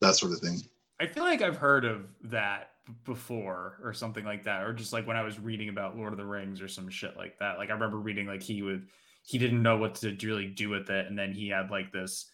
that 0.00 0.16
sort 0.16 0.32
of 0.32 0.40
thing. 0.40 0.60
I 1.00 1.06
feel 1.06 1.24
like 1.24 1.42
I've 1.42 1.56
heard 1.56 1.84
of 1.84 2.06
that 2.24 2.70
before 3.04 3.78
or 3.82 3.92
something 3.92 4.24
like 4.24 4.44
that 4.44 4.62
or 4.62 4.72
just 4.72 4.92
like 4.92 5.06
when 5.06 5.16
I 5.16 5.22
was 5.22 5.38
reading 5.38 5.68
about 5.68 5.96
Lord 5.96 6.12
of 6.12 6.18
the 6.18 6.26
Rings 6.26 6.60
or 6.60 6.68
some 6.68 6.88
shit 6.88 7.16
like 7.16 7.38
that. 7.38 7.58
Like 7.58 7.70
I 7.70 7.72
remember 7.72 7.98
reading 7.98 8.26
like 8.26 8.42
he 8.42 8.62
would 8.62 8.88
he 9.22 9.38
didn't 9.38 9.62
know 9.62 9.78
what 9.78 9.94
to 9.96 10.14
really 10.22 10.46
do 10.46 10.68
with 10.68 10.90
it 10.90 11.06
and 11.06 11.18
then 11.18 11.32
he 11.32 11.48
had 11.48 11.70
like 11.70 11.92
this 11.92 12.30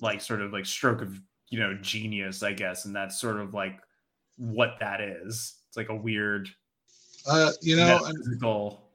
like 0.00 0.20
sort 0.20 0.40
of 0.40 0.52
like 0.52 0.64
stroke 0.64 1.02
of, 1.02 1.20
you 1.50 1.58
know, 1.58 1.74
genius, 1.74 2.42
I 2.42 2.52
guess, 2.52 2.84
and 2.84 2.94
that's 2.94 3.20
sort 3.20 3.38
of 3.38 3.54
like 3.54 3.80
what 4.36 4.76
that 4.80 5.00
is. 5.00 5.56
It's 5.68 5.76
like 5.76 5.90
a 5.90 5.94
weird 5.94 6.48
Uh, 7.26 7.52
you 7.60 7.76
know, 7.76 8.00
metaphysical 8.00 8.90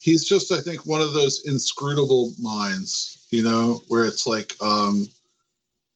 he's 0.00 0.24
just 0.24 0.52
i 0.52 0.60
think 0.60 0.86
one 0.86 1.00
of 1.00 1.12
those 1.12 1.44
inscrutable 1.46 2.32
minds 2.38 3.26
you 3.30 3.42
know 3.42 3.82
where 3.88 4.04
it's 4.04 4.26
like 4.26 4.54
um 4.60 5.08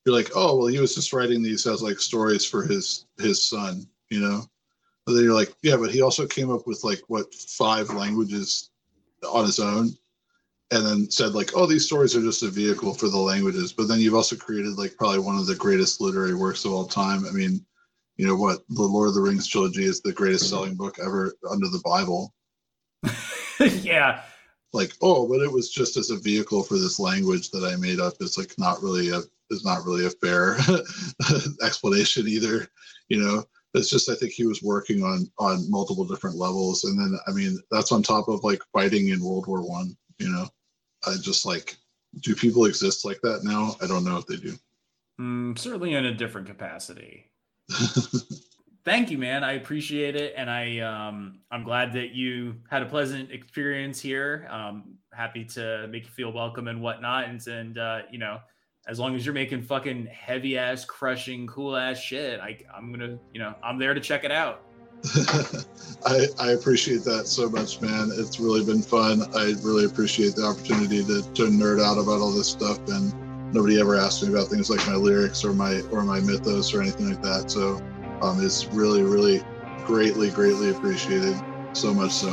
you're 0.05 0.15
like 0.15 0.31
oh 0.35 0.57
well 0.57 0.66
he 0.66 0.81
was 0.81 0.95
just 0.95 1.12
writing 1.12 1.43
these 1.43 1.66
as 1.66 1.83
like 1.83 2.01
stories 2.01 2.45
for 2.45 2.62
his 2.62 3.07
his 3.19 3.47
son 3.47 3.87
you 4.11 4.20
know 4.20 4.43
but 5.07 5.15
then 5.15 5.24
you're 5.24 5.35
like 5.35 5.55
yeah 5.62 5.77
but 5.77 5.91
he 5.91 6.03
also 6.03 6.27
came 6.27 6.51
up 6.51 6.66
with 6.66 6.83
like 6.85 7.01
what 7.09 7.33
five 7.35 7.89
languages 7.91 8.70
on 9.31 9.45
his 9.45 9.61
own 9.61 9.91
and 10.73 10.86
then 10.86 11.11
said 11.11 11.35
like 11.35 11.51
oh 11.55 11.66
these 11.66 11.85
stories 11.85 12.16
are 12.16 12.23
just 12.23 12.43
a 12.43 12.49
vehicle 12.49 12.94
for 12.94 13.09
the 13.09 13.19
languages. 13.19 13.73
But 13.73 13.86
then 13.89 14.01
you've 14.01 14.15
also 14.15 14.36
created 14.36 14.78
like 14.78 14.97
probably 14.97 15.20
one 15.20 15.36
of 15.36 15.47
the 15.47 15.55
greatest 15.55 16.01
literary 16.01 16.35
works 16.35 16.65
of 16.65 16.73
all 16.73 16.86
time. 16.86 17.27
I 17.27 17.31
mean 17.31 17.65
you 18.16 18.27
know 18.27 18.36
what? 18.36 18.61
The 18.69 18.82
lord 18.82 19.09
of 19.09 19.15
the 19.15 19.20
rings 19.20 19.47
trilogy 19.47 19.85
is 19.85 20.01
the 20.01 20.12
greatest 20.12 20.49
selling 20.49 20.74
book 20.74 20.99
ever 20.99 21.35
under 21.49 21.69
the 21.69 21.82
bible. 21.85 22.35
Yeah. 23.61 24.23
like 24.73 24.93
oh 25.03 25.28
but 25.28 25.40
it 25.40 25.53
was 25.53 25.70
just 25.70 25.97
as 25.97 26.11
a 26.11 26.16
vehicle 26.16 26.65
for 26.65 26.74
this 26.78 26.99
language 26.99 27.51
that 27.51 27.65
i 27.65 27.77
made 27.77 28.01
up. 28.01 28.15
It's 28.19 28.39
like 28.39 28.55
not 28.59 28.82
really 28.82 29.11
a 29.11 29.20
is 29.51 29.65
not 29.65 29.85
really 29.85 30.07
a 30.07 30.11
fair 30.11 30.57
explanation 31.62 32.27
either 32.27 32.66
you 33.09 33.23
know? 33.23 33.44
It's 33.74 33.90
just 33.90 34.09
i 34.11 34.15
think 34.15 34.32
he 34.32 34.47
was 34.47 34.62
working 34.62 35.05
on 35.05 35.31
on 35.39 35.70
multiple 35.70 36.05
different 36.05 36.36
levels. 36.36 36.85
And 36.85 36.99
then 36.99 37.19
i 37.28 37.31
mean 37.32 37.61
that's 37.70 37.93
on 37.93 38.03
top 38.03 38.28
of 38.28 38.43
like 38.43 38.62
fighting 38.73 39.09
in 39.11 39.23
world 39.23 39.47
war 39.47 39.62
one 39.62 39.97
you 40.19 40.28
know 40.28 40.49
i 41.07 41.15
just 41.20 41.45
like 41.45 41.77
do 42.20 42.35
people 42.35 42.66
exist 42.66 43.05
like 43.05 43.20
that 43.23 43.43
now 43.45 43.74
i 43.83 43.87
don't 43.87 44.05
know 44.05 44.16
if 44.16 44.27
they 44.27 44.37
do 44.37 44.55
Mm, 45.20 45.59
certainly 45.59 45.95
in 45.95 46.07
a 46.07 46.15
different 46.15 46.47
capacity. 46.47 47.31
Thank 48.85 49.11
you, 49.11 49.19
man. 49.19 49.45
I 49.45 49.53
appreciate 49.53 50.16
it, 50.16 50.35
and 50.37 50.51
I 50.51 50.79
um, 50.81 51.41
I'm 51.53 51.62
glad 51.62 51.93
that 51.93 52.11
you 52.11 52.57
had 52.69 52.83
a 52.83 52.87
pleasant 52.87 53.31
experience 53.31 54.01
here. 54.01 54.49
Um, 54.51 54.97
happy 55.12 55.45
to 55.45 55.87
make 55.89 56.05
you 56.05 56.11
feel 56.11 56.33
welcome 56.33 56.66
and 56.66 56.83
whatnot, 56.83 57.29
and 57.29 57.47
and 57.47 57.79
uh, 57.79 58.01
you 58.11 58.19
know, 58.19 58.41
as 58.89 58.99
long 58.99 59.15
as 59.15 59.24
you're 59.24 59.35
making 59.35 59.62
fucking 59.62 60.07
heavy 60.07 60.59
ass, 60.59 60.85
crushing, 60.85 61.47
cool 61.47 61.77
ass 61.77 62.01
shit, 62.01 62.41
I 62.41 62.59
I'm 62.74 62.91
gonna 62.91 63.19
you 63.33 63.39
know 63.39 63.55
I'm 63.62 63.79
there 63.79 63.95
to 63.95 64.01
check 64.01 64.24
it 64.24 64.33
out. 64.33 64.62
I, 66.07 66.27
I 66.39 66.51
appreciate 66.53 67.05
that 67.05 67.27
so 67.27 67.49
much, 67.49 67.81
man. 67.81 68.11
It's 68.15 68.41
really 68.41 68.65
been 68.65 68.83
fun. 68.83 69.23
I 69.35 69.55
really 69.62 69.85
appreciate 69.85 70.35
the 70.35 70.45
opportunity 70.45 71.05
to, 71.05 71.23
to 71.23 71.43
nerd 71.45 71.83
out 71.83 71.99
about 71.99 72.20
all 72.20 72.33
this 72.33 72.49
stuff. 72.49 72.79
And 72.89 73.12
nobody 73.53 73.81
ever 73.81 73.97
asked 73.97 74.23
me 74.23 74.29
about 74.31 74.49
things 74.49 74.70
like 74.70 74.85
my 74.87 74.95
lyrics 74.95 75.45
or 75.45 75.53
my 75.53 75.81
or 75.91 76.03
my 76.03 76.20
mythos 76.20 76.74
or 76.74 76.83
anything 76.83 77.09
like 77.11 77.23
that. 77.23 77.51
So 77.51 77.81
um, 78.20 78.45
it's 78.45 78.66
really, 78.66 79.03
really 79.03 79.43
greatly, 79.85 80.31
greatly 80.31 80.70
appreciated. 80.70 81.37
So 81.73 81.93
much 81.93 82.12
so. 82.12 82.31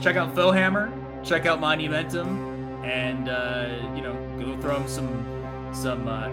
Check 0.00 0.16
out 0.16 0.34
Foehammer. 0.34 0.92
check 1.24 1.46
out 1.46 1.60
Monumentum, 1.60 2.84
and 2.84 3.28
uh, 3.28 3.94
you 3.96 4.02
know 4.02 4.14
go 4.38 4.60
throw 4.60 4.76
'em 4.76 4.88
some 4.88 5.72
some 5.72 6.06
uh, 6.08 6.28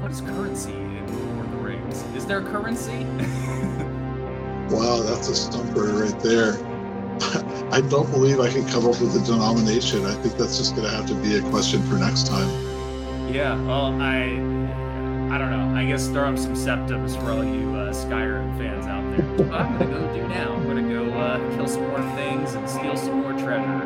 what 0.00 0.10
is 0.10 0.20
currency 0.20 0.72
in 0.72 1.34
Lord 1.34 1.46
of 1.46 1.52
the 1.52 1.58
Rings? 1.58 2.04
Is 2.14 2.26
there 2.26 2.42
currency? 2.42 2.92
Wow, 4.70 5.02
that's 5.02 5.28
a 5.28 5.34
stumper 5.34 5.84
right 5.84 6.18
there. 6.20 6.54
I 7.72 7.80
don't 7.80 8.10
believe 8.10 8.40
I 8.40 8.50
can 8.50 8.66
come 8.68 8.84
up 8.84 9.00
with 9.00 9.16
a 9.16 9.24
denomination. 9.24 10.04
I 10.04 10.14
think 10.14 10.36
that's 10.36 10.58
just 10.58 10.76
going 10.76 10.88
to 10.88 10.94
have 10.94 11.06
to 11.06 11.14
be 11.14 11.36
a 11.36 11.42
question 11.50 11.82
for 11.84 11.94
next 11.94 12.26
time. 12.26 12.48
Yeah, 13.32 13.60
well, 13.64 14.00
I 14.00 14.22
I 15.30 15.38
don't 15.38 15.50
know. 15.50 15.74
I 15.76 15.84
guess 15.84 16.06
throw 16.08 16.30
up 16.30 16.38
some 16.38 16.54
septims 16.54 17.16
for 17.16 17.32
all 17.32 17.44
you 17.44 17.74
uh, 17.74 17.92
Skyrim 17.92 18.56
fans 18.56 18.86
out 18.86 19.02
there. 19.10 19.26
What 19.50 19.60
I'm 19.60 19.78
gonna 19.78 19.90
go 19.90 20.14
do 20.14 20.28
now. 20.28 20.54
I'm 20.54 20.66
gonna 20.66 20.88
go 20.88 21.12
uh, 21.12 21.56
kill 21.56 21.66
some 21.66 21.88
more 21.88 22.00
things 22.14 22.54
and 22.54 22.68
steal 22.68 22.96
some 22.96 23.20
more 23.20 23.32
treasure, 23.32 23.82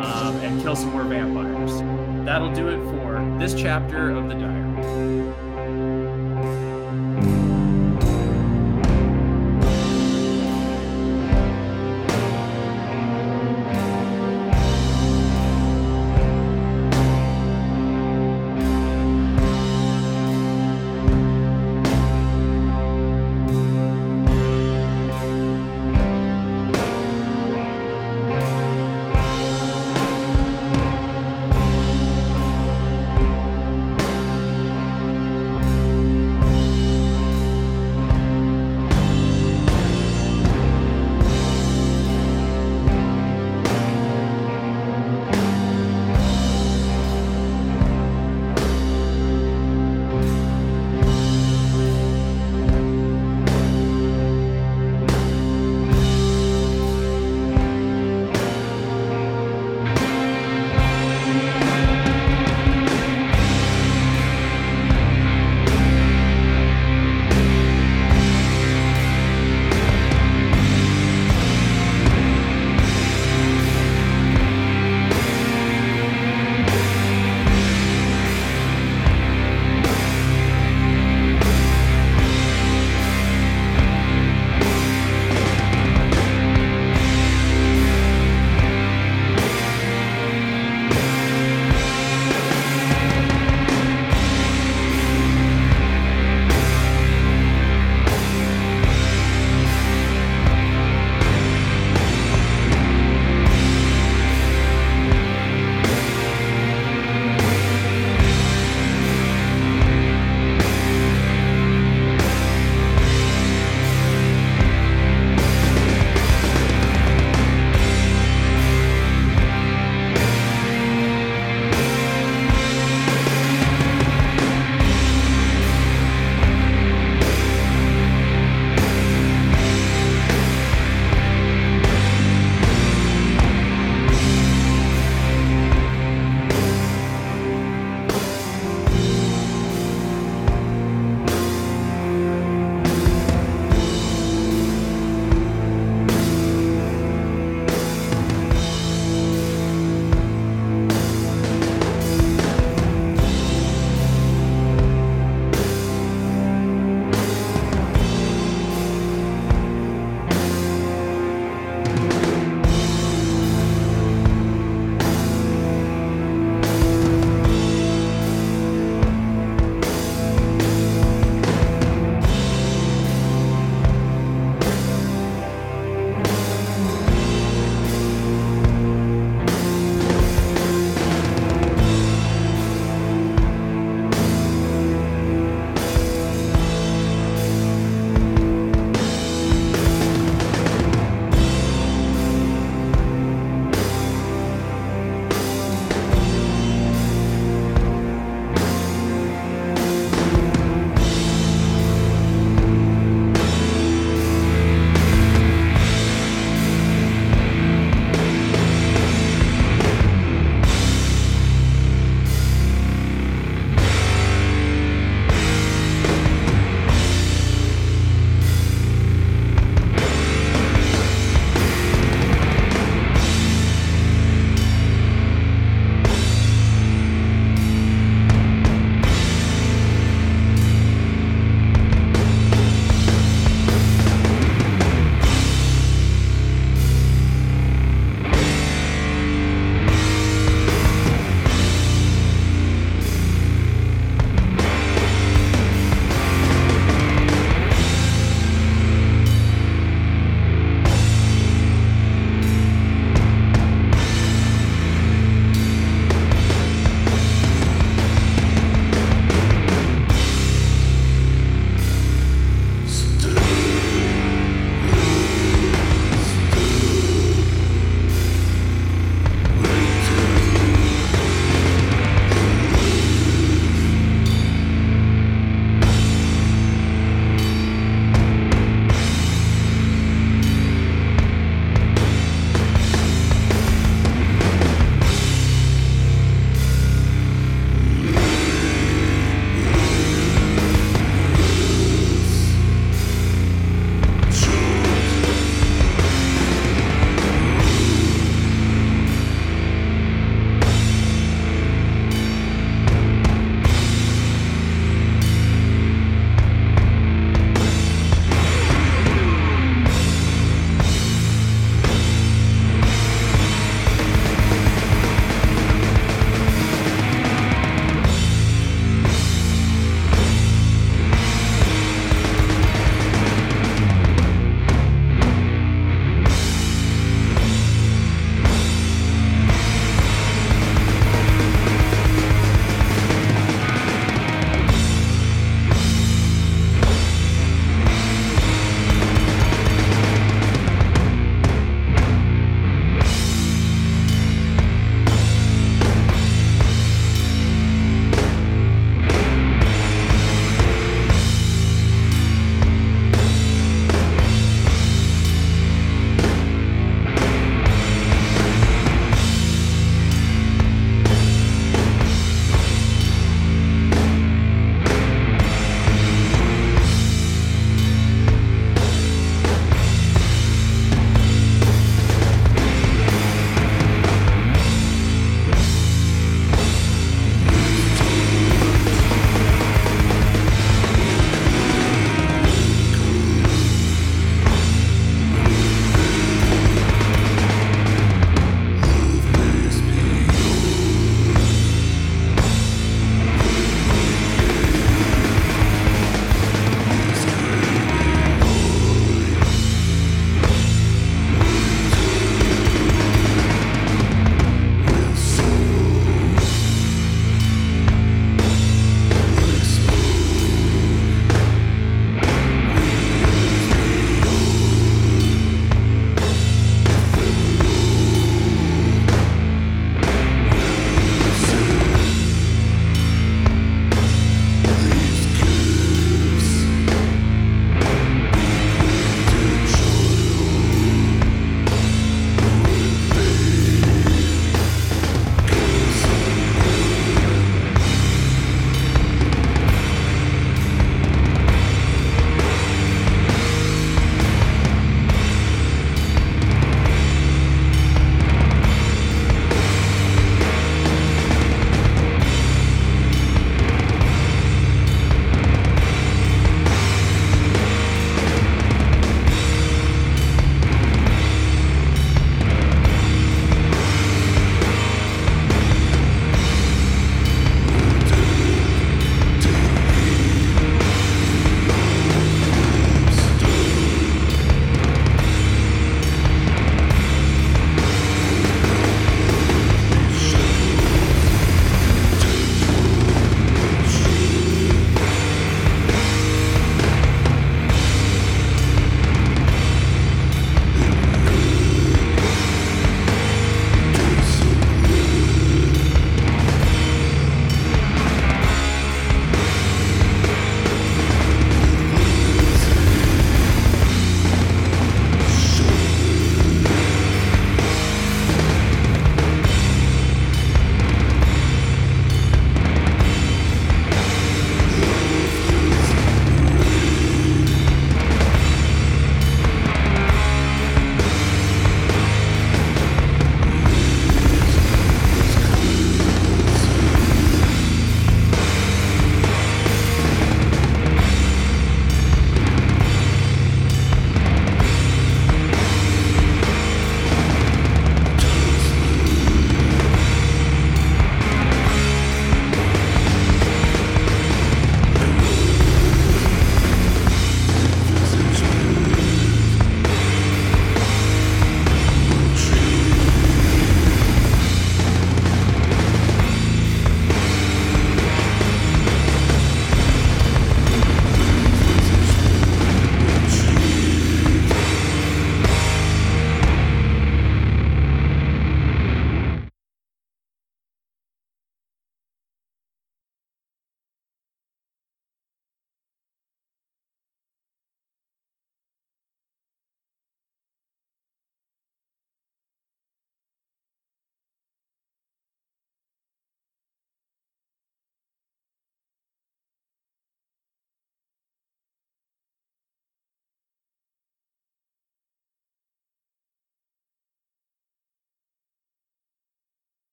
um, 0.00 0.36
and 0.36 0.60
kill 0.62 0.76
some 0.76 0.90
more 0.90 1.02
vampires. 1.04 1.80
That'll 2.26 2.52
do 2.52 2.68
it 2.68 2.78
for 2.90 3.38
this 3.38 3.54
chapter 3.54 4.10
of 4.10 4.28
the 4.28 4.34
diary. 4.34 5.43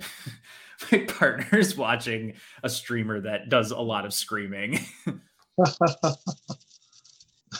my 0.92 0.98
partner's 0.98 1.76
watching 1.76 2.34
a 2.62 2.68
streamer 2.68 3.20
that 3.20 3.48
does 3.48 3.70
a 3.70 3.78
lot 3.78 4.04
of 4.04 4.14
screaming. 4.14 4.80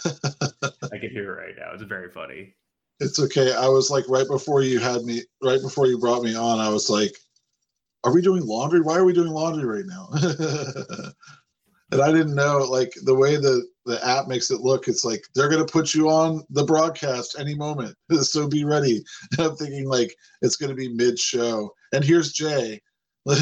I 0.04 0.98
can 0.98 1.10
hear 1.10 1.32
it 1.32 1.42
right 1.42 1.54
now. 1.58 1.72
It's 1.72 1.82
very 1.82 2.10
funny. 2.10 2.54
It's 3.00 3.18
okay. 3.18 3.54
I 3.54 3.68
was 3.68 3.90
like 3.90 4.04
right 4.08 4.26
before 4.26 4.62
you 4.62 4.78
had 4.78 5.02
me, 5.02 5.22
right 5.42 5.60
before 5.60 5.86
you 5.86 5.98
brought 5.98 6.22
me 6.22 6.34
on, 6.34 6.60
I 6.60 6.68
was 6.68 6.88
like, 6.88 7.14
"Are 8.04 8.12
we 8.12 8.22
doing 8.22 8.46
laundry? 8.46 8.80
Why 8.80 8.96
are 8.96 9.04
we 9.04 9.12
doing 9.12 9.30
laundry 9.30 9.66
right 9.66 9.86
now?" 9.86 10.08
and 11.92 12.02
I 12.02 12.10
didn't 12.10 12.34
know 12.34 12.58
like 12.58 12.92
the 13.04 13.14
way 13.14 13.36
the 13.36 13.66
the 13.84 14.04
app 14.06 14.28
makes 14.28 14.50
it 14.50 14.60
look. 14.60 14.88
It's 14.88 15.04
like 15.04 15.24
they're 15.34 15.48
gonna 15.48 15.66
put 15.66 15.94
you 15.94 16.08
on 16.08 16.44
the 16.50 16.64
broadcast 16.64 17.36
any 17.38 17.54
moment, 17.54 17.96
so 18.22 18.48
be 18.48 18.64
ready. 18.64 19.04
And 19.32 19.48
I'm 19.48 19.56
thinking 19.56 19.86
like 19.86 20.14
it's 20.42 20.56
gonna 20.56 20.74
be 20.74 20.88
mid 20.88 21.18
show, 21.18 21.70
and 21.92 22.04
here's 22.04 22.32
Jay. 22.32 22.80
no, 23.26 23.34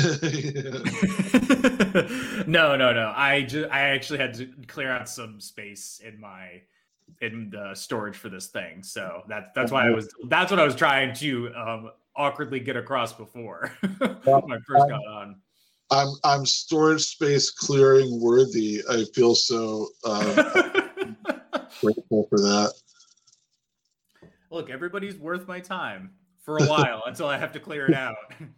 no, 2.74 2.92
no. 2.94 3.12
I 3.14 3.44
just 3.46 3.70
I 3.70 3.80
actually 3.80 4.18
had 4.18 4.32
to 4.34 4.48
clear 4.66 4.90
out 4.90 5.10
some 5.10 5.40
space 5.40 6.00
in 6.02 6.18
my 6.18 6.62
in 7.20 7.50
the 7.50 7.74
storage 7.74 8.16
for 8.16 8.30
this 8.30 8.46
thing. 8.46 8.82
So 8.82 9.22
that 9.28 9.52
that's 9.54 9.70
why 9.70 9.86
I 9.86 9.90
was 9.90 10.08
that's 10.28 10.50
what 10.50 10.58
I 10.58 10.64
was 10.64 10.74
trying 10.74 11.14
to 11.16 11.54
um, 11.54 11.90
awkwardly 12.16 12.60
get 12.60 12.76
across 12.76 13.12
before 13.12 13.72
when 13.98 14.10
I 14.24 14.58
first 14.66 14.88
got 14.88 15.06
on. 15.06 15.36
I'm 15.90 16.14
I'm 16.24 16.46
storage 16.46 17.02
space 17.02 17.50
clearing 17.50 18.22
worthy. 18.22 18.82
I 18.90 19.04
feel 19.14 19.34
so 19.34 19.88
uh, 20.04 20.34
grateful 21.82 22.26
for 22.30 22.38
that. 22.38 22.72
Look, 24.50 24.70
everybody's 24.70 25.16
worth 25.16 25.46
my 25.46 25.60
time 25.60 26.12
for 26.44 26.58
a 26.58 26.66
while 26.66 27.02
until 27.06 27.26
I 27.26 27.38
have 27.38 27.52
to 27.52 27.60
clear 27.60 27.86
it 27.86 27.94
out. 27.94 28.16